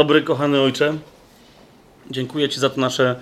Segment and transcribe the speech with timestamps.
[0.00, 0.98] Dobry, kochany Ojcze,
[2.10, 3.20] dziękuję Ci za to nasze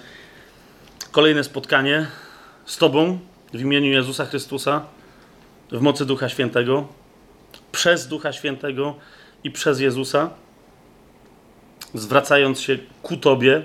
[1.12, 2.06] kolejne spotkanie
[2.66, 3.18] z Tobą
[3.54, 4.84] w imieniu Jezusa Chrystusa,
[5.72, 6.88] w mocy Ducha Świętego,
[7.72, 8.94] przez Ducha Świętego
[9.44, 10.30] i przez Jezusa,
[11.94, 13.62] zwracając się ku Tobie,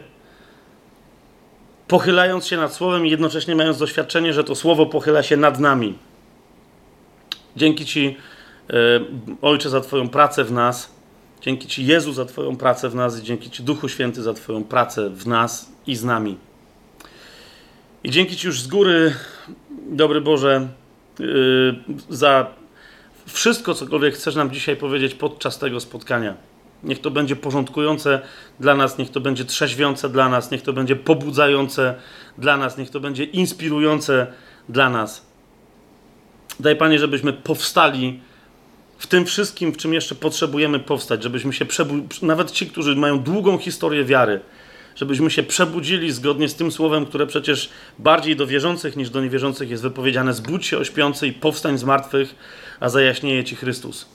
[1.87, 5.97] pochylając się nad Słowem i jednocześnie mając doświadczenie, że to Słowo pochyla się nad nami.
[7.55, 8.17] Dzięki Ci,
[8.69, 8.73] e,
[9.41, 10.92] Ojcze, za Twoją pracę w nas
[11.43, 14.63] Dzięki Ci, Jezu, za Twoją pracę w nas i dzięki Ci, Duchu Święty, za Twoją
[14.63, 16.37] pracę w nas i z nami.
[18.03, 19.13] I dzięki Ci już z góry,
[19.89, 20.67] dobry Boże,
[21.19, 21.75] yy,
[22.09, 22.47] za
[23.25, 26.35] wszystko, cokolwiek chcesz nam dzisiaj powiedzieć podczas tego spotkania.
[26.83, 28.21] Niech to będzie porządkujące
[28.59, 31.95] dla nas, niech to będzie trzeźwiące dla nas, niech to będzie pobudzające
[32.37, 34.27] dla nas, niech to będzie inspirujące
[34.69, 35.25] dla nas.
[36.59, 38.19] Daj Panie, żebyśmy powstali
[39.03, 43.19] w tym wszystkim, w czym jeszcze potrzebujemy powstać, żebyśmy się przebudzili, nawet ci, którzy mają
[43.19, 44.39] długą historię wiary,
[44.95, 49.69] żebyśmy się przebudzili zgodnie z tym słowem, które przecież bardziej do wierzących niż do niewierzących
[49.69, 52.35] jest wypowiedziane: zbudź się ośpiący i powstań z martwych,
[52.79, 54.05] a zajaśnieje ci Chrystus.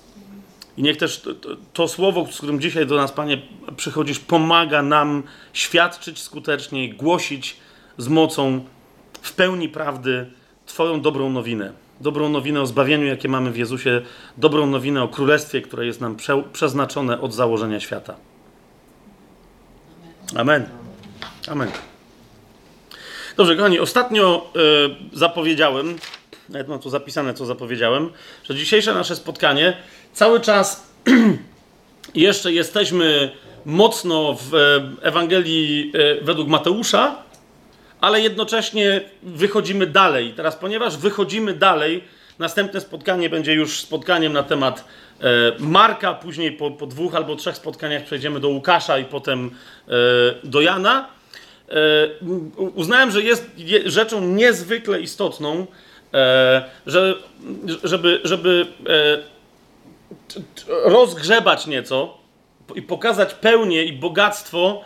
[0.76, 3.42] I niech też to, to, to, słowo, z którym dzisiaj do nas, Panie,
[3.76, 7.56] przychodzisz, pomaga nam świadczyć skuteczniej, głosić
[7.98, 8.64] z mocą
[9.22, 10.26] w pełni prawdy
[10.66, 14.02] Twoją dobrą nowinę dobrą nowinę o zbawieniu, jakie mamy w Jezusie,
[14.36, 18.14] dobrą nowinę o królestwie, które jest nam prze, przeznaczone od założenia świata.
[20.36, 20.66] Amen.
[21.48, 21.70] Amen.
[23.36, 24.52] Dobrze, kochani, ostatnio
[25.12, 25.96] y, zapowiedziałem,
[26.48, 28.10] nawet mam tu zapisane, co zapowiedziałem,
[28.44, 29.76] że dzisiejsze nasze spotkanie
[30.12, 30.92] cały czas
[32.14, 33.30] jeszcze jesteśmy
[33.64, 37.22] mocno w Ewangelii y, według Mateusza,
[38.00, 40.32] ale jednocześnie wychodzimy dalej.
[40.36, 42.04] Teraz, ponieważ wychodzimy dalej,
[42.38, 44.84] następne spotkanie będzie już spotkaniem na temat
[45.20, 45.24] e,
[45.58, 49.50] Marka, później po, po, dwóch albo trzech spotkaniach przejdziemy do Łukasza i potem
[49.88, 49.90] e,
[50.44, 51.08] do Jana.
[51.68, 51.74] E,
[52.74, 55.66] uznałem, że jest je, rzeczą niezwykle istotną,
[56.86, 57.14] że,
[57.84, 58.66] żeby, żeby
[60.84, 62.18] rozgrzebać nieco
[62.74, 64.84] i pokazać pełnię i bogactwo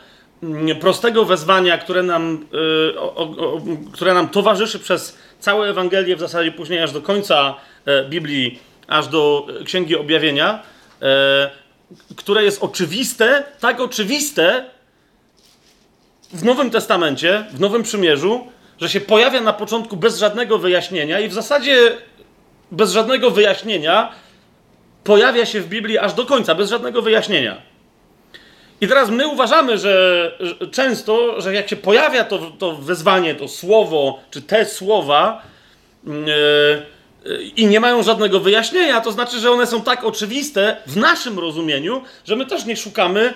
[0.80, 2.46] prostego wezwania, które nam,
[2.94, 3.60] y, o, o,
[3.92, 7.54] które nam towarzyszy przez całe Ewangelię, w zasadzie później aż do końca
[7.86, 8.58] e, Biblii,
[8.88, 10.62] aż do Księgi Objawienia,
[11.02, 11.50] e,
[12.16, 14.64] które jest oczywiste, tak oczywiste
[16.32, 18.46] w Nowym Testamencie, w Nowym Przymierzu,
[18.80, 21.96] że się pojawia na początku bez żadnego wyjaśnienia i w zasadzie
[22.70, 24.12] bez żadnego wyjaśnienia
[25.04, 27.71] pojawia się w Biblii aż do końca, bez żadnego wyjaśnienia.
[28.82, 30.32] I teraz my uważamy, że,
[30.72, 35.42] często, że jak się pojawia to, to wezwanie, to słowo, czy te słowa,
[36.06, 41.38] yy, i nie mają żadnego wyjaśnienia, to znaczy, że one są tak oczywiste w naszym
[41.38, 43.34] rozumieniu, że my też nie szukamy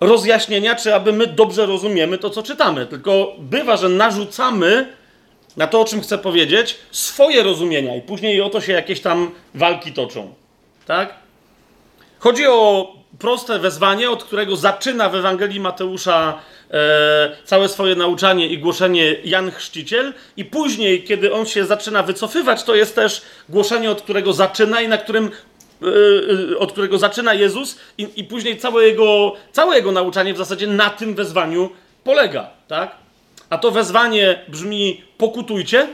[0.00, 2.86] rozjaśnienia, czy aby my dobrze rozumiemy to, co czytamy.
[2.86, 4.92] Tylko bywa, że narzucamy
[5.56, 9.30] na to, o czym chcę powiedzieć, swoje rozumienia i później o to się jakieś tam
[9.54, 10.34] walki toczą.
[10.86, 11.14] Tak?
[12.18, 18.58] Chodzi o proste wezwanie, od którego zaczyna w Ewangelii Mateusza e, całe swoje nauczanie i
[18.58, 24.02] głoszenie Jan Chrzciciel, i później, kiedy on się zaczyna wycofywać, to jest też głoszenie, od
[24.02, 25.30] którego zaczyna i na którym
[25.82, 25.86] e,
[26.52, 30.66] e od którego zaczyna Jezus, i, i później całe jego, całe jego nauczanie w zasadzie
[30.66, 31.70] na tym wezwaniu
[32.04, 32.96] polega, tak?
[33.50, 35.88] A to wezwanie brzmi pokutujcie.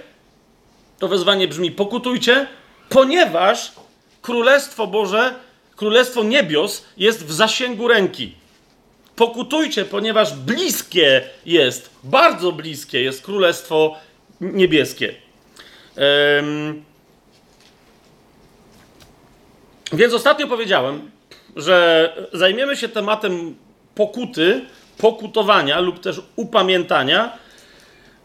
[0.98, 2.46] To wezwanie brzmi pokutujcie,
[2.88, 3.72] ponieważ
[4.22, 5.34] Królestwo Boże
[5.80, 8.34] Królestwo Niebios jest w zasięgu ręki.
[9.16, 13.96] Pokutujcie, ponieważ bliskie jest, bardzo bliskie jest Królestwo
[14.40, 15.14] Niebieskie.
[16.36, 16.84] Um,
[19.92, 21.10] więc ostatnio powiedziałem,
[21.56, 23.54] że zajmiemy się tematem
[23.94, 24.64] pokuty,
[24.98, 27.38] pokutowania lub też upamiętania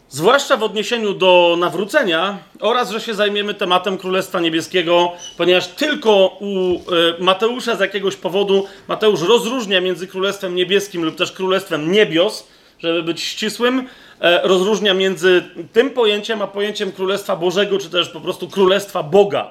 [0.08, 6.74] Zwłaszcza w odniesieniu do nawrócenia oraz, że się zajmiemy tematem Królestwa Niebieskiego, ponieważ tylko u
[6.74, 6.80] e,
[7.18, 12.46] Mateusza z jakiegoś powodu Mateusz rozróżnia między Królestwem Niebieskim lub też Królestwem Niebios,
[12.78, 13.88] żeby być ścisłym,
[14.20, 19.50] e, rozróżnia między tym pojęciem a pojęciem Królestwa Bożego, czy też po prostu Królestwa Boga.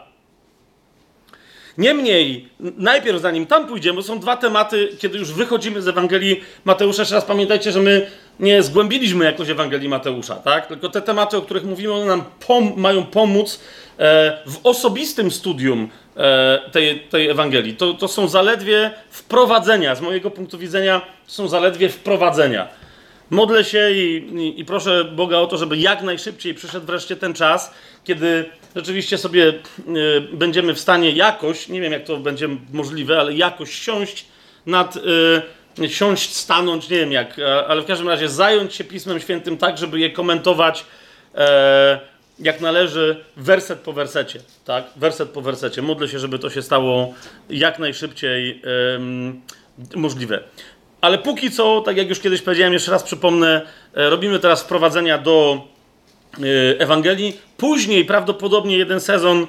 [1.78, 7.02] Niemniej, najpierw zanim tam pójdziemy, są dwa tematy, kiedy już wychodzimy z Ewangelii Mateusza.
[7.02, 10.68] Jeszcze raz pamiętajcie, że my nie zgłębiliśmy jakoś Ewangelii Mateusza, tak?
[10.68, 13.60] Tylko te tematy, o których mówimy, one nam pom mają pomóc
[14.00, 17.76] e, w osobistym studium e, tej, tej Ewangelii.
[17.76, 19.96] To, to są zaledwie wprowadzenia.
[19.96, 22.68] Z mojego punktu widzenia to są zaledwie wprowadzenia.
[23.30, 27.34] Modlę się i, i, i proszę Boga o to, żeby jak najszybciej przyszedł wreszcie ten
[27.34, 27.74] czas,
[28.04, 28.46] kiedy
[28.76, 29.54] rzeczywiście sobie y,
[30.34, 34.26] będziemy w stanie jakoś, nie wiem jak to będzie możliwe, ale jakoś siąść
[34.66, 35.02] nad y,
[35.88, 40.00] siąść, stanąć, nie wiem jak, ale w każdym razie zająć się Pismem Świętym tak, żeby
[40.00, 40.86] je komentować
[41.36, 42.00] e,
[42.40, 44.86] jak należy, werset po wersecie, tak?
[44.96, 45.82] Werset po wersecie.
[45.82, 47.14] Modlę się, żeby to się stało
[47.50, 48.62] jak najszybciej
[49.94, 50.44] e, możliwe.
[51.02, 53.62] Ale póki co, tak jak już kiedyś powiedziałem, jeszcze raz przypomnę,
[53.94, 55.62] e, robimy teraz wprowadzenia do
[56.34, 57.40] e, Ewangelii.
[57.58, 59.48] Później prawdopodobnie jeden sezon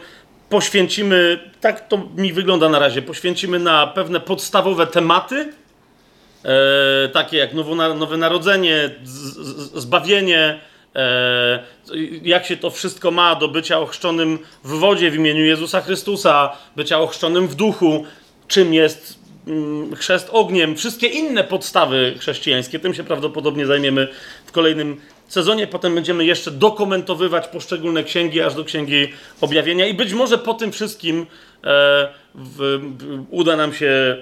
[0.48, 5.52] poświęcimy, tak to mi wygląda na razie, poświęcimy na pewne podstawowe tematy,
[6.46, 10.60] e, takie jak nowo, Nowe Narodzenie, z, z, zbawienie,
[10.94, 11.62] e,
[12.22, 17.00] jak się to wszystko ma do bycia ochrzczonym w wodzie w imieniu Jezusa Chrystusa, bycia
[17.00, 18.04] ochrzczonym w duchu,
[18.48, 22.78] czym jest mm, chrzest ogniem, wszystkie inne podstawy chrześcijańskie.
[22.78, 24.08] Tym się prawdopodobnie zajmiemy
[24.46, 25.66] w kolejnym sezonie.
[25.66, 29.08] Potem będziemy jeszcze dokumentowywać poszczególne księgi, aż do księgi
[29.40, 29.86] objawienia.
[29.86, 31.26] I być może po tym wszystkim
[31.64, 32.80] e, w,
[33.30, 34.16] uda nam się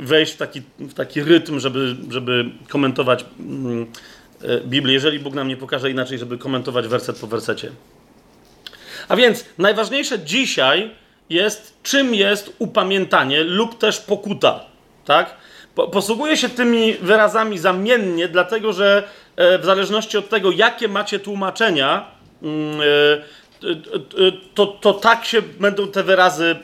[0.00, 3.86] wejść w taki, w taki rytm, żeby, żeby komentować mm,
[4.42, 7.70] e, Biblię, jeżeli Bóg nam nie pokaże inaczej, żeby komentować werset po wersecie.
[9.08, 10.90] A więc najważniejsze dzisiaj
[11.30, 14.64] jest, czym jest upamiętanie lub też pokuta.
[15.04, 15.36] Tak?
[15.92, 22.06] Posługuję się tymi wyrazami zamiennie, dlatego że E, w zależności od tego, jakie macie tłumaczenia,
[22.42, 22.84] mm, e,
[24.54, 26.56] to, to tak się będą te wyrazy,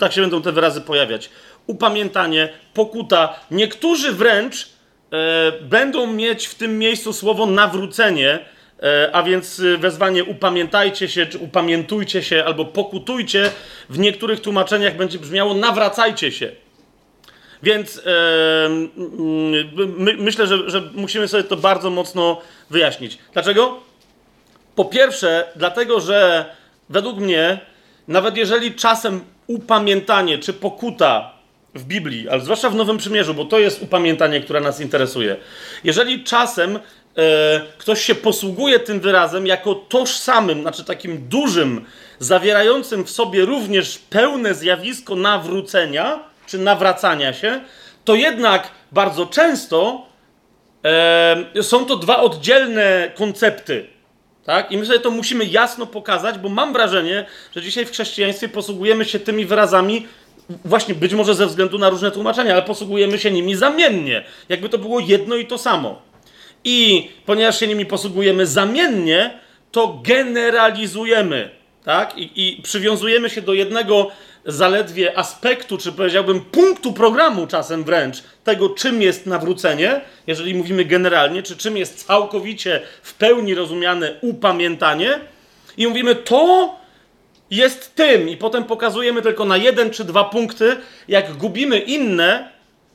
[0.00, 1.30] tak się będą te wyrazy pojawiać.
[1.66, 3.40] Upamiętanie, pokuta.
[3.50, 4.68] Niektórzy wręcz
[5.12, 8.38] e, będą mieć w tym miejscu słowo nawrócenie,
[9.12, 13.50] a więc wezwanie upamiętajcie się, czy upamiętujcie się, albo pokutujcie.
[13.88, 16.52] W niektórych tłumaczeniach będzie brzmiało nawracajcie się.
[17.62, 18.02] Więc
[19.76, 22.40] my, myślę, że, że musimy sobie to bardzo mocno
[22.70, 23.18] wyjaśnić.
[23.32, 23.87] Dlaczego?
[24.78, 26.46] Po pierwsze, dlatego, że
[26.88, 27.60] według mnie,
[28.08, 31.32] nawet jeżeli czasem upamiętanie czy pokuta
[31.74, 35.36] w Biblii, ale zwłaszcza w Nowym Przymierzu, bo to jest upamiętanie, które nas interesuje.
[35.84, 36.80] Jeżeli czasem e,
[37.78, 41.84] ktoś się posługuje tym wyrazem jako tożsamym, znaczy takim dużym,
[42.18, 47.60] zawierającym w sobie również pełne zjawisko nawrócenia, czy nawracania się,
[48.04, 50.06] to jednak bardzo często
[50.84, 53.97] e, są to dwa oddzielne koncepty.
[54.48, 54.72] Tak?
[54.72, 59.04] I my sobie to musimy jasno pokazać, bo mam wrażenie, że dzisiaj w chrześcijaństwie posługujemy
[59.04, 60.06] się tymi wyrazami
[60.64, 64.24] właśnie być może ze względu na różne tłumaczenia, ale posługujemy się nimi zamiennie.
[64.48, 66.02] Jakby to było jedno i to samo.
[66.64, 69.38] I ponieważ się nimi posługujemy zamiennie,
[69.72, 71.50] to generalizujemy,
[71.84, 72.18] tak?
[72.18, 74.10] I, i przywiązujemy się do jednego
[74.48, 81.42] zaledwie aspektu, czy powiedziałbym punktu programu czasem wręcz, tego czym jest nawrócenie, jeżeli mówimy generalnie,
[81.42, 85.20] czy czym jest całkowicie w pełni rozumiane upamiętanie,
[85.76, 86.76] i mówimy to
[87.50, 90.76] jest tym, i potem pokazujemy tylko na jeden czy dwa punkty,
[91.08, 92.48] jak gubimy inne,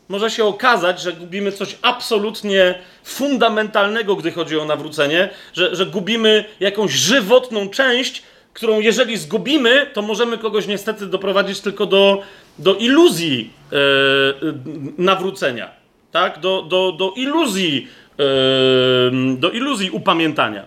[0.09, 6.45] może się okazać, że gubimy coś absolutnie fundamentalnego, gdy chodzi o nawrócenie, że, że gubimy
[6.59, 8.23] jakąś żywotną część,
[8.53, 12.21] którą jeżeli zgubimy, to możemy kogoś niestety doprowadzić tylko do,
[12.59, 13.75] do iluzji e,
[14.97, 15.71] nawrócenia,
[16.11, 16.39] tak?
[16.39, 17.87] Do, do, do iluzji,
[18.19, 20.65] e, do iluzji upamiętania.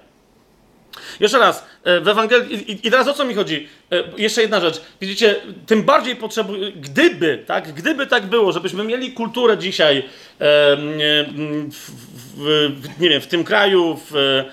[1.21, 1.67] Jeszcze raz,
[2.03, 3.69] w Ewangelii, i, teraz o co mi chodzi?
[4.17, 4.81] Jeszcze jedna rzecz.
[5.01, 10.03] Widzicie, tym bardziej potrzebujemy, gdyby, tak, gdyby tak było, żebyśmy mieli kulturę dzisiaj,
[10.39, 11.91] w,
[12.37, 14.45] w, nie wiem, w tym kraju, w,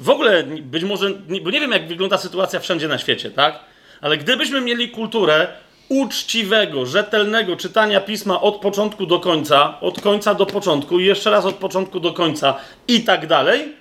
[0.00, 1.10] w ogóle być może,
[1.42, 3.60] bo nie wiem jak wygląda sytuacja wszędzie na świecie, tak?
[4.00, 5.48] Ale gdybyśmy mieli kulturę
[5.88, 11.44] uczciwego, rzetelnego czytania pisma od początku do końca, od końca do początku i jeszcze raz
[11.44, 12.54] od początku do końca
[12.88, 13.72] i tak dalej,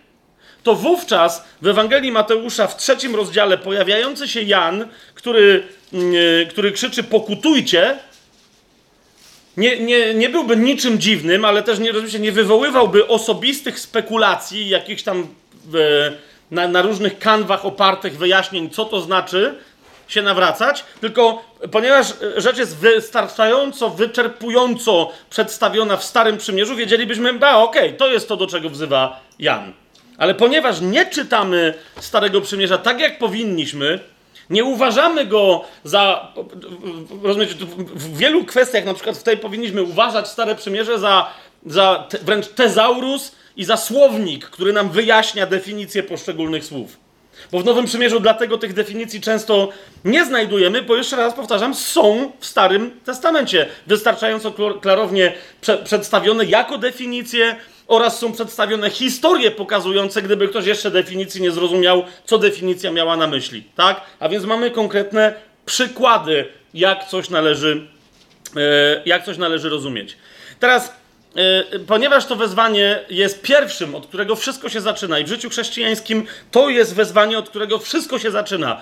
[0.63, 7.03] to wówczas w Ewangelii Mateusza w trzecim rozdziale pojawiający się Jan, który, yy, który krzyczy
[7.03, 7.97] pokutujcie,
[9.57, 15.27] nie, nie, nie byłby niczym dziwnym, ale też nie, nie wywoływałby osobistych spekulacji, jakichś tam
[16.51, 19.55] na, na różnych kanwach opartych wyjaśnień, co to znaczy
[20.07, 27.85] się nawracać, tylko ponieważ rzecz jest wystarczająco, wyczerpująco przedstawiona w Starym Przymierzu, wiedzielibyśmy, a okej,
[27.87, 29.73] okay, to jest to, do czego wzywa Jan.
[30.17, 33.99] Ale ponieważ nie czytamy Starego Przymierza tak, jak powinniśmy,
[34.49, 36.33] nie uważamy go za.
[37.23, 37.55] Rozumiecie,
[37.95, 41.29] w wielu kwestiach, na przykład w tej powinniśmy uważać Stare Przymierze za,
[41.65, 47.03] za wręcz tezaurus, i za słownik, który nam wyjaśnia definicję poszczególnych słów.
[47.51, 49.69] Bo w Nowym Przymierzu dlatego tych definicji często
[50.05, 56.77] nie znajdujemy, bo jeszcze raz powtarzam, są w Starym Testamencie wystarczająco klarownie prze przedstawione jako
[56.77, 57.55] definicje
[57.87, 63.27] oraz są przedstawione historie pokazujące, gdyby ktoś jeszcze definicji nie zrozumiał, co definicja miała na
[63.27, 63.63] myśli.
[63.75, 64.01] Tak?
[64.19, 65.33] A więc mamy konkretne
[65.65, 67.87] przykłady, jak coś należy,
[68.55, 70.17] e, jak coś należy rozumieć.
[70.59, 70.93] Teraz
[71.87, 76.69] ponieważ to wezwanie jest pierwszym, od którego wszystko się zaczyna, i w życiu chrześcijańskim to
[76.69, 78.81] jest wezwanie, od którego wszystko się zaczyna.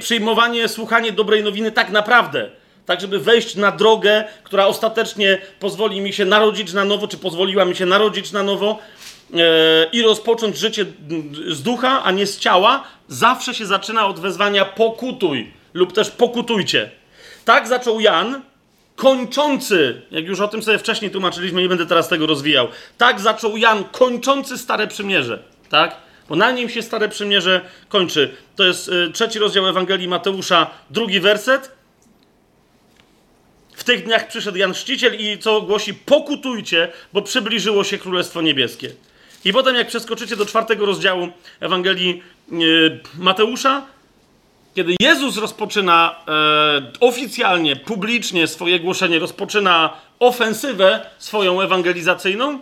[0.00, 2.50] przyjmowanie, słuchanie dobrej nowiny tak naprawdę
[2.86, 7.64] tak żeby wejść na drogę, która ostatecznie pozwoli mi się narodzić na nowo, czy pozwoliła
[7.64, 8.78] mi się narodzić na nowo
[9.34, 9.36] e,
[9.92, 10.86] i rozpocząć życie
[11.48, 16.90] z ducha, a nie z ciała, zawsze się zaczyna od wezwania pokutuj lub też pokutujcie.
[17.44, 18.42] Tak zaczął Jan,
[19.02, 22.68] kończący, jak już o tym sobie wcześniej tłumaczyliśmy, nie będę teraz tego rozwijał.
[22.98, 25.96] Tak zaczął Jan, kończący Stare Przymierze, tak?
[26.28, 28.34] Bo na nim się Stare Przymierze kończy.
[28.56, 31.72] To jest y, trzeci rozdział Ewangelii Mateusza, drugi werset.
[33.72, 38.90] W tych dniach przyszedł Jan Chrzciciel i co głosi, pokutujcie, bo przybliżyło się Królestwo Niebieskie.
[39.44, 41.28] I potem jak przeskoczycie do czwartego rozdziału
[41.60, 43.86] Ewangelii yy, Mateusza,
[44.74, 52.60] kiedy Jezus rozpoczyna e, oficjalnie, publicznie swoje głoszenie, rozpoczyna ofensywę swoją ewangelizacyjną,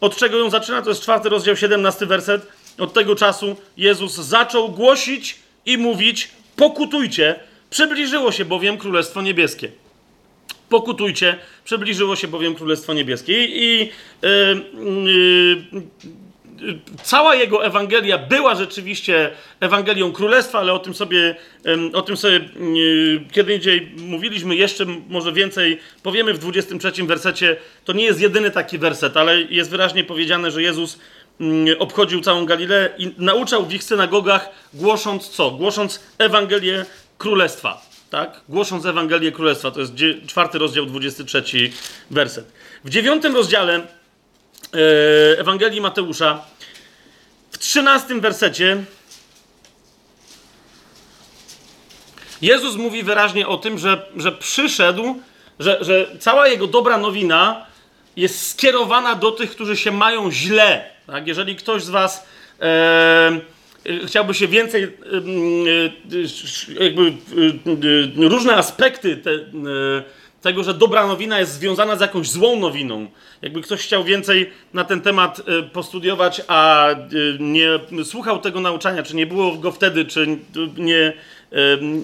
[0.00, 0.82] od czego ją zaczyna?
[0.82, 2.46] To jest czwarty rozdział, 17 werset.
[2.78, 9.70] Od tego czasu Jezus zaczął głosić i mówić: Pokutujcie, przybliżyło się bowiem Królestwo Niebieskie.
[10.68, 13.44] Pokutujcie, przybliżyło się bowiem Królestwo Niebieskie.
[13.44, 14.30] I, i yy,
[15.72, 15.82] yy,
[17.02, 21.36] cała jego Ewangelia była rzeczywiście Ewangelią Królestwa, ale o tym sobie,
[21.92, 22.40] o tym sobie
[22.74, 27.56] yy, kiedy indziej mówiliśmy, jeszcze może więcej powiemy w 23 wersecie.
[27.84, 30.98] To nie jest jedyny taki werset, ale jest wyraźnie powiedziane, że Jezus
[31.78, 35.50] obchodził całą Galileę i nauczał w ich synagogach, głosząc co?
[35.50, 36.84] Głosząc Ewangelię
[37.18, 38.40] Królestwa tak?
[38.48, 39.92] Głosząc Ewangelię Królestwa, to jest
[40.26, 41.70] czwarty rozdział, 23
[42.10, 42.52] werset.
[42.84, 43.86] W dziewiątym rozdziale e,
[45.38, 46.44] Ewangelii Mateusza,
[47.50, 48.84] w trzynastym wersecie,
[52.42, 55.20] Jezus mówi wyraźnie o tym, że, że przyszedł,
[55.58, 57.66] że, że cała jego dobra nowina
[58.16, 60.90] jest skierowana do tych, którzy się mają źle.
[61.06, 61.26] Tak?
[61.26, 62.26] Jeżeli ktoś z Was.
[62.60, 63.40] E,
[64.06, 64.88] chciałby się więcej, y,
[66.12, 67.02] y, jakby
[68.24, 69.30] y, różne aspekty te,
[70.46, 73.06] tego, że dobra nowina jest związana z jakąś złą nowiną.
[73.42, 76.88] Jakby ktoś chciał więcej na ten temat postudiować, a
[77.38, 77.68] nie
[78.04, 80.38] słuchał tego nauczania, czy nie było go wtedy, czy
[80.76, 81.12] nie,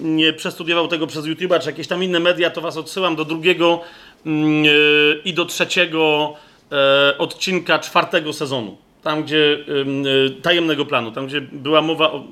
[0.03, 3.81] nie przestudiował tego przez YouTube'a, czy jakieś tam inne media, to was odsyłam do drugiego
[4.25, 4.65] mm,
[5.25, 6.33] i do trzeciego
[7.17, 12.23] odcinka czwartego sezonu tam gdzie y, tajemnego planu, tam gdzie była mowa o,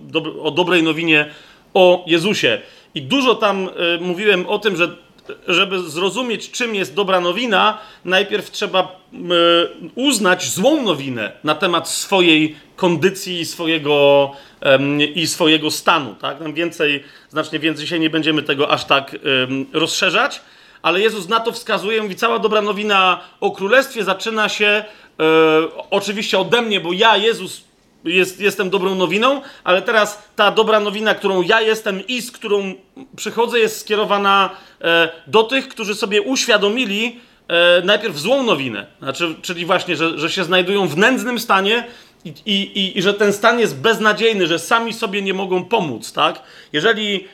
[0.44, 1.26] o dobrej nowinie
[1.74, 2.62] o Jezusie.
[2.96, 4.96] I dużo tam y, mówiłem o tym, że
[5.48, 9.18] żeby zrozumieć, czym jest dobra nowina, najpierw trzeba y,
[9.96, 14.32] uznać złą nowinę na temat swojej kondycji i swojego,
[15.16, 16.16] i swojego stanu.
[16.16, 16.40] Tak?
[16.40, 19.16] Tam więcej, znacznie więcej, dzisiaj nie będziemy tego aż tak
[19.74, 20.42] rozszerzać,
[20.82, 24.84] ale Jezus na to wskazuje, mówi, cała dobra nowina o królestwie zaczyna się
[25.22, 27.64] E, oczywiście ode mnie, bo ja, Jezus,
[28.04, 32.74] jest, jestem dobrą nowiną, ale teraz ta dobra nowina, którą ja jestem i z którą
[33.16, 34.50] przychodzę, jest skierowana
[34.82, 38.86] e, do tych, którzy sobie uświadomili e, najpierw złą nowinę.
[39.00, 41.88] Znaczy, czyli właśnie, że, że się znajdują w nędznym stanie
[42.26, 46.42] i, i, i, że ten stan jest beznadziejny, że sami sobie nie mogą pomóc, tak?
[46.74, 47.28] Jeżeli,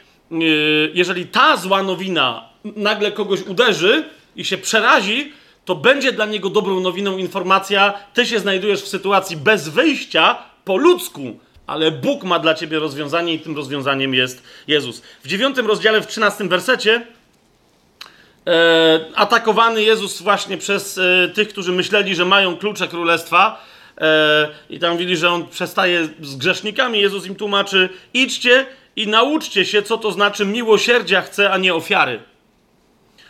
[0.94, 4.04] jeżeli ta zła nowina nagle kogoś uderzy
[4.36, 5.32] i się przerazi,
[5.66, 10.78] to będzie dla niego dobrą nowiną informacja, ty się znajdujesz w sytuacji bez wyjścia po
[10.78, 15.02] ludzku, ale Bóg ma dla ciebie rozwiązanie i tym rozwiązaniem jest Jezus.
[15.24, 17.02] W dziewiątym rozdziale, w trzynastym wersecie
[18.48, 23.66] e, atakowany Jezus właśnie przez e, tych, którzy myśleli, że mają klucze królestwa
[23.98, 27.00] e, i tam mówili, że On przestaje z grzesznikami.
[27.00, 32.20] Jezus im tłumaczy, idźcie i nauczcie się, co to znaczy miłosierdzia chcę, a nie ofiary.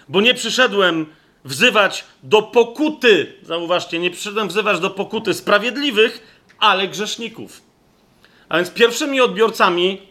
[0.10, 1.06] Bo nie przyszedłem
[1.46, 3.34] wzywać do pokuty.
[3.44, 7.62] Zauważcie, nie przyszedłem wzywać do pokuty sprawiedliwych, ale grzeszników.
[8.50, 10.02] A więc pierwszymi odbiorcami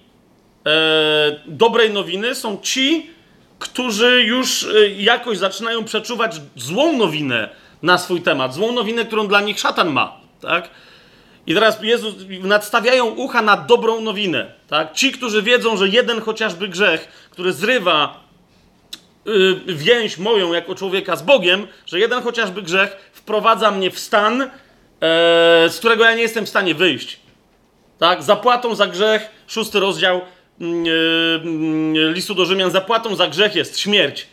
[0.66, 3.10] e, dobrej nowiny są ci,
[3.58, 7.48] którzy już e, jakoś zaczynają przeczuwać złą nowinę
[7.82, 10.70] na swój temat, złą nowinę, którą dla nich szatan ma, tak?
[11.46, 14.92] I teraz Jezus nadstawiają ucha na dobrą nowinę, tak?
[14.92, 18.26] Ci, którzy wiedzą, że jeden chociażby grzech, który zrywa
[19.28, 24.50] Y, więź moją jako człowieka z Bogiem, że jeden chociażby grzech wprowadza mnie w stan,
[25.68, 27.20] z którego ja nie jestem w stanie wyjść.
[27.98, 28.22] Tak?
[28.22, 30.20] Zapłatą za grzech, szósty rozdział
[30.60, 34.26] yy, listu do Rzymian, zapłatą za grzech jest śmierć.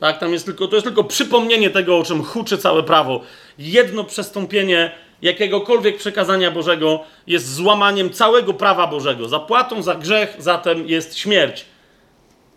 [0.00, 0.18] Tak?
[0.18, 3.20] Tam jest tylko, to jest tylko przypomnienie tego, o czym huczy całe prawo.
[3.58, 4.90] Jedno przestąpienie
[5.22, 9.28] jakiegokolwiek przekazania Bożego jest złamaniem całego prawa Bożego.
[9.28, 11.64] Zapłatą za grzech zatem jest śmierć.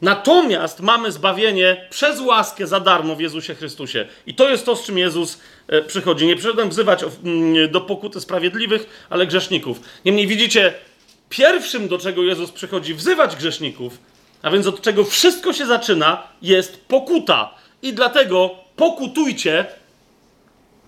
[0.01, 4.07] Natomiast mamy zbawienie przez łaskę za darmo w Jezusie Chrystusie.
[4.27, 6.27] I to jest to, z czym Jezus e, przychodzi.
[6.27, 9.79] Nie przyszedłem wzywać mm, do pokuty sprawiedliwych, ale grzeszników.
[10.05, 10.73] Niemniej widzicie,
[11.29, 13.97] pierwszym, do czego Jezus przychodzi, wzywać grzeszników,
[14.41, 17.53] a więc od czego wszystko się zaczyna, jest pokuta.
[17.81, 19.65] I dlatego pokutujcie,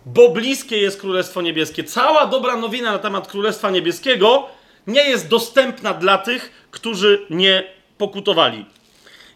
[0.06, 1.84] bo bliskie jest Królestwo Niebieskie.
[1.84, 4.48] Cała dobra nowina na temat Królestwa Niebieskiego
[4.88, 7.64] nie jest dostępna dla tych, którzy nie
[7.98, 8.66] pokutowali.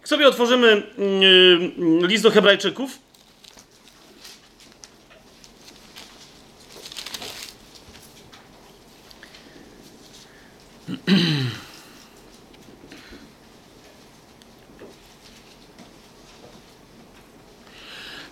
[0.05, 2.99] Jak sobie otworzymy yy, list do Hebrajczyków.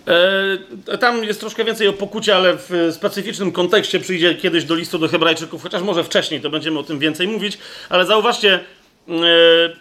[0.08, 5.00] E, tam jest troszkę więcej o pokucie, ale w specyficznym kontekście przyjdzie kiedyś do listu
[5.00, 7.58] do Hebrajczyków, chociaż może wcześniej to będziemy o tym więcej mówić.
[7.90, 8.60] Ale zauważcie,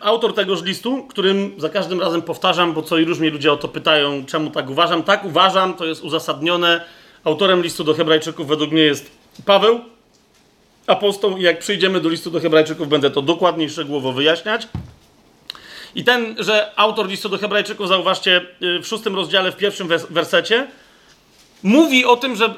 [0.00, 3.68] autor tegoż listu, którym za każdym razem powtarzam, bo co i różni ludzie o to
[3.68, 5.02] pytają, czemu tak uważam.
[5.02, 6.84] Tak uważam, to jest uzasadnione.
[7.24, 9.10] Autorem listu do Hebrajczyków według mnie jest
[9.46, 9.80] Paweł,
[10.86, 11.36] apostoł.
[11.36, 14.68] I jak przyjdziemy do listu do Hebrajczyków, będę to dokładniej, szczegółowo wyjaśniać.
[15.94, 20.66] I ten, że autor listu do Hebrajczyków, zauważcie, y, w szóstym rozdziale, w pierwszym wersecie,
[21.62, 22.54] mówi o tym, że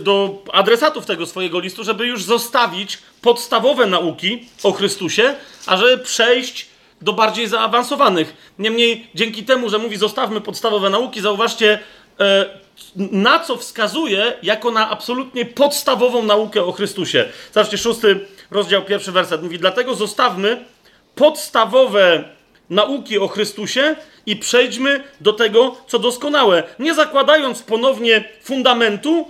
[0.00, 5.34] do adresatów tego swojego listu, żeby już zostawić podstawowe nauki o Chrystusie,
[5.66, 6.66] a żeby przejść
[7.02, 8.52] do bardziej zaawansowanych.
[8.58, 11.78] Niemniej, dzięki temu, że mówi zostawmy podstawowe nauki, zauważcie,
[12.20, 12.44] e,
[12.96, 17.28] na co wskazuje, jako na absolutnie podstawową naukę o Chrystusie.
[17.54, 20.64] Zobaczcie, szósty rozdział, pierwszy werset mówi, dlatego zostawmy
[21.14, 22.24] podstawowe
[22.70, 26.62] nauki o Chrystusie i przejdźmy do tego, co doskonałe.
[26.78, 29.28] Nie zakładając ponownie fundamentu,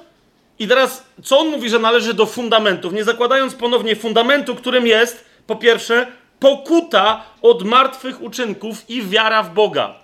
[0.59, 2.93] i teraz co on mówi, że należy do fundamentów?
[2.93, 6.07] Nie zakładając ponownie fundamentu, którym jest, po pierwsze,
[6.41, 9.95] pokuta od martwych uczynków i wiara w Boga.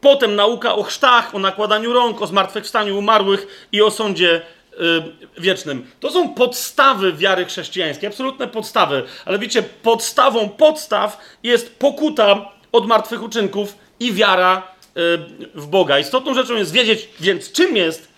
[0.00, 4.42] Potem nauka o chrztach, o nakładaniu rąk, o zmartwychwstaniu umarłych i o sądzie
[4.78, 5.02] yy,
[5.38, 5.90] wiecznym.
[6.00, 9.02] To są podstawy wiary chrześcijańskiej, absolutne podstawy.
[9.24, 14.62] Ale wiecie, podstawą podstaw jest pokuta od martwych uczynków i wiara
[14.96, 15.00] y,
[15.54, 15.98] w Boga.
[15.98, 18.08] Istotną rzeczą jest wiedzieć więc, czym jest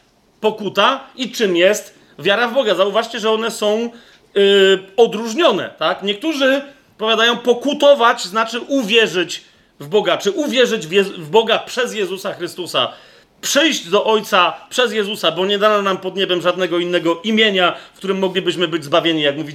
[0.41, 2.75] pokuta i czym jest wiara w Boga.
[2.75, 3.91] Zauważcie, że one są
[4.37, 5.75] y, odróżnione.
[5.79, 6.03] Tak?
[6.03, 6.63] Niektórzy
[6.99, 9.45] powiadają, pokutować znaczy uwierzyć
[9.81, 12.93] w Boga, czy uwierzyć w, Boga przez Jezusa Chrystusa
[13.41, 17.97] przyjść do Ojca przez Jezusa, bo nie dano nam pod niebem żadnego innego imienia, w
[17.97, 19.55] którym moglibyśmy być zbawieni, jak mówi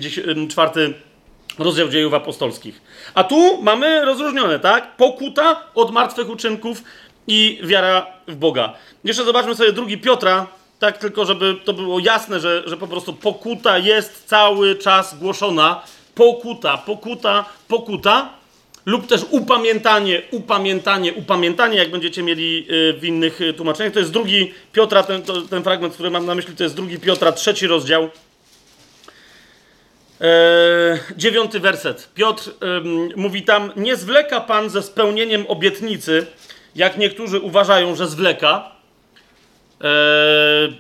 [0.50, 0.94] czwarty
[1.62, 2.82] rozdział dziejów apostolskich.
[3.14, 4.96] A tu mamy rozróżnione, tak?
[4.96, 6.84] Pokuta od martwych uczynków
[7.28, 8.74] i wiara w Boga.
[9.04, 10.48] Jeszcze zobaczmy sobie drugi Piotra,
[10.80, 15.82] tak tylko żeby to było jasne, że, że po prostu pokuta jest cały czas głoszona.
[16.16, 18.30] Pokuta, pokuta, pokuta
[18.86, 23.94] lub też upamiętanie, upamiętanie, upamiętanie, jak będziecie mieli y, w innych y, tłumaczeniach.
[23.94, 27.32] To jest drugi Piotra, ten, ten fragment, który mam na myśli, to jest drugi Piotra,
[27.32, 28.10] trzeci rozdział,
[30.22, 32.10] Eee, dziewiąty werset.
[32.16, 32.52] Piotr
[33.16, 36.26] mówi tam: Nie zwleka Pan ze spełnieniem obietnicy,
[36.76, 38.72] jak niektórzy uważają, że zwleka.
[39.82, 39.90] Eee,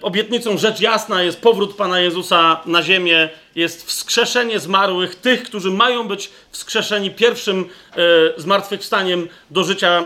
[0.02, 6.08] obietnicą rzecz jasna jest powrót Pana Jezusa na ziemię, jest wskrzeszenie zmarłych, tych, którzy mają
[6.08, 10.04] być wskrzeszeni pierwszym e, zmartwychwstaniem do życia e,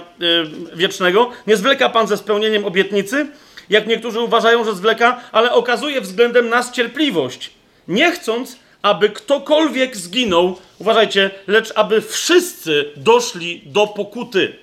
[0.76, 1.32] wiecznego.
[1.48, 3.28] Nie zwleka Pan ze spełnieniem obietnicy,
[3.70, 7.52] jak niektórzy uważają, że zwleka, ale okazuje względem nas cierpliwość,
[7.88, 14.56] nie chcąc, aby ktokolwiek zginął, uważajcie, lecz aby wszyscy doszli do pokuty.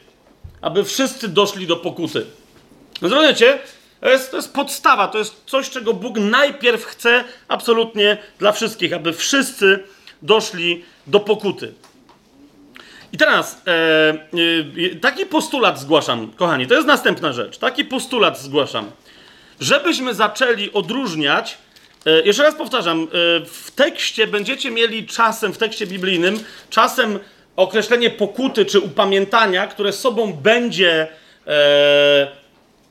[0.61, 2.27] Aby wszyscy doszli do pokuty.
[3.03, 3.59] Zrozumiecie?
[4.01, 8.93] To jest, to jest podstawa, to jest coś, czego Bóg najpierw chce absolutnie dla wszystkich,
[8.93, 9.85] aby wszyscy
[10.23, 11.75] doszli do pokuty.
[13.13, 13.71] I teraz e,
[14.93, 17.59] e, taki postulat zgłaszam, kochani, to jest następna rzecz.
[17.59, 18.91] Taki postulat zgłaszam,
[19.61, 21.70] żebyśmy zaczęli odróżniać E,
[22.25, 23.07] jeszcze raz powtarzam, e,
[23.47, 27.19] w tekście będziecie mieli czasem, w tekście biblijnym, czasem
[27.57, 31.09] określenie pokuty czy upamiętania, które sobą będzie e,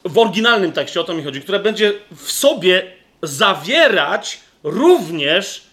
[0.06, 2.84] w oryginalnym tekście, o to mi chodzi, które będzie w sobie
[3.24, 5.64] zawierać również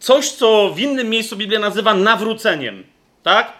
[0.00, 2.84] coś, co w innym miejscu Biblia nazywa nawróceniem.
[3.22, 3.52] Tak?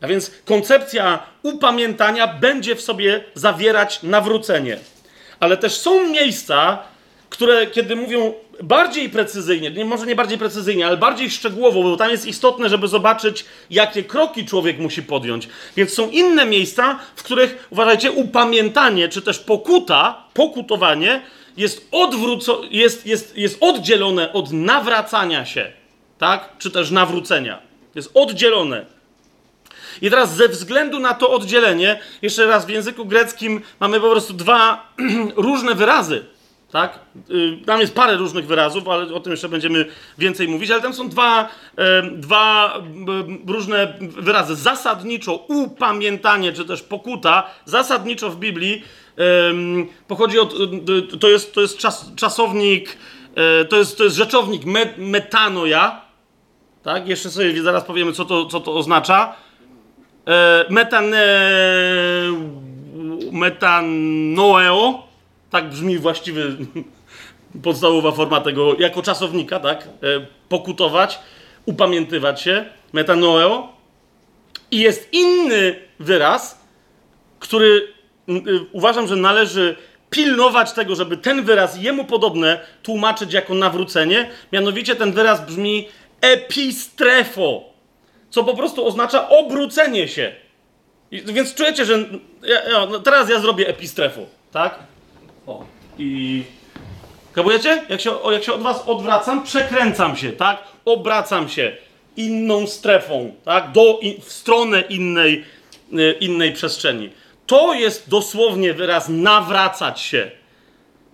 [0.00, 4.78] A więc koncepcja upamiętania będzie w sobie zawierać nawrócenie.
[5.40, 6.78] Ale też są miejsca,
[7.30, 12.10] które kiedy mówią bardziej precyzyjnie, nie, może nie bardziej precyzyjnie, ale bardziej szczegółowo, bo tam
[12.10, 15.48] jest istotne, żeby zobaczyć, jakie kroki człowiek musi podjąć.
[15.76, 21.22] Więc są inne miejsca, w których, uważajcie, upamiętanie, czy też pokuta, pokutowanie
[21.56, 25.72] jest, odwróco, jest, jest, jest oddzielone od nawracania się,
[26.18, 26.52] tak?
[26.58, 27.58] Czy też nawrócenia.
[27.94, 28.86] Jest oddzielone.
[30.02, 34.32] I teraz ze względu na to oddzielenie, jeszcze raz w języku greckim mamy po prostu
[34.32, 34.92] dwa
[35.36, 36.24] różne wyrazy.
[36.72, 36.98] Tak?
[37.30, 39.86] Y, tam jest parę różnych wyrazów, ale o tym jeszcze będziemy
[40.18, 41.48] więcej mówić, ale tam są dwa,
[42.12, 42.74] dwa
[43.46, 44.54] różne wyrazy.
[44.54, 48.82] Zasadniczo upamiętanie, czy też pokuta, zasadniczo w Biblii
[50.08, 50.54] pochodzi od,
[51.12, 52.96] y, to jest, to jest czas, czasownik,
[53.68, 54.62] to jest, to jest rzeczownik
[54.96, 56.00] metanoja,
[56.82, 57.08] tak?
[57.08, 59.34] Jeszcze sobie zaraz powiemy, co to, co to oznacza.
[60.70, 61.46] Metane,
[63.32, 65.09] metanoeo,
[65.50, 66.56] tak brzmi właściwy,
[67.62, 69.82] podstawowa forma tego, jako czasownika, tak?
[69.82, 69.88] E,
[70.48, 71.18] pokutować,
[71.66, 73.72] upamiętywać się, metanoeo.
[74.70, 76.60] I jest inny wyraz,
[77.38, 77.92] który
[78.72, 79.76] uważam, że należy
[80.10, 84.30] pilnować tego, żeby ten wyraz jemu podobne tłumaczyć jako nawrócenie.
[84.52, 85.88] Mianowicie ten wyraz brzmi
[86.20, 87.64] epistrefo,
[88.30, 90.32] co po prostu oznacza obrócenie się.
[91.10, 91.98] I, więc czujecie, że
[92.42, 94.20] ja, ja, no teraz ja zrobię epistrefo,
[94.52, 94.78] tak?
[95.50, 95.64] O,
[95.98, 96.42] i
[97.32, 97.82] kabujecie?
[97.88, 100.62] Jak się, jak się od was odwracam, przekręcam się, tak?
[100.84, 101.76] Obracam się
[102.16, 103.72] inną strefą, tak?
[103.72, 105.44] Do, in, w stronę innej,
[105.92, 107.10] y, innej przestrzeni.
[107.46, 110.30] To jest dosłownie wyraz nawracać się.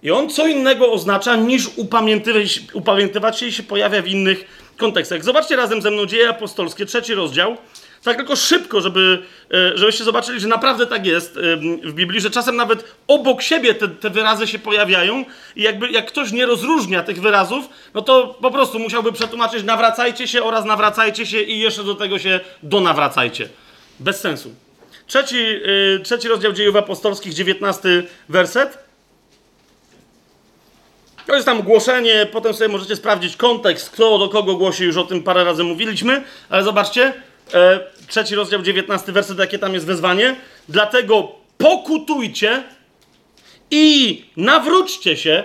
[0.03, 4.45] I on co innego oznacza niż upamiętywać, upamiętywać się i się pojawia w innych
[4.77, 5.25] kontekstach.
[5.25, 7.57] Zobaczcie razem ze mną Dzieje Apostolskie, trzeci rozdział.
[8.07, 9.23] Tak tylko szybko, żeby,
[9.55, 11.41] e, żebyście zobaczyli, że naprawdę tak jest e,
[11.85, 15.25] w Biblii, że czasem nawet obok siebie te, te wyrazy się pojawiają
[15.57, 20.29] i jakby jak ktoś nie rozróżnia tych wyrazów, no to po prostu musiałby przetłumaczyć nawracajcie
[20.29, 23.49] się oraz nawracajcie się i jeszcze do tego się donawracajcie.
[24.01, 24.55] Bez sensu.
[25.07, 28.79] Trzeci, yy, trzeci rozdział dziejów apostolskich, dziewiętnasty werset.
[31.27, 35.05] To jest tam głoszenie, potem sobie możecie sprawdzić kontekst, kto do kogo głosi, już o
[35.05, 37.13] tym parę razy mówiliśmy, ale zobaczcie,
[37.55, 40.37] e, trzeci rozdział, dziewiętnasty werset, jakie tam jest wezwanie.
[40.69, 42.63] Dlatego pokutujcie
[43.71, 45.45] i nawróćcie się,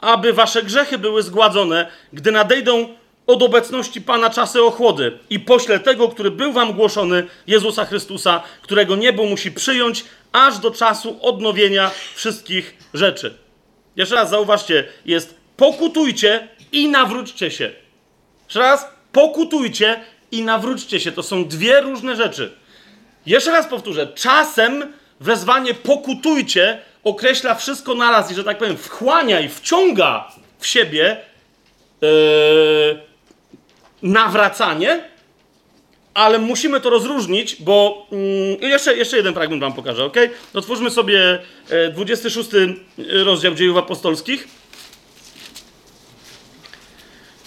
[0.00, 2.88] aby wasze grzechy były zgładzone, gdy nadejdą
[3.26, 8.96] od obecności Pana czasy ochłody i pośle tego, który był wam głoszony, Jezusa Chrystusa, którego
[8.96, 13.34] niebo musi przyjąć aż do czasu odnowienia wszystkich rzeczy.
[13.96, 17.70] Jeszcze raz zauważcie, jest pokutujcie i nawróćcie się.
[18.44, 20.00] Jeszcze raz, pokutujcie
[20.32, 21.12] i nawróćcie się.
[21.12, 22.52] To są dwie różne rzeczy.
[23.26, 29.48] Jeszcze raz powtórzę, czasem wezwanie pokutujcie określa wszystko naraz i, że tak powiem, wchłania i
[29.48, 31.16] wciąga w siebie
[32.00, 32.08] yy,
[34.02, 35.04] nawracanie,
[36.14, 40.16] ale musimy to rozróżnić, bo mm, jeszcze, jeszcze jeden fragment wam pokażę, ok?
[40.54, 41.38] Otwórzmy sobie
[41.92, 42.66] 26 e,
[43.24, 44.48] rozdział dziejów apostolskich.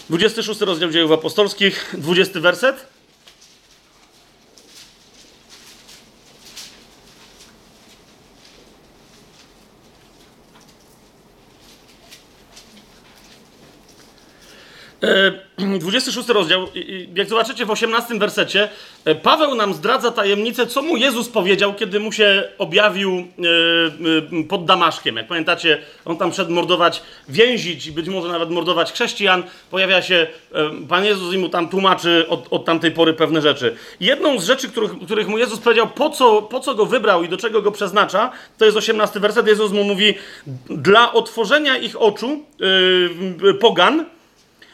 [0.09, 2.98] 26 rozdział dziejów apostolskich, 20 werset.
[15.79, 16.67] 26 rozdział,
[17.15, 18.69] jak zobaczycie w 18 wersecie,
[19.05, 23.23] e, Paweł nam zdradza tajemnicę, co mu Jezus powiedział, kiedy mu się objawił e,
[24.39, 25.15] e, pod Damaszkiem.
[25.17, 29.43] Jak pamiętacie, on tam szedł mordować, więzić i być może nawet mordować chrześcijan.
[29.71, 30.27] Pojawia się
[30.89, 33.75] Pan Jezus i mu tam tłumaczy od, od tamtej pory pewne rzeczy.
[33.99, 37.29] Jedną z rzeczy, których, których mu Jezus powiedział, po co, po co go wybrał i
[37.29, 39.47] do czego go przeznacza, to jest 18 werset.
[39.47, 40.13] Jezus mu mówi,
[40.69, 42.43] dla otworzenia ich oczu,
[43.43, 44.05] yy, pogan,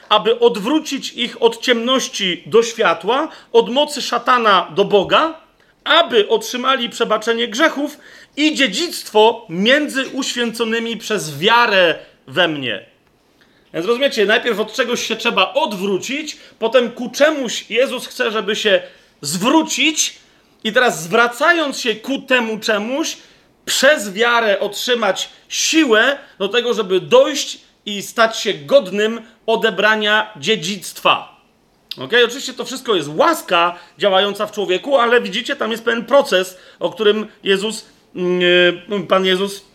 [0.09, 5.41] aby odwrócić ich od ciemności do światła, od mocy szatana do Boga,
[5.83, 7.97] aby otrzymali przebaczenie grzechów
[8.37, 11.95] i dziedzictwo między uświęconymi przez wiarę
[12.27, 12.85] we mnie.
[13.73, 18.81] Więc rozumiecie, najpierw od czegoś się trzeba odwrócić, potem ku czemuś Jezus chce, żeby się
[19.21, 20.15] zwrócić,
[20.63, 23.17] i teraz zwracając się ku temu czemuś,
[23.65, 31.35] przez wiarę otrzymać siłę do tego, żeby dojść i stać się godnym odebrania dziedzictwa.
[31.97, 36.57] Ok, oczywiście to wszystko jest łaska działająca w człowieku, ale widzicie, tam jest pewien proces,
[36.79, 37.85] o którym Jezus,
[38.89, 39.65] yy, Pan Jezus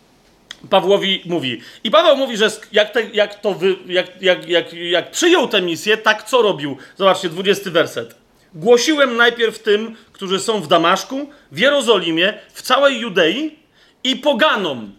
[0.71, 1.61] Pawłowi mówi.
[1.85, 5.63] I Paweł mówi, że jak, te, jak, to wy, jak, jak, jak, jak przyjął tę
[5.63, 6.77] misję, tak co robił?
[6.97, 8.15] Zobaczcie, 20 werset.
[8.55, 13.59] Głosiłem najpierw tym, którzy są w Damaszku, w Jerozolimie, w całej Judei
[14.05, 14.93] i poganom.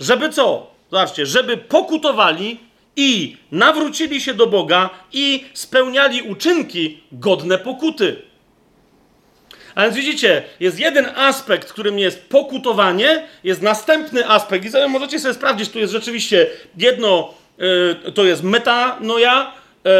[0.00, 0.70] Żeby co?
[0.90, 2.60] Zobaczcie, żeby pokutowali
[2.96, 8.16] i nawrócili się do Boga i spełniali uczynki godne pokuty.
[9.74, 15.20] A więc widzicie, jest jeden aspekt, którym jest pokutowanie, jest następny aspekt, i sobie możecie
[15.20, 16.46] sobie sprawdzić, tu jest rzeczywiście
[16.78, 19.52] jedno, yy, to jest metanoja,
[19.84, 19.90] yy,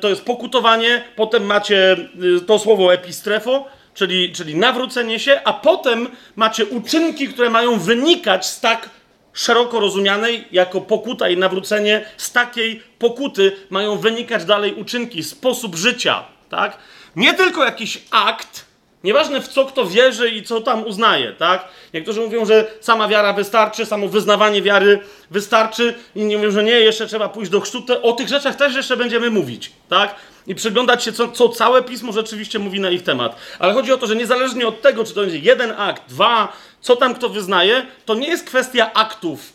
[0.00, 6.08] to jest pokutowanie, potem macie yy, to słowo epistrefo, czyli, czyli nawrócenie się, a potem
[6.36, 8.90] macie uczynki, które mają wynikać z tak
[9.34, 16.24] szeroko rozumianej jako pokuta i nawrócenie, z takiej pokuty mają wynikać dalej uczynki, sposób życia,
[16.50, 16.78] tak?
[17.16, 18.64] Nie tylko jakiś akt,
[19.04, 21.68] nieważne w co kto wierzy i co tam uznaje, tak?
[21.94, 27.06] Niektórzy mówią, że sama wiara wystarczy, samo wyznawanie wiary wystarczy, inni mówią, że nie, jeszcze
[27.06, 27.84] trzeba pójść do chrztu.
[28.02, 30.14] O tych rzeczach też jeszcze będziemy mówić, tak?
[30.46, 33.36] I przyglądać się, co, co całe pismo rzeczywiście mówi na ich temat.
[33.58, 36.96] Ale chodzi o to, że niezależnie od tego, czy to będzie jeden akt, dwa, co
[36.96, 39.52] tam kto wyznaje, to nie jest kwestia aktów.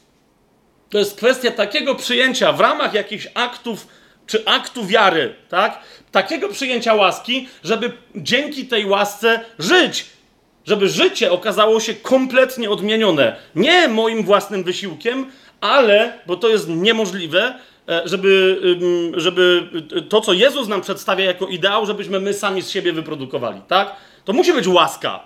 [0.90, 3.88] To jest kwestia takiego przyjęcia w ramach jakichś aktów
[4.28, 5.80] czy aktu wiary, tak?
[6.12, 10.06] Takiego przyjęcia łaski, żeby dzięki tej łasce żyć.
[10.66, 13.36] Żeby życie okazało się kompletnie odmienione.
[13.56, 17.60] Nie moim własnym wysiłkiem, ale, bo to jest niemożliwe,
[18.06, 18.62] żeby,
[19.14, 19.70] żeby
[20.10, 23.96] to, co Jezus nam przedstawia jako ideał, żebyśmy my sami z siebie wyprodukowali, tak?
[24.26, 25.20] To musi być łaska.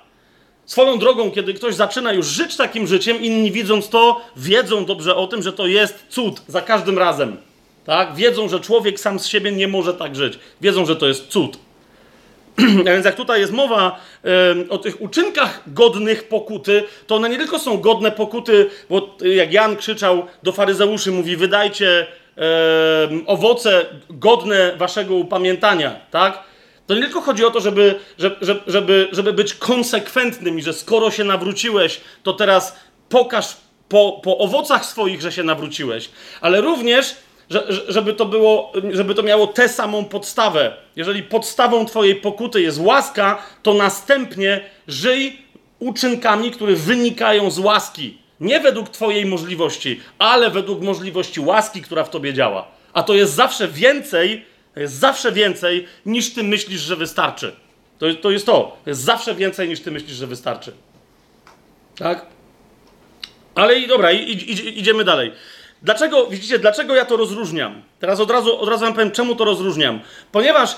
[0.65, 5.27] Swoją drogą, kiedy ktoś zaczyna już żyć takim życiem, inni widząc to, wiedzą dobrze o
[5.27, 7.37] tym, że to jest cud za każdym razem.
[7.85, 8.15] Tak?
[8.15, 10.39] Wiedzą, że człowiek sam z siebie nie może tak żyć.
[10.61, 11.57] Wiedzą, że to jest cud.
[12.87, 13.99] A więc jak tutaj jest mowa
[14.61, 19.53] y, o tych uczynkach godnych pokuty, to one nie tylko są godne pokuty, bo jak
[19.53, 22.22] Jan krzyczał do faryzeuszy, mówi wydajcie y,
[23.25, 26.43] owoce godne waszego upamiętania, tak?
[26.87, 27.99] To nie tylko chodzi o to, żeby,
[28.67, 32.75] żeby, żeby, być konsekwentnym i że skoro się nawróciłeś, to teraz
[33.09, 33.57] pokaż
[33.89, 36.09] po, po owocach swoich, że się nawróciłeś,
[36.41, 37.15] ale również,
[37.49, 40.73] że, żeby to było, żeby to miało tę samą podstawę.
[40.95, 45.37] Jeżeli podstawą twojej pokuty jest łaska, to następnie żyj
[45.79, 48.22] uczynkami, które wynikają z łaski.
[48.43, 52.67] Nie według twojej możliwości, ale według możliwości łaski, która w tobie działa.
[52.93, 57.55] A to jest zawsze więcej jest zawsze więcej niż ty myślisz, że wystarczy.
[57.99, 58.77] To, to jest to.
[58.85, 60.73] Jest zawsze więcej niż ty myślisz, że wystarczy.
[61.97, 62.25] Tak?
[63.55, 64.31] Ale i dobra, i,
[64.79, 65.31] idziemy dalej.
[65.81, 67.81] Dlaczego, widzicie, dlaczego ja to rozróżniam?
[67.99, 69.99] Teraz od razu, od razu wam powiem, czemu to rozróżniam.
[70.31, 70.75] Ponieważ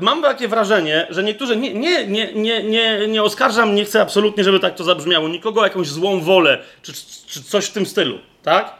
[0.00, 4.60] mam takie wrażenie, że niektórzy, nie, nie, nie, nie, nie, oskarżam, nie chcę absolutnie, żeby
[4.60, 6.92] tak to zabrzmiało, nikogo o jakąś złą wolę, czy,
[7.26, 8.74] czy coś w tym stylu, tak?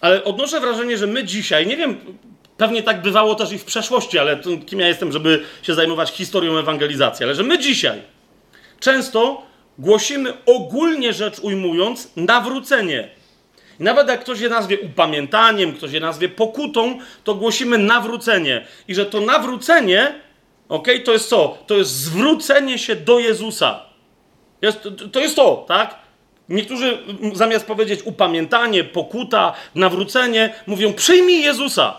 [0.00, 2.00] Ale odnoszę wrażenie, że my dzisiaj, nie wiem,
[2.60, 6.58] Pewnie tak bywało też i w przeszłości, ale kim ja jestem, żeby się zajmować historią
[6.58, 7.24] ewangelizacji.
[7.24, 8.02] Ale że my dzisiaj
[8.80, 9.42] często
[9.78, 13.08] głosimy ogólnie rzecz ujmując nawrócenie.
[13.80, 18.66] Nawet jak ktoś je nazwie upamiętaniem, ktoś je nazwie pokutą, to głosimy nawrócenie.
[18.88, 20.14] I że to nawrócenie,
[20.68, 21.58] ok, to jest co?
[21.66, 23.80] To jest zwrócenie się do Jezusa.
[24.62, 25.98] Jest, to jest to, tak?
[26.48, 26.98] Niektórzy
[27.32, 31.96] zamiast powiedzieć upamiętanie, pokuta, nawrócenie, mówią przyjmij Jezusa.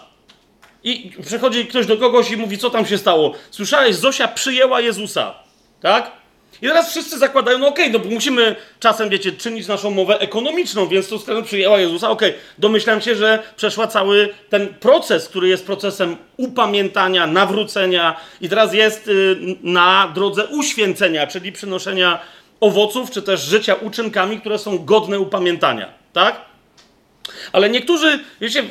[0.84, 3.34] I przychodzi ktoś do kogoś i mówi, co tam się stało.
[3.52, 5.34] Słyszałeś, Zosia przyjęła Jezusa.
[5.82, 6.21] Tak?
[6.62, 10.88] I teraz wszyscy zakładają, no okej, okay, no musimy czasem, wiecie, czynić naszą mowę ekonomiczną,
[10.88, 12.42] więc to skoro przyjęła Jezusa, okej, okay.
[12.58, 19.08] domyślam się, że przeszła cały ten proces, który jest procesem upamiętania, nawrócenia i teraz jest
[19.08, 22.20] y, na drodze uświęcenia, czyli przynoszenia
[22.60, 26.52] owoców, czy też życia uczynkami, które są godne upamiętania, tak?
[27.52, 28.64] Ale niektórzy, wiecie,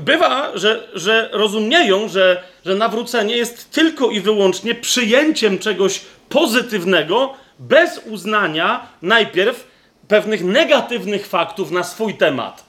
[0.00, 8.00] bywa, że, że rozumieją, że, że nawrócenie jest tylko i wyłącznie przyjęciem czegoś pozytywnego, bez
[8.06, 9.66] uznania najpierw
[10.08, 12.64] pewnych negatywnych faktów na swój temat.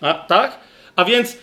[0.00, 0.58] A, tak?
[0.96, 1.36] A więc, y,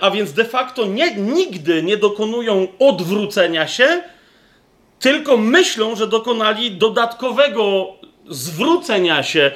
[0.00, 4.02] a więc de facto nie, nigdy nie dokonują odwrócenia się,
[5.00, 7.86] tylko myślą, że dokonali dodatkowego
[8.28, 9.50] zwrócenia się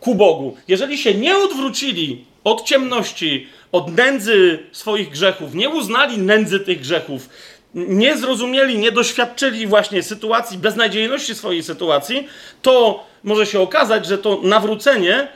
[0.00, 0.56] ku Bogu.
[0.68, 7.28] Jeżeli się nie odwrócili od ciemności, od nędzy swoich grzechów, nie uznali nędzy tych grzechów,
[7.74, 12.28] nie zrozumieli, nie doświadczyli właśnie sytuacji, beznadziejności swojej sytuacji,
[12.62, 15.28] to może się okazać, że to nawrócenie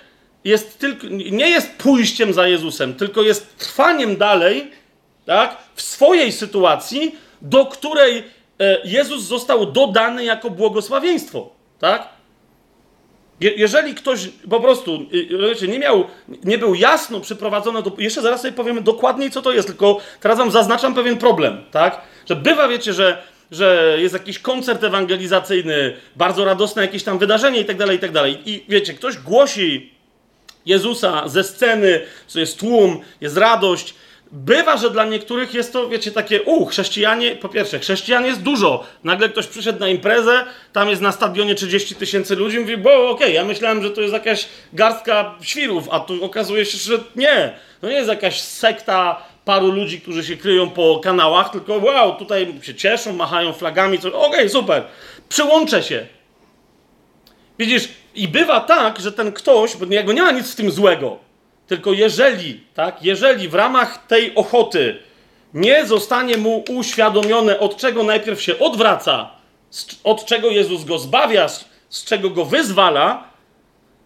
[0.45, 4.71] jest tylko, nie jest pójściem za Jezusem, tylko jest trwaniem dalej
[5.27, 11.51] tak, w swojej sytuacji, do której e, Jezus został dodany jako błogosławieństwo.
[11.79, 12.09] Tak?
[13.43, 15.07] Jeżeli ktoś po prostu
[15.63, 16.05] y, nie miał,
[16.45, 20.39] nie był jasno przyprowadzony, do, jeszcze zaraz sobie powiemy dokładniej, co to jest, tylko teraz
[20.39, 22.01] wam zaznaczam pewien problem, tak?
[22.29, 27.65] Że bywa, wiecie, że, że jest jakiś koncert ewangelizacyjny, bardzo radosne jakieś tam wydarzenie i
[27.65, 28.39] tak dalej, i tak dalej.
[28.45, 29.93] I wiecie, ktoś głosi
[30.67, 33.95] Jezusa ze sceny, co jest tłum, jest radość,
[34.33, 38.85] Bywa, że dla niektórych jest to, wiecie, takie, u, chrześcijanie, po pierwsze, chrześcijan jest dużo.
[39.05, 43.11] Nagle ktoś przyszedł na imprezę, tam jest na stadionie 30 tysięcy ludzi, mówi, bo okej,
[43.11, 47.55] okay, ja myślałem, że to jest jakaś garstka świrów, a tu okazuje się, że nie.
[47.81, 52.55] To nie jest jakaś sekta paru ludzi, którzy się kryją po kanałach, tylko wow, tutaj
[52.63, 54.85] się cieszą, machają flagami, okej, okay, super.
[55.29, 56.07] Przyłączę się.
[57.59, 61.32] Widzisz, i bywa tak, że ten ktoś, bo jakby nie ma nic w tym złego,
[61.73, 64.99] tylko jeżeli, tak, jeżeli w ramach tej ochoty
[65.55, 69.31] nie zostanie mu uświadomione, od czego najpierw się odwraca,
[70.05, 71.49] od czego Jezus go zbawia,
[71.89, 73.25] z czego go wyzwala,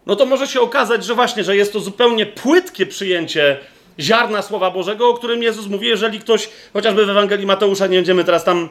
[0.07, 3.57] no to może się okazać, że właśnie, że jest to zupełnie płytkie przyjęcie
[4.01, 8.25] ziarna Słowa Bożego, o którym Jezus mówi, jeżeli ktoś, chociażby w Ewangelii Mateusza, nie będziemy
[8.25, 8.69] teraz tam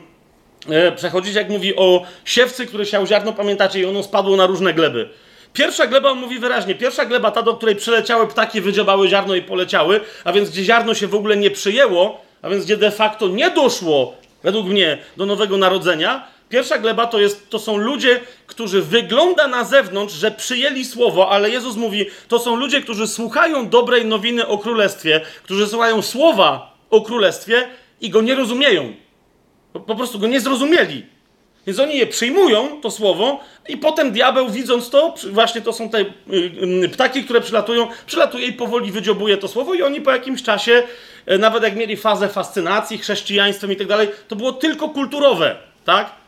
[0.69, 4.73] e, przechodzić, jak mówi o siewcy, który siał ziarno, pamiętacie, i ono spadło na różne
[4.73, 5.09] gleby.
[5.55, 9.41] Pierwsza gleba, on mówi wyraźnie, pierwsza gleba, ta, do której przyleciały ptaki, wydziobały ziarno i
[9.41, 13.27] poleciały, a więc gdzie ziarno się w ogóle nie przyjęło, a więc gdzie de facto
[13.27, 18.81] nie doszło, według mnie, do nowego narodzenia, Pierwsza gleba to, jest, to są ludzie, którzy
[18.81, 24.05] wygląda na zewnątrz, że przyjęli słowo, ale Jezus mówi, to są ludzie, którzy słuchają dobrej
[24.05, 27.67] nowiny o królestwie, którzy słuchają słowa o królestwie
[28.01, 28.93] i go nie rozumieją.
[29.73, 31.05] Po, po prostu go nie zrozumieli.
[31.67, 35.99] Więc oni je przyjmują, to słowo, i potem diabeł, widząc to, właśnie to są te
[35.99, 36.05] y,
[36.83, 40.83] y, ptaki, które przylatują, przylatuje i powoli wydziobuje to słowo, i oni po jakimś czasie,
[41.31, 46.25] y, nawet jak mieli fazę fascynacji chrześcijaństwem i tak dalej, to było tylko kulturowe, tak?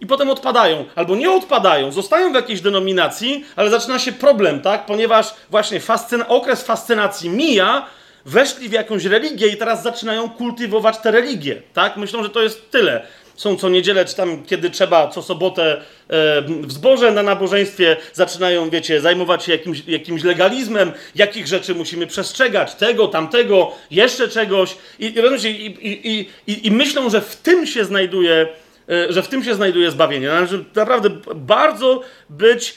[0.00, 4.86] i potem odpadają, albo nie odpadają, zostają w jakiejś denominacji, ale zaczyna się problem, tak?
[4.86, 7.86] Ponieważ właśnie fascyn okres fascynacji mija,
[8.24, 11.96] weszli w jakąś religię i teraz zaczynają kultywować tę religię, tak?
[11.96, 13.06] Myślą, że to jest tyle.
[13.36, 18.70] Są co niedzielę, czy tam kiedy trzeba, co sobotę e, w zborze na nabożeństwie, zaczynają,
[18.70, 24.76] wiecie, zajmować się jakimś, jakimś legalizmem, jakich rzeczy musimy przestrzegać, tego, tamtego, jeszcze czegoś.
[24.98, 28.48] I, i, i, i, i myślą, że w tym się znajduje
[28.88, 30.28] E, że w tym się znajduje zbawienie.
[30.28, 32.74] Należy naprawdę bardzo być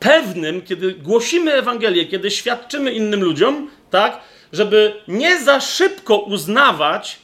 [0.00, 4.20] pewnym, kiedy głosimy Ewangelię, kiedy świadczymy innym ludziom, tak,
[4.52, 7.18] żeby nie za szybko uznawać,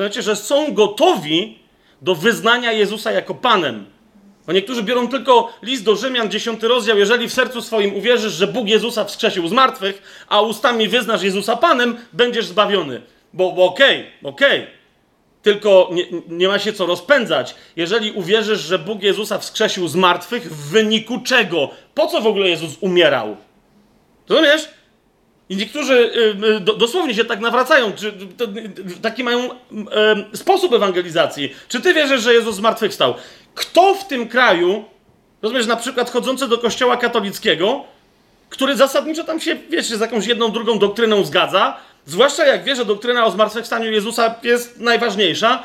[0.00, 1.58] znaczy, że są gotowi
[2.02, 3.86] do wyznania Jezusa jako Panem.
[4.46, 8.46] Bo niektórzy biorą tylko list do Rzymian, 10 rozdział, jeżeli w sercu swoim uwierzysz, że
[8.46, 13.02] Bóg Jezusa wskrzesił z martwych, a ustami wyznasz Jezusa Panem, będziesz zbawiony.
[13.32, 14.76] Bo, bo okej, okay, okej, okay.
[15.42, 17.54] Tylko nie, nie, ma się co rozpędzać.
[17.76, 21.70] Jeżeli uwierzysz, że Bóg Jezusa wskrzesił z martwych, w wyniku czego?
[21.94, 23.36] Po co w ogóle Jezus umierał?
[24.28, 24.68] Rozumiesz?
[25.48, 28.12] I niektórzy y, y, dosłownie się tak nawracają, czy
[29.02, 29.50] taki mają
[30.34, 31.54] sposób ewangelizacji.
[31.68, 33.14] Czy ty wierzysz, że Jezus zmartwychwstał?
[33.54, 34.84] Kto w tym kraju,
[35.42, 37.84] rozumiesz, na przykład chodzący do kościoła katolickiego,
[38.48, 42.84] który zasadniczo tam się, wiesz, z jakąś jedną, drugą doktryną zgadza, Zwłaszcza jak wie, że
[42.84, 45.62] doktryna o zmartwychwstaniu Jezusa jest najważniejsza.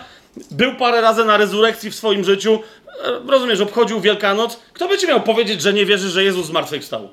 [0.51, 2.59] Był parę razy na rezurekcji w swoim życiu.
[3.03, 4.59] E, rozumiesz, obchodził Wielkanoc.
[4.73, 7.09] Kto by ci miał powiedzieć, że nie wierzy, że Jezus zmartwychwstał?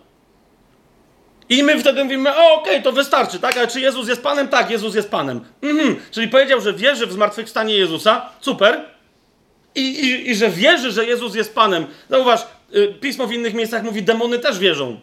[1.49, 3.57] I my wtedy mówimy, okej, okay, to wystarczy, tak?
[3.57, 4.49] Ale czy Jezus jest Panem?
[4.49, 5.41] Tak, Jezus jest Panem.
[5.63, 5.97] Mhm.
[6.11, 8.29] Czyli powiedział, że wierzy w zmartwychwstanie Jezusa.
[8.41, 8.81] Super.
[9.75, 11.87] I, i, I że wierzy, że Jezus jest Panem.
[12.11, 15.01] Zauważ, y, Pismo w innych miejscach mówi, demony też wierzą.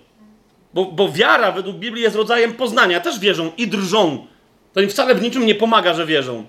[0.74, 3.00] Bo, bo wiara według Biblii jest rodzajem poznania.
[3.00, 4.28] Też wierzą i drżą.
[4.74, 6.46] To im wcale w niczym nie pomaga, że wierzą.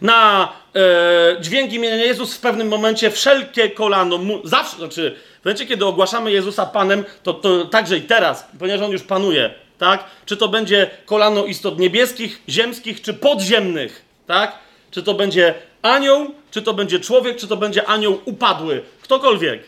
[0.00, 5.66] Na e, dźwięk imienia Jezus w pewnym momencie wszelkie kolano, mu, zawsze, znaczy w momencie,
[5.66, 10.04] kiedy ogłaszamy Jezusa Panem, to, to także i teraz, ponieważ On już panuje, tak?
[10.26, 14.58] Czy to będzie kolano istot niebieskich, ziemskich, czy podziemnych, tak?
[14.90, 19.62] Czy to będzie anioł, czy to będzie człowiek, czy to będzie anioł upadły, ktokolwiek.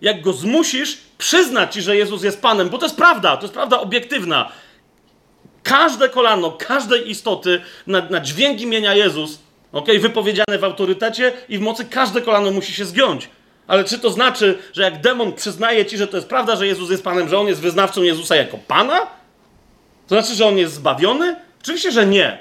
[0.00, 3.54] Jak go zmusisz, przyznać ci, że Jezus jest Panem, bo to jest prawda, to jest
[3.54, 4.52] prawda obiektywna.
[5.62, 9.38] Każde kolano, każdej istoty na, na dźwięk imienia Jezus,
[9.72, 13.28] ok, wypowiedziane w autorytecie i w mocy, każde kolano musi się zgiąć.
[13.66, 16.90] Ale czy to znaczy, że jak demon przyznaje ci, że to jest prawda, że Jezus
[16.90, 19.00] jest Panem, że on jest wyznawcą Jezusa jako Pana?
[20.08, 21.36] To znaczy, że on jest zbawiony?
[21.62, 22.38] Oczywiście, że nie.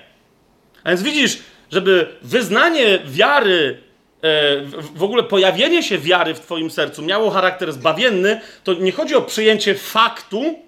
[0.84, 1.40] A więc widzisz,
[1.72, 3.86] żeby wyznanie wiary
[4.26, 4.62] E,
[4.96, 9.22] w ogóle pojawienie się wiary w Twoim sercu miało charakter zbawienny, to nie chodzi o
[9.22, 10.60] przyjęcie faktu,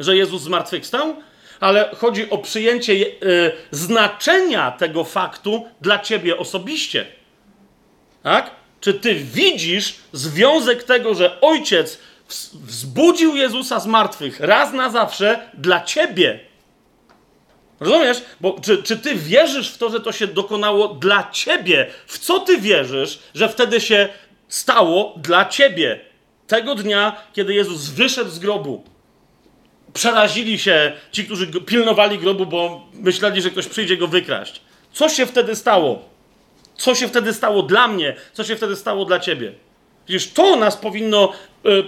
[0.00, 1.16] że Jezus zmartwychwstał,
[1.60, 3.06] ale chodzi o przyjęcie e,
[3.70, 7.06] znaczenia tego faktu dla Ciebie osobiście.
[8.22, 8.50] Tak?
[8.86, 11.98] Czy Ty widzisz związek tego, że Ojciec
[12.52, 16.40] wzbudził Jezusa z martwych raz na zawsze dla Ciebie?
[17.80, 18.22] Rozumiesz?
[18.40, 21.86] Bo czy, czy ty wierzysz w to, że to się dokonało dla ciebie?
[22.06, 24.08] W co ty wierzysz, że wtedy się
[24.48, 26.00] stało dla ciebie?
[26.46, 28.84] Tego dnia, kiedy Jezus wyszedł z grobu,
[29.92, 34.60] przerazili się ci, którzy pilnowali grobu, bo myśleli, że ktoś przyjdzie go wykraść.
[34.92, 36.15] Co się wtedy stało?
[36.76, 38.16] Co się wtedy stało dla mnie?
[38.32, 39.52] Co się wtedy stało dla ciebie?
[40.04, 41.32] Przecież to nas powinno
[41.66, 41.82] y, y,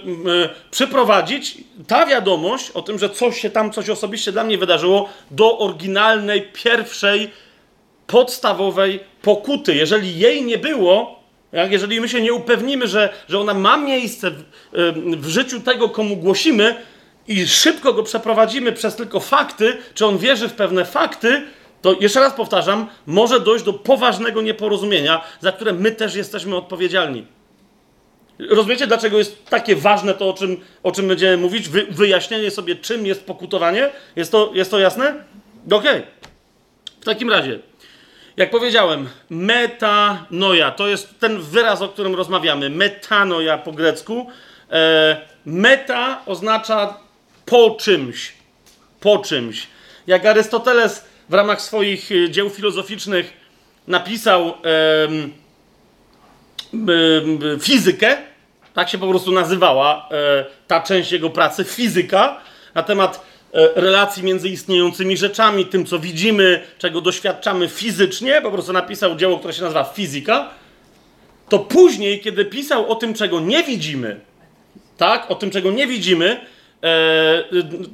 [0.71, 5.57] przyprowadzić, ta wiadomość o tym, że coś się tam, coś osobiście dla mnie wydarzyło, do
[5.57, 7.29] oryginalnej, pierwszej
[8.07, 9.75] podstawowej pokuty.
[9.75, 11.19] Jeżeli jej nie było,
[11.51, 14.43] jak jeżeli my się nie upewnimy, że, że ona ma miejsce w,
[15.17, 16.75] w życiu tego, komu głosimy,
[17.29, 21.41] i szybko go przeprowadzimy przez tylko fakty, czy on wierzy w pewne fakty,
[21.81, 27.25] to jeszcze raz powtarzam, może dojść do poważnego nieporozumienia, za które my też jesteśmy odpowiedzialni.
[28.49, 31.69] Rozumiecie, dlaczego jest takie ważne to, o czym, o czym będziemy mówić?
[31.69, 33.89] Wy, wyjaśnienie sobie, czym jest pokutowanie?
[34.15, 35.23] Jest to, jest to jasne?
[35.71, 35.77] Okej.
[35.77, 36.03] Okay.
[37.01, 37.59] W takim razie,
[38.37, 42.69] jak powiedziałem, metanoja to jest ten wyraz, o którym rozmawiamy.
[42.69, 44.29] Metanoja po grecku.
[44.71, 46.97] E, meta oznacza
[47.45, 48.33] po czymś.
[48.99, 49.67] Po czymś.
[50.07, 53.33] Jak Arystoteles w ramach swoich e, dzieł filozoficznych
[53.87, 54.53] napisał
[57.61, 58.17] fizykę,
[58.73, 62.41] tak się po prostu nazywała e, ta część jego pracy, fizyka,
[62.75, 68.73] na temat e, relacji między istniejącymi rzeczami, tym co widzimy, czego doświadczamy fizycznie, po prostu
[68.73, 70.49] napisał dzieło, które się nazywa Fizyka,
[71.49, 74.19] to później, kiedy pisał o tym, czego nie widzimy,
[74.97, 76.41] tak, o tym, czego nie widzimy,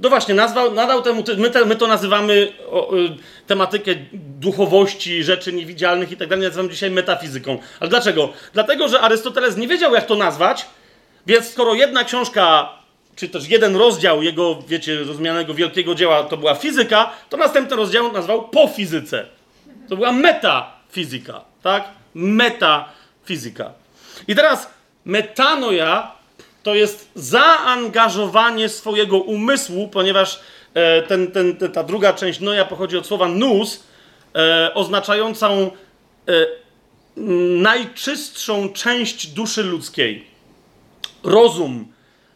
[0.01, 3.09] no właśnie, nazwał, nadał temu, my, te, my to nazywamy o, y,
[3.47, 7.57] tematykę duchowości, rzeczy niewidzialnych i tak dalej, nazywamy dzisiaj metafizyką.
[7.79, 8.29] Ale dlaczego?
[8.53, 10.65] Dlatego, że Arystoteles nie wiedział, jak to nazwać,
[11.27, 12.69] więc skoro jedna książka,
[13.15, 18.11] czy też jeden rozdział jego, wiecie, rozumianego wielkiego dzieła to była fizyka, to następny rozdział
[18.11, 19.25] nazwał po fizyce.
[19.89, 21.83] To była metafizyka, tak?
[22.15, 23.73] Metafizyka.
[24.27, 24.69] I teraz
[25.05, 26.14] metanoja
[26.66, 30.39] to jest zaangażowanie swojego umysłu, ponieważ
[30.74, 33.84] e, ten, ten, ta druga część noja pochodzi od słowa nus,
[34.36, 35.72] e, oznaczającą
[36.28, 36.45] e,
[37.61, 40.28] najczystszą część duszy ludzkiej.
[41.24, 41.88] Rozum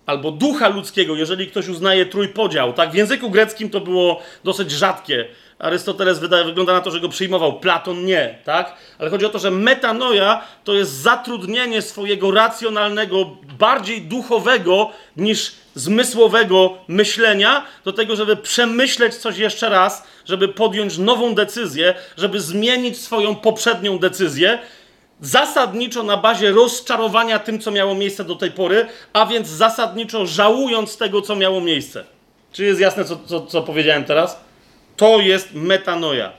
[0.05, 2.73] albo ducha ludzkiego, jeżeli ktoś uznaje trójpodział.
[2.73, 2.91] Tak?
[2.91, 5.27] W języku greckim to było dosyć rzadkie.
[5.59, 8.75] Arystoteles wydaje, wygląda na to, że go przyjmował, Platon nie, tak?
[8.99, 13.25] Ale chodzi o to, że metanoja to jest zatrudnienie swojego racjonalnego,
[13.59, 21.35] bardziej duchowego niż zmysłowego myślenia do tego, żeby przemyśleć coś jeszcze raz, żeby podjąć nową
[21.35, 24.59] decyzję, żeby zmienić swoją poprzednią decyzję,
[25.21, 30.97] zasadniczo na bazie rozczarowania tym, co miało miejsce do tej pory, a więc zasadniczo żałując
[30.97, 32.03] tego, co miało miejsce.
[32.51, 34.48] Czy jest jasne, co, co, co powiedziałem teraz?
[34.99, 36.31] To jest metanoja.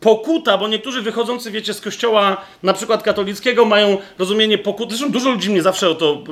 [0.00, 4.96] Pokuta, bo niektórzy wychodzący, wiecie, z kościoła na przykład katolickiego mają rozumienie pokuty.
[4.96, 6.22] Zresztą dużo ludzi mnie zawsze o to,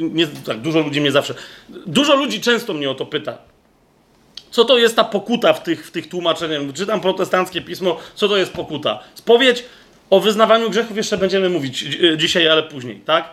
[0.00, 1.34] nie, tak, dużo ludzi mnie zawsze,
[1.68, 3.38] dużo ludzi często mnie o to pyta.
[4.50, 6.62] Co to jest ta pokuta w tych, w tych tłumaczeniach?
[6.74, 8.98] Czytam protestanckie pismo, co to jest pokuta?
[9.14, 9.64] Spowiedź
[10.10, 11.84] o wyznawaniu grzechów jeszcze będziemy mówić
[12.16, 13.28] dzisiaj, ale później, tak?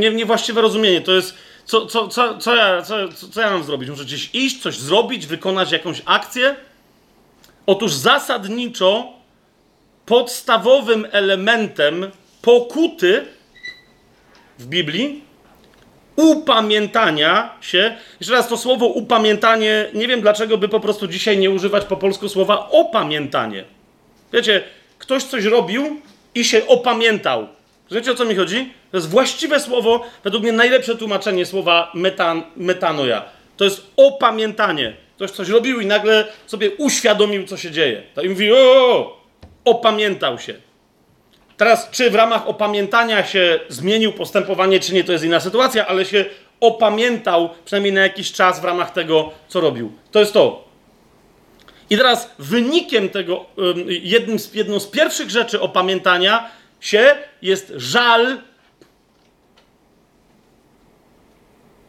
[0.00, 1.34] Nie, niewłaściwe rozumienie, to jest
[1.68, 2.96] co, co, co, co, ja, co,
[3.30, 3.90] co ja mam zrobić?
[3.90, 6.56] Muszę gdzieś iść, coś zrobić, wykonać jakąś akcję?
[7.66, 9.12] Otóż zasadniczo
[10.06, 12.10] podstawowym elementem
[12.42, 13.26] pokuty
[14.58, 15.24] w Biblii
[16.16, 17.96] upamiętania się.
[18.20, 21.96] Jeszcze raz to słowo upamiętanie, nie wiem dlaczego by po prostu dzisiaj nie używać po
[21.96, 23.64] polsku słowa opamiętanie.
[24.32, 24.64] Wiecie,
[24.98, 26.00] ktoś coś robił
[26.34, 27.57] i się opamiętał.
[27.90, 28.72] Wiecie o co mi chodzi?
[28.90, 33.24] To jest właściwe słowo, według mnie najlepsze tłumaczenie słowa metan, metanoja.
[33.56, 34.96] To jest opamiętanie.
[35.16, 38.02] Ktoś coś robił i nagle sobie uświadomił, co się dzieje.
[38.14, 39.18] Tak i mówi, o,
[39.64, 40.54] opamiętał się.
[41.56, 46.04] Teraz, czy w ramach opamiętania się zmienił postępowanie, czy nie, to jest inna sytuacja, ale
[46.04, 46.24] się
[46.60, 49.92] opamiętał przynajmniej na jakiś czas w ramach tego, co robił.
[50.10, 50.68] To jest to.
[51.90, 53.46] I teraz wynikiem tego,
[53.88, 56.50] jednym z, jedną z pierwszych rzeczy opamiętania
[56.80, 58.38] się jest żal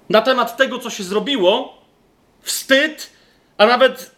[0.09, 1.81] na temat tego, co się zrobiło,
[2.41, 3.09] wstyd,
[3.57, 4.15] a nawet,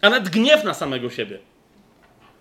[0.00, 1.38] a nawet gniew na samego siebie.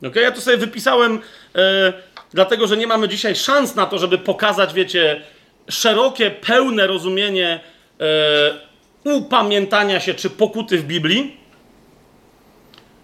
[0.08, 0.24] Okay?
[0.24, 1.20] Ja to sobie wypisałem,
[1.56, 1.94] e,
[2.34, 5.22] dlatego że nie mamy dzisiaj szans na to, żeby pokazać, wiecie,
[5.70, 7.60] szerokie, pełne rozumienie
[8.00, 8.72] e,
[9.04, 11.41] upamiętania się czy pokuty w Biblii.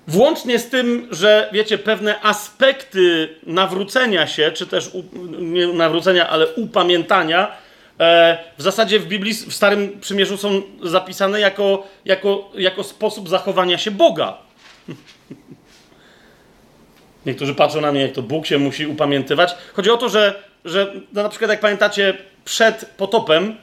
[0.08, 5.04] Włącznie z tym, że wiecie, pewne aspekty nawrócenia się, czy też u,
[5.42, 7.52] nie nawrócenia, ale upamiętania,
[8.00, 13.78] e, w zasadzie w Biblii, w Starym Przymierzu są zapisane jako, jako, jako sposób zachowania
[13.78, 14.38] się Boga.
[17.26, 19.56] Niektórzy patrzą na mnie, jak to Bóg się musi upamiętywać.
[19.74, 23.58] Chodzi o to, że, że no na przykład jak pamiętacie, przed potopem,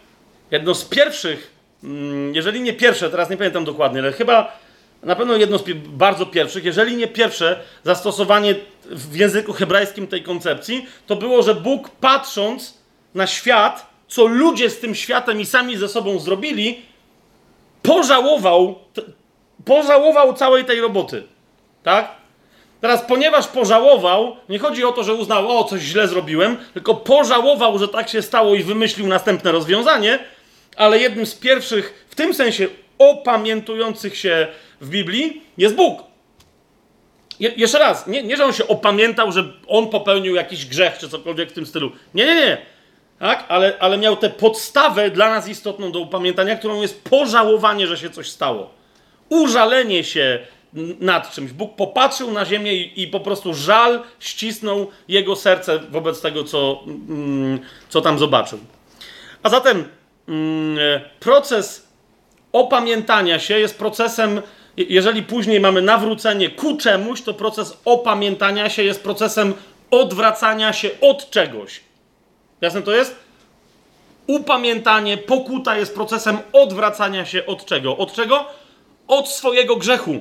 [0.50, 1.52] jedno z pierwszych,
[1.84, 4.63] mm, jeżeli nie pierwsze, teraz nie pamiętam dokładnie, ale chyba
[5.04, 8.54] na pewno jedno z bardzo pierwszych, jeżeli nie pierwsze zastosowanie
[8.90, 12.78] w języku hebrajskim tej koncepcji, to było, że Bóg patrząc
[13.14, 16.82] na świat, co ludzie z tym światem i sami ze sobą zrobili,
[17.82, 18.78] pożałował,
[19.64, 21.22] pożałował całej tej roboty.
[21.82, 22.08] Tak?
[22.80, 27.78] Teraz, ponieważ pożałował, nie chodzi o to, że uznał, o, coś źle zrobiłem, tylko pożałował,
[27.78, 30.18] że tak się stało i wymyślił następne rozwiązanie,
[30.76, 34.46] ale jednym z pierwszych, w tym sensie opamiętujących się
[34.84, 36.02] w Biblii, jest Bóg.
[37.40, 41.08] Je, jeszcze raz, nie, nie, że on się opamiętał, że on popełnił jakiś grzech czy
[41.08, 41.92] cokolwiek w tym stylu.
[42.14, 42.58] Nie, nie, nie.
[43.18, 43.44] Tak?
[43.48, 48.10] Ale, ale miał tę podstawę dla nas istotną do upamiętania, którą jest pożałowanie, że się
[48.10, 48.70] coś stało.
[49.28, 50.38] Użalenie się
[51.00, 51.52] nad czymś.
[51.52, 56.80] Bóg popatrzył na ziemię i, i po prostu żal ścisnął jego serce wobec tego, co,
[56.86, 57.58] mm,
[57.88, 58.58] co tam zobaczył.
[59.42, 59.84] A zatem
[60.28, 60.78] mm,
[61.20, 61.88] proces
[62.52, 64.42] opamiętania się jest procesem,
[64.76, 69.54] jeżeli później mamy nawrócenie ku czemuś, to proces opamiętania się jest procesem
[69.90, 71.80] odwracania się od czegoś.
[72.60, 73.16] Jasne to jest?
[74.26, 77.96] Upamiętanie, pokuta jest procesem odwracania się od czego?
[77.96, 78.44] Od czego?
[79.08, 80.20] Od swojego grzechu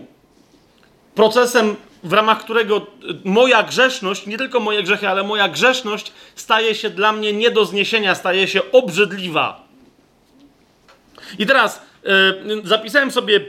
[1.16, 2.82] procesem, w ramach którego y,
[3.24, 7.66] moja grzeszność, nie tylko moje grzechy, ale moja grzeszność staje się dla mnie nie do
[7.66, 9.68] zniesienia, staje się obrzydliwa.
[11.40, 13.40] I teraz y, zapisałem sobie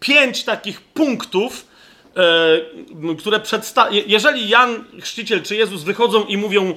[0.00, 1.66] pięć takich punktów,
[3.12, 4.02] y, które przedstawię.
[4.06, 6.74] Jeżeli Jan Chrzciciel czy Jezus wychodzą i mówią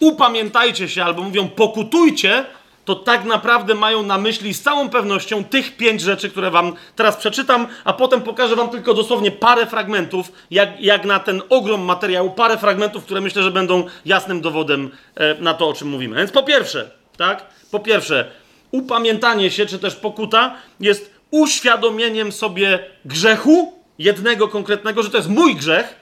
[0.00, 2.44] upamiętajcie się albo mówią pokutujcie,
[2.88, 7.16] to tak naprawdę mają na myśli z całą pewnością tych pięć rzeczy, które wam teraz
[7.16, 12.30] przeczytam, a potem pokażę wam tylko dosłownie parę fragmentów, jak, jak na ten ogrom materiału,
[12.30, 16.16] parę fragmentów, które myślę, że będą jasnym dowodem e, na to, o czym mówimy.
[16.16, 17.46] Więc po pierwsze, tak?
[17.70, 18.30] Po pierwsze,
[18.70, 25.54] upamiętanie się, czy też pokuta jest uświadomieniem sobie grzechu, jednego konkretnego, że to jest mój
[25.56, 25.98] grzech,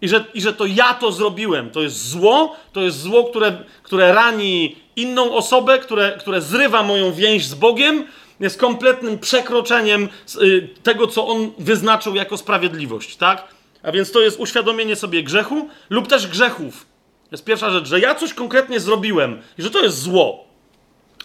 [0.00, 1.70] i że, I że to ja to zrobiłem.
[1.70, 7.12] To jest zło, to jest zło, które, które rani inną osobę, które, które zrywa moją
[7.12, 8.04] więź z Bogiem,
[8.40, 10.08] jest kompletnym przekroczeniem
[10.42, 13.48] y, tego, co on wyznaczył jako sprawiedliwość, tak?
[13.82, 16.86] A więc to jest uświadomienie sobie grzechu lub też grzechów.
[17.24, 20.44] To jest pierwsza rzecz, że ja coś konkretnie zrobiłem i że to jest zło.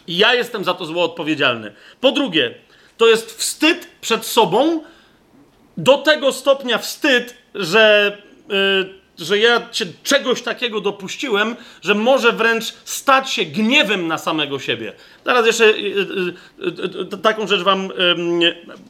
[0.07, 1.73] I ja jestem za to zło odpowiedzialny.
[2.01, 2.55] Po drugie,
[2.99, 4.83] to jest wstyd przed sobą,
[5.77, 8.17] do tego stopnia wstyd, że
[8.51, 14.59] Y, że ja się czegoś takiego dopuściłem, że może wręcz stać się gniewem na samego
[14.59, 14.93] siebie.
[15.23, 15.73] Teraz jeszcze y,
[17.13, 17.89] y, taką rzecz wam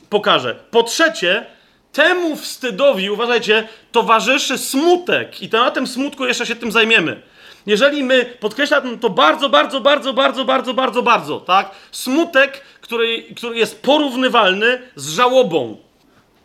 [0.10, 0.56] pokażę.
[0.72, 1.46] Po trzecie,
[1.94, 7.22] temu wstydowi, uważajcie, towarzyszy smutek i tym smutku jeszcze się tym zajmiemy.
[7.66, 11.72] Jeżeli my, podkreślam to bardzo, bardzo, bardzo, bardzo, bardzo, bardzo, bardzo, tak?
[11.92, 15.78] Smutek, który, który jest porównywalny z żałobą.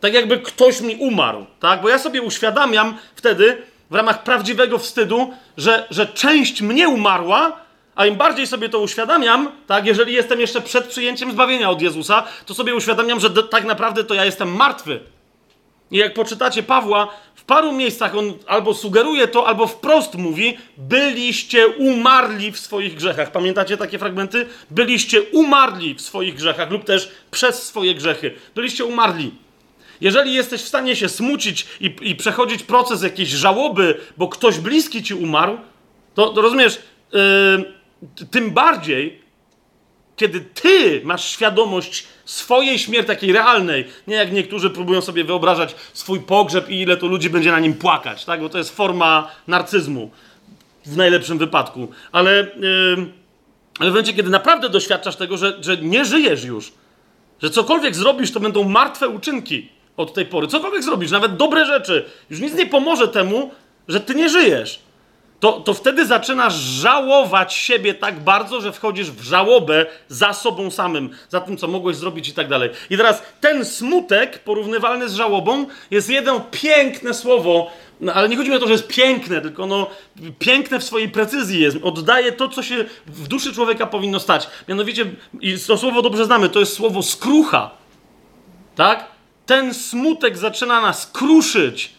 [0.01, 1.82] Tak jakby ktoś mi umarł, tak?
[1.82, 7.57] Bo ja sobie uświadamiam wtedy, w ramach prawdziwego wstydu, że, że część mnie umarła,
[7.95, 12.24] a im bardziej sobie to uświadamiam, tak, jeżeli jestem jeszcze przed przyjęciem zbawienia od Jezusa,
[12.47, 15.01] to sobie uświadamiam, że tak naprawdę to ja jestem martwy.
[15.90, 17.09] I jak poczytacie Pawła,
[17.45, 23.32] w paru miejscach on albo sugeruje to, albo wprost mówi: byliście umarli w swoich grzechach.
[23.32, 24.47] Pamiętacie takie fragmenty?
[24.70, 28.34] Byliście umarli w swoich grzechach, lub też przez swoje grzechy.
[28.55, 29.34] Byliście umarli.
[30.01, 35.03] Jeżeli jesteś w stanie się smucić i, i przechodzić proces jakiejś żałoby, bo ktoś bliski
[35.03, 35.59] ci umarł,
[36.14, 36.78] to, to rozumiesz,
[37.12, 39.24] yy, tym bardziej,
[40.17, 46.21] kiedy ty masz świadomość swojej śmierci, takiej realnej, nie jak niektórzy próbują sobie wyobrażać swój
[46.21, 48.41] pogrzeb i ile tu ludzi będzie na nim płakać, tak?
[48.41, 50.11] bo to jest forma narcyzmu
[50.87, 51.89] w najlepszym wypadku.
[52.12, 53.07] Ale, yy,
[53.79, 56.73] ale w momencie, kiedy naprawdę doświadczasz tego, że, że nie żyjesz już,
[57.43, 60.47] że cokolwiek zrobisz, to będą martwe uczynki, od tej pory.
[60.47, 63.51] Cokolwiek zrobisz, nawet dobre rzeczy, już nic nie pomoże temu,
[63.89, 64.81] że ty nie żyjesz.
[65.41, 71.11] To, to wtedy zaczynasz żałować siebie tak bardzo, że wchodzisz w żałobę za sobą samym,
[71.28, 72.70] za tym, co mogłeś zrobić i tak dalej.
[72.91, 77.70] I teraz ten smutek, porównywalny z żałobą, jest jedno piękne słowo,
[78.01, 79.87] no, ale nie chodzi mi o to, że jest piękne, tylko no,
[80.39, 81.76] piękne w swojej precyzji jest.
[81.82, 84.49] Oddaje to, co się w duszy człowieka powinno stać.
[84.68, 85.07] Mianowicie,
[85.41, 87.70] i to słowo dobrze znamy, to jest słowo skrucha.
[88.76, 89.14] Tak?
[89.47, 91.93] ten smutek zaczyna nas kruszyć.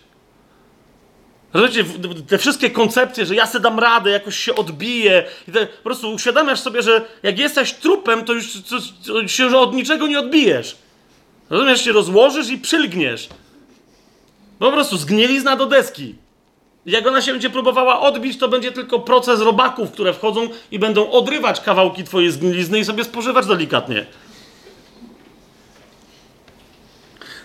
[1.55, 1.85] Rozumiecie,
[2.27, 5.23] te wszystkie koncepcje, że ja sobie dam radę, jakoś się odbiję.
[5.47, 9.57] I te, po prostu uświadamiasz sobie, że jak jesteś trupem, to już to, to się
[9.57, 10.75] od niczego nie odbijesz.
[11.49, 13.29] Rozumiesz, się rozłożysz i przylgniesz.
[14.59, 16.15] Po prostu zgnielizna do deski.
[16.85, 21.11] Jak ona się będzie próbowała odbić, to będzie tylko proces robaków, które wchodzą i będą
[21.11, 24.05] odrywać kawałki twojej zgnilizny i sobie spożywać delikatnie.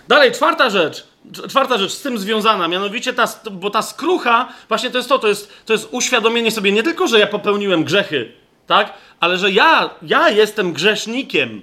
[0.07, 1.10] Dalej, czwarta rzecz.
[1.49, 5.27] Czwarta rzecz z tym związana, mianowicie ta, bo ta skrucha, właśnie to jest to, to
[5.27, 8.31] jest, to jest uświadomienie sobie nie tylko, że ja popełniłem grzechy,
[8.67, 11.61] tak, ale że ja, ja jestem grzesznikiem,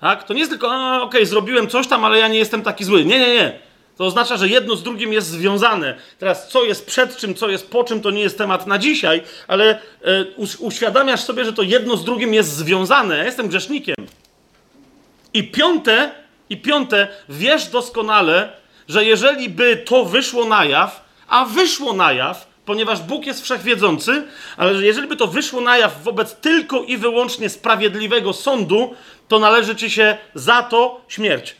[0.00, 2.84] tak, to nie jest tylko, okej, okay, zrobiłem coś tam, ale ja nie jestem taki
[2.84, 3.58] zły, nie, nie, nie,
[3.96, 5.96] To oznacza, że jedno z drugim jest związane.
[6.18, 9.22] Teraz, co jest przed czym, co jest po czym, to nie jest temat na dzisiaj,
[9.48, 10.24] ale e,
[10.58, 13.16] uświadamiasz sobie, że to jedno z drugim jest związane.
[13.16, 13.96] Ja jestem grzesznikiem.
[15.34, 16.10] I piąte,
[16.50, 22.46] i piąte, wiesz doskonale, że jeżeli by to wyszło na jaw, a wyszło na jaw,
[22.64, 24.26] ponieważ Bóg jest wszechwiedzący,
[24.56, 28.94] ale że jeżeli by to wyszło na jaw wobec tylko i wyłącznie sprawiedliwego sądu,
[29.28, 31.56] to należy ci się za to śmierć.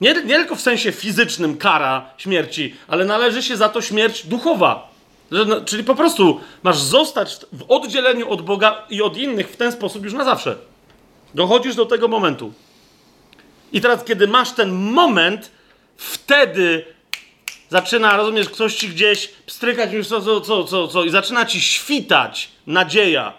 [0.00, 4.88] Nie, nie tylko w sensie fizycznym kara śmierci, ale należy się za to śmierć duchowa.
[5.30, 9.72] Że, czyli po prostu masz zostać w oddzieleniu od Boga i od innych w ten
[9.72, 10.56] sposób już na zawsze.
[11.34, 12.52] Dochodzisz do tego momentu.
[13.72, 15.50] I teraz, kiedy masz ten moment,
[15.98, 16.84] wtedy
[17.68, 21.60] zaczyna, rozumiesz, ktoś ci gdzieś pstrykać już co, co, co, co, co i zaczyna ci
[21.60, 23.32] świtać nadzieja.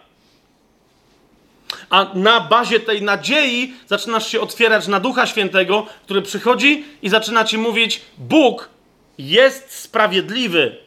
[1.90, 7.46] A na bazie tej nadziei zaczynasz się otwierać na Ducha Świętego, który przychodzi i zaczyna
[7.46, 8.70] ci mówić: Bóg
[9.18, 10.78] jest sprawiedliwy,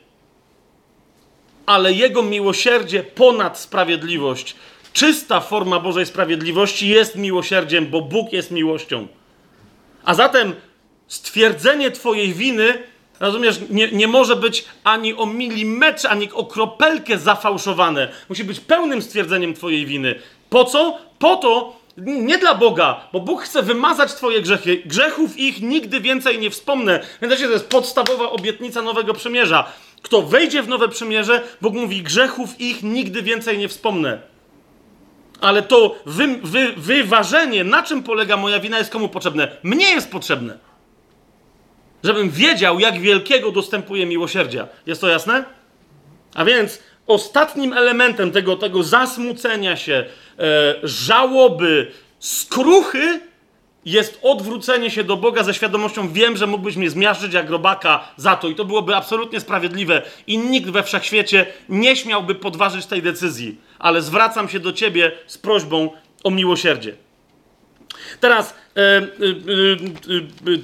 [1.67, 4.57] ale Jego miłosierdzie ponad sprawiedliwość.
[4.93, 9.09] Czysta forma Bożej sprawiedliwości jest miłosierdziem, bo Bóg jest miłością.
[10.05, 10.55] A zatem
[11.13, 12.83] stwierdzenie Twojej winy,
[13.21, 18.09] rozumiesz, nie, nie może być ani o milimetr, ani o kropelkę zafałszowane.
[18.29, 20.15] Musi być pełnym stwierdzeniem Twojej winy.
[20.51, 20.99] Po co?
[21.19, 24.83] Po to, nie dla Boga, bo Bóg chce wymazać Twoje grzechy.
[24.87, 27.01] Grzechów ich nigdy więcej nie wspomnę.
[27.21, 29.73] Pamiętacie, to jest podstawowa obietnica Nowego Przymierza.
[30.03, 34.19] Kto wejdzie w Nowe Przymierze, Bóg mówi, grzechów ich nigdy więcej nie wspomnę.
[35.41, 39.57] Ale to wy, wy, wyważenie, na czym polega moja wina, jest komu potrzebne?
[39.63, 40.72] Mnie jest potrzebne.
[42.05, 44.69] Żebym wiedział, jak wielkiego dostępuje miłosierdzia.
[44.87, 45.45] Jest to jasne?
[46.35, 50.05] A więc ostatnim elementem tego, tego zasmucenia się,
[50.39, 53.21] e, żałoby, skruchy
[53.85, 58.37] jest odwrócenie się do Boga ze świadomością, wiem, że mógłbyś mnie zmiażdżyć jak robaka za
[58.37, 63.61] to i to byłoby absolutnie sprawiedliwe i nikt we wszechświecie nie śmiałby podważyć tej decyzji,
[63.79, 65.91] ale zwracam się do Ciebie z prośbą
[66.25, 66.97] o miłosierdzie.
[68.21, 68.55] Teraz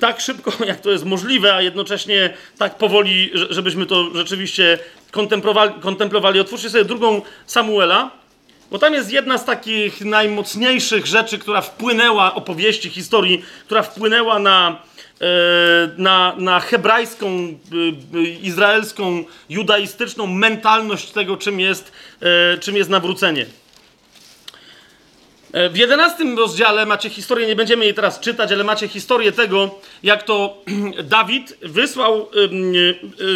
[0.00, 4.78] tak szybko, jak to jest możliwe, a jednocześnie tak powoli, żebyśmy to rzeczywiście
[5.10, 6.40] kontemplowali, kontemplowali.
[6.40, 8.10] otwórzcie sobie drugą Samuela,
[8.70, 14.82] bo tam jest jedna z takich najmocniejszych rzeczy, która wpłynęła, opowieści, historii, która wpłynęła na,
[15.98, 17.58] na, na hebrajską,
[18.42, 21.92] izraelską, judaistyczną mentalność tego, czym jest,
[22.60, 23.46] czym jest nawrócenie.
[25.58, 29.70] E, w jedenastym rozdziale macie historię, nie będziemy jej teraz czytać, ale macie historię tego,
[30.02, 30.56] jak to
[31.04, 32.28] Dawid wysłał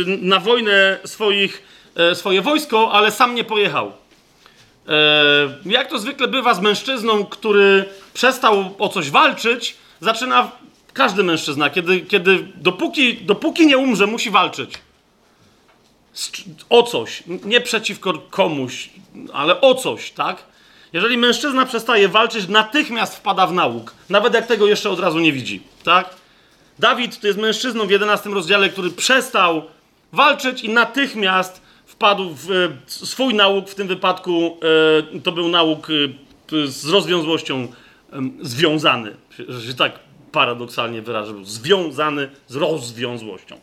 [0.06, 1.62] na wojnę swoich,
[1.96, 3.92] e, swoje wojsko, ale sam nie pojechał.
[4.88, 4.92] E,
[5.66, 10.50] jak to zwykle bywa z mężczyzną, który przestał o coś walczyć, zaczyna
[10.92, 14.74] każdy mężczyzna, kiedy, kiedy dopóki, dopóki nie umrze, musi walczyć.
[16.68, 18.90] O coś, nie przeciwko komuś,
[19.32, 20.51] ale o coś, tak?
[20.92, 25.32] Jeżeli mężczyzna przestaje walczyć, natychmiast wpada w nauk, nawet jak tego jeszcze od razu nie
[25.32, 26.10] widzi, tak?
[26.78, 29.62] Dawid to jest mężczyzną w 11 rozdziale, który przestał
[30.12, 34.58] walczyć i natychmiast wpadł w e, swój nauk, w tym wypadku
[35.16, 35.92] e, to był nauk e,
[36.66, 37.68] z rozwiązłością
[38.40, 39.16] związany,
[39.48, 39.98] że się tak
[40.32, 43.56] paradoksalnie wyrażę, związany z rozwiązłością.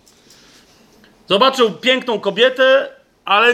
[1.27, 2.89] Zobaczył piękną kobietę,
[3.25, 3.53] ale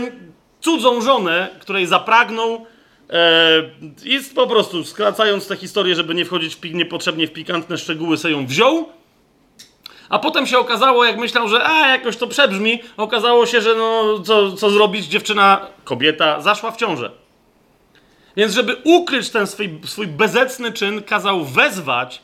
[0.62, 2.66] cudzą żonę, której zapragnął,
[4.06, 8.34] I po prostu, skracając tę historię, żeby nie wchodzić w, niepotrzebnie w pikantne szczegóły, sobie
[8.34, 8.90] ją wziął.
[10.10, 14.20] A potem się okazało, jak myślał, że a, jakoś to przebrzmi, okazało się, że no,
[14.20, 17.12] co, co zrobić, dziewczyna, kobieta, zaszła w ciążę.
[18.38, 22.22] Więc żeby ukryć ten swój, swój bezecny czyn, kazał wezwać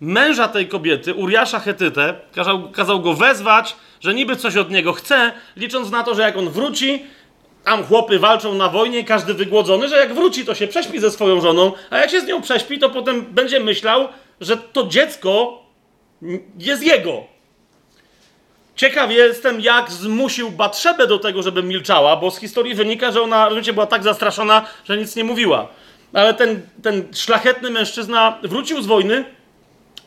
[0.00, 5.32] męża tej kobiety, Uriasza Hetytę, kazał, kazał go wezwać, że niby coś od niego chce,
[5.56, 7.04] licząc na to, że jak on wróci,
[7.66, 11.40] tam chłopy walczą na wojnie, każdy wygłodzony, że jak wróci, to się prześpi ze swoją
[11.40, 14.08] żoną, a jak się z nią prześpi, to potem będzie myślał,
[14.40, 15.62] że to dziecko
[16.58, 17.24] jest jego.
[18.76, 23.44] Ciekaw jestem, jak zmusił Batrzebę do tego, żeby milczała, bo z historii wynika, że ona
[23.44, 25.68] rozumiecie, była tak zastraszona, że nic nie mówiła.
[26.12, 29.24] Ale ten, ten szlachetny mężczyzna wrócił z wojny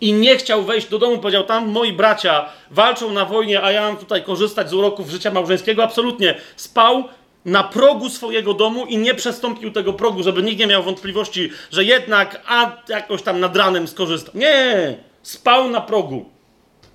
[0.01, 1.18] i nie chciał wejść do domu.
[1.18, 5.32] Powiedział, tam moi bracia walczą na wojnie, a ja mam tutaj korzystać z uroków życia
[5.32, 5.84] małżeńskiego.
[5.84, 6.36] Absolutnie.
[6.55, 7.03] Spał
[7.46, 11.84] na progu swojego domu i nie przestąpił tego progu, żeby nikt nie miał wątpliwości, że
[11.84, 14.34] jednak a jakoś tam nad ranem skorzystał.
[14.36, 14.98] Nie!
[15.22, 16.30] Spał na progu.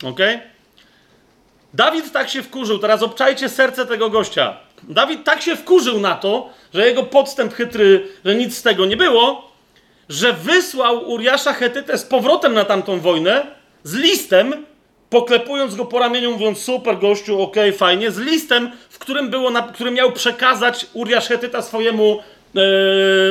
[0.05, 0.21] Ok?
[1.75, 2.79] Dawid tak się wkurzył.
[2.79, 4.57] Teraz obczajcie serce tego gościa.
[4.83, 8.97] Dawid tak się wkurzył na to, że jego podstęp chytry, że nic z tego nie
[8.97, 9.51] było,
[10.09, 13.47] że wysłał Uriasza Hetytę z powrotem na tamtą wojnę
[13.83, 14.67] z listem
[15.15, 19.51] poklepując go po ramieniu, mówiąc super gościu, okej, okay, fajnie, z listem, w którym było,
[19.51, 22.19] na, który miał przekazać Uriasz Hetyta swojemu,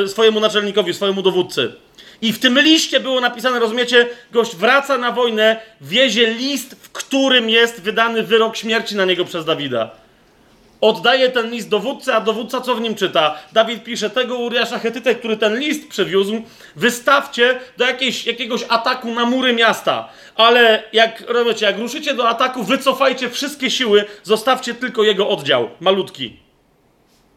[0.04, 1.74] e, swojemu naczelnikowi, swojemu dowódcy.
[2.22, 7.50] I w tym liście było napisane, rozumiecie, gość wraca na wojnę, wiezie list, w którym
[7.50, 10.03] jest wydany wyrok śmierci na niego przez Dawida.
[10.84, 13.38] Oddaje ten list dowódcy, a dowódca co w nim czyta?
[13.54, 16.42] Dawid pisze, tego Uriasza Hetytę, który ten list przywiózł,
[16.76, 20.10] wystawcie do jakiejś, jakiegoś ataku na mury miasta.
[20.36, 21.24] Ale jak,
[21.62, 26.38] jak ruszycie do ataku, wycofajcie wszystkie siły, zostawcie tylko jego oddział, malutki.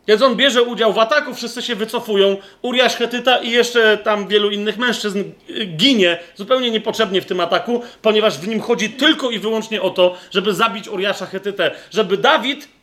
[0.07, 2.37] Kiedy on bierze udział w ataku, wszyscy się wycofują.
[2.63, 5.25] Uriasz Hetyta i jeszcze tam wielu innych mężczyzn
[5.77, 10.17] ginie zupełnie niepotrzebnie w tym ataku, ponieważ w nim chodzi tylko i wyłącznie o to,
[10.31, 11.71] żeby zabić Uriasza Hetytę.
[11.91, 12.76] Żeby Dawid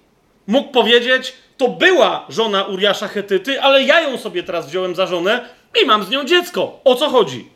[0.48, 5.50] mógł powiedzieć, to była żona Uriasza Hetyty, ale ja ją sobie teraz wziąłem za żonę
[5.84, 6.80] i mam z nią dziecko.
[6.84, 7.50] O co chodzi?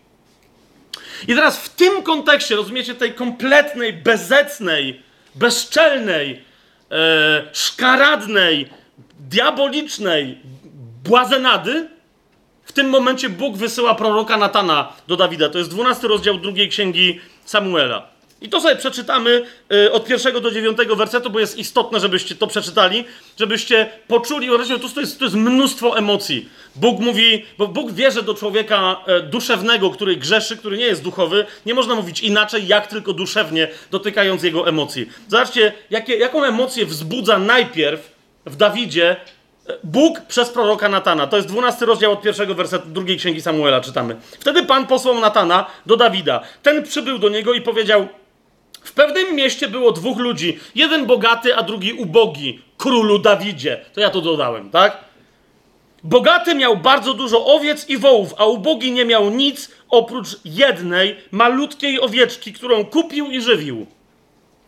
[1.27, 5.01] I teraz w tym kontekście, rozumiecie, tej kompletnej, bezecnej,
[5.35, 6.41] bezczelnej,
[6.91, 8.69] e, szkaradnej,
[9.19, 10.37] diabolicznej
[11.03, 11.89] błazenady,
[12.63, 15.49] w tym momencie Bóg wysyła proroka Natana do Dawida.
[15.49, 18.16] To jest 12 rozdział drugiej księgi Samuela.
[18.41, 22.47] I to sobie przeczytamy y, od pierwszego do dziewiątego wersetu, bo jest istotne, żebyście to
[22.47, 23.05] przeczytali,
[23.39, 24.47] żebyście poczuli,
[24.93, 26.49] to jest, to jest mnóstwo emocji.
[26.75, 31.45] Bóg mówi, bo Bóg wierzy do człowieka e, duszewnego, który grzeszy, który nie jest duchowy.
[31.65, 35.09] Nie można mówić inaczej, jak tylko duszewnie, dotykając jego emocji.
[35.27, 38.11] Zobaczcie, jakie, jaką emocję wzbudza najpierw
[38.45, 39.15] w Dawidzie
[39.67, 41.27] e, Bóg przez proroka Natana.
[41.27, 44.15] To jest 12 rozdział od pierwszego wersetu drugiej księgi Samuela, czytamy.
[44.39, 46.41] Wtedy Pan posłał Natana do Dawida.
[46.63, 48.07] Ten przybył do niego i powiedział:
[48.87, 50.59] w pewnym mieście było dwóch ludzi.
[50.75, 52.61] Jeden bogaty, a drugi ubogi.
[52.77, 53.85] Królu Dawidzie.
[53.93, 54.97] To ja to dodałem, tak?
[56.03, 62.01] Bogaty miał bardzo dużo owiec i wołów, a ubogi nie miał nic oprócz jednej malutkiej
[62.01, 63.87] owieczki, którą kupił i żywił.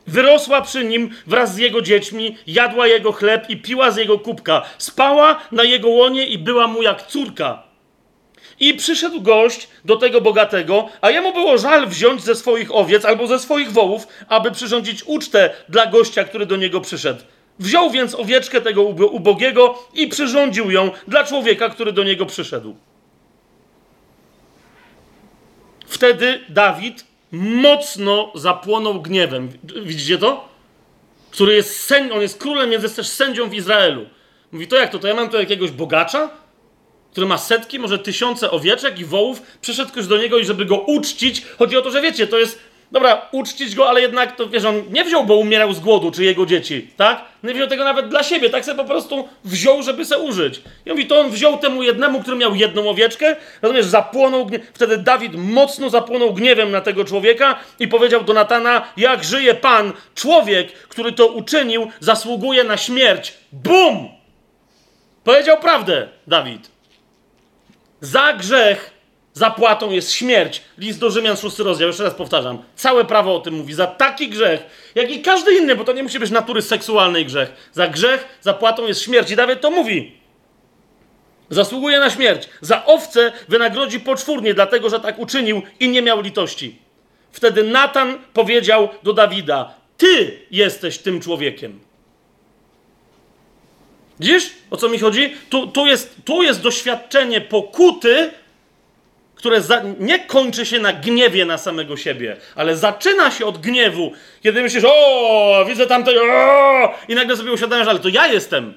[0.08, 4.66] Wyrosła przy nim wraz z jego dziećmi, jadła jego chleb i piła z jego kubka.
[4.78, 7.69] Spała na jego łonie i była mu jak córka.
[8.60, 13.28] I przyszedł gość do tego bogatego, a jemu było żal wziąć ze swoich owiec albo
[13.28, 17.24] ze swoich wołów, aby przyrządzić ucztę dla gościa, który do niego przyszedł.
[17.60, 22.76] Wziął więc owieczkę tego ubogiego i przyrządził ją dla człowieka, który do niego przyszedł.
[25.86, 29.50] Wtedy Dawid mocno zapłonął gniewem.
[29.84, 30.50] Widzicie to?
[31.32, 34.06] Który jest sędzią, on jest królem, więc jest też sędzią w Izraelu.
[34.52, 35.00] Mówi, to jak to?
[35.00, 36.30] To ja mam tu jakiegoś bogacza?
[37.12, 40.78] Który ma setki, może tysiące owieczek i wołów, przyszedł ktoś do niego i żeby go
[40.78, 41.46] uczcić.
[41.60, 42.60] Chodzi o to, że wiecie, to jest,
[42.92, 46.24] dobra, uczcić go, ale jednak to, wiesz, on nie wziął, bo umierał z głodu, czy
[46.24, 47.26] jego dzieci, tak?
[47.44, 50.62] Nie wziął tego nawet dla siebie, tak sobie po prostu wziął, żeby se użyć.
[50.86, 55.36] I mówi, to on wziął temu jednemu, który miał jedną owieczkę, rozumiesz, zapłonął, wtedy Dawid
[55.36, 61.12] mocno zapłonął gniewem na tego człowieka i powiedział do Natana, jak żyje Pan, człowiek, który
[61.12, 63.34] to uczynił, zasługuje na śmierć.
[63.52, 64.10] Bum!
[65.24, 66.79] Powiedział prawdę, Dawid.
[68.02, 68.92] Za grzech
[69.34, 70.62] zapłatą jest śmierć.
[70.78, 72.64] List do Rzymian, szósty rozdział, jeszcze raz powtarzam.
[72.76, 73.74] Całe prawo o tym mówi.
[73.74, 77.70] Za taki grzech, jak i każdy inny, bo to nie musi być natury seksualnej grzech.
[77.72, 79.32] Za grzech zapłatą jest śmierć.
[79.32, 80.20] I Dawid to mówi.
[81.50, 82.50] Zasługuje na śmierć.
[82.62, 86.80] Za owce wynagrodzi poczwórnie, dlatego że tak uczynił i nie miał litości.
[87.32, 91.80] Wtedy Natan powiedział do Dawida: Ty jesteś tym człowiekiem.
[94.20, 95.36] Widzisz, o co mi chodzi?
[95.50, 98.32] Tu, tu, jest, tu jest doświadczenie pokuty,
[99.36, 104.12] które za, nie kończy się na gniewie na samego siebie, ale zaczyna się od gniewu,
[104.44, 108.74] kiedy myślisz, o, widzę tamtego, o, i nagle sobie uświadamiasz, ale to ja jestem.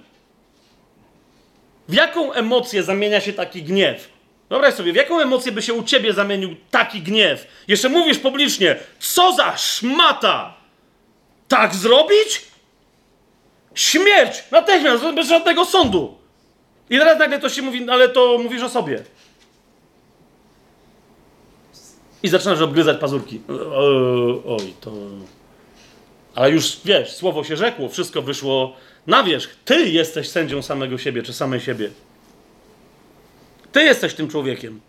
[1.89, 4.09] W jaką emocję zamienia się taki gniew?
[4.51, 7.47] Wyobraź sobie, w jaką emocję by się u ciebie zamienił taki gniew?
[7.69, 10.55] Jeszcze mówisz publicznie, co za szmata!
[11.49, 12.52] Tak zrobić?
[13.75, 14.45] Śmierć!
[14.51, 16.15] Natychmiast, bez żadnego sądu.
[16.91, 19.03] I teraz nagle to się mówi, ale to mówisz o sobie.
[22.23, 23.41] I zaczynasz obgryzać pazurki.
[24.47, 24.93] Oj, to...
[26.35, 29.57] Ale już, wiesz, słowo się rzekło, wszystko wyszło na wierzch.
[29.65, 31.91] Ty jesteś sędzią samego siebie, czy samej siebie.
[33.73, 34.81] Ty jesteś tym człowiekiem.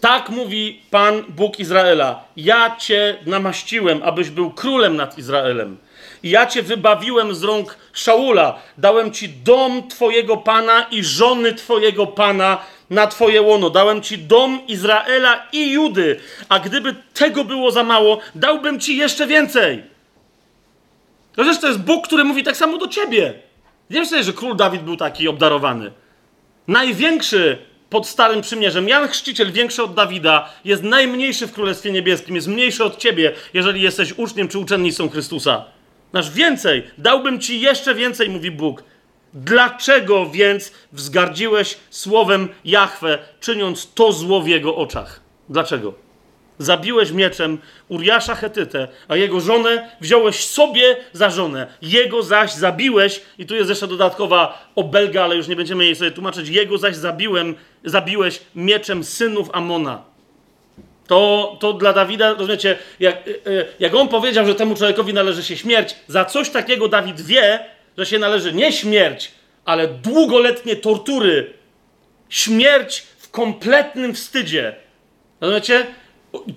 [0.00, 2.24] Tak mówi Pan Bóg Izraela.
[2.36, 5.76] Ja cię namaściłem, abyś był królem nad Izraelem.
[6.22, 8.58] Ja cię wybawiłem z rąk Szaula.
[8.78, 12.58] Dałem ci dom twojego pana i żony twojego pana
[12.90, 13.70] na twoje łono.
[13.70, 16.20] Dałem ci dom Izraela i Judy.
[16.48, 19.82] A gdyby tego było za mało, dałbym ci jeszcze więcej.
[21.36, 23.34] To zresztą jest Bóg, który mówi tak samo do ciebie.
[23.90, 25.90] Wiem sobie, że król Dawid był taki obdarowany.
[26.68, 27.58] Największy
[27.90, 28.88] pod Starym Przymierzem.
[28.88, 33.82] Jan Chrzciciel, większy od Dawida, jest najmniejszy w Królestwie Niebieskim, jest mniejszy od ciebie, jeżeli
[33.82, 35.64] jesteś uczniem czy uczennicą Chrystusa.
[36.12, 38.82] Nasz więcej, dałbym ci jeszcze więcej, mówi Bóg.
[39.34, 45.20] Dlaczego więc wzgardziłeś słowem Jahwe, czyniąc to zło w jego oczach?
[45.48, 45.94] Dlaczego?
[46.58, 47.58] Zabiłeś mieczem
[47.88, 51.66] Uriasza Hetytę, a jego żonę wziąłeś sobie za żonę.
[51.82, 56.10] Jego zaś zabiłeś, i tu jest jeszcze dodatkowa obelga, ale już nie będziemy jej sobie
[56.10, 56.48] tłumaczyć.
[56.48, 57.54] Jego zaś zabiłem,
[57.84, 60.09] zabiłeś mieczem synów Amona.
[61.10, 65.44] To, to dla Dawida, rozumiecie, jak, e, e, jak on powiedział, że temu człowiekowi należy
[65.44, 67.64] się śmierć, za coś takiego Dawid wie,
[67.98, 69.30] że się należy nie śmierć,
[69.64, 71.52] ale długoletnie tortury.
[72.28, 74.74] Śmierć w kompletnym wstydzie.
[75.40, 75.86] Rozumiecie?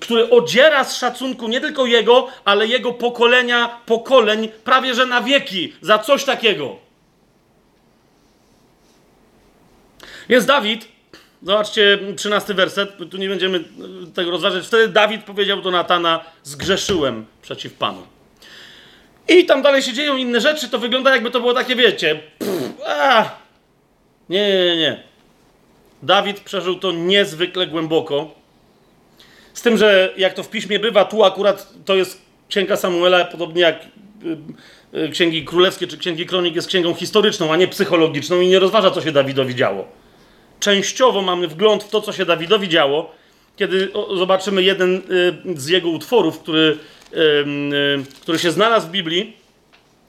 [0.01, 5.73] Który odziera z szacunku nie tylko jego, ale jego pokolenia, pokoleń, prawie że na wieki,
[5.81, 6.75] za coś takiego.
[10.29, 10.87] Więc Dawid,
[11.43, 13.63] zobaczcie, trzynasty werset, tu nie będziemy
[14.13, 14.67] tego rozważać.
[14.67, 18.01] Wtedy Dawid powiedział do Natana: Zgrzeszyłem przeciw Panu.
[19.27, 22.73] I tam dalej się dzieją inne rzeczy, to wygląda jakby to było takie, wiecie, pff,
[22.87, 23.29] a,
[24.29, 25.03] nie, nie, nie, nie.
[26.03, 28.31] Dawid przeżył to niezwykle głęboko.
[29.53, 33.61] Z tym, że jak to w piśmie bywa, tu akurat to jest księga Samuela, podobnie
[33.61, 33.87] jak
[34.93, 38.59] y, y, księgi królewskie czy księgi kronik jest księgą historyczną, a nie psychologiczną i nie
[38.59, 40.02] rozważa, co się Dawidowi działo.
[40.63, 43.11] Częściowo mamy wgląd w to, co się Dawidowi działo,
[43.55, 46.77] kiedy zobaczymy jeden y, z jego utworów, który
[48.21, 49.37] który się znalazł w Biblii.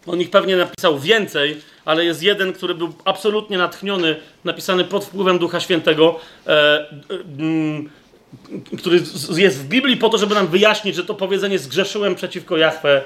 [0.06, 5.38] On ich pewnie napisał więcej, ale jest jeden, który był absolutnie natchniony, napisany pod wpływem
[5.38, 6.86] Ducha Świętego, e,
[8.78, 9.02] który
[9.36, 13.04] jest w Biblii po to, żeby nam wyjaśnić, że to powiedzenie zgrzeszyłem przeciwko Jahwe,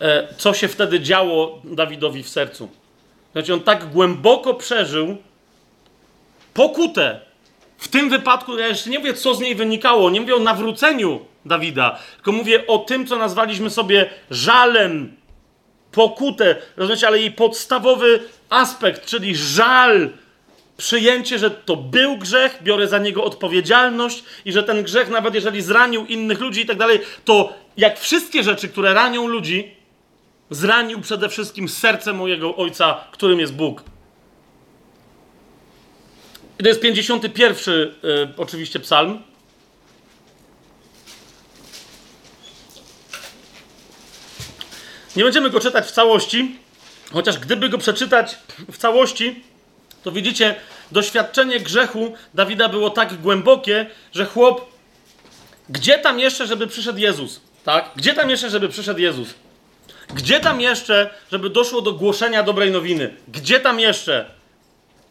[0.00, 2.68] e, co się wtedy działo Dawidowi w sercu.
[3.32, 5.16] Znaczy on tak głęboko przeżył
[6.58, 7.20] pokutę.
[7.78, 11.20] W tym wypadku, ja jeszcze nie wiem, co z niej wynikało, nie mówię o nawróceniu,
[11.44, 15.16] Dawida, tylko mówię o tym, co nazwaliśmy sobie żalem,
[15.92, 20.10] pokutę, rozumiecie, ale jej podstawowy aspekt, czyli żal,
[20.76, 25.62] przyjęcie, że to był grzech, biorę za niego odpowiedzialność i że ten grzech, nawet jeżeli
[25.62, 29.74] zranił innych ludzi i tak dalej, to jak wszystkie rzeczy, które ranią ludzi,
[30.50, 33.82] zranił przede wszystkim serce mojego Ojca, którym jest Bóg.
[36.58, 37.88] I to jest 51 y,
[38.36, 39.22] oczywiście psalm.
[45.16, 46.56] Nie będziemy go czytać w całości,
[47.12, 48.38] chociaż gdyby go przeczytać
[48.72, 49.42] w całości,
[50.02, 50.54] to widzicie,
[50.92, 54.72] doświadczenie grzechu Dawida było tak głębokie, że chłop,
[55.68, 57.40] gdzie tam jeszcze, żeby przyszedł Jezus?
[57.64, 57.90] Tak?
[57.96, 59.34] Gdzie tam jeszcze, żeby przyszedł Jezus?
[60.14, 63.14] Gdzie tam jeszcze, żeby doszło do głoszenia dobrej nowiny?
[63.28, 64.37] Gdzie tam jeszcze?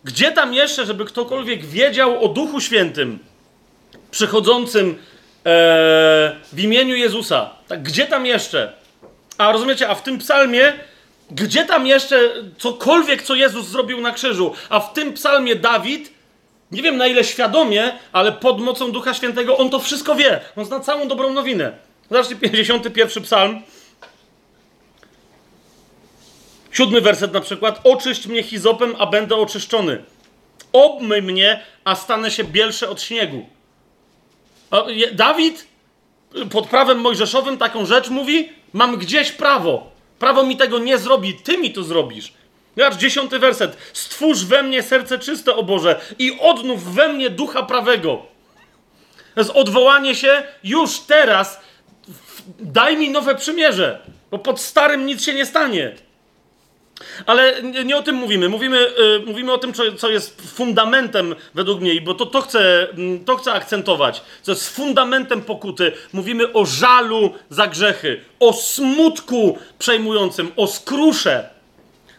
[0.04, 3.20] Gdzie tam jeszcze, żeby ktokolwiek wiedział o Duchu Świętym
[4.12, 4.96] przychodzącym e,
[6.54, 7.50] w imieniu Jezusa?
[7.68, 8.74] Tak, gdzie tam jeszcze?
[9.38, 10.74] A rozumiecie, a w tym psalmie,
[11.32, 14.54] gdzie tam jeszcze cokolwiek, co Jezus zrobił na krzyżu?
[14.70, 16.12] A w tym psalmie Dawid,
[16.72, 20.40] nie wiem na ile świadomie, ale pod mocą Ducha Świętego, on to wszystko wie.
[20.56, 21.72] On zna całą dobrą nowinę.
[22.12, 23.62] Zobaczcie, 51 psalm.
[26.78, 27.80] Siódmy werset na przykład.
[27.84, 30.04] Oczyść mnie hizopem, a będę oczyszczony.
[30.74, 33.46] Obmyj mnie, a stanę się bielszy od śniegu.
[35.14, 35.68] Dawid
[36.52, 39.92] pod prawem mojżeszowym taką rzecz mówi, mam gdzieś prawo.
[40.20, 42.34] Prawo mi tego nie zrobi, ty mi to zrobisz.
[42.78, 43.78] Zobacz, dziesiąty werset.
[43.94, 48.26] Stwórz we mnie serce czyste, o Boże, i odnów we mnie ducha prawego.
[49.36, 51.60] To jest odwołanie się już teraz.
[52.60, 54.00] Daj mi nowe przymierze,
[54.32, 56.07] bo pod starym nic się nie stanie.
[57.26, 58.50] Ale nie o tym mówimy.
[58.50, 62.90] Mówimy, yy, mówimy o tym, co, co, jest fundamentem według mnie, bo to, to, chcę,
[62.90, 64.22] mm, to chcę akcentować.
[64.42, 65.92] Co jest fundamentem pokuty.
[66.14, 71.50] Mówimy o żalu za grzechy, o smutku przejmującym, o skrusze.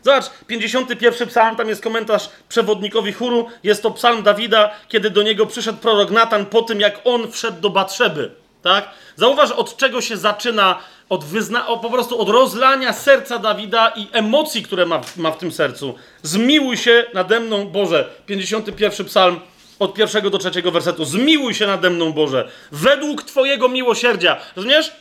[0.03, 3.47] Zobacz, 51 psalm, tam jest komentarz przewodnikowi chóru.
[3.63, 7.61] Jest to psalm Dawida, kiedy do niego przyszedł prorok Natan po tym, jak on wszedł
[7.61, 8.31] do Batrzeby.
[8.63, 8.91] Tak?
[9.17, 10.79] Zauważ, od czego się zaczyna
[11.09, 15.53] od wyzna- po prostu od rozlania serca Dawida i emocji, które ma, ma w tym
[15.53, 15.95] sercu.
[16.23, 18.09] Zmiłuj się nade mną, Boże.
[18.27, 19.41] 51 psalm
[19.79, 21.05] od pierwszego do trzeciego wersetu.
[21.05, 24.37] Zmiłuj się nade mną, Boże, według Twojego miłosierdzia.
[24.57, 24.93] Rozumiesz?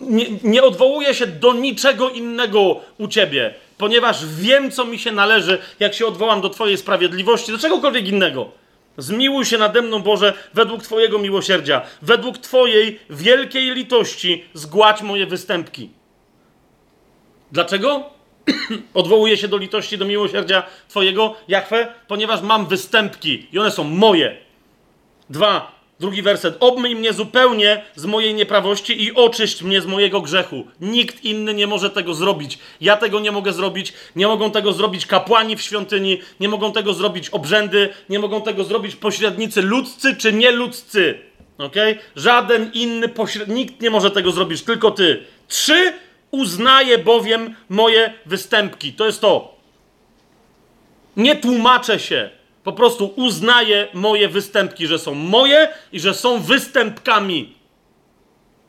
[0.00, 5.58] nie, nie odwołuję się do niczego innego u Ciebie, ponieważ wiem, co mi się należy,
[5.80, 8.50] jak się odwołam do Twojej sprawiedliwości, do czegokolwiek innego.
[8.98, 15.90] Zmiłuj się nade mną, Boże, według Twojego miłosierdzia, według Twojej wielkiej litości zgładź moje występki.
[17.52, 18.10] Dlaczego?
[18.94, 24.36] Odwołuję się do litości, do miłosierdzia Twojego, Jachwę, ponieważ mam występki i one są moje.
[25.30, 26.56] Dwa, drugi werset.
[26.60, 30.66] Obmyj mnie zupełnie z mojej nieprawości i oczyść mnie z mojego grzechu.
[30.80, 32.58] Nikt inny nie może tego zrobić.
[32.80, 33.92] Ja tego nie mogę zrobić.
[34.16, 38.64] Nie mogą tego zrobić kapłani w świątyni, nie mogą tego zrobić obrzędy, nie mogą tego
[38.64, 41.18] zrobić pośrednicy ludzcy czy nieludzcy.
[41.58, 41.76] Ok?
[42.16, 45.24] Żaden inny pośrednik, nikt nie może tego zrobić, tylko ty.
[45.48, 45.92] Trzy,
[46.30, 48.92] uznaję bowiem moje występki.
[48.92, 49.54] To jest to.
[51.16, 52.39] Nie tłumaczę się.
[52.64, 57.54] Po prostu uznaję moje występki, że są moje i że są występkami.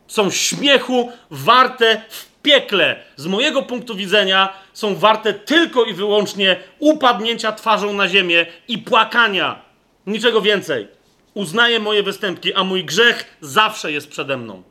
[0.08, 3.04] Są śmiechu warte w piekle.
[3.16, 9.62] Z mojego punktu widzenia są warte tylko i wyłącznie upadnięcia twarzą na ziemię i płakania.
[10.08, 10.88] Niczego więcej.
[11.34, 14.64] Uznaję moje występki, a mój grzech zawsze jest przede mną.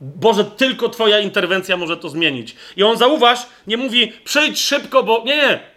[0.00, 2.56] Boże, tylko Twoja interwencja może to zmienić.
[2.76, 5.73] I on zauważ, nie mówi przyjdź szybko, bo nie, nie.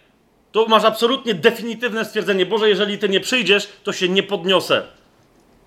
[0.52, 2.46] To masz absolutnie definitywne stwierdzenie.
[2.46, 4.82] Boże, jeżeli Ty nie przyjdziesz, to się nie podniosę.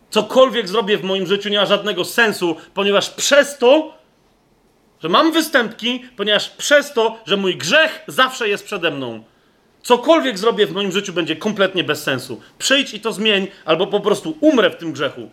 [0.09, 3.93] Cokolwiek zrobię w moim życiu nie ma żadnego sensu, ponieważ przez to,
[5.03, 9.23] że mam występki, ponieważ przez to, że mój grzech zawsze jest przede mną.
[9.83, 12.41] Cokolwiek zrobię w moim życiu będzie kompletnie bez sensu.
[12.57, 15.29] Przyjdź i to zmień, albo po prostu umrę w tym grzechu.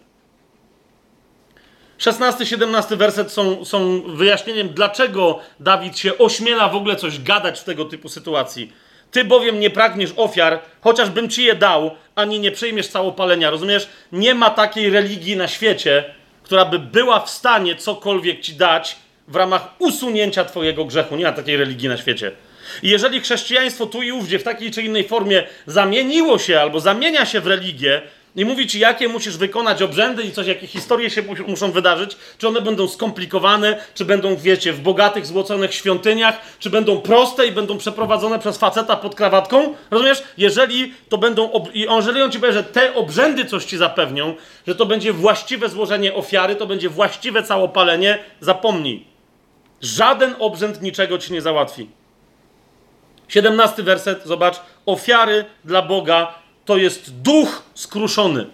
[1.99, 7.85] 16-17 werset są, są wyjaśnieniem, dlaczego Dawid się ośmiela w ogóle coś gadać w tego
[7.85, 8.73] typu sytuacji.
[9.11, 13.51] Ty bowiem nie pragniesz ofiar, chociażbym ci je dał, ani nie przyjmiesz całopalenia.
[13.51, 13.89] Rozumiesz?
[14.13, 16.05] Nie ma takiej religii na świecie,
[16.43, 18.97] która by była w stanie cokolwiek ci dać
[19.29, 21.17] w ramach usunięcia twojego grzechu.
[21.17, 22.33] Nie ma takiej religii na świecie.
[22.83, 27.27] I jeżeli chrześcijaństwo tu i ówdzie w takiej czy innej formie zamieniło się albo zamienia
[27.27, 28.03] się w religię,
[28.37, 32.49] i mówi ci, jakie musisz wykonać obrzędy i coś, jakie historie się muszą wydarzyć, czy
[32.49, 37.79] one będą skomplikowane, czy będą, wiecie, w bogatych, złoconych świątyniach, czy będą proste i będą
[37.79, 39.75] przeprowadzone przez faceta pod krawatką.
[39.91, 40.23] Rozumiesz?
[40.39, 44.35] Jeżeli to będą, jeżeli on ci powie, że te obrzędy coś ci zapewnią,
[44.67, 49.05] że to będzie właściwe złożenie ofiary, to będzie właściwe całopalenie, zapomnij.
[49.81, 51.89] Żaden obrzęd niczego ci nie załatwi.
[53.29, 54.61] 17 werset, zobacz.
[54.87, 56.35] Ofiary dla Boga
[56.69, 58.47] to jest duch skruszony.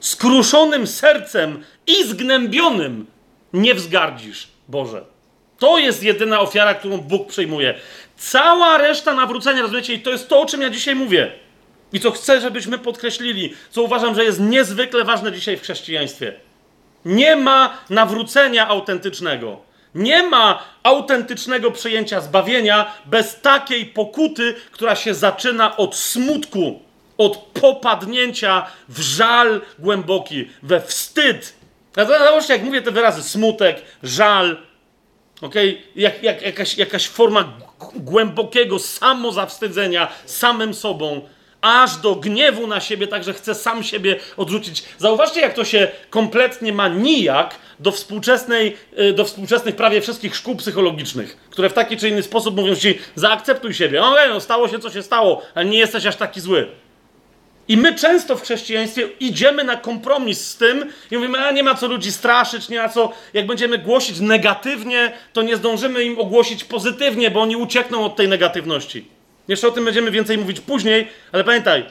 [0.00, 3.06] Skruszonym sercem i zgnębionym
[3.52, 5.04] nie wzgardzisz, Boże.
[5.58, 7.74] To jest jedyna ofiara, którą Bóg przyjmuje.
[8.16, 11.32] Cała reszta nawrócenia, rozumiecie, i to jest to, o czym ja dzisiaj mówię.
[11.92, 16.32] I co chcę, żebyśmy podkreślili, co uważam, że jest niezwykle ważne dzisiaj w chrześcijaństwie.
[17.04, 19.60] Nie ma nawrócenia autentycznego.
[19.94, 26.80] Nie ma autentycznego przyjęcia zbawienia bez takiej pokuty, która się zaczyna od smutku
[27.18, 31.54] od popadnięcia w żal głęboki, we wstyd.
[31.96, 34.56] Zobaczcie, jak mówię te wyrazy, smutek, żal,
[35.40, 35.82] okay?
[35.96, 37.52] jak, jak, jakaś, jakaś forma
[37.94, 41.20] głębokiego samozawstydzenia samym sobą,
[41.64, 44.84] aż do gniewu na siebie, tak że chce sam siebie odrzucić.
[44.98, 50.56] Zauważcie, jak to się kompletnie ma nijak do, współczesnej, y, do współczesnych prawie wszystkich szkół
[50.56, 54.00] psychologicznych, które w taki czy inny sposób mówią ci, zaakceptuj siebie.
[54.00, 56.68] No, no stało się, co się stało, ale nie jesteś aż taki zły.
[57.68, 61.74] I my często w chrześcijaństwie idziemy na kompromis z tym i mówimy, a nie ma
[61.74, 66.64] co ludzi straszyć, nie ma co, jak będziemy głosić negatywnie, to nie zdążymy im ogłosić
[66.64, 69.08] pozytywnie, bo oni uciekną od tej negatywności.
[69.48, 71.84] Jeszcze o tym będziemy więcej mówić później, ale pamiętaj,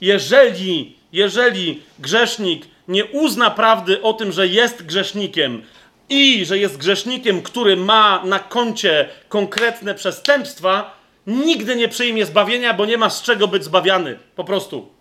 [0.00, 5.62] jeżeli, jeżeli grzesznik nie uzna prawdy o tym, że jest grzesznikiem
[6.08, 10.96] i że jest grzesznikiem, który ma na koncie konkretne przestępstwa,
[11.26, 14.18] nigdy nie przyjmie zbawienia, bo nie ma z czego być zbawiany.
[14.36, 14.95] Po prostu.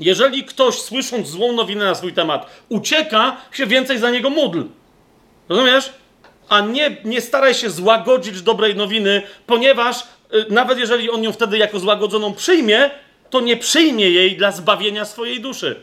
[0.00, 4.62] Jeżeli ktoś, słysząc złą nowinę na swój temat, ucieka, się więcej za niego módl.
[5.48, 5.92] Rozumiesz?
[6.48, 11.58] A nie, nie staraj się złagodzić dobrej nowiny, ponieważ y, nawet jeżeli on ją wtedy
[11.58, 12.90] jako złagodzoną przyjmie,
[13.30, 15.82] to nie przyjmie jej dla zbawienia swojej duszy.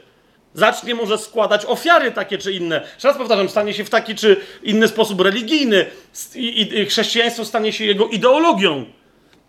[0.53, 2.82] Zacznie może składać ofiary takie czy inne.
[2.93, 5.86] Jeszcze raz powtarzam, stanie się w taki czy inny sposób religijny
[6.36, 8.86] i, i, i chrześcijaństwo stanie się jego ideologią.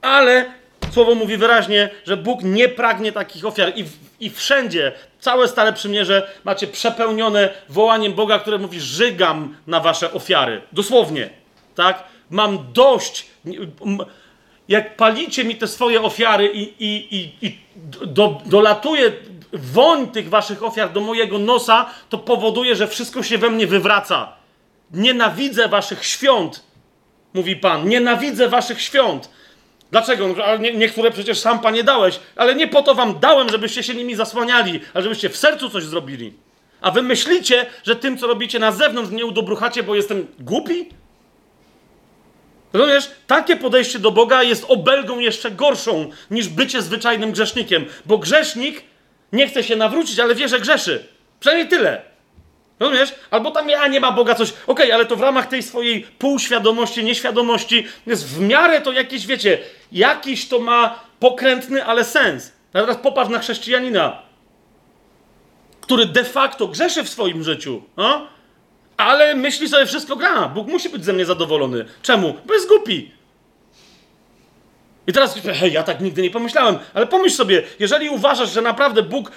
[0.02, 0.57] Ale
[0.92, 3.84] Słowo mówi wyraźnie, że Bóg nie pragnie takich ofiar i,
[4.20, 10.62] i wszędzie, całe Stare Przymierze macie przepełnione wołaniem Boga, które mówi, żygam na wasze ofiary.
[10.72, 11.30] Dosłownie,
[11.74, 12.04] tak?
[12.30, 13.26] Mam dość,
[14.68, 17.58] jak palicie mi te swoje ofiary i, i, i, i
[18.06, 19.12] do, dolatuje
[19.52, 24.32] woń tych waszych ofiar do mojego nosa, to powoduje, że wszystko się we mnie wywraca.
[24.90, 26.64] Nienawidzę waszych świąt,
[27.34, 27.88] mówi Pan.
[27.88, 29.30] Nienawidzę waszych świąt.
[29.90, 30.28] Dlaczego?
[30.28, 33.82] No, ale nie, niektóre przecież sam Panie dałeś, ale nie po to wam dałem, żebyście
[33.82, 36.32] się nimi zasłaniali, ale żebyście w sercu coś zrobili.
[36.80, 40.88] A wy myślicie, że tym, co robicie na zewnątrz, nie udobruchacie, bo jestem głupi?
[42.72, 43.10] Rozumiesz?
[43.26, 48.84] Takie podejście do Boga jest obelgą jeszcze gorszą niż bycie zwyczajnym grzesznikiem, bo grzesznik
[49.32, 51.06] nie chce się nawrócić, ale wie, że grzeszy.
[51.40, 52.02] Przynajmniej tyle.
[52.80, 53.14] Rozumiesz?
[53.30, 54.50] Albo tam ja nie ma Boga coś.
[54.50, 59.26] Okej, okay, ale to w ramach tej swojej półświadomości, nieświadomości jest w miarę to jakieś,
[59.26, 59.58] wiecie,
[59.92, 62.52] jakiś to ma pokrętny, ale sens.
[62.72, 64.22] A teraz popatrz na chrześcijanina,
[65.80, 68.26] który de facto grzeszy w swoim życiu, no?
[68.96, 70.48] ale myśli sobie, wszystko gra.
[70.48, 71.84] Bóg musi być ze mnie zadowolony.
[72.02, 72.34] Czemu?
[72.46, 73.17] Bo jest głupi.
[75.08, 79.02] I teraz, hej, ja tak nigdy nie pomyślałem, ale pomyśl sobie, jeżeli uważasz, że naprawdę
[79.02, 79.30] Bóg,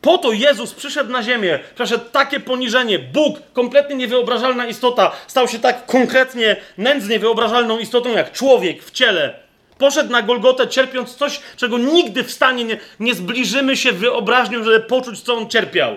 [0.00, 5.58] po to Jezus przyszedł na ziemię, przeszedł takie poniżenie, Bóg, kompletnie niewyobrażalna istota, stał się
[5.58, 9.34] tak konkretnie, nędznie wyobrażalną istotą jak człowiek w ciele,
[9.78, 14.80] poszedł na Golgotę cierpiąc coś, czego nigdy w stanie nie, nie zbliżymy się wyobraźnią, żeby
[14.80, 15.96] poczuć, co on cierpiał.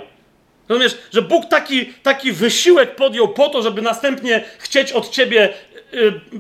[0.69, 5.53] Rozumiesz, że Bóg taki, taki wysiłek podjął po to, żeby następnie chcieć od ciebie,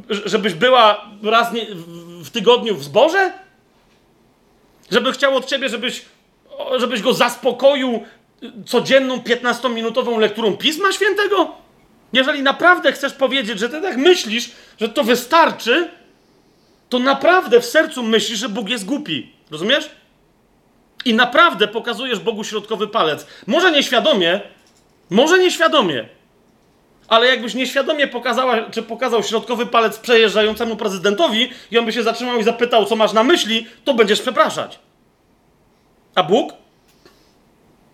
[0.09, 1.47] żebyś była raz
[2.23, 3.31] w tygodniu w zborze?
[4.91, 6.05] Żeby chciał od ciebie, żebyś,
[6.77, 8.03] żebyś go zaspokoił
[8.65, 11.51] codzienną 15-minutową lekturą Pisma Świętego?
[12.13, 15.89] Jeżeli naprawdę chcesz powiedzieć, że ty tak myślisz, że to wystarczy,
[16.89, 19.31] to naprawdę w sercu myślisz, że Bóg jest głupi.
[19.51, 19.89] Rozumiesz?
[21.05, 23.27] I naprawdę pokazujesz Bogu środkowy palec.
[23.47, 24.41] Może nieświadomie,
[25.09, 26.09] może nieświadomie,
[27.07, 32.39] ale jakbyś nieświadomie pokazała, czy pokazał środkowy palec przejeżdżającemu prezydentowi i on by się zatrzymał
[32.39, 34.79] i zapytał, co masz na myśli, to będziesz przepraszać.
[36.15, 36.53] A Bóg?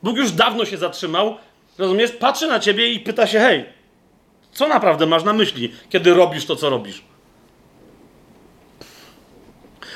[0.03, 1.37] Bóg już dawno się zatrzymał,
[1.77, 2.11] rozumiesz?
[2.11, 3.65] Patrzy na ciebie i pyta się, hej,
[4.51, 7.01] co naprawdę masz na myśli, kiedy robisz to, co robisz?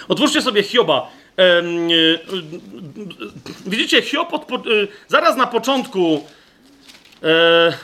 [0.08, 1.12] Otwórzcie sobie Hioba.
[1.38, 1.64] E,
[3.66, 4.58] widzicie, Hiob e,
[5.08, 6.20] zaraz na początku, e,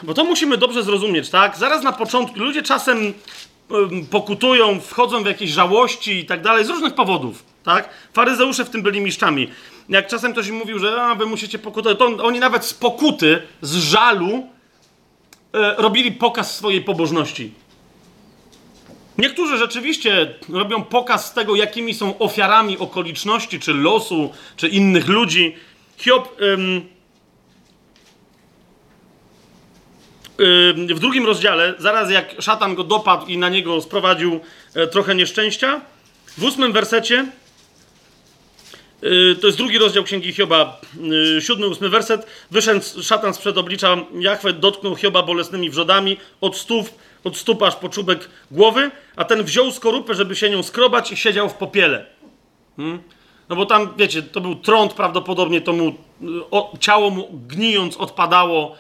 [0.04, 1.58] bo to musimy dobrze zrozumieć, tak?
[1.58, 3.14] Zaraz na początku, ludzie czasem
[4.12, 7.90] pokutują, wchodzą w jakieś żałości i tak dalej, z różnych powodów, tak?
[8.14, 9.48] Faryzeusze w tym byli mistrzami.
[9.90, 13.42] Jak czasem ktoś im mówił, że a, wy musicie pokutować, to oni nawet z pokuty,
[13.62, 14.48] z żalu
[15.78, 17.54] robili pokaz swojej pobożności.
[19.18, 25.56] Niektórzy rzeczywiście robią pokaz tego, jakimi są ofiarami okoliczności, czy losu, czy innych ludzi.
[25.98, 26.88] Hiob ym, ym,
[30.96, 34.40] w drugim rozdziale, zaraz jak szatan go dopadł i na niego sprowadził
[34.76, 35.82] e, trochę nieszczęścia,
[36.38, 37.26] w ósmym wersecie,
[39.04, 40.82] y, to jest drugi rozdział Księgi Hioba,
[41.38, 42.26] y, siódmy, ósmy werset.
[42.52, 47.90] Wyszedł szatan sprzed oblicza Jachwę, dotknął Hioba bolesnymi wrzodami od stów od stóp aż po
[47.90, 52.06] czubek głowy, a ten wziął skorupę, żeby się nią skrobać i siedział w popiele.
[52.78, 53.02] Hmm?
[53.50, 55.94] No bo tam, wiecie, to był trąd prawdopodobnie, to mu
[56.52, 58.76] o, ciało mu gnijąc odpadało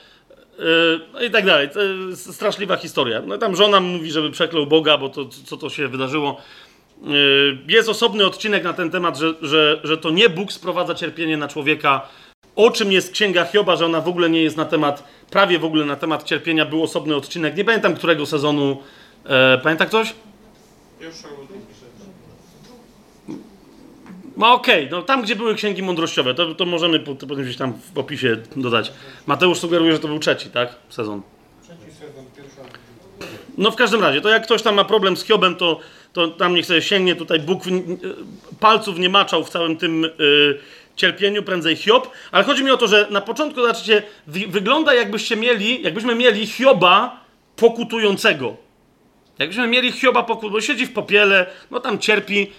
[0.61, 1.69] yy, i tak dalej.
[2.15, 3.21] Straszliwa historia.
[3.25, 6.41] No tam żona mówi, żeby przeklął Boga, bo to, co to się wydarzyło.
[7.03, 11.37] Yy, jest osobny odcinek na ten temat, że, że, że to nie Bóg sprowadza cierpienie
[11.37, 12.07] na człowieka,
[12.55, 15.65] o czym jest księga Hioba, że ona w ogóle nie jest na temat, prawie w
[15.65, 17.57] ogóle na temat cierpienia, był osobny odcinek.
[17.57, 18.77] Nie pamiętam którego sezonu.
[19.25, 20.13] E, pamięta ktoś?
[24.37, 24.99] No okej, okay.
[24.99, 28.91] no tam gdzie były księgi mądrościowe, to, to możemy potem gdzieś tam w opisie dodać.
[29.27, 30.75] Mateusz sugeruje, że to był trzeci, tak?
[30.89, 31.21] Sezon.
[31.63, 32.61] Trzeci sezon, pierwsza.
[33.57, 35.79] No w każdym razie, to jak ktoś tam ma problem z Hiobem, to,
[36.13, 37.63] to tam niech sobie sięgnie, tutaj Bóg
[38.59, 40.01] palców nie maczał w całym tym...
[40.01, 40.59] Yy,
[40.95, 45.83] cierpieniu, prędzej Hiob, ale chodzi mi o to, że na początku, zobaczycie, wygląda jakbyście mieli,
[45.83, 47.21] jakbyśmy mieli Hioba
[47.55, 48.55] pokutującego.
[49.39, 52.51] Jakbyśmy mieli Hioba pokutującego, bo siedzi w popiele, no tam cierpi.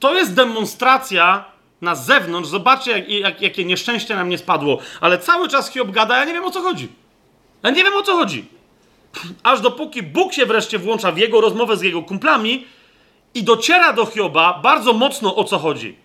[0.00, 1.44] To jest demonstracja
[1.80, 6.18] na zewnątrz, zobaczcie jak, jak, jakie nieszczęście nam nie spadło, ale cały czas Hiob gada,
[6.18, 6.88] ja nie wiem o co chodzi.
[7.62, 8.44] Ja nie wiem o co chodzi.
[9.42, 12.66] Aż dopóki Bóg się wreszcie włącza w jego rozmowę z jego kumplami
[13.34, 15.96] i dociera do Hioba bardzo mocno o co chodzi.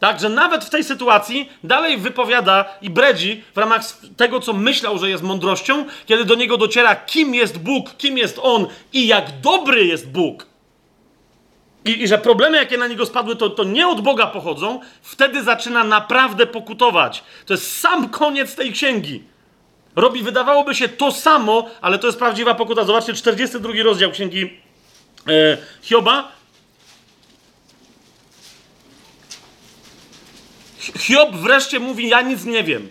[0.00, 3.82] Tak, że nawet w tej sytuacji dalej wypowiada i bredzi w ramach
[4.16, 8.38] tego, co myślał, że jest mądrością, kiedy do niego dociera, kim jest Bóg, kim jest
[8.42, 10.49] On i jak dobry jest Bóg.
[11.84, 15.42] I, i że problemy, jakie na niego spadły, to, to nie od Boga pochodzą, wtedy
[15.42, 17.24] zaczyna naprawdę pokutować.
[17.46, 19.22] To jest sam koniec tej księgi.
[19.96, 22.84] Robi, wydawałoby się, to samo, ale to jest prawdziwa pokuta.
[22.84, 24.60] Zobaczcie, 42 rozdział księgi
[25.28, 26.32] e, Hioba,
[30.80, 32.88] Hiob wreszcie mówi: Ja nic nie wiem.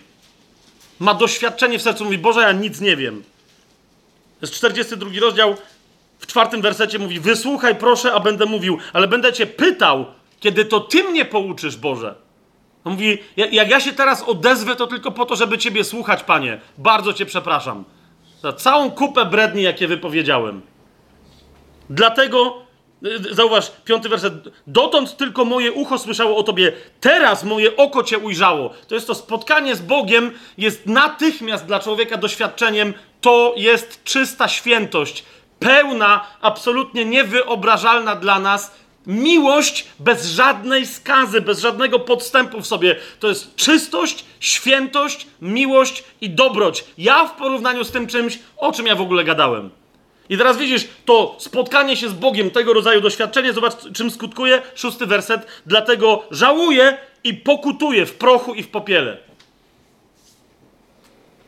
[1.00, 3.24] Ma doświadczenie w sercu, mówi: Boże, ja nic nie wiem.
[4.40, 5.56] To jest 42 rozdział.
[6.20, 10.06] W czwartym wersecie mówi: Wysłuchaj, proszę, a będę mówił, ale będę cię pytał,
[10.40, 12.16] kiedy to ty mnie pouczysz, Boże.
[12.84, 16.62] On mówi: Jak ja się teraz odezwę, to tylko po to, żeby ciebie słuchać, panie.
[16.78, 17.84] Bardzo cię przepraszam
[18.42, 20.62] za całą kupę bredni, jakie wypowiedziałem.
[21.90, 22.62] Dlatego,
[23.06, 24.34] y, zauważ, piąty werset.
[24.68, 28.74] Dotąd tylko moje ucho słyszało o tobie, teraz moje oko cię ujrzało.
[28.88, 35.26] To jest to spotkanie z Bogiem, jest natychmiast dla człowieka doświadczeniem, to jest czysta świętość,
[35.60, 38.72] pełna, absolutnie niewyobrażalna dla nas
[39.08, 42.96] miłość bez żadnej skazy, bez żadnego podstępu w sobie.
[43.20, 46.86] To jest czystość, świętość, miłość i dobroć.
[46.98, 49.70] Ja w porównaniu z tym czymś, o czym ja w ogóle gadałem.
[50.30, 55.06] I teraz widzisz, to spotkanie się z Bogiem, tego rodzaju doświadczenie, zobacz czym skutkuje, szósty
[55.06, 59.18] werset, dlatego żałuję i pokutuję w prochu i w popiele.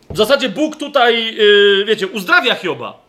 [0.10, 3.01] W zasadzie Bóg tutaj, yy, wiecie, uzdrawia Hioba.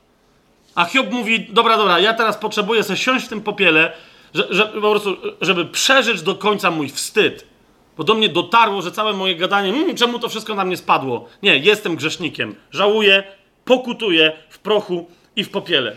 [0.74, 3.92] A Hiob mówi, dobra, dobra, ja teraz potrzebuję sobie siąść w tym popiele,
[4.34, 7.46] że, że, po prostu, żeby przeżyć do końca mój wstyd.
[7.96, 11.28] Bo do mnie dotarło, że całe moje gadanie, mmm, czemu to wszystko na mnie spadło?
[11.42, 12.54] Nie, jestem grzesznikiem.
[12.70, 13.22] Żałuję,
[13.64, 15.96] pokutuję w prochu i w popiele.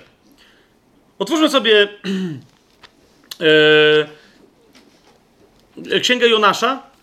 [1.20, 1.88] Otwórzmy sobie
[5.90, 6.95] yy, Księgę Jonasza.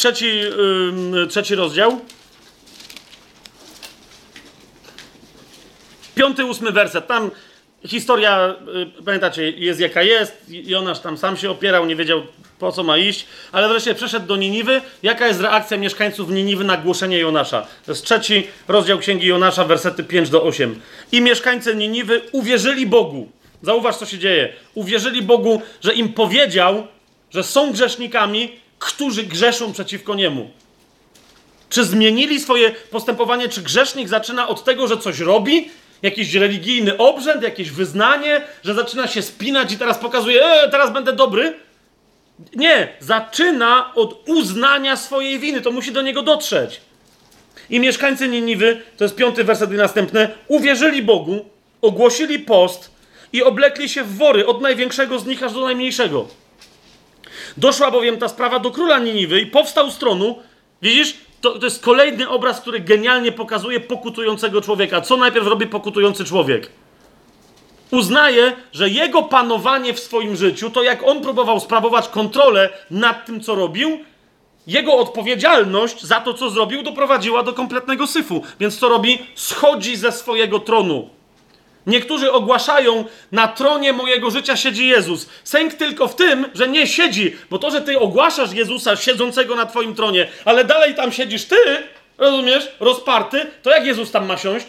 [0.00, 0.38] Trzeci,
[1.12, 2.00] yy, trzeci rozdział.
[6.14, 7.06] Piąty, ósmy werset.
[7.06, 7.30] Tam
[7.86, 10.44] historia, yy, pamiętacie, jest jaka jest.
[10.48, 12.22] Jonasz tam sam się opierał, nie wiedział
[12.58, 14.80] po co ma iść, ale wreszcie przeszedł do Niniwy.
[15.02, 17.66] Jaka jest reakcja mieszkańców Niniwy na głoszenie Jonasza?
[17.86, 20.80] To jest trzeci rozdział Księgi Jonasza, wersety 5 do 8.
[21.12, 23.30] I mieszkańcy Niniwy uwierzyli Bogu.
[23.62, 24.52] Zauważ, co się dzieje.
[24.74, 26.86] Uwierzyli Bogu, że im powiedział,
[27.30, 30.50] że są grzesznikami, którzy grzeszą przeciwko niemu.
[31.68, 33.48] Czy zmienili swoje postępowanie?
[33.48, 35.70] Czy grzesznik zaczyna od tego, że coś robi?
[36.02, 41.12] Jakiś religijny obrzęd, jakieś wyznanie, że zaczyna się spinać i teraz pokazuje, e, teraz będę
[41.12, 41.54] dobry?
[42.56, 45.60] Nie, zaczyna od uznania swojej winy.
[45.60, 46.80] To musi do niego dotrzeć.
[47.70, 51.44] I mieszkańcy Niniwy, to jest piąty werset i następny, uwierzyli Bogu,
[51.82, 52.90] ogłosili post
[53.32, 56.39] i oblekli się w wory od największego z nich aż do najmniejszego.
[57.56, 60.38] Doszła bowiem ta sprawa do króla Niniwy i powstał z tronu.
[60.82, 61.14] Widzisz?
[61.40, 65.00] To, to jest kolejny obraz, który genialnie pokazuje pokutującego człowieka.
[65.00, 66.70] Co najpierw robi pokutujący człowiek?
[67.90, 73.40] Uznaje, że jego panowanie w swoim życiu, to jak on próbował sprawować kontrolę nad tym,
[73.40, 73.98] co robił,
[74.66, 78.42] jego odpowiedzialność za to, co zrobił, doprowadziła do kompletnego syfu.
[78.60, 79.18] Więc co robi?
[79.34, 81.08] Schodzi ze swojego tronu.
[81.86, 85.28] Niektórzy ogłaszają, na tronie mojego życia siedzi Jezus.
[85.44, 89.66] Sęk tylko w tym, że nie siedzi, bo to, że ty ogłaszasz Jezusa siedzącego na
[89.66, 91.56] twoim tronie, ale dalej tam siedzisz ty,
[92.18, 94.66] rozumiesz, rozparty, to jak Jezus tam ma siąść?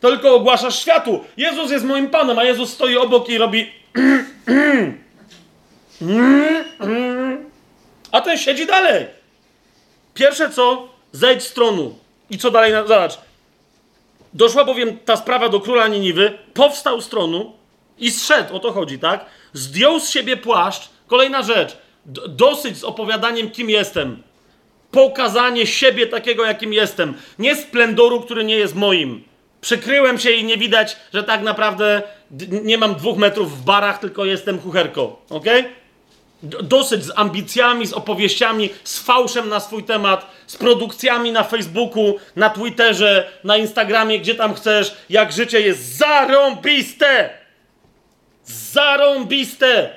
[0.00, 1.24] Tylko ogłaszasz światu.
[1.36, 3.72] Jezus jest moim Panem, a Jezus stoi obok i robi
[8.12, 9.06] a ten siedzi dalej.
[10.14, 11.98] Pierwsze co, zejdź z tronu.
[12.30, 12.72] I co dalej?
[12.72, 13.18] Zobacz,
[14.34, 17.52] Doszła bowiem ta sprawa do króla Niniwy, powstał z tronu
[17.98, 19.26] i zszedł, o to chodzi, tak?
[19.52, 20.88] Zdjął z siebie płaszcz.
[21.06, 21.76] Kolejna rzecz,
[22.28, 24.22] dosyć z opowiadaniem, kim jestem.
[24.90, 27.14] Pokazanie siebie takiego, jakim jestem.
[27.38, 29.24] Nie splendoru, który nie jest moim.
[29.60, 32.02] Przykryłem się i nie widać, że tak naprawdę
[32.50, 35.46] nie mam dwóch metrów w barach, tylko jestem kucherko, ok?
[36.42, 42.50] Dosyć z ambicjami, z opowieściami, z fałszem na swój temat, z produkcjami na Facebooku, na
[42.50, 47.30] Twitterze, na Instagramie, gdzie tam chcesz, jak życie jest zarąbiste!
[48.44, 49.96] Zarąbiste!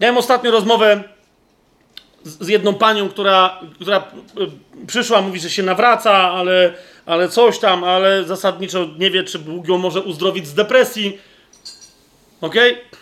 [0.00, 1.02] Miałem ostatnio rozmowę
[2.22, 6.74] z, z jedną panią, która, która y, przyszła, mówi, że się nawraca, ale,
[7.06, 11.18] ale coś tam, ale zasadniczo nie wie, czy Bóg ją może uzdrowić z depresji.
[12.40, 12.72] Okej?
[12.72, 12.95] Okay?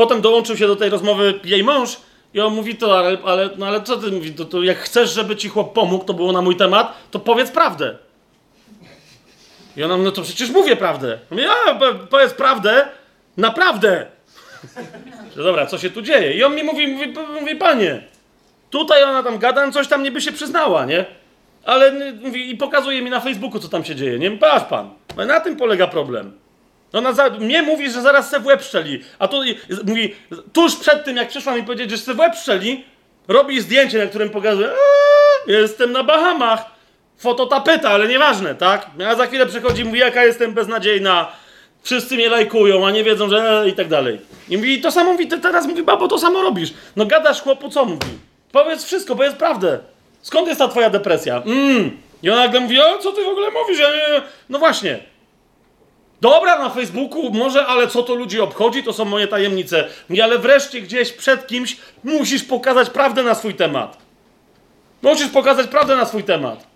[0.00, 1.96] Potem dołączył się do tej rozmowy jej mąż
[2.34, 5.10] i on mówi to, ale, ale, no ale co ty mówi, to, to jak chcesz,
[5.10, 7.98] żeby ci chłop pomógł, to było na mój temat, to powiedz prawdę.
[9.76, 11.18] I ona, no to przecież mówię prawdę.
[11.30, 11.78] Mówi, a,
[12.10, 12.88] powiedz prawdę,
[13.36, 14.06] naprawdę.
[15.36, 16.32] Dobra, co się tu dzieje?
[16.32, 18.02] I on mi mówi, mówi, mówi panie,
[18.70, 21.04] tutaj ona tam gada, coś tam niby się przyznała, nie?
[21.64, 24.30] Ale mówi, i pokazuje mi na Facebooku, co tam się dzieje, nie?
[24.30, 26.39] Patrz pan, na tym polega problem.
[26.92, 29.02] Ona za, mnie mówi, że zaraz se w łeb strzeli.
[29.18, 29.36] A tu
[29.86, 30.14] mówi,
[30.52, 32.84] tuż przed tym, jak przyszła mi powiedzieć, że se w łeb strzeli,
[33.28, 34.68] robi zdjęcie, na którym pokazuje,
[35.46, 36.64] jestem na Bahamach.
[37.18, 38.86] Fototapeta, ale nieważne, tak?
[39.06, 41.32] A za chwilę przychodzi i mówi, jaka jestem beznadziejna.
[41.82, 44.18] Wszyscy mnie lajkują, a nie wiedzą, że i tak dalej.
[44.48, 46.74] I mówi, to samo mówi, ty teraz mówi, babo, to samo robisz.
[46.96, 48.06] No gadasz chłopu, co mówi?
[48.52, 49.78] Powiedz wszystko, powiedz prawdę.
[50.22, 51.42] Skąd jest ta twoja depresja?
[51.46, 51.98] Mm.
[52.22, 53.78] I ona nagle mówi, o co ty w ogóle mówisz?
[53.78, 54.22] Ja nie...
[54.48, 54.98] No właśnie,
[56.20, 59.88] Dobra, na Facebooku może, ale co to ludzi obchodzi, to są moje tajemnice.
[60.22, 63.98] Ale wreszcie gdzieś przed kimś musisz pokazać prawdę na swój temat.
[65.02, 66.70] Musisz pokazać prawdę na swój temat.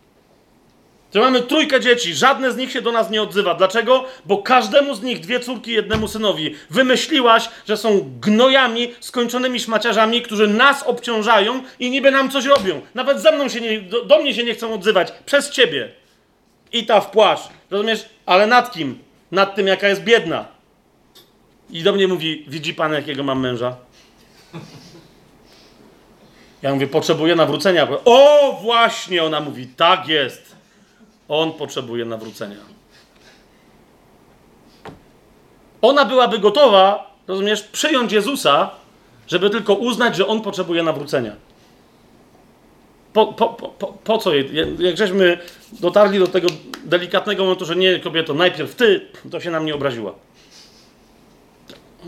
[1.14, 3.54] Że mamy trójkę dzieci, żadne z nich się do nas nie odzywa.
[3.54, 4.04] Dlaczego?
[4.24, 6.54] Bo każdemu z nich dwie córki, jednemu synowi.
[6.70, 12.80] Wymyśliłaś, że są gnojami, skończonymi szmaciarzami, którzy nas obciążają i niby nam coś robią.
[12.94, 15.12] Nawet ze mną się nie, do, do mnie się nie chcą odzywać.
[15.26, 15.88] Przez ciebie.
[16.72, 17.48] I ta w płaszcz.
[17.70, 18.04] Rozumiesz?
[18.26, 19.03] Ale nad kim?
[19.34, 20.44] Nad tym, jaka jest biedna.
[21.70, 23.76] I do mnie mówi, widzi pan, jakiego mam męża?
[26.62, 27.88] Ja mówię, potrzebuję nawrócenia.
[28.04, 30.56] O, właśnie, ona mówi, tak jest.
[31.28, 32.56] On potrzebuje nawrócenia.
[35.82, 38.70] Ona byłaby gotowa, rozumiesz, przyjąć Jezusa,
[39.26, 41.32] żeby tylko uznać, że on potrzebuje nawrócenia.
[43.12, 44.30] Po, po, po, po co?
[44.78, 45.38] Jak żeśmy
[45.80, 46.48] dotarli do tego
[46.84, 50.14] delikatnego momentu, że nie, kobieto, najpierw ty, to się na mnie obraziła.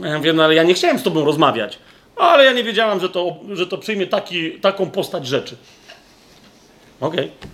[0.02, 1.78] Ja wiem, no ale ja nie chciałem z tobą rozmawiać.
[2.16, 5.56] Ale ja nie wiedziałam, że to, że to przyjmie taki, taką postać rzeczy.
[7.00, 7.20] Okej.
[7.20, 7.48] Okay.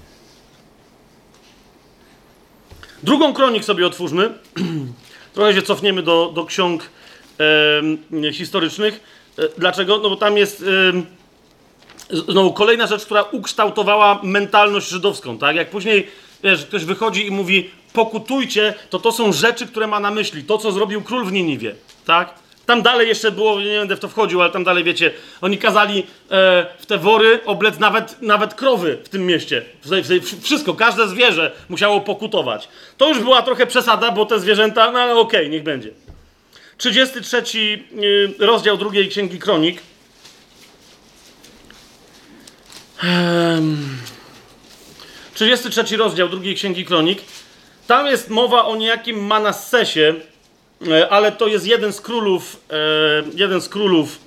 [3.03, 4.31] Drugą kronik sobie otwórzmy.
[5.35, 6.91] Trochę się cofniemy do, do ksiąg
[8.21, 9.01] e, historycznych.
[9.39, 9.99] E, dlaczego?
[9.99, 10.65] No bo tam jest e,
[12.13, 15.39] znowu kolejna rzecz, która ukształtowała mentalność żydowską.
[15.39, 15.57] Tak?
[15.57, 16.09] Jak później
[16.45, 20.45] wiesz, ktoś wychodzi i mówi pokutujcie, to to są rzeczy, które ma na myśli.
[20.45, 21.75] To, co zrobił król w Niniwie.
[22.07, 22.35] Tak?
[22.67, 25.11] Tam dalej jeszcze było, nie będę w to wchodził, ale tam dalej wiecie,
[25.41, 29.65] oni kazali e, w te wory oblec nawet, nawet krowy w tym mieście.
[30.43, 32.69] Wszystko, każde zwierzę musiało pokutować.
[32.97, 35.91] To już była trochę przesada, bo te zwierzęta, no ale okej, okay, niech będzie.
[36.77, 37.43] 33
[38.41, 39.77] e, rozdział drugiej księgi kronik.
[39.77, 39.93] Um,
[45.35, 47.23] 33 rozdział drugiej księgi kronik.
[47.87, 50.15] Tam jest mowa o niejakim Manassesie,
[50.91, 52.77] E, ale to jest jeden z królów, e,
[53.35, 54.19] jeden z królów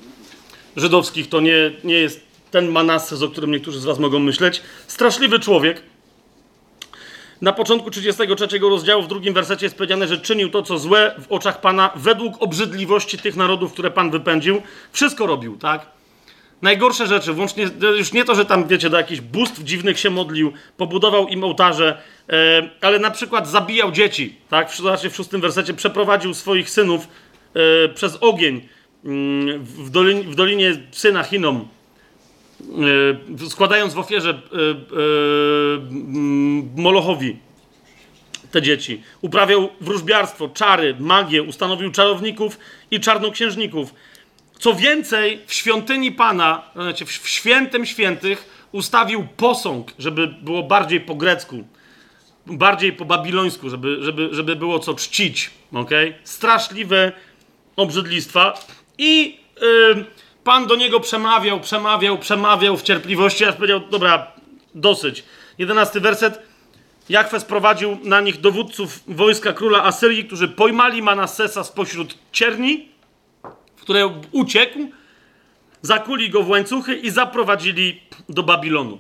[0.78, 2.22] żydowskich, to nie, nie jest
[2.52, 4.62] ten Manasses, o którym niektórzy z was mogą myśleć.
[4.88, 5.82] Straszliwy człowiek.
[7.42, 11.32] Na początku 33 rozdziału, w drugim wersecie jest powiedziane, że czynił to, co złe w
[11.32, 14.62] oczach Pana, według obrzydliwości tych narodów, które Pan wypędził.
[14.92, 15.95] Wszystko robił, tak?
[16.62, 20.54] Najgorsze rzeczy, włącznie, już nie to, że tam, wiecie, do jakichś bóstw dziwnych się modlił,
[20.78, 24.72] pobudował im ołtarze, e, ale na przykład zabijał dzieci, tak?
[24.72, 27.08] Zobaczcie, w szóstym wersecie przeprowadził swoich synów
[27.54, 28.62] e, przez ogień
[29.06, 31.68] mm, w, dolin, w dolinie syna Chinom,
[33.44, 34.36] e, składając w ofierze e,
[36.82, 37.38] Molochowi
[38.52, 39.02] te dzieci.
[39.22, 42.60] Uprawiał wróżbiarstwo, czary, magię, ustanowił czarowników
[42.92, 43.94] i czarnoksiężników
[44.60, 51.16] co więcej, w świątyni Pana, znaczy w świętym świętych, ustawił posąg, żeby było bardziej po
[51.16, 51.68] grecku,
[52.48, 55.52] bardziej po babilońsku, żeby, żeby, żeby było co czcić.
[55.74, 56.14] Okay?
[56.24, 57.12] Straszliwe
[57.76, 58.54] obrzydlistwa.
[58.98, 60.06] I yy,
[60.44, 64.32] Pan do niego przemawiał, przemawiał, przemawiał w cierpliwości, aż powiedział: Dobra,
[64.76, 65.24] dosyć.
[65.58, 66.40] Jedenasty werset.
[67.10, 72.90] Jachwę sprowadził na nich dowódców wojska króla Asyrii, którzy pojmali Manassesa spośród cierni
[73.86, 74.80] które uciekł,
[75.82, 78.98] zakuli go w łańcuchy i zaprowadzili do Babilonu.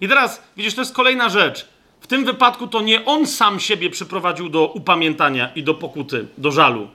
[0.00, 1.68] I teraz, widzisz, to jest kolejna rzecz.
[2.00, 6.50] W tym wypadku to nie on sam siebie przyprowadził do upamiętania i do pokuty, do
[6.50, 6.88] żalu.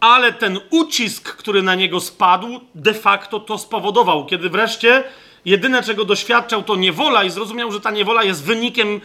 [0.00, 5.04] Ale ten ucisk, który na niego spadł, de facto to spowodował, kiedy wreszcie
[5.44, 9.00] jedyne, czego doświadczał, to niewola i zrozumiał, że ta niewola jest wynikiem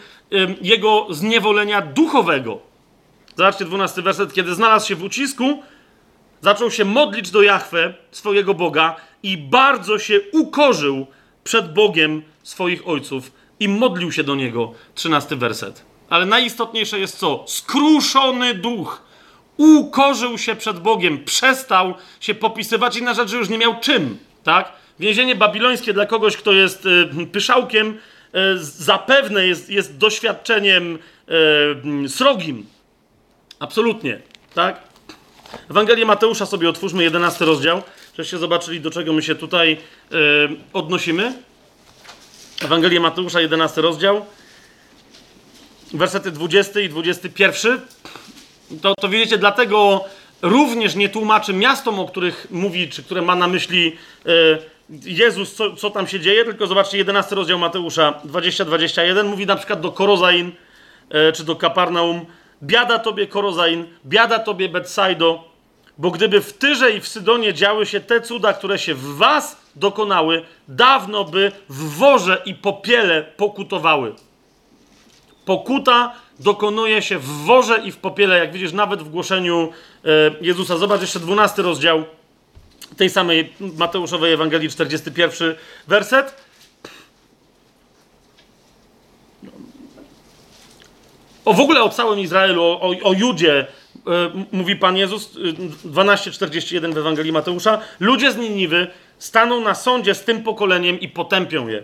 [0.62, 2.58] jego zniewolenia duchowego.
[3.36, 4.32] Zobaczcie, 12 werset.
[4.32, 5.62] Kiedy znalazł się w ucisku,
[6.40, 11.06] zaczął się modlić do Jahwe, swojego Boga, i bardzo się ukorzył
[11.44, 14.72] przed Bogiem swoich ojców i modlił się do niego.
[14.94, 15.84] Trzynasty werset.
[16.10, 17.44] Ale najistotniejsze jest co?
[17.48, 19.02] Skruszony duch.
[19.56, 24.18] Ukorzył się przed Bogiem, przestał się popisywać i na rzecz, że już nie miał czym,
[24.44, 24.72] tak?
[24.98, 30.98] Więzienie babilońskie dla kogoś, kto jest y, pyszałkiem, y, zapewne jest, jest doświadczeniem
[32.04, 32.66] y, srogim.
[33.58, 34.20] Absolutnie,
[34.54, 34.87] tak?
[35.70, 37.82] Ewangelię Mateusza sobie otwórzmy, 11 rozdział,
[38.18, 39.76] żeście zobaczyli, do czego my się tutaj
[40.10, 40.18] yy,
[40.72, 41.32] odnosimy.
[42.64, 44.26] Ewangelię Mateusza, 11 rozdział,
[45.94, 47.80] wersety 20 i 21.
[48.82, 50.04] To, to widzicie, dlatego
[50.42, 54.58] również nie tłumaczy miastom, o których mówi, czy które ma na myśli yy,
[55.04, 59.80] Jezus, co, co tam się dzieje, tylko zobaczcie 11 rozdział Mateusza 20-21, mówi na przykład
[59.80, 60.52] do Korozain,
[61.10, 62.26] yy, czy do Kaparnaum,
[62.62, 65.44] Biada tobie Korozain, biada tobie Betsaido,
[65.98, 69.56] bo gdyby w Tyrze i w Sydonie działy się te cuda, które się w was
[69.76, 74.14] dokonały, dawno by w worze i popiele pokutowały.
[75.44, 79.72] Pokuta dokonuje się w worze i w popiele, jak widzisz, nawet w głoszeniu
[80.04, 80.08] e,
[80.40, 80.76] Jezusa.
[80.76, 82.04] Zobacz jeszcze 12 rozdział
[82.96, 85.54] tej samej Mateuszowej Ewangelii, 41
[85.88, 86.47] werset.
[91.48, 93.66] O w ogóle o całym Izraelu, o, o, Judzie
[94.06, 97.80] e, mówi Pan Jezus, e, 12:41 w Ewangelii Mateusza.
[98.00, 98.86] Ludzie z Niniwy
[99.18, 101.82] staną na sądzie z tym pokoleniem i potępią je,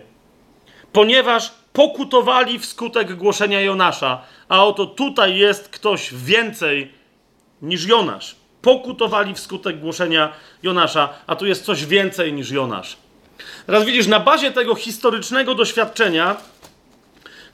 [0.91, 6.91] ponieważ pokutowali wskutek głoszenia Jonasza, a oto tutaj jest ktoś więcej
[7.61, 8.35] niż Jonasz.
[8.61, 10.31] Pokutowali wskutek głoszenia
[10.63, 12.97] Jonasza, a tu jest coś więcej niż Jonasz.
[13.65, 16.35] Teraz widzisz, na bazie tego historycznego doświadczenia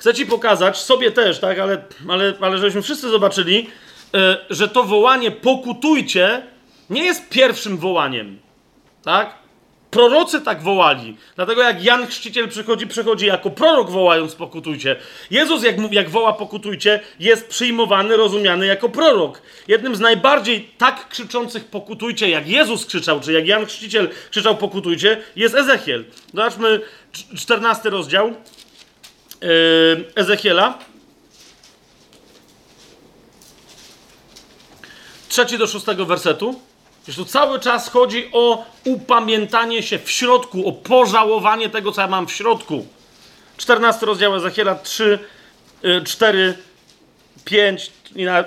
[0.02, 3.68] chcę ci pokazać, sobie też, tak, ale, ale, ale żebyśmy wszyscy zobaczyli,
[4.14, 4.20] yy,
[4.50, 6.42] że to wołanie pokutujcie
[6.90, 8.40] nie jest pierwszym wołaniem,
[9.04, 9.34] tak?
[9.92, 11.18] Prorocy tak wołali.
[11.36, 14.96] Dlatego jak Jan Chrzciciel przychodzi, przychodzi jako prorok wołając pokutujcie.
[15.32, 19.42] Jezus jak, jak woła pokutujcie, jest przyjmowany, rozumiany jako prorok.
[19.68, 25.22] Jednym z najbardziej tak krzyczących pokutujcie, jak Jezus krzyczał, czy jak Jan Chrzciciel krzyczał pokutujcie,
[25.36, 26.06] jest Ezechiel.
[26.34, 26.80] Zobaczmy
[27.36, 28.34] 14 rozdział
[30.16, 30.78] Ezechiela.
[35.30, 36.62] Trzeci do szóstego wersetu.
[37.08, 42.08] Wiesz, tu cały czas chodzi o upamiętanie się w środku, o pożałowanie tego, co ja
[42.08, 42.86] mam w środku.
[43.58, 45.20] 14 rozdział Ezechiela 3,
[46.06, 46.58] 4,
[47.46, 47.92] 5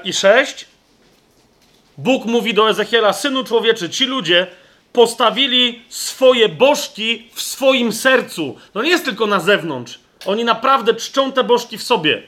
[0.04, 0.66] i 6.
[1.98, 4.46] Bóg mówi do Ezechiela, synu człowieczy, ci ludzie
[4.92, 8.56] postawili swoje bożki w swoim sercu.
[8.72, 9.98] To nie jest tylko na zewnątrz.
[10.26, 12.22] Oni naprawdę czczą te bożki w sobie.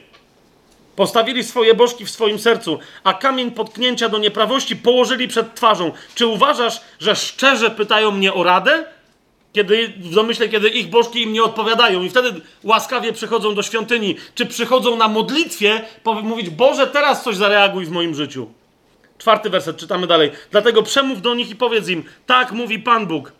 [0.95, 5.91] Postawili swoje bożki w swoim sercu, a kamień potknięcia do nieprawości położyli przed twarzą.
[6.15, 8.85] Czy uważasz, że szczerze pytają mnie o radę?
[9.53, 14.15] Kiedy, w domyśle, kiedy ich bożki im nie odpowiadają i wtedy łaskawie przychodzą do świątyni,
[14.35, 15.81] czy przychodzą na modlitwie,
[16.23, 18.47] mówić, Boże, teraz coś zareaguj w moim życiu.
[19.17, 20.31] Czwarty werset, czytamy dalej.
[20.51, 23.31] Dlatego przemów do nich i powiedz im, tak mówi Pan Bóg.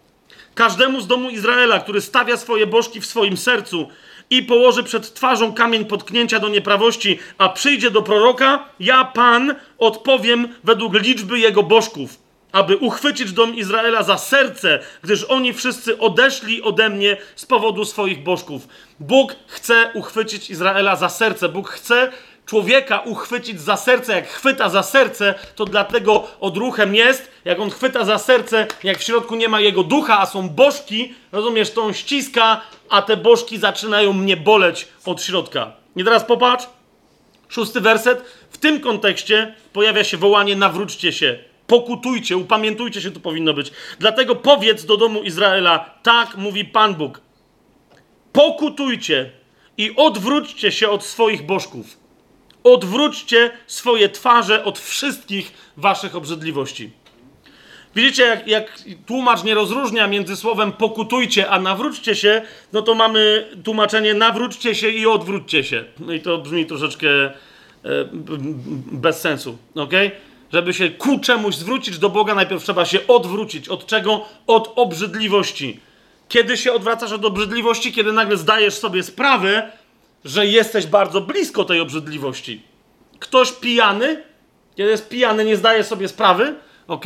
[0.55, 3.89] Każdemu z domu Izraela, który stawia swoje bożki w swoim sercu,
[4.29, 10.47] i położy przed twarzą kamień potknięcia do nieprawości, a przyjdzie do proroka, ja, Pan, odpowiem
[10.63, 12.19] według liczby jego bożków,
[12.51, 18.23] aby uchwycić dom Izraela za serce, gdyż oni wszyscy odeszli ode mnie z powodu swoich
[18.23, 18.67] bożków.
[18.99, 21.49] Bóg chce uchwycić Izraela za serce.
[21.49, 22.11] Bóg chce
[22.47, 28.05] człowieka uchwycić za serce, jak chwyta za serce, to dlatego odruchem jest, jak on chwyta
[28.05, 31.93] za serce, jak w środku nie ma jego ducha, a są bożki, rozumiesz, to on
[31.93, 35.71] ściska, a te bożki zaczynają mnie boleć od środka.
[35.95, 36.67] I teraz popatrz,
[37.49, 38.21] szósty werset.
[38.49, 43.71] W tym kontekście pojawia się wołanie nawróćcie się, pokutujcie, upamiętujcie się, tu powinno być.
[43.99, 47.21] Dlatego powiedz do domu Izraela, tak mówi Pan Bóg.
[48.33, 49.31] Pokutujcie
[49.77, 52.07] i odwróćcie się od swoich bożków
[52.63, 56.91] Odwróćcie swoje twarze od wszystkich waszych obrzydliwości.
[57.97, 62.41] Widzicie, jak, jak, tłumacz nie rozróżnia między słowem pokutujcie, a nawróćcie się,
[62.73, 65.85] no to mamy tłumaczenie nawróćcie się i odwróćcie się.
[65.99, 67.31] No i to brzmi troszeczkę e,
[68.91, 69.91] bez sensu, ok?
[70.53, 73.69] Żeby się ku czemuś zwrócić do Boga, najpierw trzeba się odwrócić.
[73.69, 74.25] Od czego?
[74.47, 75.79] Od obrzydliwości.
[76.29, 77.93] Kiedy się odwracasz od obrzydliwości?
[77.93, 79.71] Kiedy nagle zdajesz sobie sprawę,
[80.25, 82.61] że jesteś bardzo blisko tej obrzydliwości.
[83.19, 84.23] Ktoś pijany,
[84.75, 86.55] kiedy jest pijany, nie zdaje sobie sprawy,
[86.87, 87.05] ok?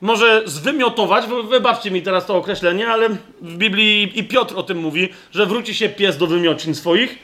[0.00, 3.08] Może zwymiotować, wybaczcie mi teraz to określenie, ale
[3.40, 7.18] w Biblii i Piotr o tym mówi, że wróci się pies do wymiocin swoich.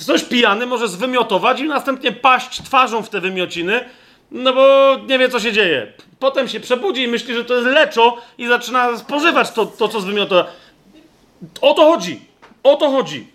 [0.00, 3.84] Ktoś pijany może zwymiotować i następnie paść twarzą w te wymiociny,
[4.30, 5.92] no bo nie wie, co się dzieje.
[6.18, 10.00] Potem się przebudzi i myśli, że to jest leczo i zaczyna spożywać to, to co
[10.00, 10.44] zwymiotował.
[11.60, 12.20] O to chodzi.
[12.62, 13.26] O to chodzi.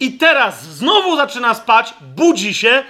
[0.00, 2.82] I teraz znowu zaczyna spać, budzi się.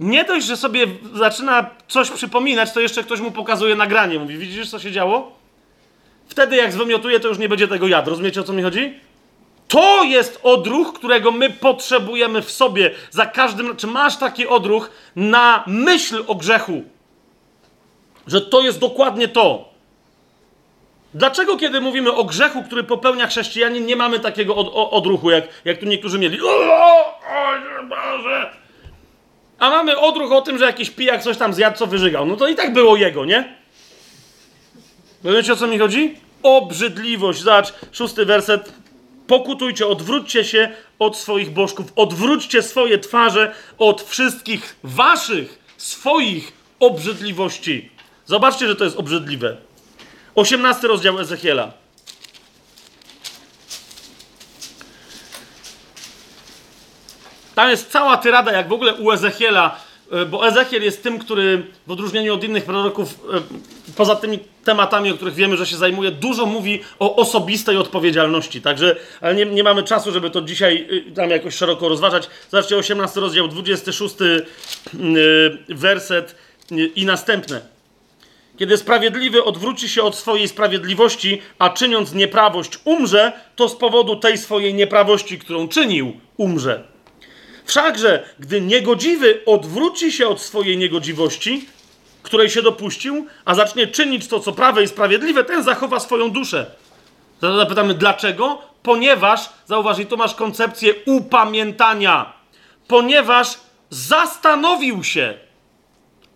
[0.00, 4.18] Nie dość, że sobie zaczyna coś przypominać, to jeszcze ktoś mu pokazuje nagranie.
[4.18, 5.32] Mówi, widzisz, co się działo?
[6.28, 8.10] Wtedy, jak zwymiotuje, to już nie będzie tego jadł.
[8.10, 9.00] Rozumiecie, o co mi chodzi?
[9.68, 12.90] To jest odruch, którego my potrzebujemy w sobie.
[13.10, 13.76] Za każdym.
[13.76, 16.82] Czy masz taki odruch na myśl o grzechu?
[18.26, 19.70] Że to jest dokładnie to.
[21.14, 25.78] Dlaczego, kiedy mówimy o grzechu, który popełnia chrześcijanin, nie mamy takiego od, odruchu, jak, jak
[25.78, 26.38] tu niektórzy mieli?
[26.42, 27.18] O,
[27.88, 28.59] Boże!
[29.60, 32.26] A mamy odruch o tym, że jakiś pijak coś tam zjadł, co wyżygał.
[32.26, 33.54] No to i tak było jego, nie?
[35.24, 36.14] Wiecie o co mi chodzi?
[36.42, 37.42] Obrzydliwość.
[37.42, 38.72] Zobacz, szósty werset.
[39.26, 47.90] Pokutujcie, odwróćcie się od swoich bożków, odwróćcie swoje twarze od wszystkich waszych, swoich obrzydliwości.
[48.26, 49.56] Zobaczcie, że to jest obrzydliwe.
[50.34, 51.72] 18 rozdział Ezechiela.
[57.54, 59.76] Tam jest cała tyrada, jak w ogóle u Ezechiela,
[60.12, 63.40] e, bo Ezechiel jest tym, który w odróżnieniu od innych proroków, e,
[63.96, 68.62] poza tymi tematami, o których wiemy, że się zajmuje, dużo mówi o osobistej odpowiedzialności.
[68.62, 72.28] Także, ale nie, nie mamy czasu, żeby to dzisiaj e, tam jakoś szeroko rozważać.
[72.50, 74.14] Zobaczcie, 18 rozdział, 26
[75.68, 76.34] werset
[76.94, 77.60] i następne.
[78.60, 84.38] Kiedy sprawiedliwy odwróci się od swojej sprawiedliwości, a czyniąc nieprawość umrze, to z powodu tej
[84.38, 86.89] swojej nieprawości, którą czynił, umrze.
[87.70, 91.68] Wszakże, gdy niegodziwy odwróci się od swojej niegodziwości,
[92.22, 96.66] której się dopuścił, a zacznie czynić to, co prawe i sprawiedliwe, ten zachowa swoją duszę.
[97.40, 98.58] Zatem zapytamy, dlaczego?
[98.82, 102.32] Ponieważ, zauważ, i tu masz koncepcję upamiętania.
[102.88, 103.58] Ponieważ
[103.90, 105.38] zastanowił się,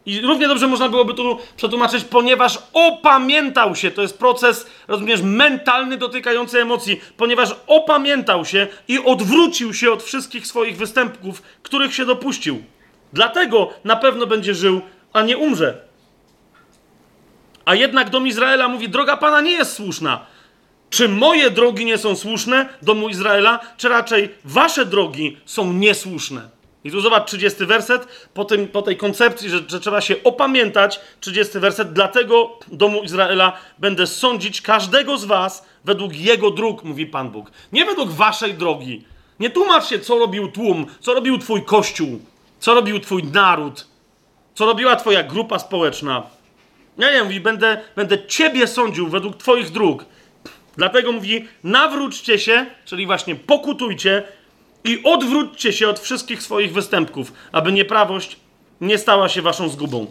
[0.06, 3.90] i równie dobrze można byłoby tu przetłumaczyć, ponieważ opamiętał się.
[3.90, 7.01] To jest proces, rozumiesz, mentalny dotykający emocji.
[7.16, 12.62] Ponieważ opamiętał się i odwrócił się od wszystkich swoich występków, których się dopuścił.
[13.12, 14.81] Dlatego na pewno będzie żył,
[15.12, 15.82] a nie umrze.
[17.64, 20.26] A jednak dom Izraela mówi: Droga Pana nie jest słuszna.
[20.90, 26.53] Czy moje drogi nie są słuszne, domu Izraela, czy raczej wasze drogi są niesłuszne?
[26.85, 31.01] I tu zobacz 30 werset, po, tym, po tej koncepcji, że, że, trzeba się opamiętać,
[31.20, 37.31] 30 werset, dlatego domu Izraela będę sądzić każdego z was według jego dróg, mówi Pan
[37.31, 37.51] Bóg.
[37.73, 39.05] Nie według waszej drogi.
[39.40, 42.20] Nie tłumacz się, co robił tłum, co robił twój kościół,
[42.61, 43.86] co robił twój naród,
[44.55, 46.23] co robiła twoja grupa społeczna.
[46.98, 50.05] Nie, nie, mówi, będę, będę ciebie sądził według twoich dróg.
[50.77, 54.23] Dlatego mówi, nawróćcie się, czyli właśnie pokutujcie,
[54.85, 58.36] i odwróćcie się od wszystkich swoich występków, aby nieprawość
[58.81, 60.06] nie stała się waszą zgubą.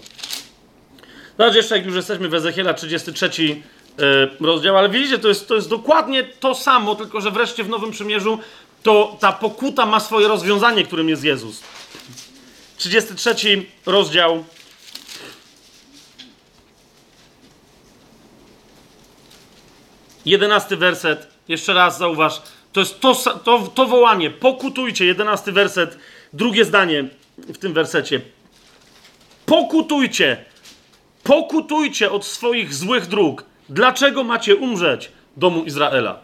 [1.37, 3.55] Zobacz jeszcze, jak już jesteśmy w Ezechiela 33 yy,
[3.99, 7.69] e, rozdział, ale widzicie, to jest, to jest dokładnie to samo, tylko że wreszcie w
[7.69, 8.39] Nowym Przymierzu
[8.83, 11.63] to ta pokuta ma swoje rozwiązanie, którym jest Jezus.
[12.77, 14.43] 33 rozdział.
[20.25, 21.27] Jedenasty werset.
[21.47, 22.41] Jeszcze raz zauważ.
[22.73, 24.31] To jest to, to, to wołanie.
[24.31, 25.97] Pokutujcie, jedenasty werset,
[26.33, 28.21] drugie zdanie w tym wersecie.
[29.45, 30.45] Pokutujcie,
[31.23, 33.45] pokutujcie od swoich złych dróg.
[33.69, 36.19] Dlaczego macie umrzeć, domu Izraela?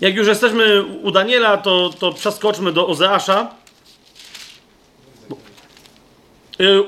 [0.00, 3.54] Jak już jesteśmy u Daniela, to, to przeskoczmy do Ozeasza.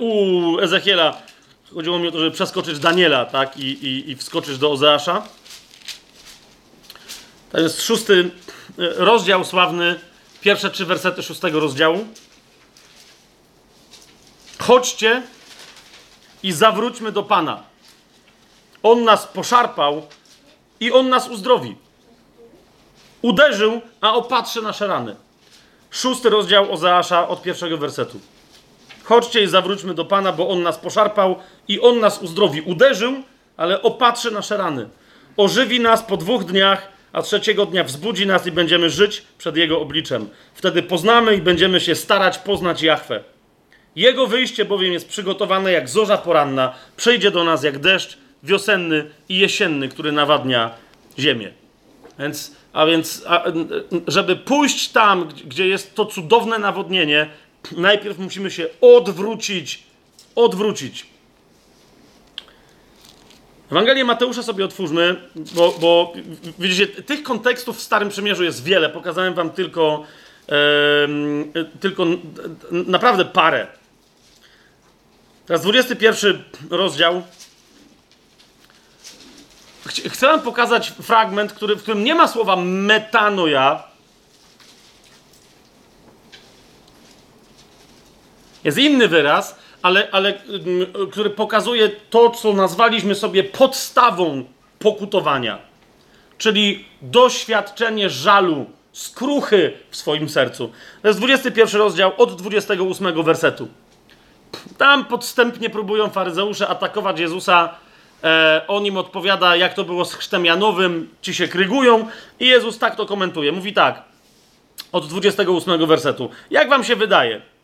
[0.00, 1.22] U Ezechiela
[1.74, 5.22] Chodziło mi o to, żeby przeskoczyć Daniela, tak, i, i, i wskoczyć do Ozeasza.
[7.52, 8.30] To jest szósty
[8.78, 10.01] e, rozdział sławny,
[10.40, 12.06] pierwsze trzy wersety szóstego rozdziału.
[14.59, 15.22] Chodźcie
[16.43, 17.62] i zawróćmy do Pana.
[18.82, 20.06] On nas poszarpał
[20.80, 21.76] i On nas uzdrowi.
[23.22, 25.16] Uderzył, a opatrzy nasze rany.
[25.90, 28.20] Szósty rozdział Ozeasza od pierwszego wersetu.
[29.06, 31.36] Chodźcie i zawróćmy do Pana, bo On nas poszarpał
[31.68, 32.60] i On nas uzdrowi.
[32.60, 33.12] Uderzył,
[33.56, 34.88] ale opatrzy nasze rany.
[35.36, 39.80] Ożywi nas po dwóch dniach, a trzeciego dnia wzbudzi nas i będziemy żyć przed Jego
[39.80, 40.28] obliczem.
[40.54, 43.24] Wtedy poznamy i będziemy się starać poznać Jahwe.
[43.96, 49.38] Jego wyjście bowiem jest przygotowane jak zorza poranna, przyjdzie do nas jak deszcz wiosenny i
[49.38, 50.70] jesienny, który nawadnia
[51.18, 51.50] ziemię.
[52.18, 53.44] Więc, a więc, a,
[54.06, 57.30] żeby pójść tam, gdzie jest to cudowne nawodnienie,
[57.72, 59.82] najpierw musimy się odwrócić.
[60.34, 61.06] Odwrócić.
[63.70, 66.12] Ewangelię Mateusza sobie otwórzmy, bo, bo
[66.59, 68.90] widzicie, tych kontekstów w Starym Przymierzu jest wiele.
[68.90, 70.05] Pokazałem wam tylko,
[71.80, 72.06] tylko
[72.70, 73.66] naprawdę parę.
[75.47, 77.22] Teraz 21 rozdział.
[79.86, 83.85] Chcę wam pokazać fragment, który, w którym nie ma słowa metanoja,
[88.66, 94.44] Jest inny wyraz, ale, ale, mm, który pokazuje to, co nazwaliśmy sobie podstawą
[94.78, 95.59] pokutowania.
[96.38, 100.70] Czyli doświadczenie żalu, skruchy w swoim sercu.
[101.02, 103.68] To jest 21 rozdział od 28 wersetu.
[104.78, 107.74] Tam podstępnie próbują faryzeusze atakować Jezusa.
[108.24, 112.09] E, on im odpowiada, jak to było z chrztem Janowym, ci się krygują.
[112.40, 113.52] I Jezus tak to komentuje.
[113.52, 114.02] Mówi tak,
[114.93, 116.30] od 28 wersetu.
[116.51, 117.55] Jak wam się wydaje?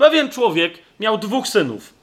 [0.00, 1.94] Pewien człowiek miał dwóch synów.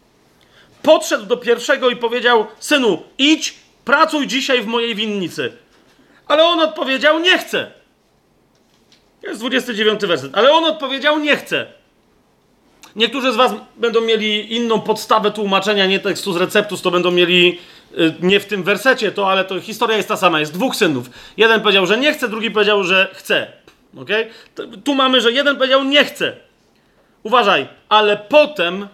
[0.83, 3.55] Podszedł do pierwszego i powiedział: Synu, idź,
[3.85, 5.51] pracuj dzisiaj w mojej winnicy.
[6.27, 7.71] Ale on odpowiedział: Nie chcę.
[9.23, 10.37] Jest 29 werset.
[10.37, 11.65] Ale on odpowiedział: Nie chcę.
[12.95, 17.59] Niektórzy z Was będą mieli inną podstawę tłumaczenia, nie tekstu z receptus, to będą mieli
[17.97, 20.39] y, nie w tym wersecie to, ale to historia jest ta sama.
[20.39, 21.09] Jest dwóch synów.
[21.37, 23.51] Jeden powiedział, że nie chce, drugi powiedział, że chce.
[23.97, 24.29] Okay?
[24.83, 26.46] Tu mamy, że jeden powiedział nie chce.
[27.23, 28.87] Uważaj, ale potem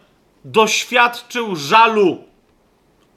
[0.46, 2.24] doświadczył żalu.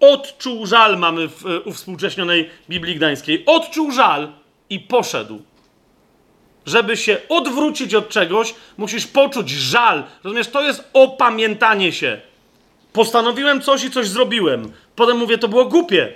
[0.00, 3.42] Odczuł żal, mamy w uwspółcześnionej Biblii Gdańskiej.
[3.46, 4.32] Odczuł żal
[4.70, 5.42] i poszedł.
[6.66, 10.04] Żeby się odwrócić od czegoś, musisz poczuć żal.
[10.24, 12.20] Rozumiesz, to jest opamiętanie się.
[12.92, 14.72] Postanowiłem coś i coś zrobiłem.
[14.96, 16.14] Potem mówię, to było głupie.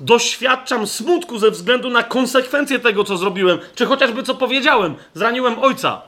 [0.00, 4.94] Doświadczam smutku ze względu na konsekwencje tego, co zrobiłem, czy chociażby co powiedziałem.
[5.14, 6.02] Zraniłem ojca.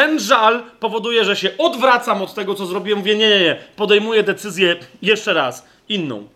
[0.00, 2.98] Ten żal powoduje, że się odwracam od tego, co zrobiłem.
[2.98, 6.28] Mówię, nie, nie, nie, podejmuję decyzję jeszcze raz, inną.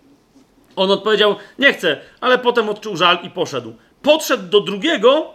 [0.77, 3.73] On odpowiedział, nie chcę, ale potem odczuł żal i poszedł.
[4.03, 5.33] Podszedł do drugiego,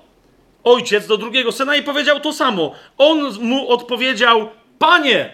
[0.63, 2.75] ojciec, do drugiego syna i powiedział to samo.
[2.97, 4.49] On mu odpowiedział,
[4.79, 5.33] panie,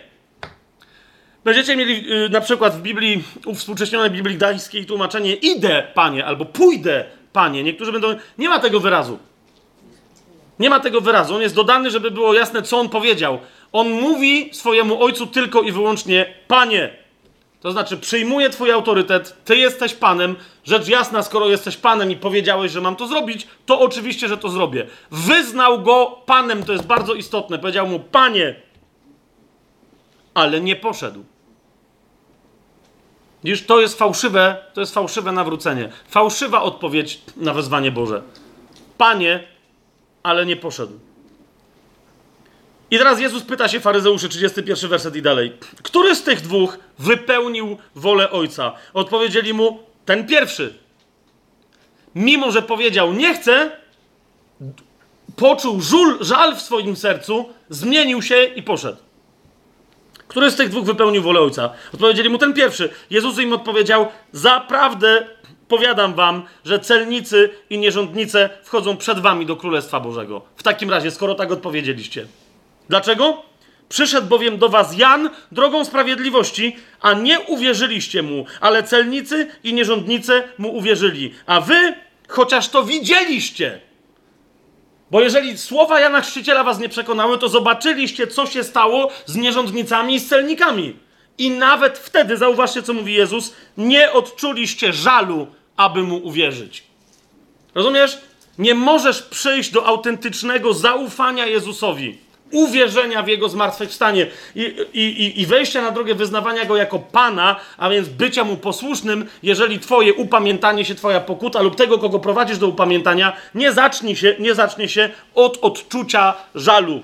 [1.44, 3.24] Będziecie mieli y, na przykład w Biblii,
[3.56, 7.64] współcześnionej Biblii Gdańskiej tłumaczenie idę, panie, albo pójdę, panie.
[7.64, 8.08] Niektórzy będą...
[8.38, 9.20] Nie ma tego wyrazu.
[10.60, 11.36] Nie ma tego wyrazu.
[11.36, 13.40] On jest dodany, żeby było jasne, co on powiedział.
[13.72, 17.06] On mówi swojemu ojcu tylko i wyłącznie panie.
[17.62, 20.36] To znaczy, przyjmuje twój autorytet, ty jesteś panem.
[20.64, 24.50] Rzecz jasna, skoro jesteś panem i powiedziałeś, że mam to zrobić, to oczywiście, że to
[24.50, 24.88] zrobię.
[25.12, 27.60] Wyznał go panem, to jest bardzo istotne.
[27.60, 28.56] Powiedział mu, panie,
[30.34, 31.24] ale nie poszedł.
[33.44, 35.90] Widzisz, to jest fałszywe, to jest fałszywe nawrócenie.
[36.10, 38.22] Fałszywa odpowiedź na wezwanie Boże.
[38.98, 39.44] Panie,
[40.26, 41.00] ale nie poszedł.
[42.92, 45.54] I teraz Jezus pyta się faryzeuszy, 31 werset i dalej.
[45.84, 48.74] Który z tych dwóch wypełnił wolę Ojca?
[48.94, 50.74] Odpowiedzieli mu, ten pierwszy.
[52.16, 53.72] Mimo, że powiedział nie chcę,
[55.36, 58.98] poczuł żul, żal w swoim sercu, zmienił się i poszedł.
[60.28, 61.74] Który z tych dwóch wypełnił wolę Ojca?
[61.94, 62.90] Odpowiedzieli mu ten pierwszy.
[63.10, 65.28] Jezus im odpowiedział: Zaprawdę
[65.68, 70.42] powiadam wam, że celnicy i nierządnice wchodzą przed wami do Królestwa Bożego.
[70.56, 72.28] W takim razie, skoro tak odpowiedzieliście.
[72.90, 73.44] Dlaczego?
[73.90, 80.44] Przyszedł bowiem do was Jan drogą sprawiedliwości, a nie uwierzyliście mu, ale celnicy i nierządnice
[80.58, 81.34] mu uwierzyli.
[81.46, 81.94] A wy,
[82.28, 83.82] chociaż to widzieliście,
[85.12, 90.16] bo jeżeli słowa Jana Chrzciciela was nie przekonały, to zobaczyliście, co się stało z nierządnicami
[90.16, 90.96] i z celnikami.
[91.38, 95.48] I nawet wtedy, zauważcie, co mówi Jezus, nie odczuliście żalu,
[95.78, 96.84] aby mu uwierzyć.
[97.76, 98.18] Rozumiesz?
[98.58, 104.62] Nie możesz przyjść do autentycznego zaufania Jezusowi uwierzenia w Jego zmartwychwstanie i,
[104.94, 109.80] i, i wejścia na drogę wyznawania Go jako Pana, a więc bycia Mu posłusznym, jeżeli
[109.80, 114.56] Twoje upamiętanie się, Twoja pokuta lub tego, kogo prowadzisz do upamiętania, nie zacznie się, nie
[114.56, 117.02] zacznie się od odczucia żalu.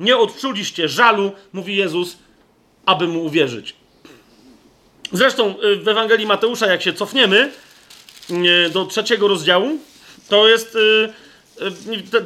[0.00, 2.18] Nie odczuliście żalu, mówi Jezus,
[2.86, 3.74] aby Mu uwierzyć.
[5.12, 7.50] Zresztą y, w Ewangelii Mateusza, jak się cofniemy
[8.30, 9.78] y, do trzeciego rozdziału,
[10.28, 11.12] to jest y,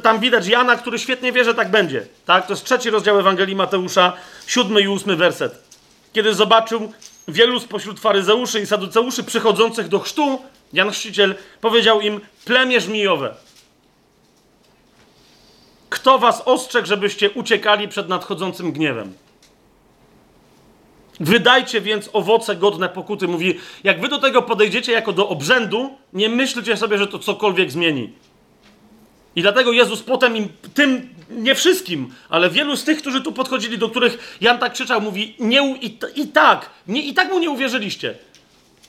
[0.03, 2.07] tam widać Jana, który świetnie wie, że tak będzie.
[2.25, 2.47] Tak?
[2.47, 4.13] To jest trzeci rozdział Ewangelii Mateusza,
[4.47, 5.63] siódmy i ósmy werset.
[6.13, 6.93] Kiedy zobaczył
[7.27, 10.41] wielu spośród faryzeuszy i saduceuszy przychodzących do chrztu,
[10.73, 13.35] Jan Chrzciciel powiedział im, plemię żmijowe.
[15.89, 19.13] Kto was ostrzegł, żebyście uciekali przed nadchodzącym gniewem?
[21.19, 23.27] Wydajcie więc owoce godne pokuty.
[23.27, 27.71] Mówi, jak wy do tego podejdziecie jako do obrzędu, nie myślcie sobie, że to cokolwiek
[27.71, 28.13] zmieni.
[29.35, 33.77] I dlatego Jezus potem im, tym, nie wszystkim, ale wielu z tych, którzy tu podchodzili,
[33.77, 37.49] do których Jan tak krzyczał, mówi, nie, i, i tak, nie, i tak mu nie
[37.49, 38.15] uwierzyliście.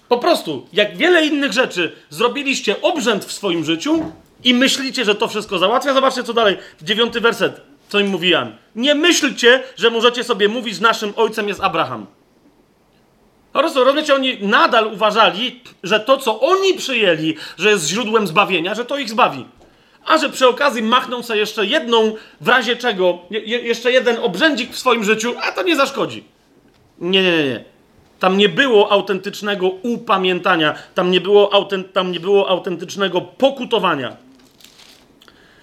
[0.08, 4.12] Po prostu, jak wiele innych rzeczy zrobiliście obrzęd w swoim życiu
[4.44, 8.56] i myślicie, że to wszystko załatwia, zobaczcie co dalej, dziewiąty werset, co im mówi Jan.
[8.76, 12.06] Nie myślcie, że możecie sobie mówić, naszym ojcem jest Abraham.
[13.58, 18.74] Po prostu, rozumiecie, oni nadal uważali, że to, co oni przyjęli, że jest źródłem zbawienia,
[18.74, 19.44] że to ich zbawi
[20.06, 24.72] a że przy okazji machną sobie jeszcze jedną, w razie czego, je, jeszcze jeden obrzędzik
[24.72, 26.24] w swoim życiu, a to nie zaszkodzi.
[26.98, 27.64] Nie, nie, nie.
[28.18, 34.16] Tam nie było autentycznego upamiętania, tam nie było, autent, tam nie było autentycznego pokutowania.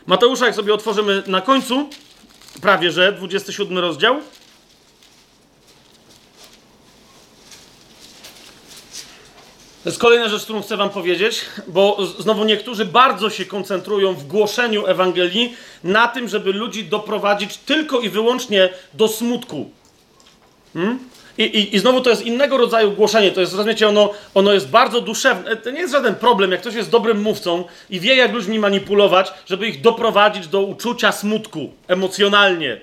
[0.06, 1.90] Mateusza, jak sobie otworzymy na końcu,
[2.62, 4.22] prawie że 27 rozdział,
[9.86, 14.28] To jest kolejna rzecz, którą chcę Wam powiedzieć, bo znowu niektórzy bardzo się koncentrują w
[14.28, 19.70] głoszeniu Ewangelii na tym, żeby ludzi doprowadzić tylko i wyłącznie do smutku.
[20.74, 21.00] Hmm?
[21.38, 23.32] I, i, I znowu to jest innego rodzaju głoszenie.
[23.32, 25.56] To jest, rozumiecie, ono, ono jest bardzo duszewne.
[25.56, 29.34] To nie jest żaden problem, jak ktoś jest dobrym mówcą i wie, jak ludźmi manipulować,
[29.46, 32.82] żeby ich doprowadzić do uczucia smutku emocjonalnie.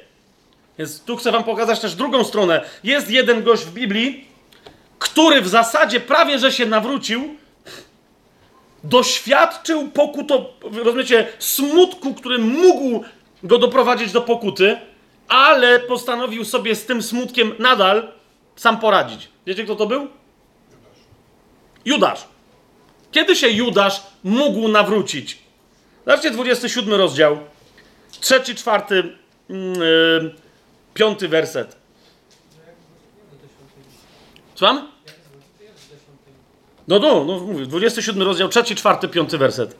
[0.79, 2.65] Więc tu chcę Wam pokazać też drugą stronę.
[2.85, 4.32] Jest jeden gość w Biblii,
[5.03, 7.37] który w zasadzie prawie że się nawrócił,
[8.85, 10.55] doświadczył pokuto,
[10.85, 13.05] rozumiecie, smutku, który mógł
[13.43, 14.77] go doprowadzić do pokuty,
[15.29, 18.13] ale postanowił sobie z tym smutkiem nadal
[18.57, 19.29] sam poradzić.
[19.47, 20.09] Wiecie, kto to był?
[21.85, 22.25] Judasz.
[23.13, 25.39] Kiedy się Judasz mógł nawrócić?
[26.07, 27.39] Zobaczcie 27 rozdział,
[28.21, 29.17] trzeci, czwarty,
[29.49, 30.35] yy,
[30.95, 31.77] piąty werset.
[34.55, 34.92] Słucham?
[36.89, 39.77] No, no, no mówię, 27 rozdział, trzeci, czwarty, piąty werset.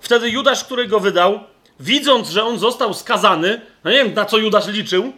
[0.00, 1.40] Wtedy Judasz, który go wydał,
[1.80, 5.12] widząc, że on został skazany, no nie wiem, na co Judasz liczył,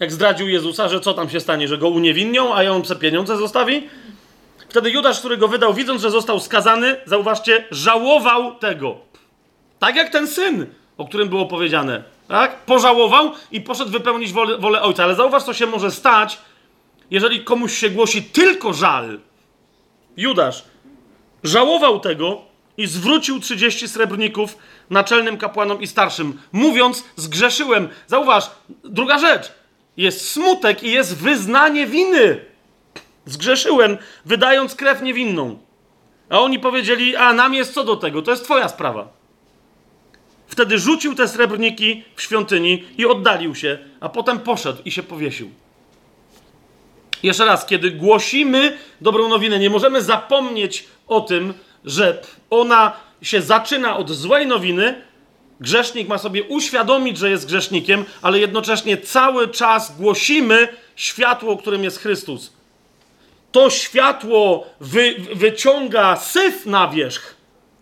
[0.00, 3.36] jak zdradził Jezusa, że co tam się stanie, że go uniewinnią, a on pse pieniądze
[3.36, 3.88] zostawi.
[4.68, 8.96] Wtedy Judasz, który go wydał, widząc, że został skazany, zauważcie, żałował tego.
[9.78, 10.66] Tak jak ten syn,
[10.98, 12.02] o którym było powiedziane.
[12.28, 12.64] Tak?
[12.64, 15.04] Pożałował i poszedł wypełnić wolę, wolę ojca.
[15.04, 16.38] Ale zauważ, co się może stać,
[17.10, 19.18] jeżeli komuś się głosi tylko żal.
[20.18, 20.64] Judasz
[21.44, 22.40] żałował tego
[22.76, 24.58] i zwrócił 30 srebrników
[24.90, 27.88] naczelnym kapłanom i starszym, mówiąc: Zgrzeszyłem.
[28.06, 28.50] Zauważ,
[28.84, 29.52] druga rzecz.
[29.96, 32.44] Jest smutek i jest wyznanie winy.
[33.26, 35.58] Zgrzeszyłem, wydając krew niewinną.
[36.30, 39.08] A oni powiedzieli: A nam jest co do tego, to jest Twoja sprawa.
[40.46, 45.50] Wtedy rzucił te srebrniki w świątyni i oddalił się, a potem poszedł i się powiesił.
[47.22, 51.54] Jeszcze raz, kiedy głosimy dobrą nowinę, nie możemy zapomnieć o tym,
[51.84, 52.92] że ona
[53.22, 55.02] się zaczyna od złej nowiny.
[55.60, 61.98] Grzesznik ma sobie uświadomić, że jest grzesznikiem, ale jednocześnie cały czas głosimy światło, którym jest
[61.98, 62.52] Chrystus.
[63.52, 67.36] To światło wy, wyciąga syf na wierzch,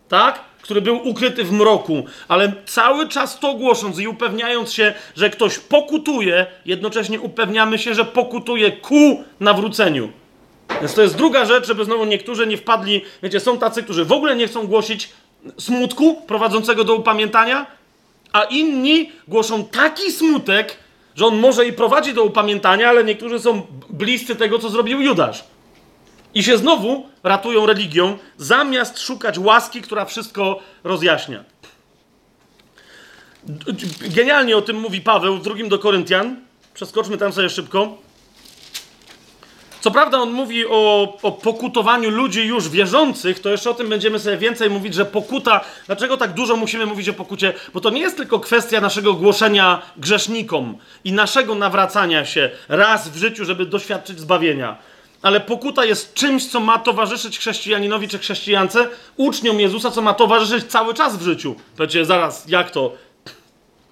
[0.08, 0.40] tak?
[0.66, 5.58] Który był ukryty w mroku, ale cały czas to głosząc i upewniając się, że ktoś
[5.58, 10.12] pokutuje, jednocześnie upewniamy się, że pokutuje ku nawróceniu.
[10.80, 13.02] Więc to jest druga rzecz, żeby znowu niektórzy nie wpadli.
[13.22, 15.08] Wiecie, są tacy, którzy w ogóle nie chcą głosić
[15.58, 17.66] smutku prowadzącego do upamiętania,
[18.32, 20.76] a inni głoszą taki smutek,
[21.14, 25.44] że on może i prowadzi do upamiętania, ale niektórzy są bliscy tego, co zrobił Judasz.
[26.36, 31.44] I się znowu ratują religią, zamiast szukać łaski, która wszystko rozjaśnia.
[34.00, 36.36] Genialnie o tym mówi Paweł w drugim do Koryntian.
[36.74, 37.98] Przeskoczmy tam sobie szybko.
[39.80, 44.18] Co prawda on mówi o, o, pokutowaniu ludzi już wierzących, to jeszcze o tym będziemy
[44.18, 45.60] sobie więcej mówić, że pokuta.
[45.86, 47.52] Dlaczego tak dużo musimy mówić o pokucie?
[47.74, 53.16] Bo to nie jest tylko kwestia naszego głoszenia grzesznikom i naszego nawracania się raz w
[53.16, 54.76] życiu, żeby doświadczyć zbawienia
[55.26, 60.70] ale pokuta jest czymś, co ma towarzyszyć chrześcijaninowi czy chrześcijance, uczniom Jezusa, co ma towarzyszyć
[60.70, 61.54] cały czas w życiu.
[61.76, 62.92] Powiecie, zaraz, jak to?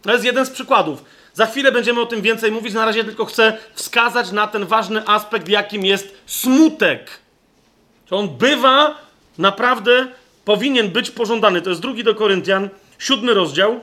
[0.02, 1.04] To jest jeden z przykładów.
[1.32, 5.08] Za chwilę będziemy o tym więcej mówić, na razie tylko chcę wskazać na ten ważny
[5.08, 7.10] aspekt, jakim jest smutek.
[8.10, 8.94] Że on bywa,
[9.38, 10.06] naprawdę
[10.44, 11.62] powinien być pożądany.
[11.62, 13.80] To jest drugi do Koryntian, siódmy rozdział.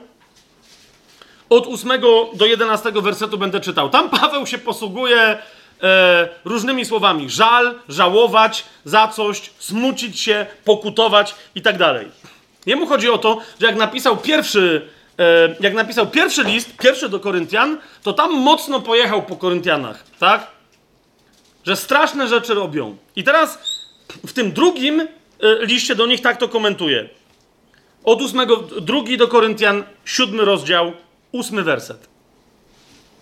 [1.48, 3.90] Od ósmego do jedenastego wersetu będę czytał.
[3.90, 5.38] Tam Paweł się posługuje
[5.82, 12.08] e, różnymi słowami: żal, żałować za coś, smucić się, pokutować i tak dalej.
[12.66, 14.88] Jemu chodzi o to, że jak napisał pierwszy,
[15.18, 20.46] e, jak napisał pierwszy list, pierwszy do Koryntian, to tam mocno pojechał po Koryntianach, tak?
[21.64, 22.96] Że straszne rzeczy robią.
[23.16, 23.58] I teraz
[24.26, 25.06] w tym drugim e,
[25.66, 27.08] liście do nich tak to komentuje.
[28.04, 30.92] Od ósmego, drugi do Koryntian, siódmy rozdział,
[31.32, 32.08] ósmy werset.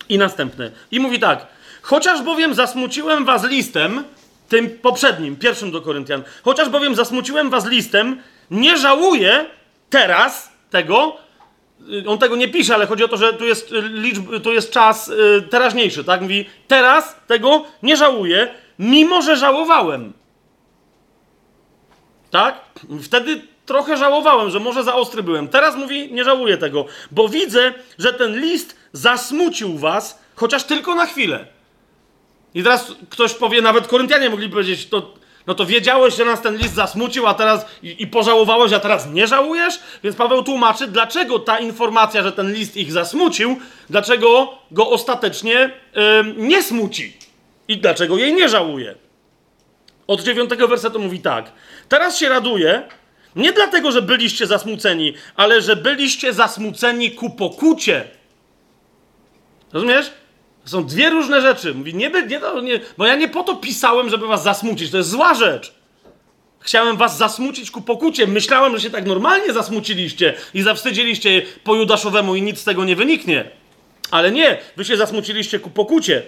[0.08, 0.72] I następny.
[0.90, 1.46] I mówi tak.
[1.82, 4.04] Chociaż bowiem zasmuciłem was listem,
[4.48, 9.46] tym poprzednim, pierwszym do Koryntian, chociaż bowiem zasmuciłem was listem, nie żałuję
[9.90, 11.16] teraz tego,
[12.04, 14.52] y, on tego nie pisze, ale chodzi o to, że tu jest, y, liczb, tu
[14.52, 16.20] jest czas y, teraźniejszy, tak?
[16.20, 20.12] Mówi, teraz tego nie żałuję, mimo że żałowałem.
[22.30, 22.60] Tak?
[23.02, 25.48] Wtedy trochę żałowałem, że może za ostry byłem.
[25.48, 31.06] Teraz mówi, nie żałuję tego, bo widzę, że ten list zasmucił was, chociaż tylko na
[31.06, 31.46] chwilę.
[32.54, 35.14] I teraz ktoś powie, nawet Koryntianie mogli powiedzieć, to,
[35.46, 39.06] no to wiedziałeś, że nas ten list zasmucił, a teraz i, i pożałowałeś, a teraz
[39.12, 39.80] nie żałujesz?
[40.04, 43.56] Więc Paweł tłumaczy, dlaczego ta informacja, że ten list ich zasmucił,
[43.90, 47.16] dlaczego go ostatecznie yy, nie smuci
[47.68, 48.94] i dlaczego jej nie żałuje.
[50.06, 51.52] Od dziewiątego wersetu mówi tak.
[51.88, 52.82] Teraz się raduje,
[53.36, 58.08] nie dlatego, że byliście zasmuceni, ale że byliście zasmuceni ku pokucie.
[59.72, 60.12] Rozumiesz?
[60.64, 61.74] Są dwie różne rzeczy.
[61.74, 64.90] Mówi, nie, nie, nie, bo ja nie po to pisałem, żeby was zasmucić.
[64.90, 65.74] To jest zła rzecz.
[66.60, 68.26] Chciałem was zasmucić ku pokucie.
[68.26, 72.96] Myślałem, że się tak normalnie zasmuciliście i zawstydziliście po judaszowemu i nic z tego nie
[72.96, 73.50] wyniknie.
[74.10, 76.22] Ale nie, wy się zasmuciliście ku pokucie.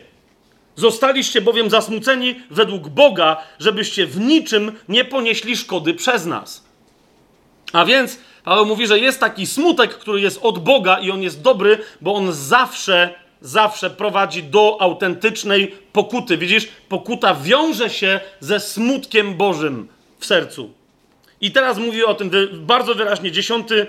[0.77, 6.65] Zostaliście bowiem zasmuceni według Boga, żebyście w niczym nie ponieśli szkody przez nas.
[7.73, 11.43] A więc Paweł mówi, że jest taki smutek, który jest od Boga i on jest
[11.43, 16.37] dobry, bo on zawsze, zawsze prowadzi do autentycznej pokuty.
[16.37, 19.89] Widzisz, pokuta wiąże się ze smutkiem Bożym
[20.19, 20.71] w sercu.
[21.41, 23.87] I teraz mówi o tym bardzo wyraźnie, dziesiąty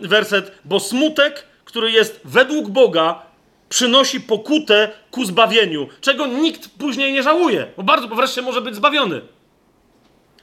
[0.00, 3.22] werset, bo smutek, który jest według Boga,
[3.68, 8.74] przynosi pokutę ku zbawieniu, czego nikt później nie żałuje, bo bardzo, bo wreszcie może być
[8.74, 9.20] zbawiony.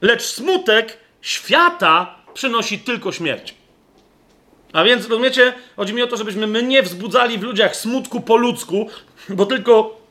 [0.02, 3.55] Lecz smutek świata przynosi tylko śmierć.
[4.76, 8.38] A więc, rozumiecie, chodzi mi o to, żebyśmy my nie wzbudzali w ludziach smutku po
[8.38, 8.90] ludzku,
[9.30, 10.02] bo tylko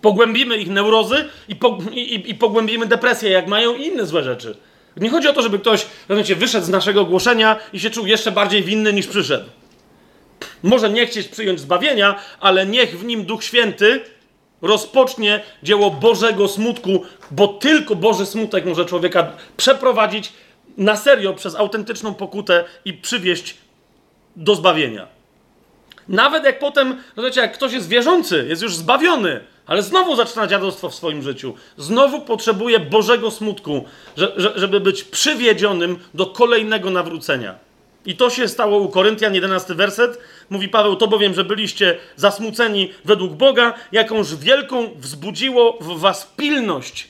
[0.00, 4.56] pogłębimy ich neurozy i, po, i, i pogłębimy depresję, jak mają inne złe rzeczy.
[4.96, 8.32] Nie chodzi o to, żeby ktoś, rozumiecie, wyszedł z naszego głoszenia i się czuł jeszcze
[8.32, 9.44] bardziej winny niż przyszedł.
[10.62, 14.00] Może nie chcieć przyjąć zbawienia, ale niech w nim Duch Święty
[14.62, 20.32] rozpocznie dzieło Bożego smutku, bo tylko Boży smutek może człowieka przeprowadzić
[20.76, 23.61] na serio przez autentyczną pokutę i przywieść
[24.36, 25.06] do zbawienia.
[26.08, 30.88] Nawet jak potem, rozumiecie, jak ktoś jest wierzący, jest już zbawiony, ale znowu zaczyna dziadostwo
[30.88, 33.84] w swoim życiu, znowu potrzebuje Bożego smutku,
[34.56, 37.54] żeby być przywiedzionym do kolejnego nawrócenia.
[38.06, 40.18] I to się stało u Koryntian, 11 werset.
[40.50, 47.08] Mówi Paweł, to bowiem, że byliście zasmuceni według Boga, jakąż wielką wzbudziło w was pilność.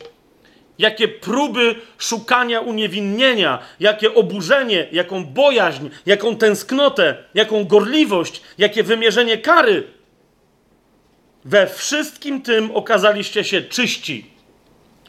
[0.82, 9.86] Jakie próby szukania uniewinnienia, jakie oburzenie, jaką bojaźń, jaką tęsknotę, jaką gorliwość, jakie wymierzenie kary.
[11.44, 14.26] We wszystkim tym okazaliście się czyści.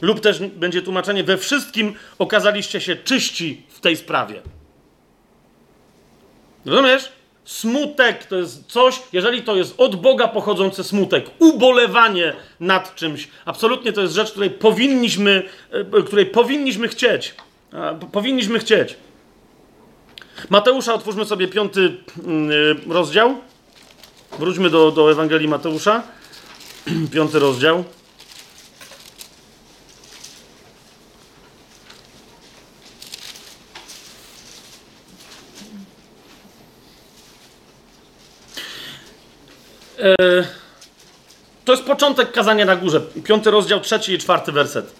[0.01, 4.41] Lub też będzie tłumaczenie, we wszystkim okazaliście się czyści w tej sprawie.
[6.65, 7.11] Rozumiesz?
[7.45, 13.93] Smutek to jest coś, jeżeli to jest od Boga pochodzący smutek, ubolewanie nad czymś, absolutnie
[13.93, 17.35] to jest rzecz, której powinniśmy, e, której powinniśmy chcieć.
[18.11, 18.95] Powinniśmy chcieć.
[20.49, 22.51] Mateusza, otwórzmy sobie piąty mm,
[22.89, 23.35] e, rozdział.
[24.39, 26.03] Wróćmy do, do Ewangelii Mateusza.
[27.13, 27.83] Piąty rozdział.
[41.65, 43.01] To jest początek kazania na górze.
[43.23, 44.93] Piąty rozdział, trzeci i czwarty werset.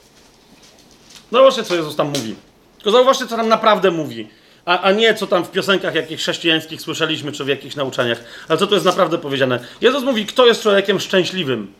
[1.31, 2.35] Zobaczcie, co Jezus tam mówi.
[2.75, 4.27] Tylko zauważcie, co tam naprawdę mówi.
[4.65, 8.23] A, a nie, co tam w piosenkach jakichś chrześcijańskich słyszeliśmy, czy w jakichś nauczaniach.
[8.47, 9.59] Ale co to jest naprawdę powiedziane?
[9.81, 11.73] Jezus mówi, kto jest człowiekiem szczęśliwym.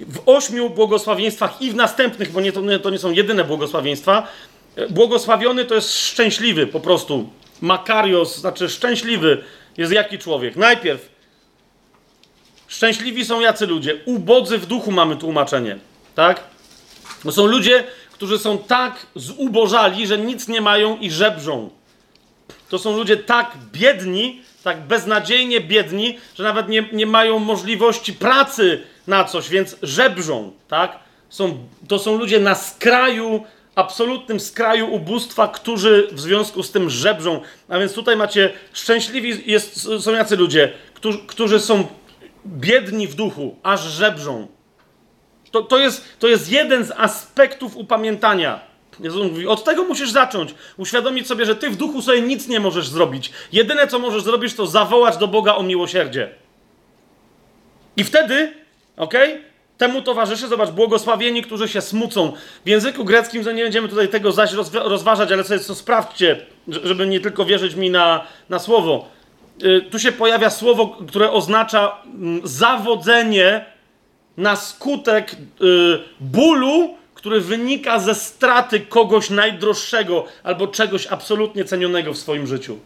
[0.00, 4.26] W ośmiu błogosławieństwach i w następnych, bo nie, to, nie, to nie są jedyne błogosławieństwa,
[4.76, 7.30] e, błogosławiony to jest szczęśliwy po prostu.
[7.60, 9.44] Makarios, znaczy szczęśliwy
[9.76, 10.56] jest jaki człowiek?
[10.56, 11.08] Najpierw
[12.70, 13.96] Szczęśliwi są jacy ludzie?
[14.04, 15.78] Ubodzy w duchu mamy tłumaczenie,
[16.14, 16.40] tak?
[17.24, 21.70] Bo są ludzie, którzy są tak zubożali, że nic nie mają i żebrzą.
[22.68, 28.82] To są ludzie tak biedni, tak beznadziejnie biedni, że nawet nie, nie mają możliwości pracy
[29.06, 30.98] na coś, więc żebrzą, tak?
[31.28, 33.44] Są, to są ludzie na skraju,
[33.74, 37.40] absolutnym skraju ubóstwa, którzy w związku z tym żebrzą.
[37.68, 41.86] A więc tutaj macie szczęśliwi jest, są jacy ludzie, którzy, którzy są
[42.46, 44.48] biedni w duchu, aż żebrzą.
[45.50, 48.60] To, to, jest, to jest jeden z aspektów upamiętania.
[49.00, 50.54] Jezus mówi, od tego musisz zacząć.
[50.76, 53.30] Uświadomić sobie, że ty w duchu sobie nic nie możesz zrobić.
[53.52, 56.34] Jedyne, co możesz zrobić, to zawołać do Boga o miłosierdzie.
[57.96, 58.52] I wtedy,
[58.96, 59.14] ok?
[59.78, 62.32] Temu towarzyszy, zobacz, błogosławieni, którzy się smucą.
[62.64, 67.06] W języku greckim, że nie będziemy tutaj tego zaś rozważać, ale sobie to sprawdźcie, żeby
[67.06, 69.08] nie tylko wierzyć mi na, na słowo
[69.90, 73.64] tu się pojawia słowo, które oznacza mm, zawodzenie
[74.36, 75.36] na skutek y,
[76.20, 82.78] bólu, który wynika ze straty kogoś najdroższego albo czegoś absolutnie cenionego w swoim życiu.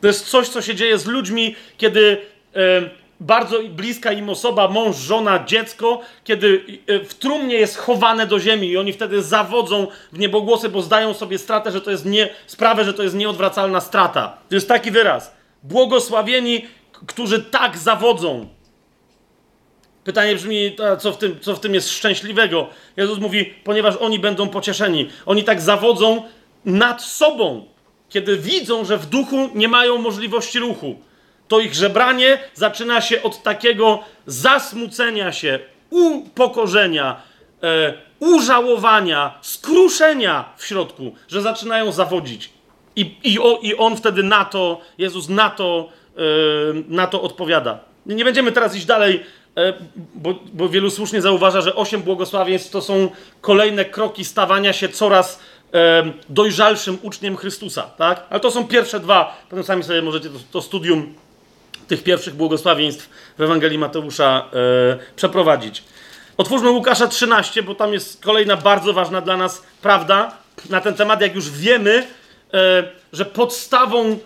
[0.00, 2.90] To jest coś, co się dzieje z ludźmi, kiedy y,
[3.20, 6.64] bardzo bliska im osoba, mąż, żona, dziecko, kiedy
[7.08, 11.38] w trumnie jest chowane do ziemi i oni wtedy zawodzą w niebogłosy, bo zdają sobie
[11.38, 14.36] stratę, że to jest nie, sprawę, że to jest nieodwracalna strata.
[14.48, 15.36] To jest taki wyraz.
[15.62, 16.66] Błogosławieni,
[17.06, 18.48] którzy tak zawodzą.
[20.04, 22.68] Pytanie brzmi, co w, tym, co w tym jest szczęśliwego?
[22.96, 25.08] Jezus mówi, ponieważ oni będą pocieszeni.
[25.26, 26.22] Oni tak zawodzą
[26.64, 27.66] nad sobą,
[28.08, 30.96] kiedy widzą, że w duchu nie mają możliwości ruchu.
[31.48, 35.58] To ich żebranie zaczyna się od takiego zasmucenia się,
[35.90, 37.22] upokorzenia,
[37.62, 42.55] e, użałowania, skruszenia w środku, że zaczynają zawodzić.
[42.96, 47.78] I, i, o, I on wtedy na to, Jezus na to, yy, na to odpowiada.
[48.06, 49.22] Nie będziemy teraz iść dalej
[49.56, 49.72] e,
[50.14, 53.08] bo, bo wielu słusznie zauważa, że osiem błogosławieństw to są
[53.40, 55.40] kolejne kroki stawania się coraz
[55.74, 58.26] e, dojrzalszym uczniem Chrystusa, tak?
[58.30, 61.14] Ale to są pierwsze dwa, potem sami sobie możecie to, to studium
[61.88, 65.82] tych pierwszych błogosławieństw w Ewangelii Mateusza e, przeprowadzić.
[66.36, 70.36] Otwórzmy Łukasza 13, bo tam jest kolejna bardzo ważna dla nas prawda
[70.70, 71.20] na ten temat.
[71.20, 72.06] Jak już wiemy, e,
[73.12, 74.18] że podstawą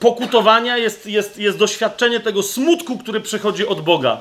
[0.00, 4.20] pokutowania jest, jest, jest doświadczenie tego smutku, który przychodzi od Boga.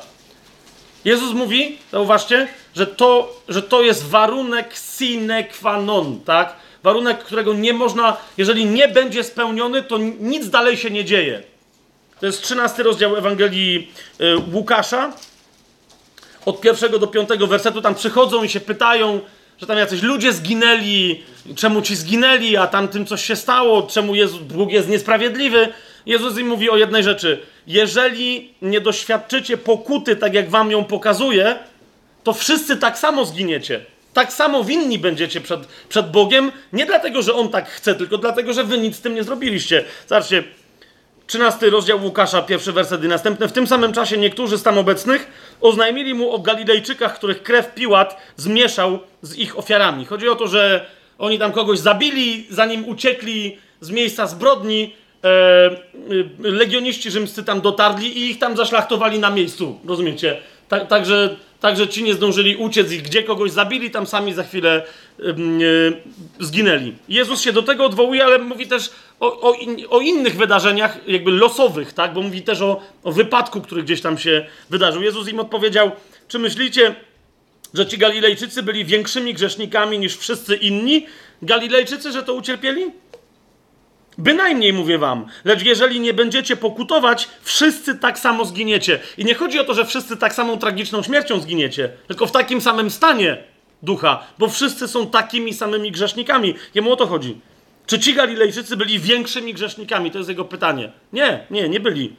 [1.06, 6.56] Jezus mówi, zauważcie, że to, że to jest warunek sine qua non, tak?
[6.84, 11.44] Warunek, którego nie można, jeżeli nie będzie spełniony, to nic dalej się nie dzieje.
[12.20, 13.92] To jest 13 rozdział Ewangelii
[14.22, 15.14] y, Łukasza.
[16.46, 19.20] Od pierwszego do piątego wersetu tam przychodzą i się pytają,
[19.58, 21.24] że tam jacyś ludzie zginęli,
[21.56, 25.68] czemu ci zginęli, a tamtym coś się stało, czemu Jezus, Bóg jest niesprawiedliwy.
[26.06, 27.40] Jezus im mówi o jednej rzeczy.
[27.68, 31.56] Jeżeli nie doświadczycie pokuty, tak jak wam ją pokazuje,
[32.24, 33.86] to wszyscy tak samo zginiecie.
[34.14, 38.54] Tak samo winni będziecie przed, przed Bogiem, nie dlatego, że On tak chce, tylko dlatego,
[38.54, 39.84] że wy nic z tym nie zrobiliście.
[40.08, 40.44] Zobaczcie,
[41.28, 43.48] 13 rozdział Łukasza, pierwszy werset i następny.
[43.48, 45.28] W tym samym czasie niektórzy z tam obecnych
[45.62, 50.06] oznajmili mu o Galilejczykach, których krew Piłat zmieszał z ich ofiarami.
[50.06, 50.86] Chodzi o to, że
[51.18, 54.94] oni tam kogoś zabili, zanim uciekli z miejsca zbrodni.
[55.24, 55.78] E, e,
[56.40, 59.80] legioniści rzymscy tam dotarli i ich tam zaszlachtowali na miejscu.
[59.88, 60.38] Rozumiecie?
[60.68, 61.36] Tak, także
[61.66, 64.84] Także ci nie zdążyli uciec i gdzie kogoś zabili, tam sami za chwilę
[65.20, 66.02] yy,
[66.40, 66.94] zginęli.
[67.10, 71.32] Jezus się do tego odwołuje, ale mówi też o, o, in, o, innych wydarzeniach, jakby
[71.32, 72.14] losowych, tak?
[72.14, 75.02] Bo mówi też o, o wypadku, który gdzieś tam się wydarzył.
[75.04, 75.92] Jezus im odpowiedział:
[76.28, 76.96] Czy myślicie,
[77.74, 81.06] że ci Galilejczycy byli większymi grzesznikami niż wszyscy inni?
[81.42, 82.92] Galilejczycy, że to ucierpieli?
[84.18, 89.00] Bynajmniej mówię wam, lecz jeżeli nie będziecie pokutować, wszyscy tak samo zginiecie.
[89.18, 92.62] I nie chodzi o to, że wszyscy tak samą tragiczną śmiercią zginiecie, tylko w takim
[92.62, 93.44] samym stanie
[93.84, 96.56] ducha, bo wszyscy są takimi samymi grzesznikami.
[96.76, 97.42] Jemu o to chodzi.
[97.86, 100.12] Czy ci Galilejczycy byli większymi grzesznikami?
[100.12, 100.92] To jest jego pytanie.
[101.14, 102.16] Nie, nie, nie byli.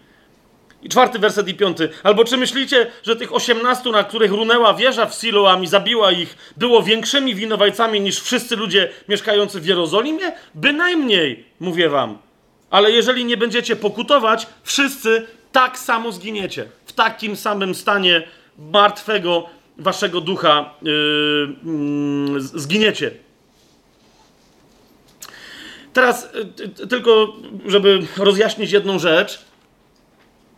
[0.83, 1.89] I czwarty werset i piąty.
[2.03, 6.37] Albo czy myślicie, że tych osiemnastu, na których runęła wieża w Siloam i zabiła ich,
[6.57, 10.33] było większymi winowajcami niż wszyscy ludzie mieszkający w Jerozolimie?
[10.55, 12.19] Bynajmniej, mówię wam.
[12.71, 16.69] Ale jeżeli nie będziecie pokutować, wszyscy tak samo zginiecie.
[16.87, 18.23] W takim samym stanie
[18.59, 19.47] martwego
[19.79, 20.93] waszego ducha yy,
[22.33, 23.11] yy, zginiecie.
[25.93, 26.29] Teraz
[26.79, 27.37] yy, tylko,
[27.67, 29.46] żeby rozjaśnić jedną rzecz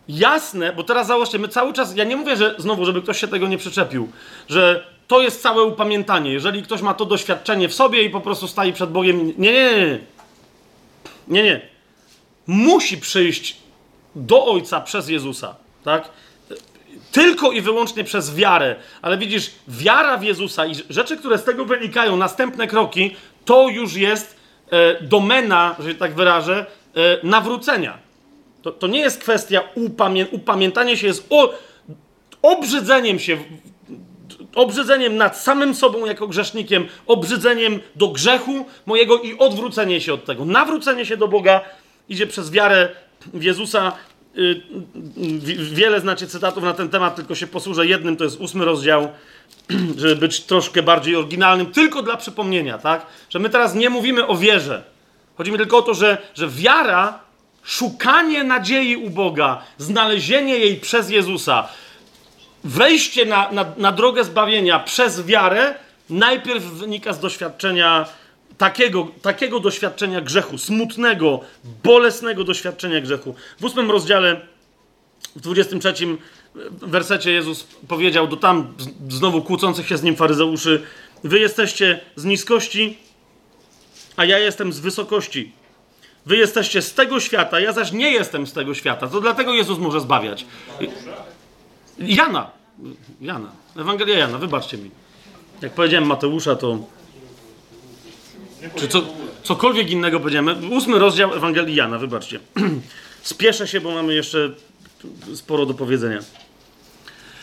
[0.08, 3.28] jasne, bo teraz załóżcie, my cały czas, ja nie mówię, że znowu, żeby ktoś się
[3.28, 4.08] tego nie przyczepił,
[4.48, 6.32] że to jest całe upamiętanie.
[6.32, 9.52] Jeżeli ktoś ma to doświadczenie w sobie i po prostu staje przed Bogiem, nie, nie,
[9.52, 9.98] nie.
[11.28, 11.60] Nie, nie.
[12.46, 13.56] Musi przyjść
[14.14, 15.54] do Ojca przez Jezusa,
[15.84, 16.08] tak?
[17.12, 18.76] Tylko i wyłącznie przez wiarę.
[19.02, 23.94] Ale widzisz, wiara w Jezusa i rzeczy, które z tego wynikają, następne kroki, to już
[23.94, 24.36] jest
[24.70, 26.66] e, domena, że tak wyrażę,
[26.96, 28.07] e, nawrócenia.
[28.62, 31.28] To, to nie jest kwestia upamię upamiętania się, jest
[32.42, 33.38] obrzydzeniem się,
[34.54, 40.44] obrzydzeniem nad samym sobą jako grzesznikiem, obrzydzeniem do grzechu mojego i odwrócenie się od tego.
[40.44, 41.60] Nawrócenie się do Boga
[42.08, 42.88] idzie przez wiarę
[43.34, 43.92] w Jezusa.
[44.38, 44.62] Y,
[45.72, 49.08] wiele znacie cytatów na ten temat, tylko się posłużę jednym, to jest ósmy rozdział,
[49.98, 53.06] żeby być troszkę bardziej oryginalnym, tylko dla przypomnienia, tak?
[53.30, 54.84] Że my teraz nie mówimy o wierze.
[55.36, 57.27] Chodzi mi tylko o to, że, że wiara
[57.68, 61.68] szukanie nadziei u Boga, znalezienie jej przez Jezusa,
[62.64, 65.74] wejście na, na, na drogę zbawienia przez wiarę,
[66.10, 68.06] najpierw wynika z doświadczenia
[68.58, 71.40] takiego, takiego doświadczenia grzechu, smutnego,
[71.84, 73.34] bolesnego doświadczenia grzechu.
[73.60, 74.40] W ósmym rozdziale,
[75.36, 75.94] w 23
[76.70, 78.74] wersecie Jezus powiedział do tam
[79.08, 80.82] znowu kłócących się z nim faryzeuszy:
[81.24, 82.98] Wy jesteście z niskości,
[84.16, 85.57] a ja jestem z wysokości.
[86.26, 89.08] Wy jesteście z tego świata, ja zaś nie jestem z tego świata.
[89.08, 90.46] To dlatego Jezus może zbawiać.
[91.98, 92.50] Jana.
[93.20, 93.50] Jana.
[93.76, 94.90] Ewangelia Jana, wybaczcie mi.
[95.62, 96.78] Jak powiedziałem Mateusza, to.
[98.76, 99.02] Czy co,
[99.42, 100.72] cokolwiek innego powiedziałem.
[100.72, 102.40] Ósmy rozdział Ewangelii Jana, wybaczcie.
[103.22, 104.50] Spieszę się, bo mamy jeszcze
[105.34, 106.18] sporo do powiedzenia.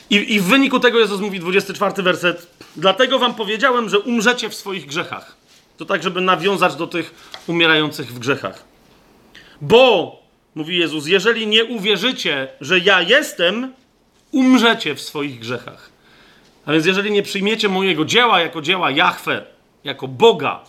[0.09, 2.47] I, I w wyniku tego Jezus mówi 24 werset.
[2.75, 5.35] Dlatego wam powiedziałem, że umrzecie w swoich grzechach.
[5.77, 7.13] To tak, żeby nawiązać do tych
[7.47, 8.63] umierających w grzechach.
[9.61, 10.15] Bo,
[10.55, 13.73] mówi Jezus, jeżeli nie uwierzycie, że ja jestem,
[14.31, 15.89] umrzecie w swoich grzechach.
[16.65, 19.45] A więc jeżeli nie przyjmiecie mojego dzieła jako dzieła Jahwe,
[19.83, 20.63] jako Boga,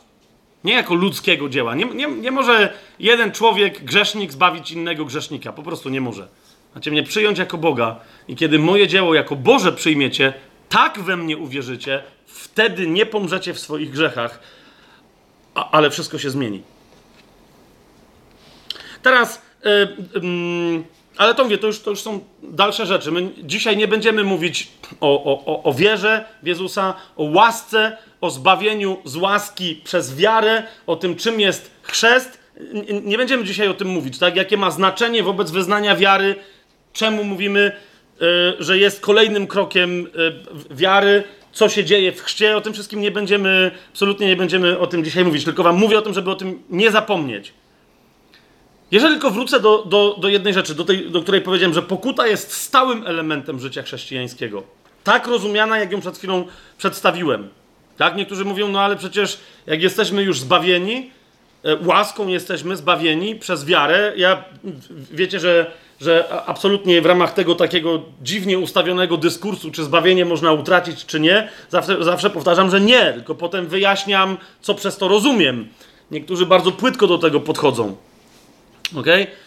[0.64, 5.52] nie jako ludzkiego dzieła, nie, nie, nie może jeden człowiek, grzesznik, zbawić innego grzesznika.
[5.52, 6.28] Po prostu nie może.
[6.74, 10.32] macie mnie przyjąć jako Boga i kiedy moje dzieło jako Boże przyjmiecie,
[10.68, 14.40] tak we mnie uwierzycie, wtedy nie pomrzecie w swoich grzechach,
[15.56, 16.62] ale wszystko się zmieni.
[19.02, 19.70] Teraz, yy,
[20.22, 20.82] yy,
[21.16, 23.12] ale to mówię, to już, to już są dalsze rzeczy.
[23.12, 24.68] My dzisiaj nie będziemy mówić
[25.00, 30.96] o, o, o wierze w Jezusa, o łasce, o zbawieniu z łaski przez wiarę, o
[30.96, 32.38] tym, czym jest chrzest.
[33.02, 34.36] Nie będziemy dzisiaj o tym mówić, tak?
[34.36, 36.34] Jakie ma znaczenie wobec wyznania wiary,
[36.92, 37.72] czemu mówimy,
[38.20, 40.06] yy, że jest kolejnym krokiem yy,
[40.70, 41.24] wiary,
[41.56, 42.56] co się dzieje w chrzcie.
[42.56, 45.98] O tym wszystkim nie będziemy, absolutnie nie będziemy o tym dzisiaj mówić, tylko wam mówię
[45.98, 47.52] o tym, żeby o tym nie zapomnieć.
[48.90, 52.26] Jeżeli tylko wrócę do, do, do jednej rzeczy, do, tej, do której powiedziałem, że pokuta
[52.26, 54.62] jest stałym elementem życia chrześcijańskiego.
[55.04, 56.44] Tak rozumiana, jak ją przed chwilą
[56.78, 57.48] przedstawiłem.
[57.96, 58.16] Tak?
[58.16, 61.10] Niektórzy mówią, no ale przecież jak jesteśmy już zbawieni,
[61.64, 64.12] e, łaską jesteśmy zbawieni przez wiarę.
[64.16, 64.44] Ja
[65.10, 71.06] wiecie, że, że absolutnie w ramach tego takiego dziwnie ustawionego dyskursu, czy zbawienie można utracić,
[71.06, 75.68] czy nie, zawsze, zawsze powtarzam, że nie, tylko potem wyjaśniam, co przez to rozumiem.
[76.10, 77.96] Niektórzy bardzo płytko do tego podchodzą.
[78.96, 79.22] Okej?
[79.22, 79.46] Okay?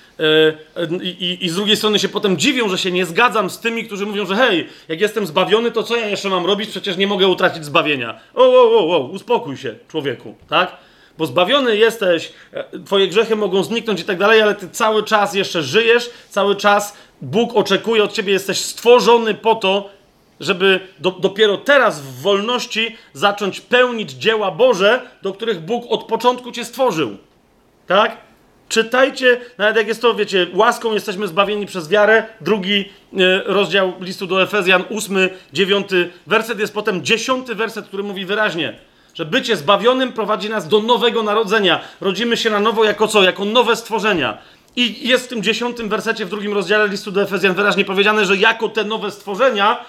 [1.04, 4.06] I, I, z drugiej strony się potem dziwią, że się nie zgadzam z tymi, którzy
[4.06, 6.70] mówią, że hej, jak jestem zbawiony, to co ja jeszcze mam robić?
[6.70, 8.20] Przecież nie mogę utracić zbawienia.
[8.34, 10.78] O, o, o, o, uspokój się, człowieku, tak?
[11.20, 15.34] Bo zbawiony jesteś, e, twoje grzechy mogą zniknąć i tak dalej, ale ty cały czas
[15.34, 19.90] jeszcze żyjesz, cały czas Bóg oczekuje od ciebie, jesteś stworzony po to,
[20.40, 26.52] żeby do, dopiero teraz w wolności zacząć pełnić dzieła Boże, do których Bóg od początku
[26.52, 27.18] cię stworzył.
[27.88, 28.18] Tak?
[28.70, 32.24] Czytajcie, nawet jak jest to, wiecie, łaską jesteśmy zbawieni przez wiarę.
[32.42, 32.86] Drugi
[33.18, 38.89] e, rozdział listu do Efezjan, ósmy, dziewiąty werset jest potem dziesiąty werset, który mówi wyraźnie,
[39.20, 41.80] że bycie zbawionym prowadzi nas do nowego narodzenia.
[42.02, 43.24] Rodzimy się na nowo jako co?
[43.24, 44.38] Jako nowe stworzenia.
[44.76, 48.38] I jest w tym dziesiątym wersecie, w drugim rozdziale listu do Efezjan wyraźnie powiedziane, że
[48.38, 49.86] jako te nowe stworzenia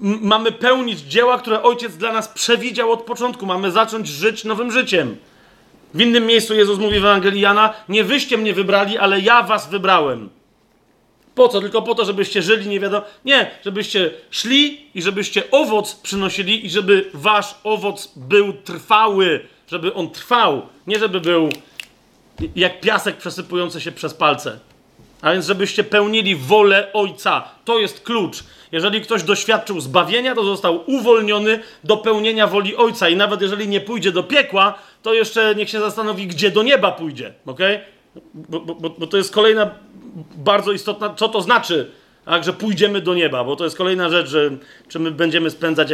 [0.00, 3.46] mamy pełnić dzieła, które Ojciec dla nas przewidział od początku.
[3.46, 5.16] Mamy zacząć żyć nowym życiem.
[5.94, 9.70] W innym miejscu Jezus mówi w Ewangelii Jana: Nie wyście mnie wybrali, ale ja was
[9.70, 10.28] wybrałem.
[11.36, 11.60] Po co?
[11.60, 13.04] Tylko po to, żebyście żyli, nie wiadomo.
[13.24, 19.40] Nie, żebyście szli i żebyście owoc przynosili i żeby wasz owoc był trwały,
[19.70, 21.48] żeby on trwał, nie żeby był
[22.56, 24.58] jak piasek przesypujący się przez palce.
[25.22, 27.48] A więc, żebyście pełnili wolę Ojca.
[27.64, 28.44] To jest klucz.
[28.72, 33.08] Jeżeli ktoś doświadczył zbawienia, to został uwolniony do pełnienia woli Ojca.
[33.08, 36.92] I nawet jeżeli nie pójdzie do piekła, to jeszcze niech się zastanowi, gdzie do nieba
[36.92, 37.32] pójdzie.
[37.46, 37.60] ok?
[38.34, 39.70] Bo, bo, bo to jest kolejna
[40.36, 41.90] bardzo istotna, co to znaczy,
[42.24, 44.50] tak, że pójdziemy do nieba, bo to jest kolejna rzecz, że
[44.88, 45.90] czy my będziemy spędzać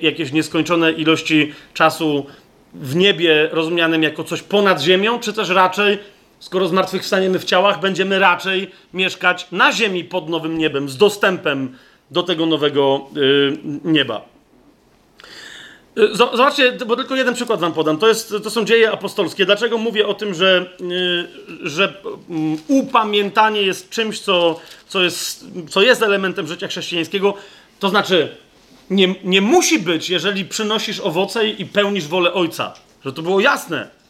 [0.00, 2.26] jakieś nieskończone ilości czasu
[2.74, 5.98] w niebie, rozumianym jako coś ponad ziemią, czy też raczej
[6.38, 11.76] skoro zmartwychwstaniemy w ciałach, będziemy raczej mieszkać na ziemi pod nowym niebem, z dostępem
[12.10, 14.31] do tego nowego y, nieba.
[15.98, 17.98] Y, zobaczcie, bo tylko jeden przykład wam podam.
[17.98, 19.46] To, jest, to są dzieje apostolskie.
[19.46, 21.94] Dlaczego mówię o tym, że, y, że
[22.30, 27.34] mm, upamiętanie jest czymś, co, co, jest, co jest elementem życia chrześcijańskiego?
[27.78, 28.36] To znaczy,
[28.90, 32.74] nie, nie musi być, jeżeli przynosisz owoce i pełnisz wolę Ojca.
[33.04, 34.02] Że to było jasne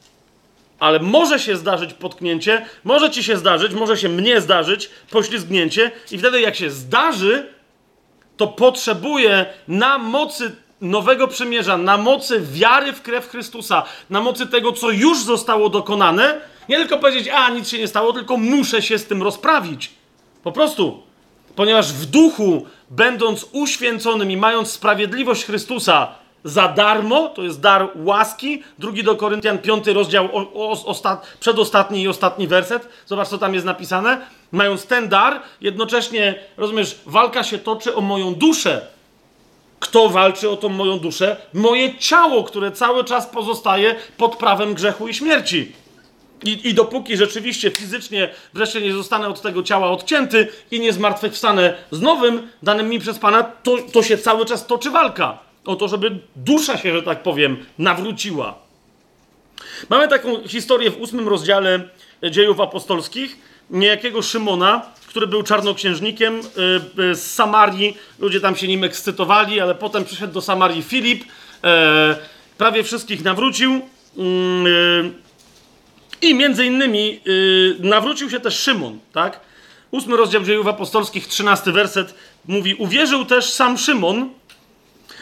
[0.83, 6.19] ale może się zdarzyć potknięcie, może ci się zdarzyć, może się mnie zdarzyć poślizgnięcie i
[6.19, 7.47] wtedy jak się zdarzy,
[8.37, 14.73] to potrzebuję na mocy nowego przymierza, na mocy wiary w krew Chrystusa, na mocy tego,
[14.73, 18.99] co już zostało dokonane, nie tylko powiedzieć, a nic się nie stało, tylko muszę się
[18.99, 19.91] z tym rozprawić.
[20.43, 21.03] Po prostu.
[21.57, 26.09] Ponieważ w duchu, będąc uświęconym i mając sprawiedliwość Chrystusa,
[26.45, 28.63] za darmo, to jest dar łaski.
[28.79, 32.89] Drugi do Koryntian, piąty rozdział, o, o, ostat, przedostatni i ostatni werset.
[33.07, 34.27] Zobacz, co tam jest napisane.
[34.53, 38.87] Mając ten dar, jednocześnie, rozumiesz, walka się toczy o moją duszę.
[39.83, 41.37] Kto walczy o tą moją duszę?
[41.53, 45.73] Moje ciało, które cały czas pozostaje pod prawem grzechu i śmierci.
[46.45, 51.75] I, I dopóki rzeczywiście fizycznie wreszcie nie zostanę od tego ciała odcięty i nie zmartwychwstanę
[51.91, 55.89] z nowym, danym mi przez Pana, to, to się cały czas toczy walka o to,
[55.89, 58.55] żeby dusza się, że tak powiem, nawróciła.
[59.89, 61.89] Mamy taką historię w ósmym rozdziale
[62.31, 63.39] dziejów apostolskich,
[63.71, 64.83] niejakiego Szymona,
[65.13, 67.97] który był czarnoksiężnikiem y, y, z Samarii.
[68.19, 71.25] Ludzie tam się nim ekscytowali, ale potem przyszedł do Samarii Filip,
[71.65, 72.17] e,
[72.59, 73.81] prawie wszystkich nawrócił.
[74.19, 75.13] Mm, y,
[76.23, 77.21] I między innymi
[77.79, 79.41] nawrócił się też Szymon, tak?
[79.91, 82.15] Ósmy rozdział dziejów apostolskich, trzynasty werset
[82.47, 84.31] mówi: Uwierzył też sam Szymon,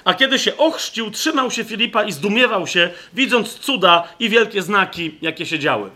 [0.05, 5.15] a kiedy się ochrzcił, trzymał się Filipa i zdumiewał się, widząc cuda i wielkie znaki,
[5.23, 5.91] jakie się działy.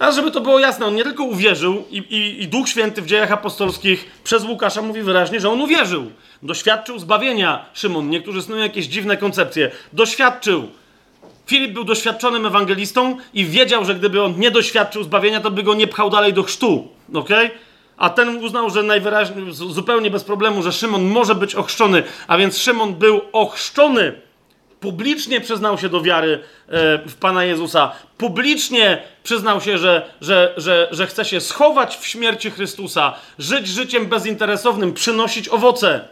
[0.00, 3.06] A żeby to było jasne, on nie tylko uwierzył i, i, i Duch Święty w
[3.06, 6.10] dziejach apostolskich przez Łukasza mówi wyraźnie, że on uwierzył.
[6.42, 8.10] Doświadczył zbawienia Szymon.
[8.10, 9.70] Niektórzy snują jakieś dziwne koncepcje.
[9.92, 10.68] Doświadczył.
[11.46, 15.74] Filip był doświadczonym ewangelistą i wiedział, że gdyby on nie doświadczył zbawienia, to by go
[15.74, 16.88] nie pchał dalej do chrztu.
[17.14, 17.50] Okay?
[17.96, 22.58] A ten uznał, że najwyraźniej, zupełnie bez problemu, że Szymon może być ochrzczony, a więc
[22.58, 24.29] Szymon był ochrzczony.
[24.80, 27.92] Publicznie przyznał się do wiary e, w Pana Jezusa.
[28.18, 34.06] Publicznie przyznał się, że, że, że, że chce się schować w śmierci Chrystusa, żyć życiem
[34.06, 36.08] bezinteresownym, przynosić owoce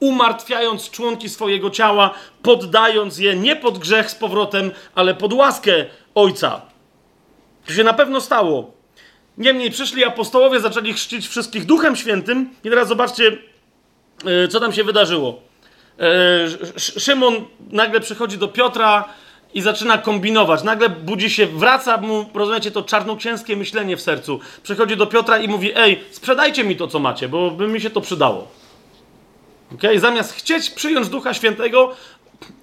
[0.00, 6.60] umartwiając członki swojego ciała, poddając je nie pod grzech z powrotem, ale pod łaskę Ojca.
[7.66, 8.72] To się na pewno stało.
[9.38, 13.38] Niemniej przyszli apostołowie, zaczęli chrzcić wszystkich Duchem Świętym i teraz zobaczcie,
[14.44, 15.45] e, co tam się wydarzyło.
[15.98, 17.34] E, Szymon
[17.70, 19.04] nagle przychodzi do Piotra
[19.54, 20.62] i zaczyna kombinować.
[20.62, 24.40] Nagle budzi się, wraca mu, rozumiecie, to czarnoksięskie myślenie w sercu.
[24.62, 27.90] Przychodzi do Piotra i mówi, ej, sprzedajcie mi to, co macie, bo by mi się
[27.90, 28.48] to przydało.
[29.74, 30.00] Okay?
[30.00, 31.94] Zamiast chcieć przyjąć Ducha Świętego,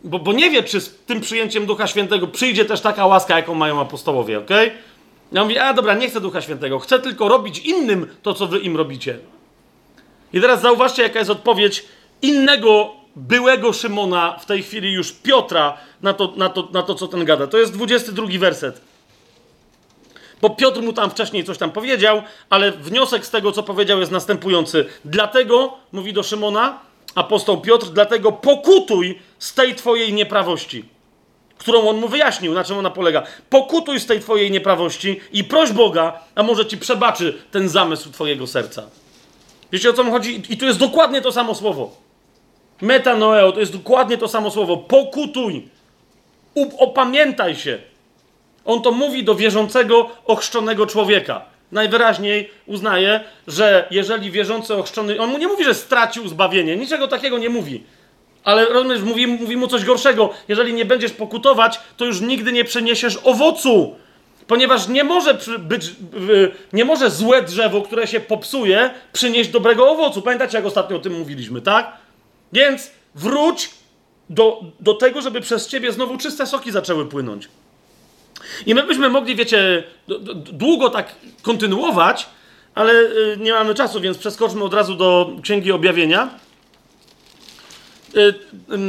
[0.03, 3.55] bo, bo nie wie, czy z tym przyjęciem Ducha Świętego przyjdzie też taka łaska, jaką
[3.55, 4.49] mają apostołowie, ok?
[5.31, 8.59] Ja mówię, a dobra, nie chcę Ducha Świętego, chcę tylko robić innym to, co wy
[8.59, 9.19] im robicie.
[10.33, 11.85] I teraz zauważcie, jaka jest odpowiedź
[12.21, 17.07] innego byłego Szymona, w tej chwili już Piotra, na to, na to, na to co
[17.07, 17.47] ten gada.
[17.47, 18.81] To jest 22 werset.
[20.41, 24.11] Bo Piotr mu tam wcześniej coś tam powiedział, ale wniosek z tego, co powiedział, jest
[24.11, 24.85] następujący.
[25.05, 26.79] Dlatego, mówi do Szymona,
[27.15, 30.85] apostoł Piotr, dlatego pokutuj z tej twojej nieprawości,
[31.57, 33.23] którą on mu wyjaśnił, na czym ona polega.
[33.49, 38.47] Pokutuj z tej twojej nieprawości i proś Boga, a może ci przebaczy ten zamysł twojego
[38.47, 38.83] serca.
[39.71, 40.43] Wiecie o co mi chodzi?
[40.49, 42.02] I tu jest dokładnie to samo słowo.
[42.83, 44.77] Metanoeo to jest dokładnie to samo słowo.
[44.77, 45.67] Pokutuj.
[46.77, 47.79] Opamiętaj się.
[48.65, 55.37] On to mówi do wierzącego, ochrzczonego człowieka najwyraźniej uznaje, że jeżeli wierzący ochrzczony, on mu
[55.37, 57.83] nie mówi, że stracił zbawienie, niczego takiego nie mówi.
[58.43, 60.29] Ale rozumiesz, mówi, mówi mu coś gorszego.
[60.47, 63.95] Jeżeli nie będziesz pokutować, to już nigdy nie przeniesiesz owocu.
[64.47, 65.91] Ponieważ nie może być,
[66.73, 70.21] nie może złe drzewo, które się popsuje, przynieść dobrego owocu.
[70.21, 71.91] Pamiętacie, jak ostatnio o tym mówiliśmy, tak?
[72.53, 73.69] Więc wróć
[74.29, 77.47] do, do tego, żeby przez ciebie znowu czyste soki zaczęły płynąć.
[78.65, 79.83] I my byśmy mogli, wiecie,
[80.35, 82.25] długo tak kontynuować,
[82.75, 86.29] ale y, nie mamy czasu, więc przeskoczmy od razu do Księgi Objawienia.
[88.15, 88.33] Y,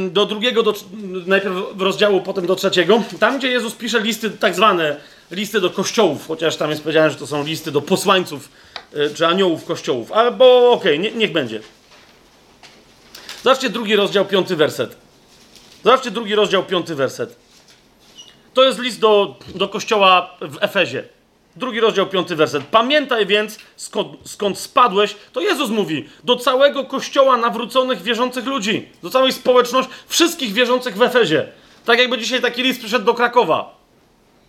[0.09, 0.73] do drugiego, do,
[1.25, 3.03] najpierw rozdziału, potem do trzeciego.
[3.19, 4.97] Tam, gdzie Jezus pisze listy, tak zwane
[5.31, 8.49] listy do kościołów, chociaż tam jest powiedziane, że to są listy do posłańców
[8.95, 11.59] y, czy aniołów kościołów, albo okej, okay, nie, niech będzie.
[13.45, 14.97] Zobaczcie drugi rozdział, piąty werset.
[15.83, 17.35] Zobaczcie drugi rozdział, piąty werset.
[18.53, 21.03] To jest list do, do kościoła w Efezie.
[21.55, 22.63] Drugi rozdział, piąty werset.
[22.63, 29.09] Pamiętaj więc, skąd, skąd spadłeś, to Jezus mówi, do całego kościoła nawróconych, wierzących ludzi, do
[29.09, 31.47] całej społeczności, wszystkich wierzących w Efezie.
[31.85, 33.77] Tak jakby dzisiaj taki list przyszedł do Krakowa.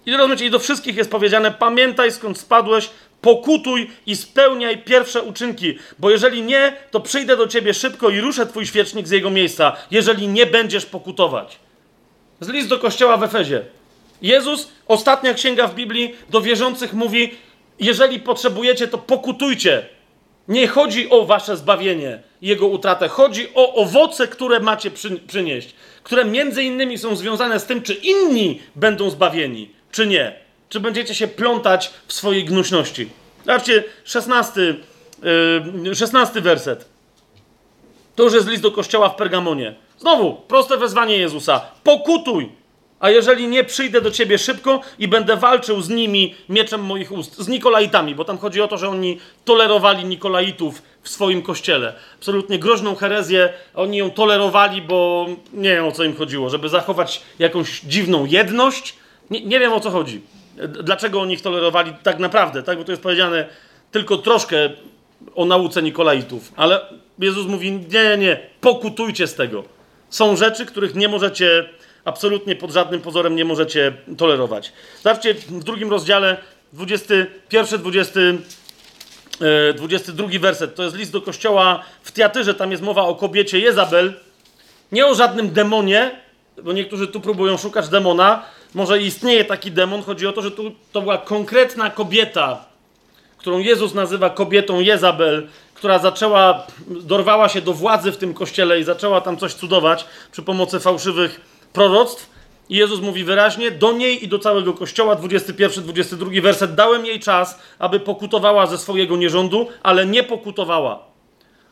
[0.07, 5.79] I rozumiecie, i do wszystkich jest powiedziane, pamiętaj skąd spadłeś, pokutuj i spełniaj pierwsze uczynki,
[5.99, 9.77] bo jeżeli nie, to przyjdę do ciebie szybko i ruszę twój świecznik z jego miejsca,
[9.91, 11.59] jeżeli nie będziesz pokutować.
[12.41, 13.65] Z list do kościoła w Efezie.
[14.23, 17.35] Jezus, ostatnia księga w Biblii, do wierzących mówi:
[17.81, 19.87] Jeżeli potrzebujecie, to pokutujcie.
[20.49, 23.09] Nie chodzi o wasze zbawienie, jego utratę.
[23.09, 27.95] Chodzi o owoce, które macie przy, przynieść, które między innymi są związane z tym, czy
[27.95, 30.35] inni będą zbawieni, czy nie.
[30.69, 33.09] Czy będziecie się plątać w swojej gnuśności.
[33.45, 34.61] Zobaczcie, 16,
[35.85, 36.89] yy, 16 werset.
[38.15, 39.75] To już jest list do kościoła w Pergamonie.
[39.99, 41.61] Znowu, proste wezwanie Jezusa.
[41.85, 42.49] Pokutuj
[43.01, 47.39] a jeżeli nie, przyjdę do ciebie szybko i będę walczył z nimi mieczem moich ust,
[47.39, 51.95] z Nikolaitami, bo tam chodzi o to, że oni tolerowali Nikolaitów w swoim kościele.
[52.15, 57.23] Absolutnie groźną herezję, oni ją tolerowali, bo nie wiem o co im chodziło, żeby zachować
[57.39, 58.97] jakąś dziwną jedność.
[59.31, 60.21] Nie, nie wiem o co chodzi.
[60.69, 62.79] Dlaczego oni ich tolerowali tak naprawdę, tak?
[62.79, 63.47] Bo to jest powiedziane
[63.91, 64.71] tylko troszkę
[65.35, 66.81] o nauce Nikolaitów, ale
[67.19, 69.65] Jezus mówi: Nie, nie, pokutujcie z tego.
[70.11, 71.69] Są rzeczy, których nie możecie
[72.05, 74.73] absolutnie pod żadnym pozorem nie możecie tolerować.
[75.03, 76.37] Zobaczcie w drugim rozdziale,
[76.73, 78.21] 21, 20,
[79.75, 80.75] 22 werset.
[80.75, 82.55] To jest list do kościoła w Teatyrze.
[82.55, 84.13] Tam jest mowa o kobiecie Jezabel.
[84.93, 86.21] Nie o żadnym demonie,
[86.63, 88.43] bo niektórzy tu próbują szukać demona.
[88.77, 90.03] Może istnieje taki demon.
[90.03, 92.65] Chodzi o to, że tu to była konkretna kobieta,
[93.39, 98.85] którą Jezus nazywa kobietą Jezabel, która zaczęła, dorwała się do władzy w tym kościele i
[98.85, 101.41] zaczęła tam coś cudować przy pomocy fałszywych
[101.73, 102.31] proroctw
[102.69, 107.21] I Jezus mówi wyraźnie do niej i do całego kościoła, 21, 22 werset, dałem jej
[107.21, 111.03] czas, aby pokutowała ze swojego nierządu, ale nie pokutowała.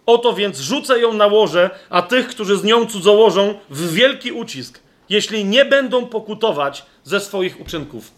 [0.06, 4.83] Oto więc rzucę ją na łoże, a tych, którzy z nią cudzołożą, w wielki ucisk,
[5.08, 8.10] jeśli nie będą pokutować ze swoich uczynków.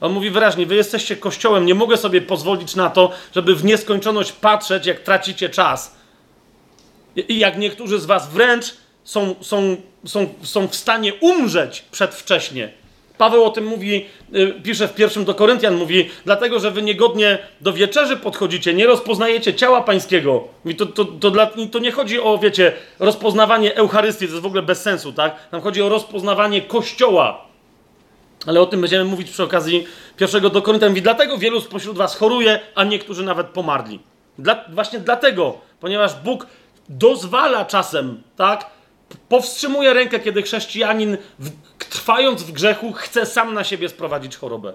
[0.00, 4.32] On mówi wyraźnie: Wy jesteście kościołem, nie mogę sobie pozwolić na to, żeby w nieskończoność
[4.32, 5.96] patrzeć, jak tracicie czas.
[7.28, 8.74] I jak niektórzy z Was wręcz
[9.04, 9.76] są, są,
[10.06, 12.72] są, są w stanie umrzeć przedwcześnie.
[13.18, 17.38] Paweł o tym mówi, y, pisze w pierwszym do Koryntian, mówi, dlatego, że wy niegodnie
[17.60, 20.48] do wieczerzy podchodzicie, nie rozpoznajecie ciała pańskiego.
[20.64, 24.46] Mówi, to, to, to, dla, to nie chodzi o, wiecie, rozpoznawanie Eucharystii, to jest w
[24.46, 25.48] ogóle bez sensu, tak?
[25.50, 27.44] Tam chodzi o rozpoznawanie Kościoła.
[28.46, 29.86] Ale o tym będziemy mówić przy okazji
[30.16, 30.90] pierwszego do Koryntian.
[30.90, 34.00] Mówi, dlatego wielu spośród was choruje, a niektórzy nawet pomarli.
[34.38, 36.46] Dla, właśnie dlatego, ponieważ Bóg
[36.88, 38.77] dozwala czasem, tak?
[39.28, 44.74] Powstrzymuje rękę, kiedy chrześcijanin, w, trwając w grzechu, chce sam na siebie sprowadzić chorobę.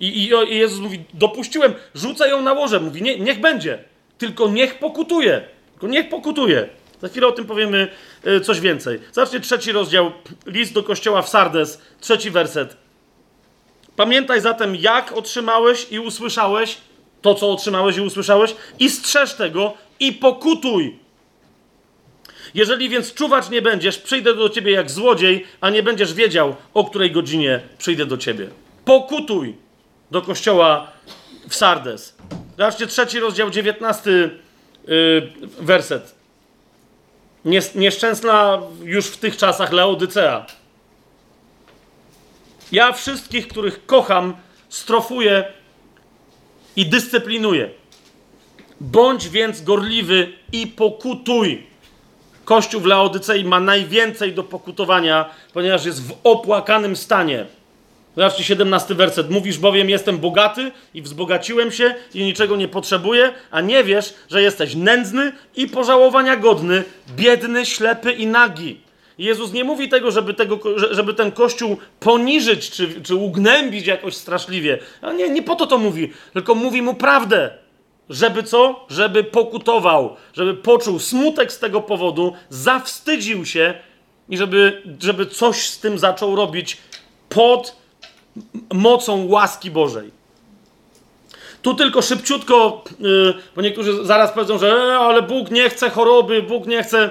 [0.00, 2.80] I, i, I, Jezus mówi: Dopuściłem, rzucę ją na łoże.
[2.80, 3.84] Mówi: nie, Niech będzie,
[4.18, 5.48] tylko niech pokutuje.
[5.72, 6.68] Tylko niech pokutuje.
[7.02, 7.88] Za chwilę o tym powiemy
[8.26, 9.00] y, coś więcej.
[9.12, 10.12] Zobaczcie trzeci rozdział,
[10.46, 12.76] list do kościoła w Sardes, trzeci werset.
[13.96, 16.78] Pamiętaj zatem, jak otrzymałeś i usłyszałeś
[17.22, 20.98] to, co otrzymałeś i usłyszałeś, i strzeż tego i pokutuj.
[22.56, 26.84] Jeżeli więc czuwać nie będziesz, przyjdę do ciebie jak złodziej, a nie będziesz wiedział, o
[26.84, 28.48] której godzinie przyjdę do ciebie.
[28.84, 29.54] Pokutuj
[30.10, 30.92] do kościoła
[31.48, 32.16] w Sardes.
[32.58, 34.30] Zobaczcie, trzeci rozdział, dziewiętnasty
[34.86, 36.14] yy, werset.
[37.74, 40.46] Nieszczęsna już w tych czasach Laodycea.
[42.72, 44.36] Ja wszystkich, których kocham,
[44.68, 45.44] strofuję
[46.76, 47.70] i dyscyplinuję.
[48.80, 51.75] Bądź więc gorliwy i pokutuj.
[52.46, 57.46] Kościół w Laodycei ma najwięcej do pokutowania, ponieważ jest w opłakanym stanie.
[58.16, 59.30] Zobaczcie 17 werset.
[59.30, 64.42] Mówisz bowiem, jestem bogaty i wzbogaciłem się i niczego nie potrzebuję, a nie wiesz, że
[64.42, 66.84] jesteś nędzny i pożałowania godny,
[67.16, 68.80] biedny, ślepy i nagi.
[69.18, 70.60] Jezus nie mówi tego, żeby, tego,
[70.90, 74.78] żeby ten kościół poniżyć czy, czy ugnębić jakoś straszliwie.
[75.02, 77.65] A nie, nie po to to mówi, tylko mówi mu prawdę.
[78.10, 78.86] Żeby co?
[78.90, 83.74] Żeby pokutował, żeby poczuł smutek z tego powodu, zawstydził się
[84.28, 86.76] i żeby, żeby coś z tym zaczął robić
[87.28, 87.76] pod
[88.72, 90.10] mocą łaski Bożej.
[91.62, 96.42] Tu tylko szybciutko, yy, bo niektórzy zaraz powiedzą, że e, ale Bóg nie chce choroby,
[96.42, 97.10] Bóg nie chce.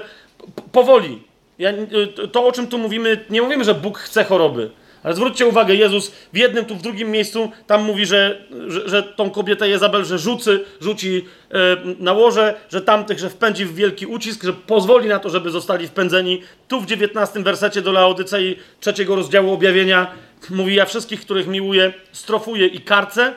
[0.72, 1.22] Powoli.
[1.58, 4.70] Ja, yy, to, o czym tu mówimy, nie mówimy, że Bóg chce choroby.
[5.06, 9.02] Ale zwróćcie uwagę, Jezus w jednym, tu w drugim miejscu, tam mówi, że, że, że
[9.02, 14.06] tą kobietę Jezabel, że rzucy, rzuci e, na łoże, że tamtych, że wpędzi w wielki
[14.06, 16.42] ucisk, że pozwoli na to, żeby zostali wpędzeni.
[16.68, 20.14] Tu w 19 wersecie do Laodycei trzeciego rozdziału objawienia
[20.50, 23.32] mówi, ja wszystkich, których miłuję, strofuję i karcę,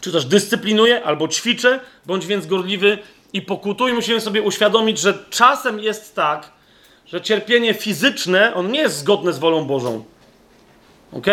[0.00, 2.98] czy też dyscyplinuję, albo ćwiczę, bądź więc gorliwy
[3.32, 3.92] i pokutuj.
[3.92, 6.52] Musimy sobie uświadomić, że czasem jest tak,
[7.12, 10.04] że cierpienie fizyczne, on nie jest zgodne z wolą Bożą.
[11.12, 11.26] Ok?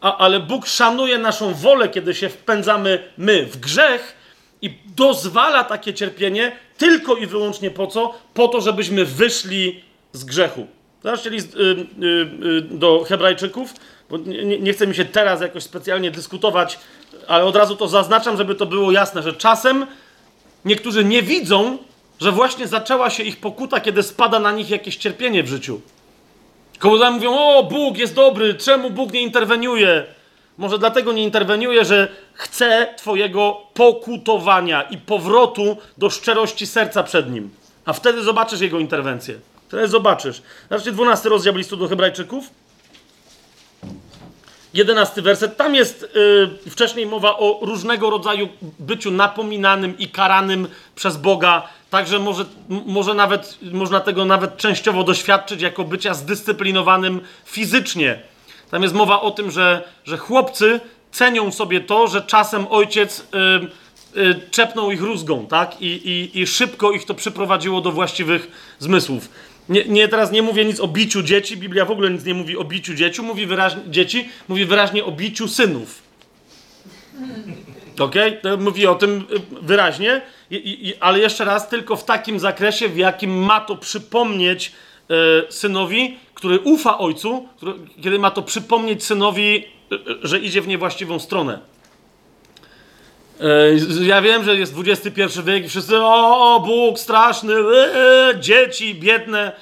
[0.00, 4.16] A, ale Bóg szanuje naszą wolę, kiedy się wpędzamy my w grzech
[4.62, 8.14] i dozwala takie cierpienie tylko i wyłącznie po co?
[8.34, 10.66] Po to, żebyśmy wyszli z grzechu.
[11.02, 11.64] Zobaczcie list y, y,
[12.46, 13.74] y, do Hebrajczyków,
[14.10, 16.78] bo nie, nie mi się teraz jakoś specjalnie dyskutować,
[17.26, 19.86] ale od razu to zaznaczam, żeby to było jasne, że czasem
[20.64, 21.78] niektórzy nie widzą,
[22.20, 25.80] że właśnie zaczęła się ich pokuta, kiedy spada na nich jakieś cierpienie w życiu.
[26.78, 30.06] Kołodami mówią, o Bóg jest dobry, czemu Bóg nie interweniuje?
[30.58, 37.50] Może dlatego nie interweniuje, że chce Twojego pokutowania i powrotu do szczerości serca przed Nim.
[37.84, 39.34] A wtedy zobaczysz Jego interwencję.
[39.68, 40.42] Wtedy zobaczysz.
[40.70, 42.50] Zobaczcie 12 rozdział listu do Hebrajczyków.
[44.74, 45.56] 11 werset.
[45.56, 46.10] Tam jest
[46.64, 53.14] yy, wcześniej mowa o różnego rodzaju byciu napominanym i karanym przez Boga Także może, może
[53.14, 58.22] nawet, można tego nawet częściowo doświadczyć jako bycia zdyscyplinowanym fizycznie.
[58.70, 60.80] Tam jest mowa o tym, że, że chłopcy
[61.12, 63.20] cenią sobie to, że czasem ojciec
[64.14, 65.82] y, y, czepnął ich rózgą, tak?
[65.82, 69.28] I, i, I szybko ich to przyprowadziło do właściwych zmysłów.
[69.68, 71.56] Nie, nie, teraz nie mówię nic o biciu dzieci.
[71.56, 73.22] Biblia w ogóle nic nie mówi o biciu dzieci.
[73.22, 76.02] Mówi wyraźnie, dzieci mówi wyraźnie o biciu synów.
[77.98, 78.14] Ok?
[78.58, 82.96] Mówi o tym y, wyraźnie, I, i, ale jeszcze raz, tylko w takim zakresie, w
[82.96, 84.72] jakim ma to przypomnieć
[85.10, 87.72] e, synowi, który ufa ojcu, który,
[88.02, 91.58] kiedy ma to przypomnieć synowi, e, że idzie w niewłaściwą stronę.
[93.40, 99.52] E, ja wiem, że jest XXI wiek i wszyscy, o, Bóg straszny, e, dzieci biedne.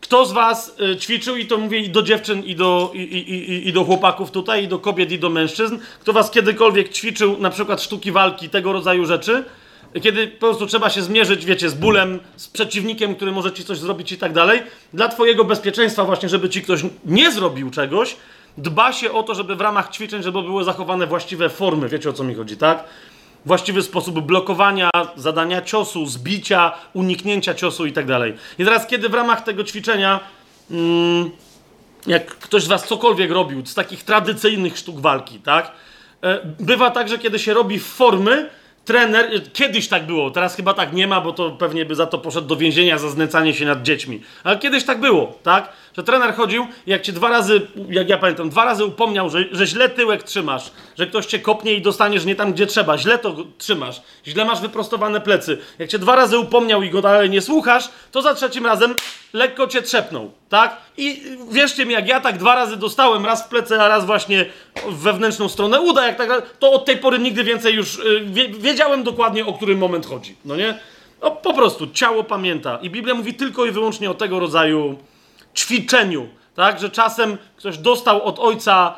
[0.00, 3.68] Kto z was y, ćwiczył, i to mówię i do dziewczyn, i do, i, i,
[3.68, 7.50] i do chłopaków tutaj, i do kobiet, i do mężczyzn, kto was kiedykolwiek ćwiczył na
[7.50, 9.44] przykład sztuki walki, tego rodzaju rzeczy,
[10.02, 13.78] kiedy po prostu trzeba się zmierzyć, wiecie, z bólem, z przeciwnikiem, który może ci coś
[13.78, 14.62] zrobić i tak dalej,
[14.92, 18.16] dla twojego bezpieczeństwa właśnie, żeby ci ktoś nie zrobił czegoś,
[18.58, 22.12] dba się o to, żeby w ramach ćwiczeń, żeby były zachowane właściwe formy, wiecie o
[22.12, 22.84] co mi chodzi, tak?
[23.46, 28.34] Właściwy sposób blokowania, zadania ciosu, zbicia, uniknięcia ciosu i tak dalej.
[28.58, 30.20] I teraz, kiedy w ramach tego ćwiczenia,
[30.70, 31.30] mm,
[32.06, 35.72] jak ktoś z was cokolwiek robił, z takich tradycyjnych sztuk walki, tak?
[36.22, 38.50] E, bywa tak, że kiedy się robi formy,
[38.84, 42.18] trener, kiedyś tak było, teraz chyba tak nie ma, bo to pewnie by za to
[42.18, 44.22] poszedł do więzienia za znęcanie się nad dziećmi.
[44.44, 45.72] Ale kiedyś tak było, tak?
[45.98, 49.66] Że trener chodził jak cię dwa razy, jak ja pamiętam, dwa razy upomniał, że, że
[49.66, 53.36] źle tyłek trzymasz, że ktoś cię kopnie i dostaniesz nie tam, gdzie trzeba, źle to
[53.58, 55.58] trzymasz, źle masz wyprostowane plecy.
[55.78, 58.94] Jak cię dwa razy upomniał i go dalej nie słuchasz, to za trzecim razem
[59.32, 60.76] lekko cię trzepnął, tak?
[60.96, 64.46] I wierzcie mi, jak ja tak dwa razy dostałem, raz w plecy, a raz właśnie
[64.88, 67.98] w wewnętrzną stronę uda, jak tak, to od tej pory nigdy więcej już
[68.34, 70.78] yy, wiedziałem dokładnie, o który moment chodzi, no nie?
[71.22, 72.78] No po prostu, ciało pamięta.
[72.82, 74.98] I Biblia mówi tylko i wyłącznie o tego rodzaju
[75.54, 76.80] ćwiczeniu, tak?
[76.80, 78.96] Że czasem ktoś dostał od ojca,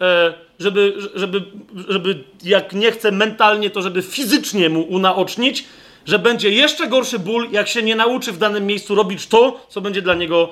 [0.00, 1.42] e, żeby, żeby,
[1.88, 5.64] żeby jak nie chce mentalnie, to żeby fizycznie mu unaocznić,
[6.04, 9.80] że będzie jeszcze gorszy ból, jak się nie nauczy w danym miejscu robić to, co
[9.80, 10.48] będzie dla niego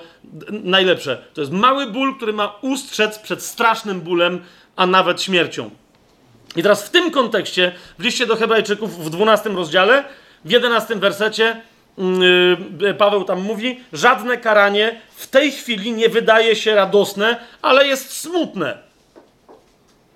[0.51, 1.23] najlepsze.
[1.35, 4.43] To jest mały ból, który ma ustrzec przed strasznym bólem,
[4.77, 5.71] a nawet śmiercią.
[6.57, 10.05] I teraz w tym kontekście, w liście do Hebrajczyków w 12 rozdziale,
[10.45, 11.61] w 11 wersecie,
[12.99, 18.91] Paweł tam mówi: Żadne karanie w tej chwili nie wydaje się radosne, ale jest smutne.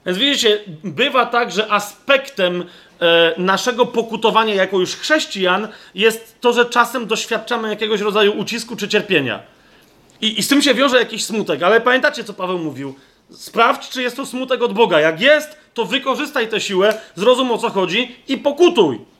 [0.07, 2.65] Więc widzicie, bywa tak, że aspektem
[3.01, 8.89] e, naszego pokutowania jako już chrześcijan jest to, że czasem doświadczamy jakiegoś rodzaju ucisku czy
[8.89, 9.43] cierpienia.
[10.21, 12.95] I, I z tym się wiąże jakiś smutek, ale pamiętacie, co Paweł mówił?
[13.31, 15.01] Sprawdź, czy jest to smutek od Boga.
[15.01, 19.14] Jak jest, to wykorzystaj tę siłę, zrozum o co chodzi i pokutuj.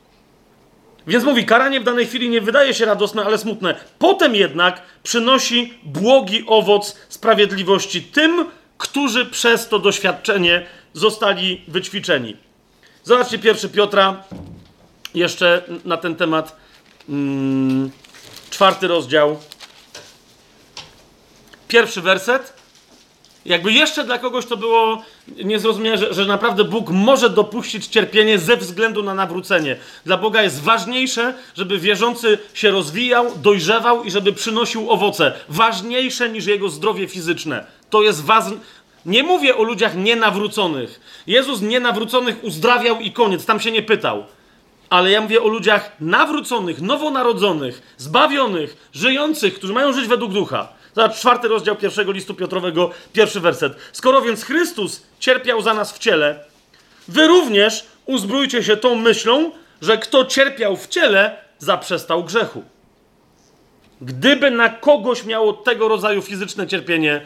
[1.07, 3.75] Więc mówi, karanie w danej chwili nie wydaje się radosne, ale smutne.
[3.99, 8.45] Potem jednak przynosi błogi owoc sprawiedliwości tym,
[8.77, 12.37] którzy przez to doświadczenie zostali wyćwiczeni.
[13.03, 14.23] Zobaczcie pierwszy Piotra,
[15.13, 16.55] jeszcze na ten temat,
[17.09, 17.91] mm,
[18.49, 19.39] czwarty rozdział,
[21.67, 22.53] pierwszy werset.
[23.45, 25.03] Jakby jeszcze dla kogoś to było
[25.43, 29.77] niezrozumiałe, że, że naprawdę Bóg może dopuścić cierpienie ze względu na nawrócenie.
[30.05, 35.33] Dla Boga jest ważniejsze, żeby wierzący się rozwijał, dojrzewał i żeby przynosił owoce.
[35.49, 37.65] Ważniejsze niż jego zdrowie fizyczne.
[37.89, 38.57] To jest ważne.
[39.05, 40.99] Nie mówię o ludziach nienawróconych.
[41.27, 44.23] Jezus nienawróconych uzdrawiał i koniec, tam się nie pytał.
[44.89, 50.74] Ale ja mówię o ludziach nawróconych, nowonarodzonych, zbawionych, żyjących, którzy mają żyć według ducha.
[50.95, 53.73] Zobacz, czwarty rozdział pierwszego listu Piotrowego, pierwszy werset.
[53.91, 56.39] Skoro więc Chrystus cierpiał za nas w ciele,
[57.07, 59.51] wy również uzbrójcie się tą myślą,
[59.81, 62.63] że kto cierpiał w ciele, zaprzestał grzechu.
[64.01, 67.25] Gdyby na kogoś miało tego rodzaju fizyczne cierpienie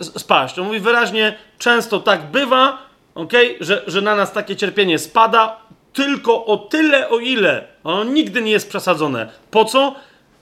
[0.00, 2.78] e, spaść, on mówi wyraźnie, często tak bywa,
[3.14, 5.60] okay, że, że na nas takie cierpienie spada,
[5.92, 9.30] tylko o tyle, o ile ono nigdy nie jest przesadzone.
[9.50, 9.94] Po co?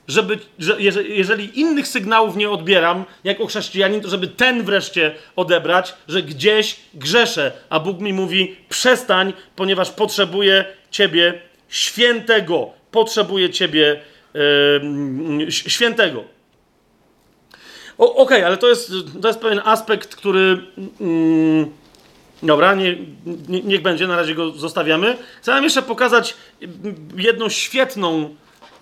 [0.07, 6.23] Żeby, że jeżeli, innych sygnałów nie odbieram jako chrześcijanin, to żeby ten wreszcie odebrać, że
[6.23, 12.69] gdzieś grzeszę, a Bóg mi mówi: przestań, ponieważ potrzebuję Ciebie świętego.
[12.91, 14.01] Potrzebuję Ciebie
[14.33, 16.23] yy, świętego.
[17.97, 18.91] Okej, okay, ale to jest,
[19.21, 20.57] to jest pewien aspekt, który.
[20.99, 21.65] Yy,
[22.43, 22.97] Dobra, nie,
[23.47, 25.17] nie, niech będzie, na razie go zostawiamy.
[25.41, 26.35] Chcę wam jeszcze pokazać
[27.17, 28.35] jedną świetną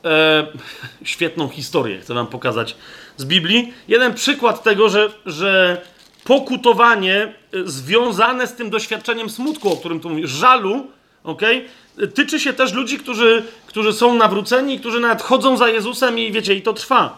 [0.06, 0.48] e,
[1.04, 2.76] świetną historię, chcę wam pokazać
[3.18, 3.74] z Biblii.
[3.88, 5.82] Jeden przykład tego, że, że
[6.24, 7.34] pokutowanie e,
[7.66, 10.88] związane z tym doświadczeniem smutku, o którym tu mówisz, żalu,
[11.24, 11.66] okay,
[12.14, 16.56] tyczy się też ludzi, którzy, którzy są nawróceni, którzy nawet chodzą za Jezusem i wiecie,
[16.56, 17.18] i to trwa.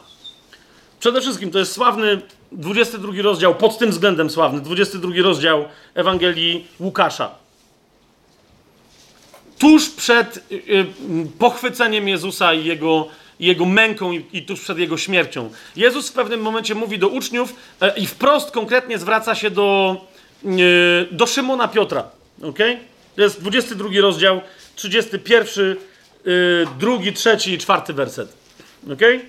[1.00, 2.22] Przede wszystkim to jest sławny
[2.52, 7.45] 22 rozdział, pod tym względem sławny, 22 rozdział Ewangelii Łukasza
[9.60, 10.86] tuż przed y, y,
[11.40, 13.08] pochwyceniem Jezusa i jego,
[13.40, 15.50] jego męką i, tuż przed jego śmiercią.
[15.76, 19.98] Jezus w pewnym momencie mówi do uczniów e, i wprost konkretnie zwraca się do,
[20.46, 22.04] y, do Szymona Piotra.
[22.44, 22.80] Okay?
[23.16, 24.42] To jest 22 rozdział,
[24.76, 25.76] 31,
[26.80, 28.34] drugi, trzeci i czwarty werset.
[28.94, 29.26] Okay?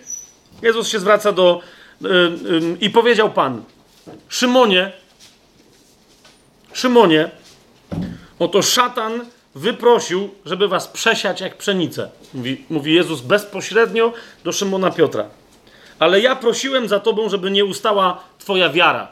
[0.62, 1.60] Jezus się zwraca do
[2.80, 3.62] i powiedział Pan,
[4.28, 4.92] Szymonie,
[6.72, 7.30] Szymonie,
[8.38, 9.20] oto szatan
[9.56, 12.10] wyprosił, żeby was przesiać jak pszenicę.
[12.34, 14.12] Mówi, mówi Jezus bezpośrednio
[14.44, 15.24] do Szymona Piotra.
[15.98, 19.08] ale ja prosiłem za tobą, żeby nie ustała twoja wiara.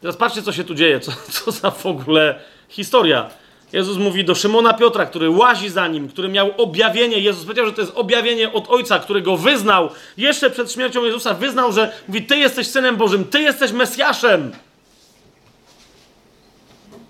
[0.00, 3.30] Teraz patrzcie, co się tu dzieje, co, co za w ogóle historia.
[3.72, 7.18] Jezus mówi do Szymona Piotra, który łazi za nim, który miał objawienie.
[7.18, 11.34] Jezus powiedział, że to jest objawienie od Ojca, którego wyznał jeszcze przed śmiercią Jezusa.
[11.34, 14.52] Wyznał, że mówi: Ty jesteś synem Bożym, ty jesteś Mesjaszem.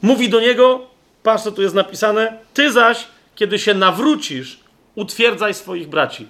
[0.03, 0.90] Mówi do niego,
[1.23, 4.61] patrz co tu jest napisane: Ty zaś, kiedy się nawrócisz,
[4.95, 6.27] utwierdzaj swoich braci.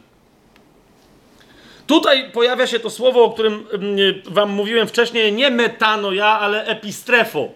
[1.86, 7.48] Tutaj pojawia się to słowo, o którym mm, wam mówiłem wcześniej, nie metanoja, ale epistrefo.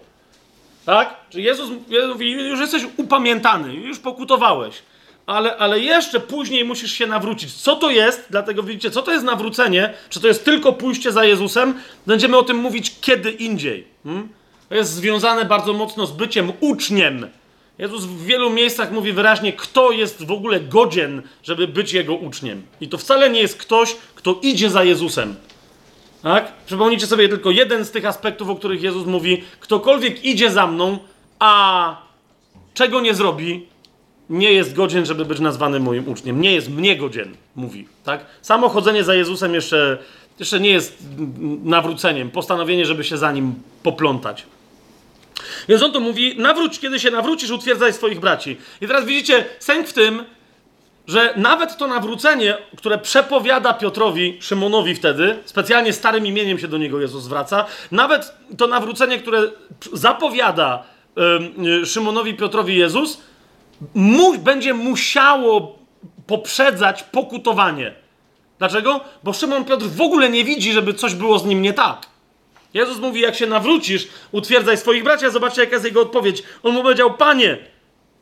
[0.85, 1.15] Tak?
[1.29, 1.69] Czy Jezus,
[2.09, 4.81] mówi, już jesteś upamiętany, już pokutowałeś,
[5.25, 7.53] ale, ale jeszcze później musisz się nawrócić.
[7.53, 8.25] Co to jest?
[8.29, 9.93] Dlatego widzicie, co to jest nawrócenie?
[10.09, 11.79] Czy to jest tylko pójście za Jezusem?
[12.07, 13.87] Będziemy o tym mówić kiedy indziej.
[14.03, 14.29] Hmm?
[14.69, 17.27] To jest związane bardzo mocno z byciem uczniem.
[17.77, 22.63] Jezus w wielu miejscach mówi wyraźnie, kto jest w ogóle godzien, żeby być jego uczniem.
[22.81, 25.35] I to wcale nie jest ktoś, kto idzie za Jezusem.
[26.23, 26.51] Tak?
[26.65, 30.99] Przypomnijcie sobie tylko jeden z tych aspektów, o których Jezus mówi: ktokolwiek idzie za mną,
[31.39, 31.97] a
[32.73, 33.67] czego nie zrobi,
[34.29, 36.41] nie jest godzien, żeby być nazwany moim uczniem.
[36.41, 37.87] Nie jest mnie godzien, mówi.
[38.03, 38.25] Tak?
[38.41, 39.97] Samo chodzenie za Jezusem jeszcze,
[40.39, 41.03] jeszcze nie jest
[41.63, 42.31] nawróceniem.
[42.31, 44.45] Postanowienie, żeby się za nim poplątać.
[45.69, 48.57] Więc on to mówi, nawróć, kiedy się nawrócisz, utwierdzaj swoich braci.
[48.81, 50.23] I teraz widzicie, sęk w tym,
[51.07, 57.01] że nawet to nawrócenie, które przepowiada Piotrowi, Szymonowi wtedy, specjalnie starym imieniem się do niego
[57.01, 59.41] Jezus zwraca, nawet to nawrócenie, które
[59.93, 60.83] zapowiada
[61.81, 63.21] y, Szymonowi Piotrowi Jezus,
[63.93, 65.79] mu, będzie musiało
[66.27, 67.93] poprzedzać pokutowanie.
[68.59, 69.01] Dlaczego?
[69.23, 72.05] Bo Szymon Piotr w ogóle nie widzi, żeby coś było z nim nie tak.
[72.75, 76.43] Jezus mówi, jak się nawrócisz, utwierdzaj swoich braci, a zobaczcie, jaka jest jego odpowiedź.
[76.63, 77.57] On mu powiedział, panie,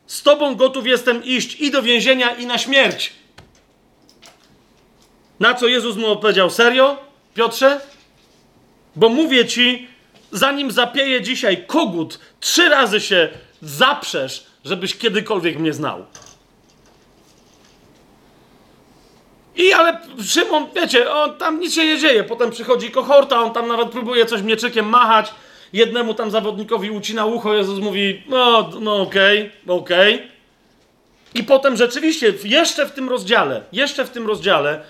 [0.08, 3.14] z tobą gotów jestem iść i do więzienia, i na śmierć.
[5.40, 6.98] Na co Jezus mu odpowiedział, serio,
[7.34, 7.82] Piotrze?
[8.96, 9.88] Bo mówię ci,
[10.32, 13.30] zanim zapieje dzisiaj kogut, trzy razy się
[13.62, 16.06] zaprzesz, żebyś kiedykolwiek mnie znał.
[19.56, 22.24] I ale Szymon, wiecie, on, tam nic się nie dzieje.
[22.24, 25.34] Potem przychodzi kohorta, on tam nawet próbuje coś mieczykiem machać.
[25.74, 30.16] Jednemu tam zawodnikowi ucina ucho, Jezus mówi, no, no okej, okay, okej.
[30.16, 30.28] Okay.
[31.36, 34.82] I potem rzeczywiście, jeszcze w tym rozdziale, jeszcze w tym rozdziale,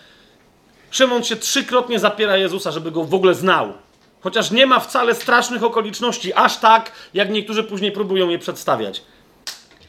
[0.91, 3.73] Szymon się trzykrotnie zapiera Jezusa, żeby go w ogóle znał.
[4.22, 9.02] Chociaż nie ma wcale strasznych okoliczności, aż tak, jak niektórzy później próbują je przedstawiać.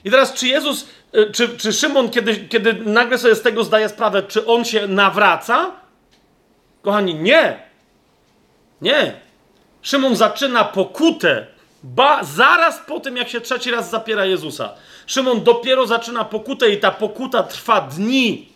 [0.04, 0.86] I teraz, czy Jezus,
[1.32, 5.70] czy, czy Szymon, kiedy, kiedy nagle sobie z tego zdaje sprawę, czy on się nawraca?
[6.82, 7.62] Kochani, nie.
[8.80, 9.20] Nie.
[9.82, 11.46] Szymon zaczyna pokutę
[11.82, 14.72] ba, zaraz po tym, jak się trzeci raz zapiera Jezusa.
[15.06, 18.48] Szymon dopiero zaczyna pokutę i ta pokuta trwa dni.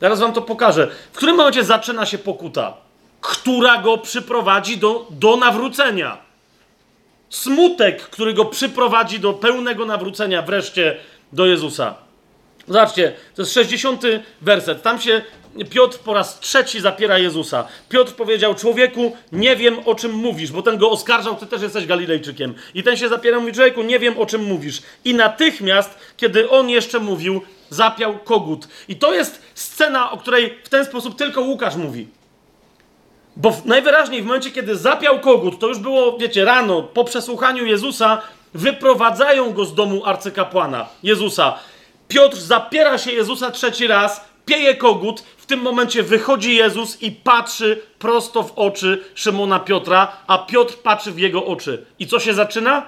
[0.00, 0.90] Teraz wam to pokażę.
[1.12, 2.74] W którym momencie zaczyna się pokuta?
[3.20, 6.18] Która go przyprowadzi do, do nawrócenia
[7.28, 10.96] smutek, który go przyprowadzi do pełnego nawrócenia wreszcie
[11.34, 11.94] do Jezusa.
[12.68, 14.02] Zobaczcie, to jest 60
[14.40, 14.82] werset.
[14.82, 15.22] Tam się
[15.70, 17.66] Piotr po raz trzeci zapiera Jezusa.
[17.88, 21.86] Piotr powiedział: Człowieku, nie wiem o czym mówisz, bo ten go oskarżał, ty też jesteś
[21.86, 22.54] Galilejczykiem.
[22.74, 24.82] I ten się zapiera, mówi: Człowieku, nie wiem o czym mówisz.
[25.04, 28.68] I natychmiast, kiedy on jeszcze mówił, zapiał kogut.
[28.88, 32.08] I to jest scena, o której w ten sposób tylko Łukasz mówi.
[33.36, 38.22] Bo najwyraźniej w momencie, kiedy zapiał kogut, to już było, wiecie, rano, po przesłuchaniu Jezusa,
[38.54, 41.58] wyprowadzają go z domu arcykapłana, Jezusa.
[42.08, 47.82] Piotr zapiera się Jezusa trzeci raz, pieje kogut, w tym momencie wychodzi Jezus i patrzy
[47.98, 51.86] prosto w oczy Szymona Piotra, a Piotr patrzy w jego oczy.
[51.98, 52.82] I co się zaczyna?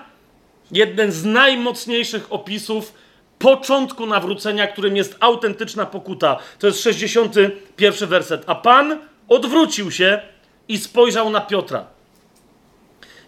[0.73, 2.93] Jeden z najmocniejszych opisów
[3.39, 6.37] początku nawrócenia, którym jest autentyczna pokuta.
[6.59, 8.43] To jest 61 werset.
[8.47, 8.99] A Pan
[9.29, 10.21] odwrócił się
[10.69, 11.96] i spojrzał na Piotra.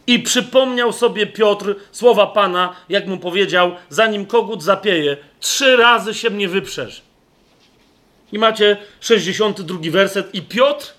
[0.08, 6.30] I przypomniał sobie Piotr słowa Pana, jak mu powiedział, zanim kogut zapieje, trzy razy się
[6.30, 7.02] mnie wyprzesz.
[8.32, 10.34] I macie 62 werset.
[10.34, 10.94] I Piotr,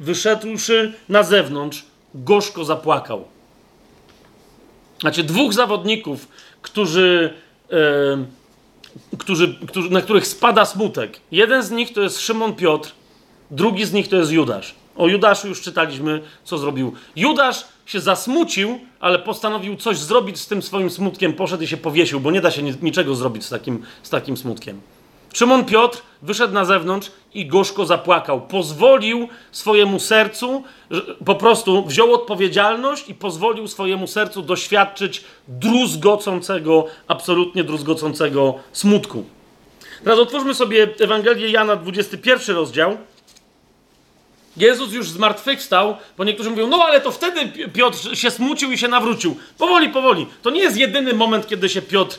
[0.00, 3.24] wyszedłszy na zewnątrz, gorzko zapłakał.
[5.02, 6.28] Macie dwóch zawodników,
[6.62, 7.34] którzy,
[9.18, 11.20] którzy, którzy, na których spada smutek.
[11.30, 12.92] Jeden z nich to jest Szymon Piotr,
[13.50, 14.74] drugi z nich to jest Judasz.
[14.96, 16.92] O Judaszu już czytaliśmy, co zrobił.
[17.16, 21.32] Judasz się zasmucił, ale postanowił coś zrobić z tym swoim smutkiem.
[21.32, 24.80] Poszedł i się powiesił, bo nie da się niczego zrobić z takim, z takim smutkiem.
[25.34, 28.40] Szymon Piotr wyszedł na zewnątrz i gorzko zapłakał.
[28.40, 30.62] Pozwolił swojemu sercu,
[31.24, 39.24] po prostu wziął odpowiedzialność i pozwolił swojemu sercu doświadczyć druzgocącego, absolutnie druzgocącego smutku.
[40.04, 42.96] Teraz otwórzmy sobie Ewangelię Jana, 21 rozdział.
[44.56, 48.88] Jezus już zmartwychwstał, bo niektórzy mówią, no ale to wtedy Piotr się smucił i się
[48.88, 49.36] nawrócił.
[49.58, 50.26] Powoli, powoli.
[50.42, 52.18] To nie jest jedyny moment, kiedy się Piotr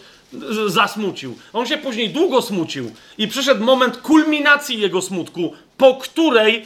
[0.68, 1.38] zasmucił.
[1.54, 6.66] On się później długo smucił i przyszedł moment kulminacji jego smutku, po której,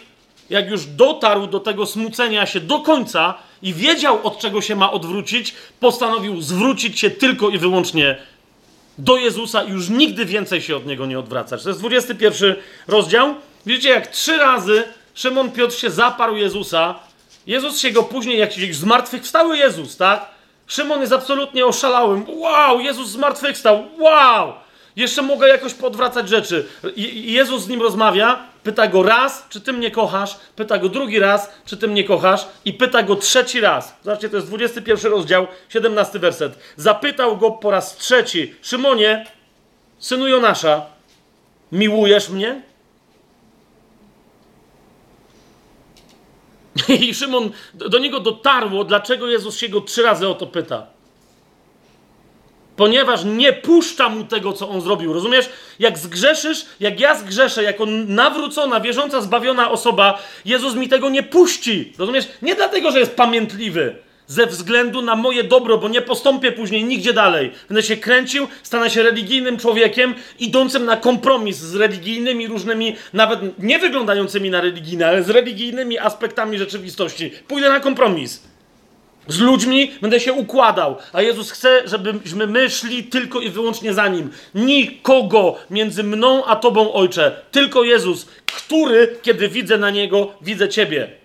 [0.50, 4.92] jak już dotarł do tego smucenia się do końca i wiedział, od czego się ma
[4.92, 8.18] odwrócić, postanowił zwrócić się tylko i wyłącznie
[8.98, 11.64] do Jezusa i już nigdy więcej się od niego nie odwracać.
[11.64, 12.56] To jest 21
[12.88, 13.36] rozdział.
[13.66, 16.96] Widzicie, jak trzy razy Szymon Piotr się zaparł Jezusa.
[17.48, 20.26] Jezus się go później, jak zmartwychwstały Jezus, tak?
[20.68, 22.26] Szymon jest absolutnie oszalałym.
[22.28, 23.84] Wow, Jezus zmartwychwstał.
[23.98, 24.54] Wow!
[24.96, 26.68] Jeszcze mogę jakoś podwracać rzeczy.
[27.14, 31.50] Jezus z nim rozmawia, pyta go raz, czy ty mnie kochasz, pyta go drugi raz,
[31.66, 33.96] czy ty mnie kochasz i pyta go trzeci raz.
[34.04, 36.60] Zobaczcie, to jest 21 rozdział, 17 werset.
[36.78, 39.26] Zapytał go po raz trzeci, Szymonie,
[40.00, 40.86] synu Jonasza,
[41.72, 42.62] miłujesz mnie?
[47.08, 50.88] I Szymon, do niego dotarło, dlaczego Jezus się go trzy razy o to pyta.
[52.76, 55.14] Ponieważ nie puszcza mu tego, co on zrobił.
[55.14, 55.50] Rozumiesz?
[55.80, 61.94] Jak zgrzeszysz, jak ja zgrzeszę, jako nawrócona, wierząca, zbawiona osoba, Jezus mi tego nie puści.
[61.98, 62.28] Rozumiesz?
[62.42, 63.96] Nie dlatego, że jest pamiętliwy
[64.32, 67.52] ze względu na moje dobro, bo nie postąpię później nigdzie dalej.
[67.70, 73.80] Będę się kręcił, stanę się religijnym człowiekiem, idącym na kompromis z religijnymi różnymi, nawet nie
[73.80, 77.32] wyglądającymi na religijne, ale z religijnymi aspektami rzeczywistości.
[77.48, 78.44] Pójdę na kompromis.
[79.28, 84.08] Z ludźmi będę się układał, a Jezus chce, żebyśmy my szli tylko i wyłącznie za
[84.08, 84.30] Nim.
[84.56, 87.42] Nikogo między mną a Tobą, Ojcze.
[87.52, 91.21] Tylko Jezus, który, kiedy widzę na Niego, widzę Ciebie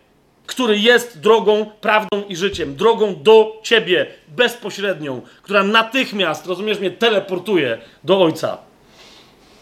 [0.47, 7.79] który jest drogą, prawdą i życiem, drogą do ciebie bezpośrednią, która natychmiast, rozumiesz mnie, teleportuje
[8.05, 8.59] do Ojca.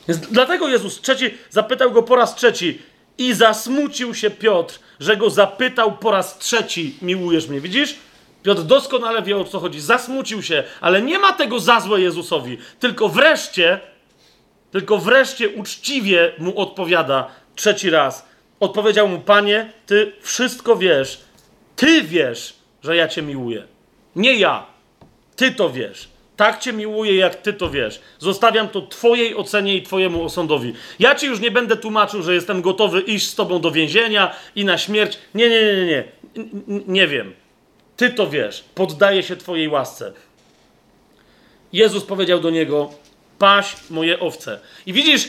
[0.08, 2.78] Więc dlatego Jezus trzeci zapytał go po raz trzeci
[3.18, 7.60] i zasmucił się Piotr, że go zapytał po raz trzeci: Miłujesz mnie?
[7.60, 7.94] Widzisz?
[8.42, 9.80] Piotr doskonale wie o co chodzi.
[9.80, 12.58] Zasmucił się, ale nie ma tego za złe Jezusowi.
[12.80, 13.80] Tylko wreszcie,
[14.70, 18.26] tylko wreszcie uczciwie mu odpowiada trzeci raz
[18.64, 21.20] Odpowiedział mu, panie, ty wszystko wiesz.
[21.76, 23.64] Ty wiesz, że ja cię miłuję.
[24.16, 24.66] Nie ja.
[25.36, 26.08] Ty to wiesz.
[26.36, 28.00] Tak cię miłuję, jak ty to wiesz.
[28.18, 30.74] Zostawiam to twojej ocenie i twojemu osądowi.
[30.98, 34.64] Ja ci już nie będę tłumaczył, że jestem gotowy iść z tobą do więzienia i
[34.64, 35.18] na śmierć.
[35.34, 36.04] Nie, nie, nie, nie.
[36.86, 37.34] Nie wiem.
[37.96, 38.64] Ty to wiesz.
[38.74, 40.12] Poddaję się twojej łasce.
[41.72, 42.90] Jezus powiedział do niego:
[43.38, 44.60] Paś moje owce.
[44.86, 45.28] I widzisz,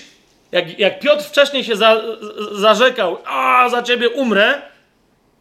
[0.56, 2.02] jak, jak Piotr wcześniej się za,
[2.52, 4.62] zarzekał, a za ciebie umrę,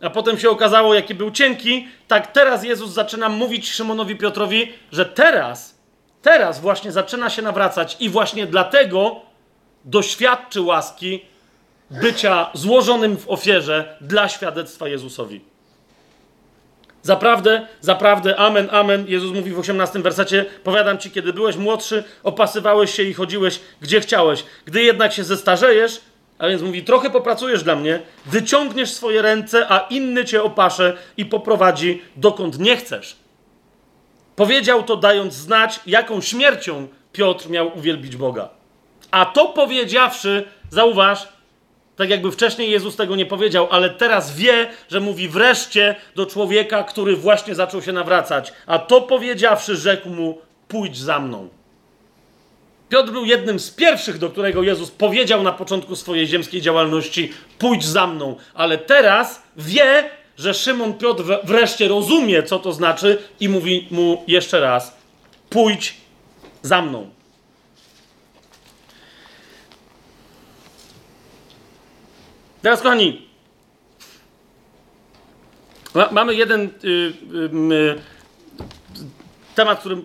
[0.00, 5.06] a potem się okazało, jaki był cienki, tak teraz Jezus zaczyna mówić Szymonowi Piotrowi, że
[5.06, 5.78] teraz,
[6.22, 9.20] teraz właśnie zaczyna się nawracać i właśnie dlatego
[9.84, 11.24] doświadczy łaski
[11.90, 15.53] bycia złożonym w ofierze dla świadectwa Jezusowi.
[17.04, 19.04] Zaprawdę, zaprawdę, amen, amen.
[19.08, 24.00] Jezus mówi w 18 wersecie: Powiadam ci, kiedy byłeś młodszy, opasywałeś się i chodziłeś gdzie
[24.00, 24.44] chciałeś.
[24.64, 26.00] Gdy jednak się zestarzejesz,
[26.38, 31.24] a więc mówi, trochę popracujesz dla mnie, wyciągniesz swoje ręce, a inny cię opasze i
[31.24, 33.16] poprowadzi dokąd nie chcesz.
[34.36, 38.48] Powiedział to, dając znać, jaką śmiercią Piotr miał uwielbić Boga.
[39.10, 41.28] A to powiedziawszy, zauważ,
[41.96, 46.84] tak jakby wcześniej Jezus tego nie powiedział, ale teraz wie, że mówi wreszcie do człowieka,
[46.84, 48.52] który właśnie zaczął się nawracać.
[48.66, 51.48] A to powiedziawszy, rzekł mu: Pójdź za mną.
[52.88, 57.84] Piotr był jednym z pierwszych, do którego Jezus powiedział na początku swojej ziemskiej działalności: Pójdź
[57.84, 58.36] za mną.
[58.54, 64.60] Ale teraz wie, że Szymon Piotr wreszcie rozumie, co to znaczy, i mówi mu jeszcze
[64.60, 64.96] raz:
[65.50, 65.94] Pójdź
[66.62, 67.10] za mną.
[72.64, 73.28] Teraz, kochani,
[75.94, 76.88] ma, mamy jeden y,
[77.72, 78.00] y,
[79.54, 79.96] temat, który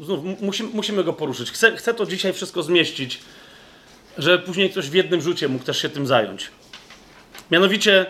[0.00, 1.50] znów musimy, musimy go poruszyć.
[1.50, 3.20] Chcę, chcę to dzisiaj wszystko zmieścić,
[4.18, 6.50] żeby później ktoś w jednym rzucie mógł też się tym zająć.
[7.50, 8.06] Mianowicie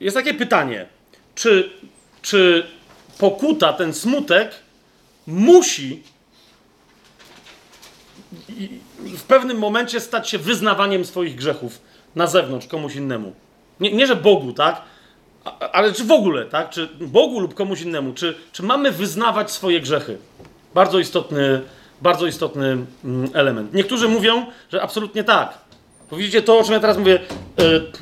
[0.00, 0.86] jest takie pytanie,
[1.34, 1.70] czy,
[2.22, 2.66] czy
[3.18, 4.54] pokuta, ten smutek
[5.26, 6.02] musi
[9.00, 13.32] w pewnym momencie stać się wyznawaniem swoich grzechów na zewnątrz komuś innemu.
[13.80, 14.82] Nie, nie że Bogu, tak?
[15.72, 16.70] ale czy w ogóle, tak?
[16.70, 20.18] Czy Bogu lub komuś innemu, czy, czy mamy wyznawać swoje grzechy?
[20.74, 21.60] Bardzo istotny,
[22.02, 23.74] bardzo istotny mm, element.
[23.74, 25.58] Niektórzy mówią, że absolutnie tak.
[26.10, 27.18] Bo widzicie to, o czym ja teraz mówię.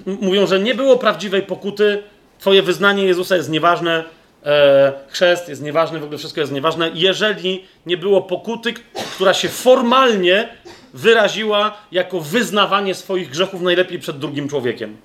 [0.06, 2.02] Yy, mówią, że nie było prawdziwej pokuty,
[2.38, 4.04] twoje wyznanie Jezusa jest nieważne,
[4.46, 8.74] e, chrzest jest nieważny, w ogóle wszystko jest nieważne, jeżeli nie było pokuty,
[9.16, 10.48] która się formalnie
[10.94, 14.96] wyraziła jako wyznawanie swoich grzechów najlepiej przed drugim człowiekiem.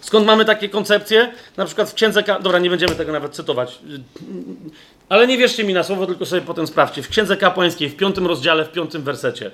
[0.00, 1.32] Skąd mamy takie koncepcje?
[1.56, 2.22] Na przykład w księdze.
[2.22, 3.78] Ka- Dobra, nie będziemy tego nawet cytować.
[5.08, 7.02] Ale nie wierzcie mi na słowo, tylko sobie potem sprawdźcie.
[7.02, 9.50] W księdze kapłańskiej, w piątym rozdziale, w piątym wersecie.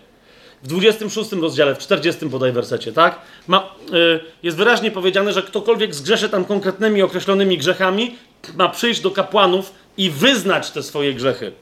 [0.63, 3.19] W 26 rozdziale, w 40 bodaj wersecie, tak?
[3.47, 8.17] Ma, y, jest wyraźnie powiedziane, że ktokolwiek zgrzeszy tam konkretnymi, określonymi grzechami,
[8.57, 11.53] ma przyjść do kapłanów i wyznać te swoje grzechy.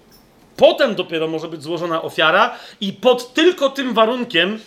[0.58, 4.58] Potem dopiero może być złożona ofiara i pod tylko tym warunkiem,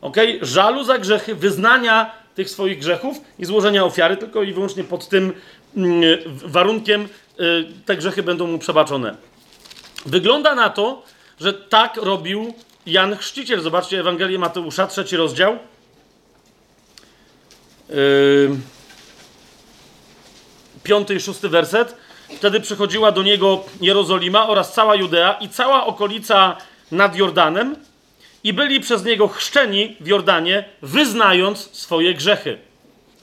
[0.00, 5.08] ok, żalu za grzechy, wyznania tych swoich grzechów i złożenia ofiary, tylko i wyłącznie pod
[5.08, 5.32] tym
[5.76, 7.08] mm, warunkiem
[7.40, 9.16] y, te grzechy będą mu przebaczone.
[10.06, 11.02] Wygląda na to,
[11.40, 12.54] że tak robił
[12.86, 13.60] Jan Chrzciciel.
[13.60, 15.58] Zobaczcie Ewangelię Mateusza, trzeci rozdział.
[17.88, 18.56] Yy,
[20.82, 21.96] piąty i szósty werset.
[22.36, 26.56] Wtedy przychodziła do niego Jerozolima oraz cała Judea i cała okolica
[26.92, 27.76] nad Jordanem
[28.44, 32.58] i byli przez niego chrzczeni w Jordanie, wyznając swoje grzechy.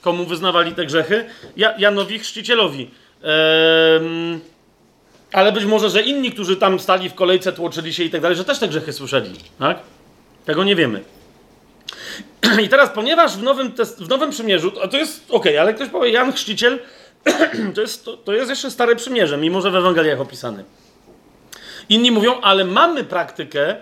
[0.02, 1.26] Komu wyznawali te grzechy?
[1.58, 2.90] Ja, Janowi Chrzcicielowi.
[3.24, 4.40] Ehm,
[5.32, 8.38] ale być może, że inni, którzy tam stali w kolejce, tłoczyli się i tak dalej,
[8.38, 9.32] że też te grzechy słyszeli.
[9.60, 9.80] Tak?
[10.46, 11.04] Tego nie wiemy.
[12.66, 16.10] I teraz, ponieważ w Nowym, w nowym Przymierzu, a to jest ok, ale ktoś powie,
[16.10, 16.80] Jan Chrzciciel
[17.76, 20.64] to jest, to, to jest jeszcze Stare Przymierze, mimo że w Ewangeliach opisany.
[21.90, 23.76] Inni mówią, ale mamy praktykę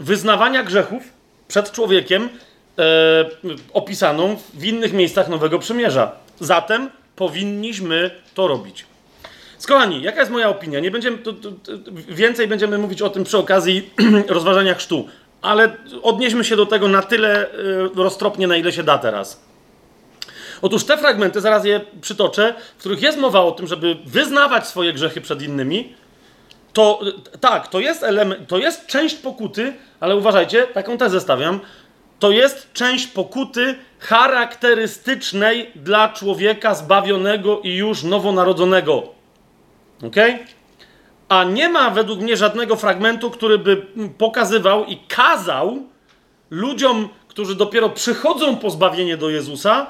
[0.00, 1.02] wyznawania grzechów
[1.48, 2.28] przed człowiekiem
[2.78, 2.84] e,
[3.72, 6.12] opisaną w innych miejscach Nowego Przymierza.
[6.40, 8.86] Zatem powinniśmy to robić.
[9.58, 10.80] Skochani, jaka jest moja opinia?
[10.80, 11.72] Nie będziemy, to, to, to,
[12.08, 13.90] więcej będziemy mówić o tym przy okazji
[14.28, 15.08] rozważania chrztu,
[15.42, 19.40] ale odnieśmy się do tego na tyle y, roztropnie, na ile się da teraz.
[20.62, 24.92] Otóż te fragmenty, zaraz je przytoczę, w których jest mowa o tym, żeby wyznawać swoje
[24.92, 25.94] grzechy przed innymi,
[26.72, 27.00] to
[27.40, 31.60] tak, to jest element, to jest część pokuty, ale uważajcie, taką tezę stawiam,
[32.18, 39.02] to jest część pokuty charakterystycznej dla człowieka zbawionego i już nowonarodzonego.
[40.06, 40.16] Ok?
[41.28, 43.86] A nie ma według mnie żadnego fragmentu, który by
[44.18, 45.82] pokazywał i kazał
[46.50, 49.86] ludziom, którzy dopiero przychodzą po zbawienie do Jezusa,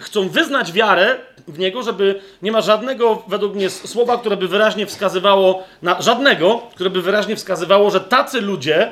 [0.00, 1.16] chcą wyznać wiarę
[1.48, 6.62] w Niego, żeby nie ma żadnego, według mnie, słowa, które by wyraźnie wskazywało, na żadnego,
[6.74, 8.90] które by wyraźnie wskazywało, że tacy ludzie,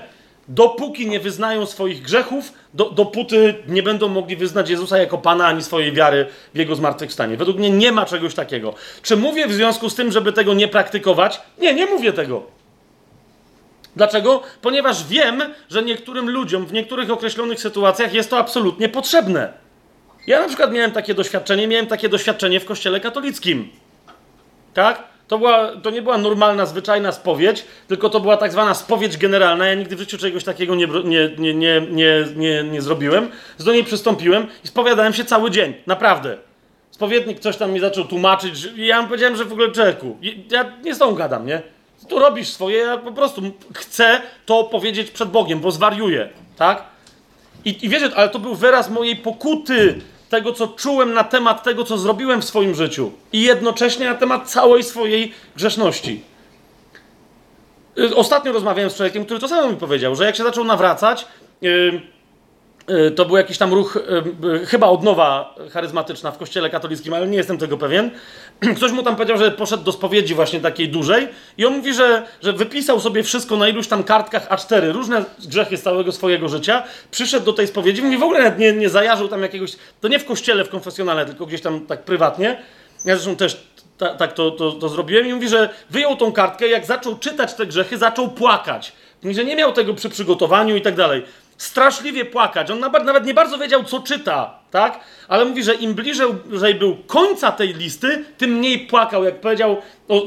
[0.48, 5.62] dopóki nie wyznają swoich grzechów, do, dopóty nie będą mogli wyznać Jezusa jako Pana ani
[5.62, 7.36] swojej wiary w Jego zmartwychwstanie.
[7.36, 8.74] Według mnie nie ma czegoś takiego.
[9.02, 11.40] Czy mówię w związku z tym, żeby tego nie praktykować?
[11.58, 12.42] Nie, nie mówię tego.
[13.96, 14.42] Dlaczego?
[14.62, 19.67] Ponieważ wiem, że niektórym ludziom w niektórych określonych sytuacjach jest to absolutnie potrzebne.
[20.28, 23.68] Ja na przykład miałem takie doświadczenie, miałem takie doświadczenie w kościele katolickim.
[24.74, 25.02] Tak?
[25.28, 29.66] To, była, to nie była normalna, zwyczajna spowiedź, tylko to była tak zwana spowiedź generalna.
[29.66, 33.30] Ja nigdy w życiu czegoś takiego nie, nie, nie, nie, nie, nie, nie zrobiłem.
[33.58, 35.74] Do niej przystąpiłem i spowiadałem się cały dzień.
[35.86, 36.38] Naprawdę.
[36.90, 38.56] Spowiednik coś tam mi zaczął tłumaczyć.
[38.56, 40.18] Że ja mu powiedziałem, że w ogóle czeku.
[40.50, 41.62] Ja nie z tą gadam, nie?
[42.08, 43.42] Tu robisz swoje, ja po prostu
[43.74, 46.84] chcę to powiedzieć przed Bogiem, bo zwariuję, tak?
[47.64, 51.84] I, I wiecie, ale to był wyraz mojej pokuty tego, co czułem na temat tego,
[51.84, 56.22] co zrobiłem w swoim życiu i jednocześnie na temat całej swojej grzeszności.
[57.98, 61.26] Y, ostatnio rozmawiałem z człowiekiem, który to samo mi powiedział, że jak się zaczął nawracać,
[61.60, 62.00] yy,
[62.88, 63.98] yy, to był jakiś tam ruch,
[64.66, 68.10] chyba odnowa charyzmatyczna w kościele katolickim, ale nie jestem tego pewien.
[68.76, 71.28] Ktoś mu tam powiedział, że poszedł do spowiedzi właśnie takiej dużej
[71.58, 75.76] i on mówi, że, że wypisał sobie wszystko na iluś tam kartkach A4, różne grzechy
[75.76, 79.42] z całego swojego życia, przyszedł do tej spowiedzi, mówi w ogóle nie, nie zajarzył tam
[79.42, 82.62] jakiegoś, to nie w kościele, w konfesjonale, tylko gdzieś tam tak prywatnie.
[83.04, 83.60] Ja zresztą też
[83.98, 87.54] ta, tak to, to, to zrobiłem i mówi, że wyjął tą kartkę, jak zaczął czytać
[87.54, 88.92] te grzechy, zaczął płakać.
[89.22, 91.22] Mówi, że nie miał tego przy przygotowaniu i tak dalej
[91.58, 92.70] straszliwie płakać.
[92.70, 95.00] On nawet nie bardzo wiedział, co czyta, tak?
[95.28, 99.24] Ale mówi, że im bliżej był końca tej listy, tym mniej płakał.
[99.24, 99.76] Jak powiedział,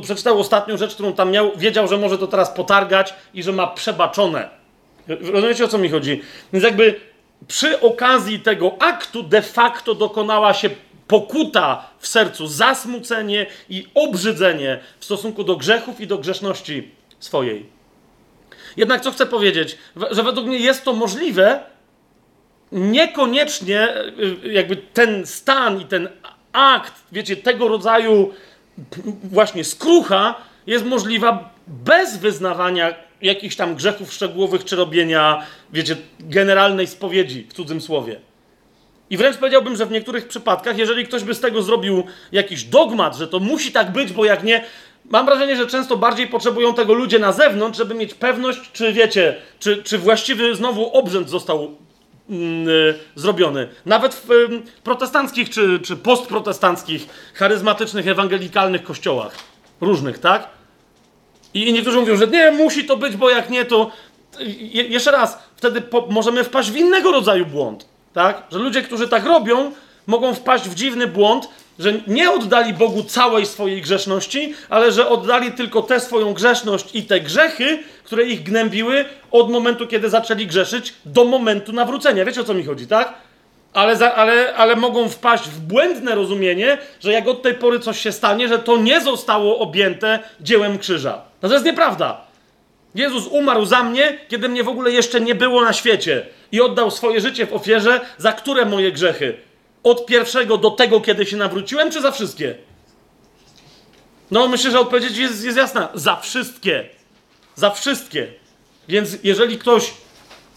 [0.03, 3.67] przeczytał ostatnią rzecz, którą tam miał, wiedział, że może to teraz potargać i że ma
[3.67, 4.49] przebaczone.
[5.07, 6.21] Rozumiecie, o co mi chodzi?
[6.53, 6.99] Więc jakby
[7.47, 10.69] przy okazji tego aktu de facto dokonała się
[11.07, 17.80] pokuta w sercu, zasmucenie i obrzydzenie w stosunku do grzechów i do grzeszności swojej.
[18.77, 19.77] Jednak co chcę powiedzieć?
[20.11, 21.63] Że według mnie jest to możliwe,
[22.71, 23.89] niekoniecznie
[24.43, 26.09] y, jakby ten stan i ten
[26.53, 28.33] akt, wiecie, tego rodzaju
[29.23, 30.35] właśnie skrucha
[30.67, 37.81] jest możliwa bez wyznawania jakichś tam grzechów szczegółowych czy robienia, wiecie, generalnej spowiedzi w cudzym
[37.81, 38.19] słowie.
[39.09, 43.15] I wręcz powiedziałbym, że w niektórych przypadkach, jeżeli ktoś by z tego zrobił jakiś dogmat,
[43.15, 44.63] że to musi tak być, bo jak nie,
[45.09, 49.35] mam wrażenie, że często bardziej potrzebują tego ludzie na zewnątrz, żeby mieć pewność, czy wiecie,
[49.59, 51.75] czy, czy właściwy znowu obrzęd został
[52.29, 53.67] mm, y, zrobiony.
[53.85, 59.35] Nawet w y, protestanckich czy, czy postprotestanckich, charyzmatycznych, ewangelikalnych kościołach.
[59.81, 60.47] Różnych, tak?
[61.53, 63.91] I niektórzy mówią, że nie, musi to być, bo jak nie, to.
[64.39, 67.85] Je, jeszcze raz, wtedy po, możemy wpaść w innego rodzaju błąd.
[68.13, 68.43] Tak?
[68.51, 69.71] Że ludzie, którzy tak robią,
[70.07, 71.47] mogą wpaść w dziwny błąd,
[71.79, 77.03] że nie oddali Bogu całej swojej grzeszności, ale że oddali tylko tę swoją grzeszność i
[77.03, 82.25] te grzechy, które ich gnębiły od momentu, kiedy zaczęli grzeszyć, do momentu nawrócenia.
[82.25, 83.13] Wiecie o co mi chodzi, tak?
[83.73, 87.99] Ale, za, ale, ale mogą wpaść w błędne rozumienie, że jak od tej pory coś
[87.99, 91.21] się stanie, że to nie zostało objęte dziełem krzyża.
[91.41, 92.21] No to jest nieprawda.
[92.95, 96.91] Jezus umarł za mnie, kiedy mnie w ogóle jeszcze nie było na świecie i oddał
[96.91, 99.37] swoje życie w ofierze, za które moje grzechy?
[99.83, 102.55] Od pierwszego do tego, kiedy się nawróciłem, czy za wszystkie?
[104.31, 105.89] No, myślę, że odpowiedź jest, jest jasna.
[105.93, 106.89] Za wszystkie.
[107.55, 108.27] Za wszystkie.
[108.87, 109.93] Więc jeżeli ktoś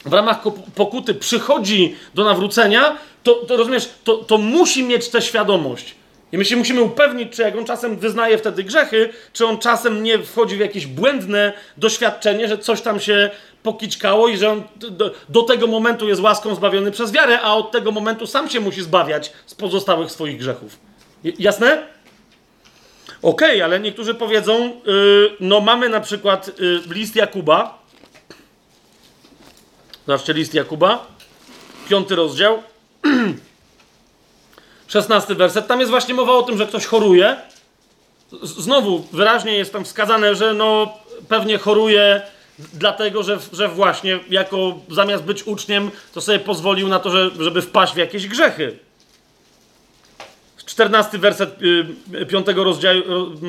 [0.05, 0.43] w ramach
[0.75, 5.95] pokuty przychodzi do nawrócenia, to, to rozumiesz, to, to musi mieć tę świadomość.
[6.33, 10.03] I my się musimy upewnić, czy jak on czasem wyznaje wtedy grzechy, czy on czasem
[10.03, 13.31] nie wchodzi w jakieś błędne doświadczenie, że coś tam się
[13.65, 17.71] pokiczkało i że on do, do, tego momentu jest łaską zbawiony przez wiarę, a od
[17.71, 20.79] tego momentu sam się musi zbawiać z pozostałych swoich grzechów.
[21.25, 21.87] Jasne?
[23.23, 27.79] Okej, okay, ale niektórzy powiedzą, yy, no mamy na przykład yy, list Jakuba.
[30.07, 31.07] Zobaczcie list Jakuba,
[31.89, 32.63] piąty rozdział.
[34.87, 35.67] Szesnasty werset.
[35.67, 37.37] Tam jest właśnie mowa o tym, że ktoś choruje.
[38.43, 42.23] Znowu wyraźnie jest tam wskazane, że no pewnie choruje
[42.59, 47.63] dlatego, że, że właśnie jako zamiast być uczniem, to sobie pozwolił na to, że, żeby
[47.63, 48.79] wpaść w jakieś grzechy.
[50.67, 53.03] 14 werset y, 5 rozdziału,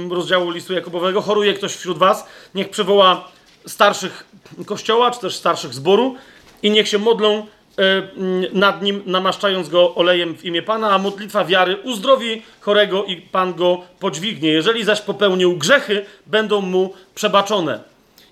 [0.09, 1.21] rozdziału listu Jakubowego.
[1.21, 2.25] Choruje ktoś wśród was,
[2.55, 3.31] niech przywoła
[3.67, 4.25] starszych
[4.65, 6.15] kościoła, czy też starszych zboru
[6.63, 7.45] i niech się modlą
[7.77, 8.07] E,
[8.53, 13.53] nad nim, namaszczając go olejem w imię Pana, a modlitwa wiary uzdrowi chorego i Pan
[13.53, 14.49] go podźwignie.
[14.49, 17.79] Jeżeli zaś popełnił grzechy, będą mu przebaczone.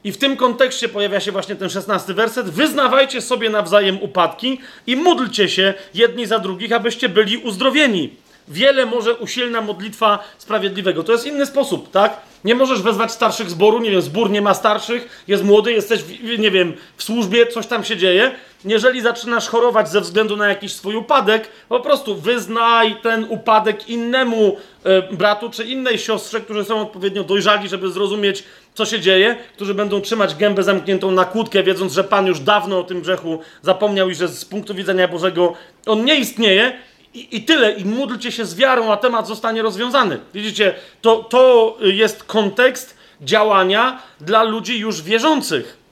[0.04, 2.50] I w tym kontekście pojawia się właśnie ten szesnasty werset.
[2.50, 8.10] Wyznawajcie sobie nawzajem upadki i módlcie się jedni za drugich, abyście byli uzdrowieni.
[8.48, 11.04] Wiele może usilna modlitwa sprawiedliwego.
[11.04, 12.22] To jest inny sposób, tak?
[12.44, 16.40] Nie możesz wezwać starszych zboru, nie wiem, zbór nie ma starszych, jest młody, jesteś, w,
[16.40, 18.32] nie wiem, w służbie, coś tam się dzieje.
[18.66, 24.58] Jeżeli zaczynasz chorować ze względu na jakiś swój upadek, po prostu wyznaj ten upadek innemu
[24.84, 28.44] e, bratu czy innej siostrze, którzy są odpowiednio dojrzali, żeby zrozumieć,
[28.74, 32.80] co się dzieje, którzy będą trzymać gębę zamkniętą na kłódkę, wiedząc, że Pan już dawno
[32.80, 35.54] o tym grzechu zapomniał i że z punktu widzenia Bożego
[35.86, 36.74] on nie istnieje,
[37.14, 40.20] i, I, tyle, i módlcie się z wiarą, a temat zostanie rozwiązany.
[40.34, 45.83] Widzicie, to, to jest kontekst działania dla ludzi już wierzących.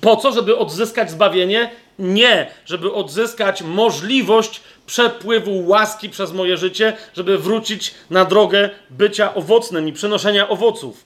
[0.00, 0.32] Po co?
[0.32, 1.70] Żeby odzyskać zbawienie?
[1.98, 9.88] Nie, żeby odzyskać możliwość przepływu łaski przez moje życie, żeby wrócić na drogę bycia owocnym
[9.88, 11.04] i przynoszenia owoców.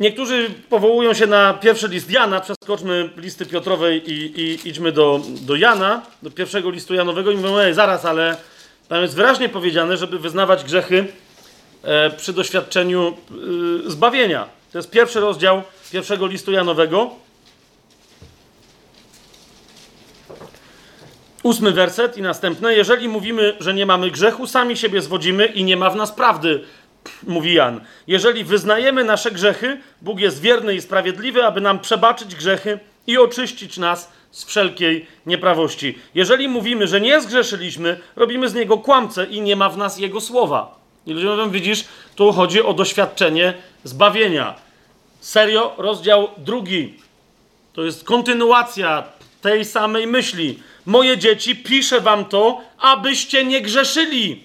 [0.00, 5.56] Niektórzy powołują się na pierwszy list Jana, przeskoczmy listy Piotrowej i, i idźmy do, do
[5.56, 8.36] Jana, do pierwszego listu Janowego i mówią, ej, zaraz, ale
[8.88, 11.06] tam jest wyraźnie powiedziane, żeby wyznawać grzechy
[11.82, 13.16] e, przy doświadczeniu
[13.86, 14.48] e, zbawienia.
[14.72, 17.25] To jest pierwszy rozdział pierwszego listu Janowego.
[21.46, 22.74] Ósmy werset i następne.
[22.74, 26.64] Jeżeli mówimy, że nie mamy grzechu, sami siebie zwodzimy i nie ma w nas prawdy
[27.22, 27.80] mówi Jan.
[28.06, 33.78] Jeżeli wyznajemy nasze grzechy, Bóg jest wierny i sprawiedliwy, aby nam przebaczyć grzechy i oczyścić
[33.78, 35.98] nas z wszelkiej nieprawości.
[36.14, 40.20] Jeżeli mówimy, że nie zgrzeszyliśmy, robimy z niego kłamcę i nie ma w nas jego
[40.20, 40.78] słowa.
[41.06, 41.84] I ludzie mówią, widzisz,
[42.16, 44.54] tu chodzi o doświadczenie zbawienia.
[45.20, 46.94] Serio, rozdział drugi.
[47.72, 49.15] To jest kontynuacja
[49.46, 50.58] tej samej myśli.
[50.86, 54.44] Moje dzieci, piszę wam to, abyście nie grzeszyli.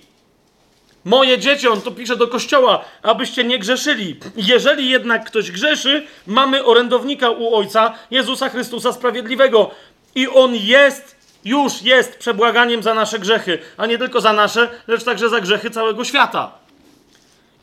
[1.06, 4.16] Moje dzieci, on to pisze do kościoła, abyście nie grzeszyli.
[4.36, 9.72] Jeżeli jednak ktoś grzeszy, mamy orędownika u Ojca, Jezusa Chrystusa Sprawiedliwego.
[10.16, 11.16] I on jest,
[11.46, 15.70] już jest przebłaganiem za nasze grzechy, a nie tylko za nasze, lecz także za grzechy
[15.70, 16.52] całego świata.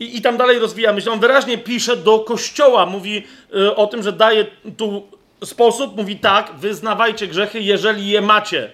[0.00, 1.10] I, i tam dalej rozwija myśl.
[1.10, 6.52] On wyraźnie pisze do kościoła, mówi y, o tym, że daje tu sposób, mówi tak,
[6.56, 8.72] wyznawajcie grzechy, jeżeli je macie.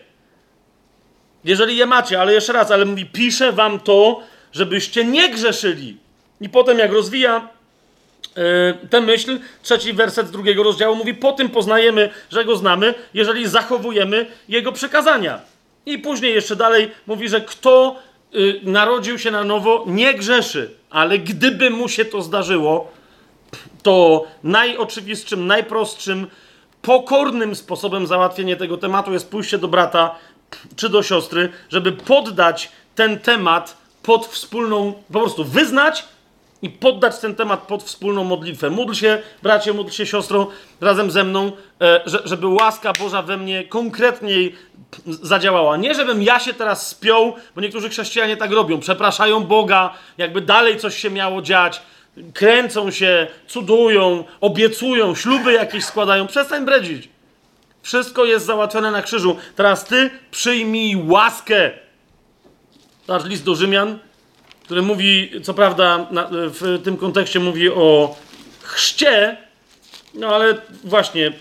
[1.45, 4.21] Jeżeli je macie, ale jeszcze raz, ale mówi, piszę wam to,
[4.53, 5.97] żebyście nie grzeszyli.
[6.41, 7.49] I potem, jak rozwija
[8.37, 12.95] yy, tę myśl, trzeci werset z drugiego rozdziału mówi: Po tym poznajemy, że go znamy,
[13.15, 15.41] jeżeli zachowujemy jego przekazania.
[15.87, 17.97] I później jeszcze dalej mówi, że kto
[18.33, 22.93] yy, narodził się na nowo, nie grzeszy, ale gdyby mu się to zdarzyło,
[23.83, 26.27] to najoczywistszym, najprostszym
[26.85, 30.15] pokornym sposobem załatwienie tego tematu jest pójście do brata
[30.77, 36.05] czy do siostry, żeby poddać ten temat pod wspólną, po prostu wyznać
[36.63, 38.71] i poddać ten temat pod wspólną modlitwę.
[38.71, 40.49] Módl się, bracie, módl się, siostro,
[40.81, 44.55] razem ze mną, e, żeby łaska Boża we mnie konkretniej
[45.07, 45.77] zadziałała.
[45.77, 48.81] Nie, żebym ja się teraz spiął, bo niektórzy chrześcijanie tak robią.
[48.81, 51.83] Przepraszają Boga, jakby dalej coś się miało dziać.
[52.35, 56.27] Kręcą się, cudują, obiecują, śluby jakieś składają.
[56.27, 57.09] Przestań bredzić.
[57.83, 59.37] Wszystko jest załatwione na krzyżu.
[59.57, 61.71] Teraz ty przyjmij łaskę.
[63.09, 63.99] Nasz list do Rzymian,
[64.63, 68.17] który mówi, co prawda w tym kontekście mówi o
[68.63, 69.37] chrzcie,
[70.15, 71.33] no ale właśnie,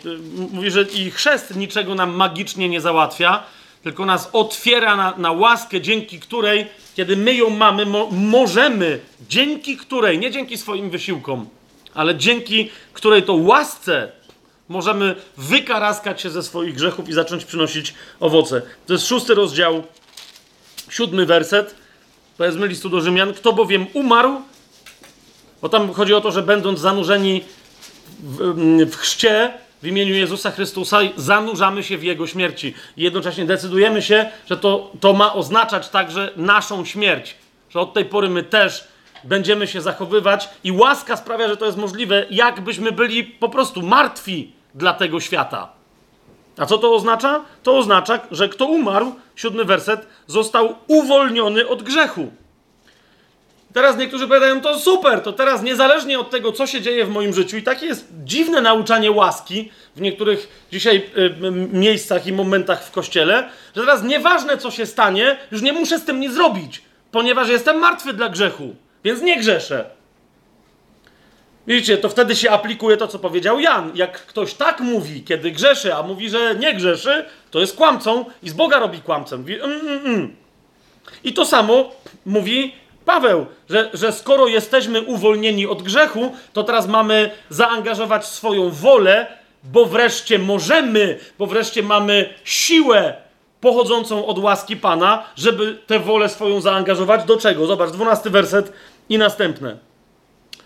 [0.51, 3.43] mówi, że i chrzest niczego nam magicznie nie załatwia,
[3.83, 8.99] tylko nas otwiera na, na łaskę, dzięki której, kiedy my ją mamy, mo możemy,
[9.29, 11.49] dzięki której, nie dzięki swoim wysiłkom,
[11.93, 14.11] ale dzięki której to łasce
[14.69, 18.61] możemy wykaraskać się ze swoich grzechów i zacząć przynosić owoce.
[18.85, 19.83] To jest szósty rozdział,
[20.89, 21.75] siódmy werset,
[22.37, 23.33] powiedzmy listu do Rzymian.
[23.33, 24.41] Kto bowiem umarł,
[25.61, 27.43] bo tam chodzi o to, że będąc zanurzeni
[28.23, 29.53] w, w chrzcie,
[29.83, 32.73] w imieniu Jezusa Chrystusa zanurzamy się w Jego śmierci.
[32.97, 37.35] I jednocześnie decydujemy się, że to, to ma oznaczać także naszą śmierć.
[37.69, 38.87] Że od tej pory my też
[39.23, 44.51] będziemy się zachowywać i łaska sprawia, że to jest możliwe, jakbyśmy byli po prostu martwi
[44.75, 45.69] dla tego świata.
[46.57, 47.41] A co to oznacza?
[47.63, 52.31] To oznacza, że kto umarł, siódmy werset, został uwolniony od grzechu.
[53.73, 57.33] Teraz niektórzy powiadają, to super, to teraz niezależnie od tego, co się dzieje w moim
[57.33, 62.91] życiu, i takie jest dziwne nauczanie łaski w niektórych dzisiaj y, miejscach i momentach w
[62.91, 67.49] kościele, że teraz nieważne, co się stanie, już nie muszę z tym nic zrobić, ponieważ
[67.49, 69.85] jestem martwy dla grzechu, więc nie grzeszę.
[71.67, 73.91] Widzicie, to wtedy się aplikuje to, co powiedział Jan.
[73.95, 78.49] Jak ktoś tak mówi, kiedy grzeszy, a mówi, że nie grzeszy, to jest kłamcą i
[78.49, 79.39] z Boga robi kłamcem.
[79.39, 80.35] Mówi, mm, mm, mm.
[81.23, 81.91] I to samo
[82.25, 89.27] mówi Paweł, że, że skoro jesteśmy uwolnieni od grzechu, to teraz mamy zaangażować swoją wolę,
[89.63, 93.13] bo wreszcie możemy, bo wreszcie mamy siłę
[93.61, 97.23] pochodzącą od łaski Pana, żeby tę wolę swoją zaangażować.
[97.25, 97.65] Do czego?
[97.65, 98.73] Zobacz, dwunasty werset
[99.09, 99.77] i następne.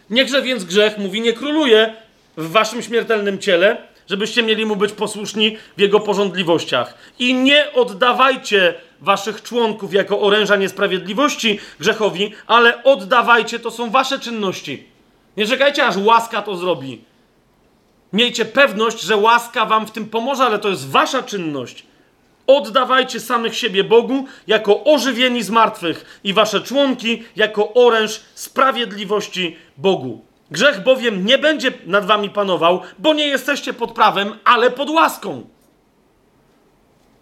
[0.09, 1.93] Niechże więc grzech, mówi, nie króluje
[2.37, 3.77] w waszym śmiertelnym ciele,
[4.09, 6.97] żebyście mieli mu być posłuszni w jego porządliwościach.
[7.19, 14.87] I nie oddawajcie waszych członków jako oręża niesprawiedliwości grzechowi, ale oddawajcie, to są wasze czynności.
[15.37, 17.01] Nie czekajcie, aż łaska to zrobi.
[18.13, 21.85] Miejcie pewność, że łaska wam w tym pomoże, ale to jest wasza czynność.
[22.47, 30.21] Oddawajcie samych siebie Bogu jako ożywieni z martwych i wasze członki jako oręż sprawiedliwości Bogu.
[30.51, 35.47] Grzech bowiem nie będzie nad wami panował, bo nie jesteście pod prawem, ale pod łaską.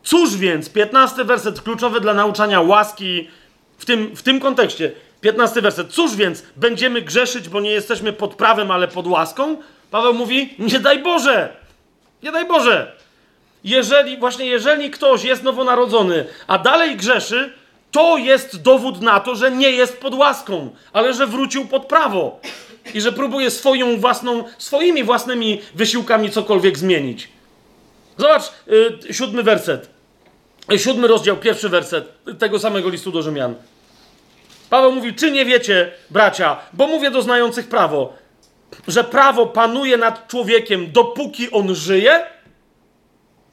[0.03, 3.27] Cóż więc, 15 werset kluczowy dla nauczania łaski
[3.77, 4.91] w tym, w tym kontekście.
[5.21, 5.93] 15 werset.
[5.93, 9.57] Cóż więc, będziemy grzeszyć, bo nie jesteśmy pod prawem, ale pod łaską?
[9.91, 11.55] Paweł mówi: Nie daj Boże!
[12.23, 12.95] Nie daj Boże!
[13.65, 17.53] jeżeli, właśnie jeżeli ktoś jest nowonarodzony, a dalej grzeszy,
[17.91, 22.39] to jest dowód na to, że nie jest pod łaską, ale że wrócił pod prawo
[22.93, 27.29] i że próbuje swoją własną, swoimi własnymi wysiłkami cokolwiek zmienić.
[28.17, 29.89] Zobacz, yy, siódmy werset.
[30.77, 33.55] Siódmy rozdział, pierwszy werset tego samego listu do Rzymian.
[34.69, 38.13] Paweł mówi, czy nie wiecie, bracia, bo mówię do znających prawo,
[38.87, 42.25] że prawo panuje nad człowiekiem, dopóki on żyje?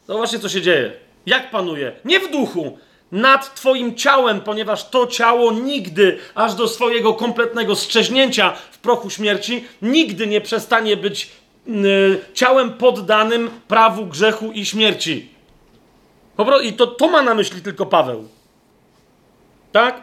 [0.06, 0.92] Zobaczcie, co się dzieje.
[1.26, 1.92] Jak panuje?
[2.04, 2.78] Nie w duchu,
[3.12, 9.64] nad Twoim ciałem, ponieważ to ciało nigdy, aż do swojego kompletnego strzeźnięcia w prochu śmierci,
[9.82, 11.30] nigdy nie przestanie być
[11.66, 15.28] yy, ciałem poddanym prawu grzechu i śmierci.
[16.62, 18.28] I to, to ma na myśli tylko Paweł.
[19.72, 20.00] Tak?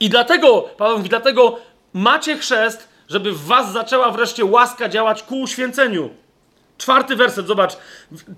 [0.00, 1.58] I dlatego, Paweł mówi, dlatego
[1.92, 6.10] macie chrzest, żeby w was zaczęła wreszcie łaska działać ku uświęceniu.
[6.80, 7.76] Czwarty werset, zobacz.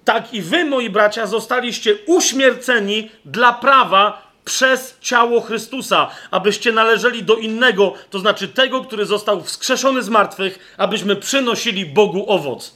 [0.05, 7.37] Tak i wy, moi bracia, zostaliście uśmierceni dla prawa przez ciało Chrystusa, abyście należeli do
[7.37, 12.75] innego, to znaczy tego, który został wskrzeszony z martwych, abyśmy przynosili Bogu owoc.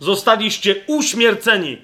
[0.00, 1.78] Zostaliście uśmierceni.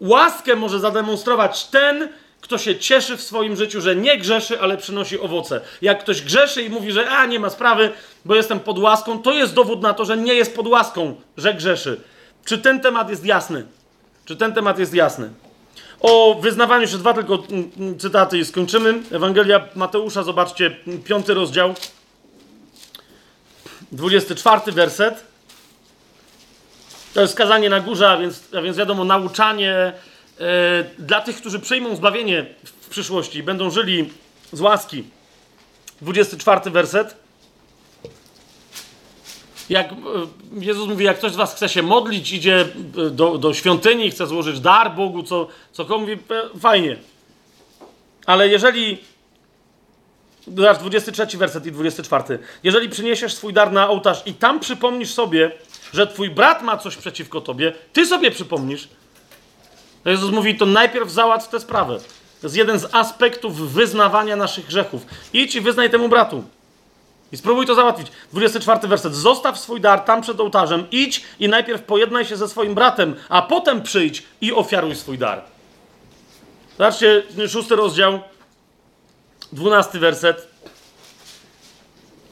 [0.00, 2.08] Łaskę może zademonstrować ten,
[2.40, 5.60] kto się cieszy w swoim życiu, że nie grzeszy, ale przynosi owoce.
[5.82, 7.92] Jak ktoś grzeszy i mówi, że a nie ma sprawy,
[8.24, 11.54] bo jestem pod łaską, to jest dowód na to, że nie jest pod łaską, że
[11.54, 12.00] grzeszy.
[12.44, 13.66] Czy ten temat jest jasny?
[14.24, 15.30] Czy ten temat jest jasny?
[16.00, 18.94] O wyznawaniu jeszcze dwa tylko mm, mm, cytaty i skończymy.
[19.12, 21.74] Ewangelia Mateusza, zobaczcie, piąty rozdział,
[23.92, 25.24] 24 werset.
[27.14, 29.92] To jest skazanie na górze, a więc, a więc wiadomo, nauczanie
[30.98, 34.10] dla tych, którzy przyjmą zbawienie w przyszłości, będą żyli
[34.52, 35.04] z łaski.
[36.00, 37.16] 24 werset.
[39.68, 39.94] Jak e,
[40.52, 44.26] Jezus mówi, jak ktoś z was chce się modlić, idzie e, do, do świątyni, chce
[44.26, 46.96] złożyć dar Bogu, co, co komu mówi, e, fajnie.
[48.26, 48.98] Ale jeżeli
[50.56, 52.38] Zobacz, 23 werset i 24.
[52.62, 55.50] Jeżeli przyniesiesz swój dar na ołtarz i tam przypomnisz sobie,
[55.92, 58.88] że twój brat ma coś przeciwko tobie, ty sobie przypomnisz.
[60.10, 61.98] Jezus mówi, to najpierw załatw tę sprawę.
[62.40, 65.02] To jest jeden z aspektów wyznawania naszych grzechów.
[65.32, 66.44] Idź i wyznaj temu bratu.
[67.32, 68.06] I spróbuj to załatwić.
[68.32, 69.14] 24 werset.
[69.14, 73.42] Zostaw swój dar tam przed ołtarzem, idź i najpierw pojednaj się ze swoim bratem, a
[73.42, 75.42] potem przyjdź i ofiaruj swój dar.
[76.78, 78.20] Zobaczcie, szósty rozdział,
[79.52, 80.48] dwunasty werset.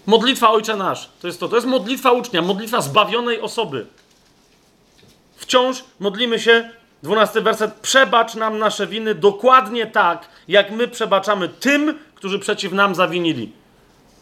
[0.07, 1.11] Modlitwa Ojcze Nasz.
[1.21, 1.49] To jest to.
[1.49, 3.87] To jest modlitwa ucznia, modlitwa zbawionej osoby.
[5.37, 6.71] Wciąż modlimy się,
[7.05, 12.95] dwunasty werset, przebacz nam nasze winy dokładnie tak, jak my przebaczamy tym, którzy przeciw nam
[12.95, 13.53] zawinili.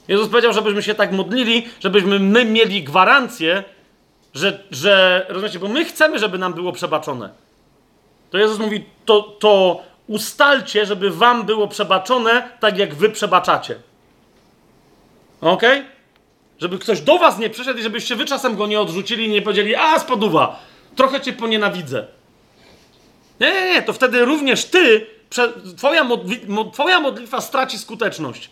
[0.08, 3.64] Jezus powiedział, żebyśmy się tak modlili, żebyśmy my mieli gwarancję,
[4.34, 7.30] że, że rozumiecie, bo my chcemy, żeby nam było przebaczone.
[8.30, 13.76] To Jezus mówi, to, to ustalcie, żeby wam było przebaczone, tak jak wy przebaczacie.
[15.40, 15.62] Ok?
[16.58, 19.42] Żeby ktoś do was nie przyszedł i żebyście wy czasem go nie odrzucili i nie
[19.42, 20.60] powiedzieli, a spoduwa,
[20.96, 22.06] trochę cię ponienawidzę.
[23.42, 25.06] Nie, nie, nie, to wtedy również ty,
[25.76, 26.40] twoja, modli,
[26.72, 28.50] twoja modlitwa straci skuteczność.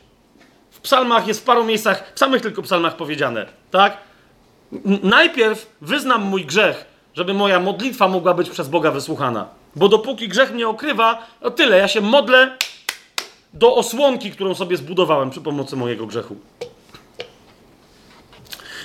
[0.70, 3.97] W psalmach jest w paru miejscach, w samych tylko psalmach powiedziane, tak?
[5.02, 9.49] Najpierw wyznam mój grzech, żeby moja modlitwa mogła być przez Boga wysłuchana.
[9.77, 11.78] Bo dopóki grzech mnie okrywa, to tyle.
[11.78, 12.57] Ja się modlę
[13.55, 16.36] do osłonki, którą sobie zbudowałem przy pomocy mojego grzechu.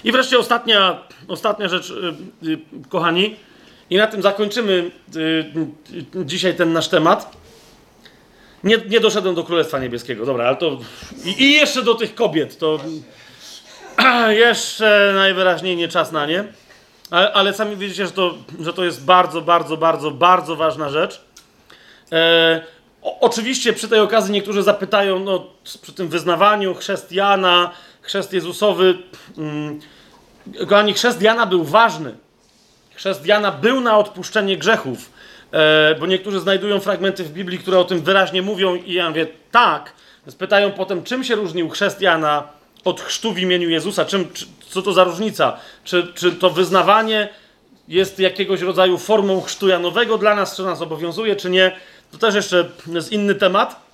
[0.03, 2.59] I wreszcie ostatnia, ostatnia rzecz, yy, yy,
[2.89, 3.35] kochani,
[3.89, 7.37] i na tym zakończymy yy, dzisiaj ten nasz temat.
[8.63, 10.77] Nie, nie doszedłem do Królestwa Niebieskiego, dobra, ale to.
[11.25, 12.79] I, i jeszcze do tych kobiet, to.
[14.29, 16.43] jeszcze najwyraźniej nie czas na nie.
[17.11, 21.21] Ale, ale sami widzicie, że to, że to jest bardzo, bardzo, bardzo, bardzo ważna rzecz.
[22.11, 22.61] E,
[23.01, 28.97] o, oczywiście przy tej okazji niektórzy zapytają, no, przy tym wyznawaniu chrześcijana, chrzest Jezusowy.
[29.37, 29.79] Mm,
[30.59, 32.24] kochani, chrzest Jana był ważny.
[32.95, 35.11] Chrzest Jana był na odpuszczenie grzechów.
[35.51, 39.27] E, bo niektórzy znajdują fragmenty w Biblii, które o tym wyraźnie mówią, i ja mówię,
[39.51, 39.93] tak.
[40.25, 42.47] Więc pytają potem, czym się różnił chrzest Jana
[42.85, 44.05] od chrztu w imieniu Jezusa?
[44.05, 45.57] Czym, czy, co to za różnica?
[45.83, 47.29] Czy, czy to wyznawanie
[47.87, 51.71] jest jakiegoś rodzaju formą chrztu Janowego dla nas, czy nas obowiązuje, czy nie?
[52.11, 53.85] To też jeszcze jest inny temat.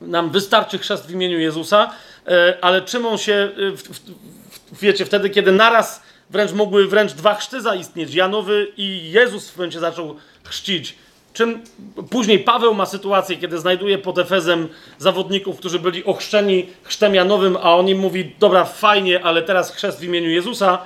[0.00, 1.90] Nam wystarczy chrzest w imieniu Jezusa,
[2.26, 7.60] e, ale czym on się, e, wiecie, wtedy, kiedy naraz wręcz mogły wręcz dwa chrzty
[7.60, 10.94] zaistnieć, Janowy i Jezus w momencie zaczął chrzcić.
[11.32, 11.62] Czym
[12.10, 17.76] później Paweł ma sytuację, kiedy znajduje pod Efezem zawodników, którzy byli ochrzczeni chrztem Janowym, a
[17.76, 20.78] on im mówi, dobra, fajnie, ale teraz chrzest w imieniu Jezusa.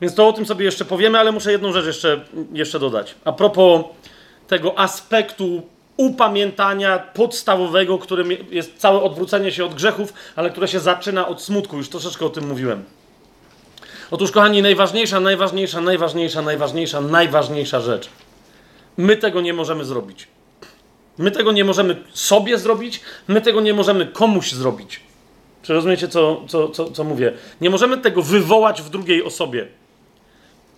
[0.00, 3.14] Więc to o tym sobie jeszcze powiemy, ale muszę jedną rzecz jeszcze, jeszcze dodać.
[3.24, 3.84] A propos
[4.48, 5.62] tego aspektu
[5.96, 11.76] upamiętania podstawowego, którym jest całe odwrócenie się od grzechów, ale które się zaczyna od smutku.
[11.76, 12.84] Już troszeczkę o tym mówiłem.
[14.10, 18.08] Otóż, kochani, najważniejsza, najważniejsza, najważniejsza, najważniejsza, najważniejsza rzecz–
[18.96, 20.28] My tego nie możemy zrobić.
[21.18, 25.00] My tego nie możemy sobie zrobić, my tego nie możemy komuś zrobić.
[25.62, 27.32] Czy rozumiecie, co, co, co, co mówię?
[27.60, 29.66] Nie możemy tego wywołać w drugiej osobie.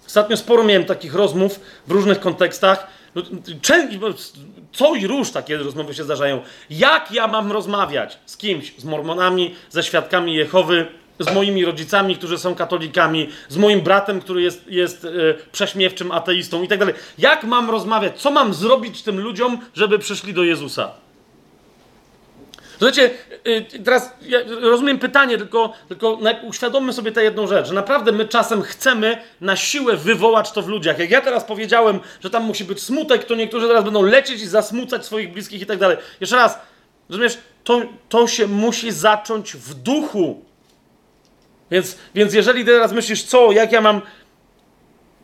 [0.06, 2.86] Ostatnio sporo miałem takich rozmów w różnych kontekstach.
[4.72, 6.40] Co i róż takie rozmowy się zdarzają.
[6.70, 8.74] Jak ja mam rozmawiać z kimś?
[8.78, 10.86] Z mormonami, ze świadkami Jehowy,
[11.18, 15.08] z moimi rodzicami, którzy są katolikami, z moim bratem, który jest, jest e,
[15.52, 16.94] prześmiewczym ateistą i tak dalej.
[17.18, 18.20] Jak mam rozmawiać?
[18.20, 20.90] Co mam zrobić tym ludziom, żeby przyszli do Jezusa?
[22.78, 23.10] Słuchajcie,
[23.44, 28.28] e, teraz ja rozumiem pytanie, tylko, tylko uświadommy sobie tę jedną rzecz, że naprawdę my
[28.28, 30.98] czasem chcemy na siłę wywołać to w ludziach.
[30.98, 34.46] Jak ja teraz powiedziałem, że tam musi być smutek, to niektórzy teraz będą lecieć i
[34.46, 35.96] zasmucać swoich bliskich i tak dalej.
[36.20, 36.58] Jeszcze raz,
[37.08, 40.44] rozumiesz, to, to się musi zacząć w duchu.
[41.70, 44.00] Więc, więc jeżeli teraz myślisz, co, jak ja mam.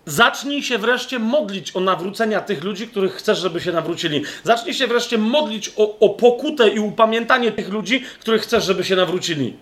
[0.07, 4.23] Zacznij się wreszcie modlić o nawrócenia tych ludzi, których chcesz, żeby się nawrócili.
[4.45, 8.97] Zacznij się wreszcie modlić o, o pokutę i upamiętanie tych ludzi, których chcesz, żeby się
[8.97, 9.57] nawrócili.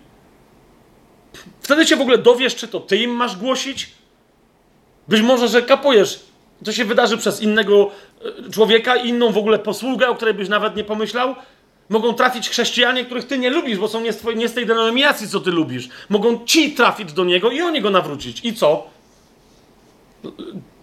[1.60, 3.90] Wtedy się w ogóle dowiesz, czy to ty im masz głosić.
[5.08, 6.20] Być może, że kapujesz.
[6.64, 7.90] To się wydarzy przez innego
[8.46, 11.34] e, człowieka, inną w ogóle posługę, o której byś nawet nie pomyślał.
[11.90, 14.66] Mogą trafić chrześcijanie, których ty nie lubisz, bo są nie z, twojej, nie z tej
[14.66, 15.88] denominacji, co ty lubisz.
[16.08, 18.44] Mogą ci trafić do niego i oni go nawrócić.
[18.44, 18.86] I co?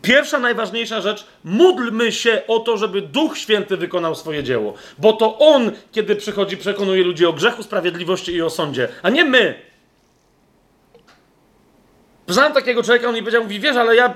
[0.02, 4.74] Pierwsza, najważniejsza rzecz, módlmy się o to, żeby Duch Święty wykonał swoje dzieło.
[4.98, 9.26] Bo to On, kiedy przychodzi, przekonuje ludzi o grzechu, sprawiedliwości i o sądzie, a nie
[9.26, 9.56] my.
[12.28, 14.14] Znam takiego człowieka, on mi powiedział, mówi, wiesz, ale ja,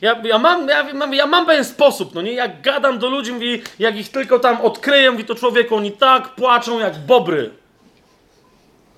[0.00, 3.32] ja, ja, mam, ja, mam, ja mam pewien sposób, no nie, jak gadam do ludzi,
[3.32, 7.50] mówi, jak ich tylko tam odkryję, mówi, to człowieku, oni tak płaczą jak bobry.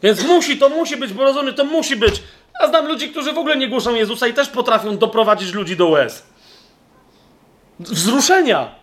[0.02, 2.22] Więc musi, to musi być, bo rozumiem, to musi być.
[2.60, 5.88] Ja znam ludzi, którzy w ogóle nie głoszą Jezusa i też potrafią doprowadzić ludzi do
[5.88, 6.26] łez.
[7.80, 8.74] Wzruszenia.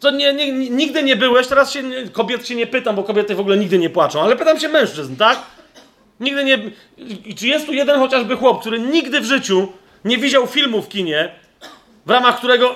[0.00, 3.40] To nie, nie, nigdy nie byłeś, teraz się, kobiet się nie pytam, bo kobiety w
[3.40, 5.38] ogóle nigdy nie płaczą, ale pytam się mężczyzn, tak?
[6.20, 6.58] Nigdy nie.
[7.36, 9.68] Czy jest tu jeden chociażby chłop, który nigdy w życiu
[10.04, 11.34] nie widział filmu w kinie,
[12.06, 12.74] w ramach którego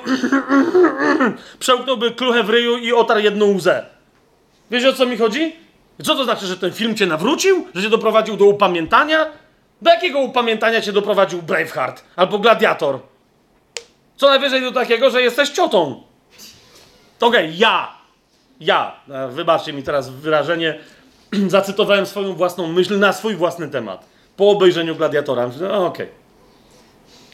[1.59, 3.87] przełknąłby kluchę w ryju i otarł jedną łzę?
[4.71, 5.57] Wiesz o co mi chodzi?
[6.03, 7.67] Co to znaczy, że ten film cię nawrócił?
[7.75, 9.27] Że cię doprowadził do upamiętania?
[9.83, 12.99] Do jakiego upamiętania cię doprowadził Braveheart albo Gladiator?
[14.17, 16.03] Co najwyżej do takiego, że jesteś ciotą.
[17.21, 17.95] Okej, okay, ja.
[18.61, 18.97] Ja.
[19.11, 20.79] E, wybaczcie mi teraz wyrażenie.
[21.49, 24.07] Zacytowałem swoją własną myśl na swój własny temat.
[24.37, 25.51] Po obejrzeniu Gladiatora.
[25.61, 26.07] No, okej.
[26.07, 26.25] Okay.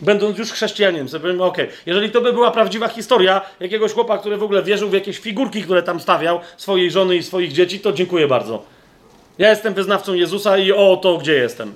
[0.03, 1.77] Będąc już chrześcijaninem, sobie powiem, okej, okay.
[1.87, 5.62] jeżeli to by była prawdziwa historia jakiegoś chłopa, który w ogóle wierzył w jakieś figurki,
[5.62, 8.62] które tam stawiał, swojej żony i swoich dzieci, to dziękuję bardzo.
[9.39, 11.75] Ja jestem wyznawcą Jezusa i o to, gdzie jestem.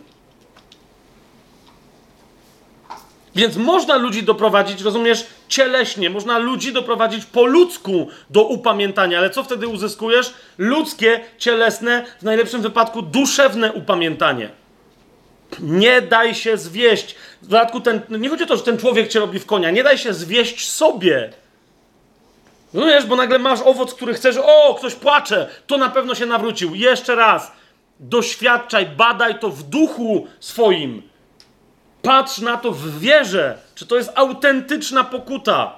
[3.35, 9.45] Więc można ludzi doprowadzić, rozumiesz, cieleśnie, można ludzi doprowadzić po ludzku do upamiętania, ale co
[9.45, 10.35] wtedy uzyskujesz?
[10.59, 14.51] Ludzkie, cielesne, w najlepszym wypadku duszewne upamiętanie.
[15.61, 17.15] Nie daj się zwieść.
[17.43, 19.85] W dodatku ten, nie chodzi o to, że ten człowiek cię robi w konia, nie
[19.85, 21.33] daj się zwieść sobie.
[22.75, 26.75] Rozumiesz, bo nagle masz owoc, który chcesz, o, ktoś płacze, to na pewno się nawrócił.
[26.75, 27.53] Jeszcze raz,
[28.01, 31.03] doświadczaj, badaj to w duchu swoim
[32.05, 35.73] Patrz na to w wierze, czy to jest autentyczna pokuta.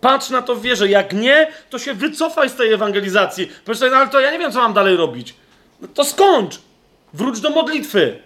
[0.00, 0.88] Patrz na to w wierze.
[0.88, 3.50] Jak nie, to się wycofaj z tej ewangelizacji.
[3.64, 5.34] Powiedz no ale to ja nie wiem, co mam dalej robić.
[5.80, 6.58] No to skończ.
[7.12, 8.18] Wróć do modlitwy.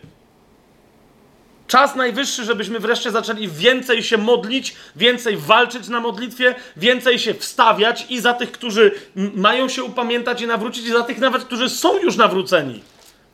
[1.66, 8.07] Czas najwyższy, żebyśmy wreszcie zaczęli więcej się modlić, więcej walczyć na modlitwie, więcej się wstawiać
[8.10, 8.92] i za tych, którzy
[9.34, 12.83] mają się upamiętać i nawrócić, i za tych nawet, którzy są już nawróceni.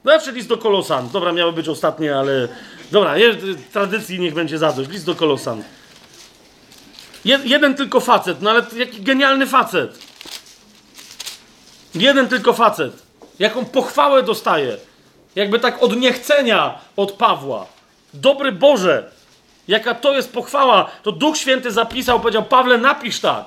[0.04, 1.08] No, czyli list do Kolosan.
[1.12, 2.48] Dobra, miały być ostatnie, ale
[2.92, 3.14] Dobra,
[3.72, 4.90] tradycji niech będzie zadość.
[4.90, 5.62] List do Kolosan.
[7.24, 9.98] Jed, jeden tylko facet, no ale jaki genialny facet.
[11.94, 12.92] Jeden tylko facet.
[13.38, 14.76] Jaką pochwałę dostaje.
[15.36, 17.66] Jakby tak od niechcenia od Pawła.
[18.14, 19.10] Dobry Boże,
[19.68, 20.90] jaka to jest pochwała.
[21.02, 23.44] To Duch Święty zapisał, powiedział, Pawle, napisz tak.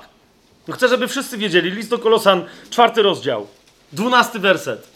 [0.68, 1.70] No chcę, żeby wszyscy wiedzieli.
[1.70, 3.46] List do Kolosan, czwarty rozdział,
[3.92, 4.88] dwunasty werset.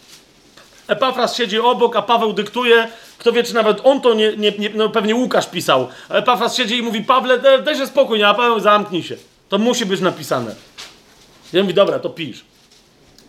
[0.87, 2.87] Epafras siedzi obok, a Paweł dyktuje.
[3.19, 5.87] Kto wie, czy nawet on to nie, nie, nie no pewnie Łukasz pisał.
[6.09, 9.15] Epafras siedzi i mówi, Pawle, daj się spokój, a Paweł zamknij się.
[9.49, 10.55] To musi być napisane.
[11.53, 12.45] Ja mówi, dobra, to pisz.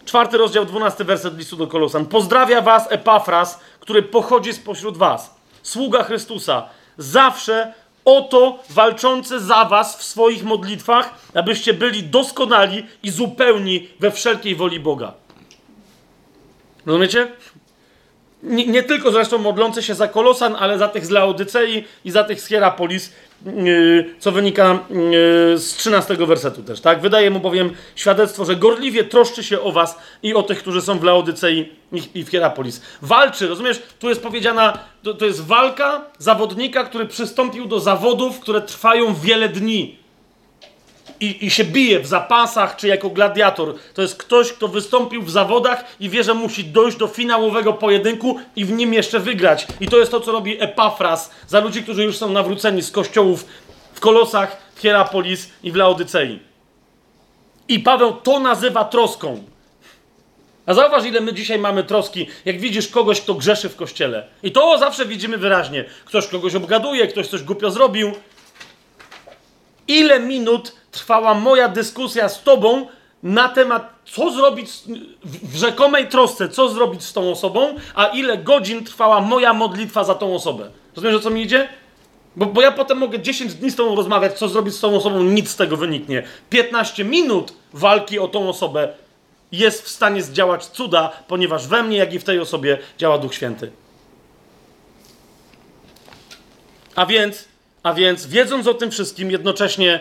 [0.05, 2.07] Czwarty rozdział, dwunasty werset listu do Kolosan.
[2.07, 5.35] Pozdrawia was Epafras, który pochodzi spośród was.
[5.63, 6.69] Sługa Chrystusa.
[6.99, 7.73] Zawsze
[8.05, 14.81] oto walczący za was w swoich modlitwach, abyście byli doskonali i zupełni we wszelkiej woli
[14.81, 15.13] Boga.
[16.87, 17.33] Rozumiecie?
[18.43, 22.25] Nie, nie, tylko zresztą modlący się za Kolosan, ale za tych z Laodycei i za
[22.25, 23.13] tych z Hierapolis,
[23.47, 27.01] yy, co wynika yy, z 13 wersetu też, tak?
[27.01, 30.99] Wydaje mu bowiem świadectwo, że gorliwie troszczy się o was i o tych, którzy są
[30.99, 31.73] w Laodycei
[32.15, 32.83] i, w Hierapolis.
[33.03, 33.83] Walczy, rozumiesz?
[33.99, 39.49] Tu jest powiedziana, to, to jest walka zawodnika, który przystąpił do zawodów, które trwają wiele
[39.49, 40.00] dni
[41.21, 43.75] i, i się bije w zapasach, czy jako gladiator.
[43.95, 48.41] To jest ktoś, kto wystąpił w zawodach i wie, że musi dojść do finałowego pojedynku
[48.57, 49.67] i w nim jeszcze wygrać.
[49.81, 53.47] I to jest to, co robi Epafras za ludzi, którzy już są nawróceni z kościołów
[53.95, 56.39] w Kolosach, w Hierapolis i w Laodycei.
[57.69, 59.45] I Paweł to nazywa troską.
[60.67, 64.27] A zauważ, ile my dzisiaj mamy troski, jak widzisz kogoś, kto grzeszy w kościele.
[64.43, 65.85] I to zawsze widzimy wyraźnie.
[66.05, 68.13] Ktoś kogoś obgaduje, ktoś coś głupio zrobił.
[69.89, 72.87] Ile minut trwała moja dyskusja z tobą
[73.23, 74.71] na temat, co zrobić
[75.25, 80.15] w rzekomej trosce, co zrobić z tą osobą, a ile godzin trwała moja modlitwa za
[80.15, 80.71] tą osobę.
[80.97, 81.69] Rozumiesz, o co mi idzie?
[82.37, 85.23] Bo, bo ja potem mogę 10 dni z tobą rozmawiać, co zrobić z tą osobą,
[85.23, 86.23] nic z tego wyniknie.
[86.51, 88.89] 15 minut walki o tą osobę
[89.53, 93.35] jest w stanie zdziałać cuda, ponieważ we mnie, jak i w tej osobie działa Duch
[93.35, 93.71] Święty.
[96.95, 97.49] A więc,
[97.83, 100.01] a więc, wiedząc o tym wszystkim, jednocześnie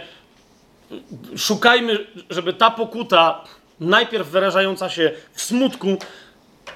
[1.38, 3.44] szukajmy, żeby ta pokuta,
[3.80, 5.98] najpierw wyrażająca się w smutku,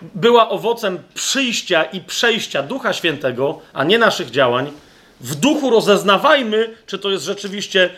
[0.01, 4.71] była owocem przyjścia i przejścia Ducha Świętego, a nie naszych działań,
[5.21, 7.89] w duchu rozeznawajmy, czy to jest rzeczywiście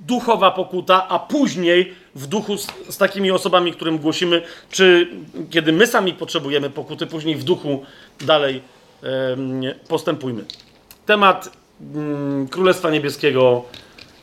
[0.00, 5.08] duchowa pokuta, a później w duchu z, z takimi osobami, którym głosimy, czy
[5.50, 7.84] kiedy my sami potrzebujemy pokuty, później w duchu
[8.20, 8.62] dalej
[9.88, 10.44] postępujmy.
[11.06, 11.52] Temat
[11.94, 13.64] mm, Królestwa Niebieskiego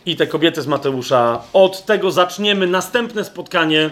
[0.07, 1.41] i te kobiety z Mateusza.
[1.53, 3.89] Od tego zaczniemy następne spotkanie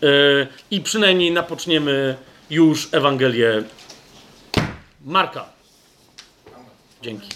[0.00, 2.16] yy, i przynajmniej napoczniemy
[2.50, 3.62] już Ewangelię
[5.04, 5.44] Marka.
[7.02, 7.35] Dzięki.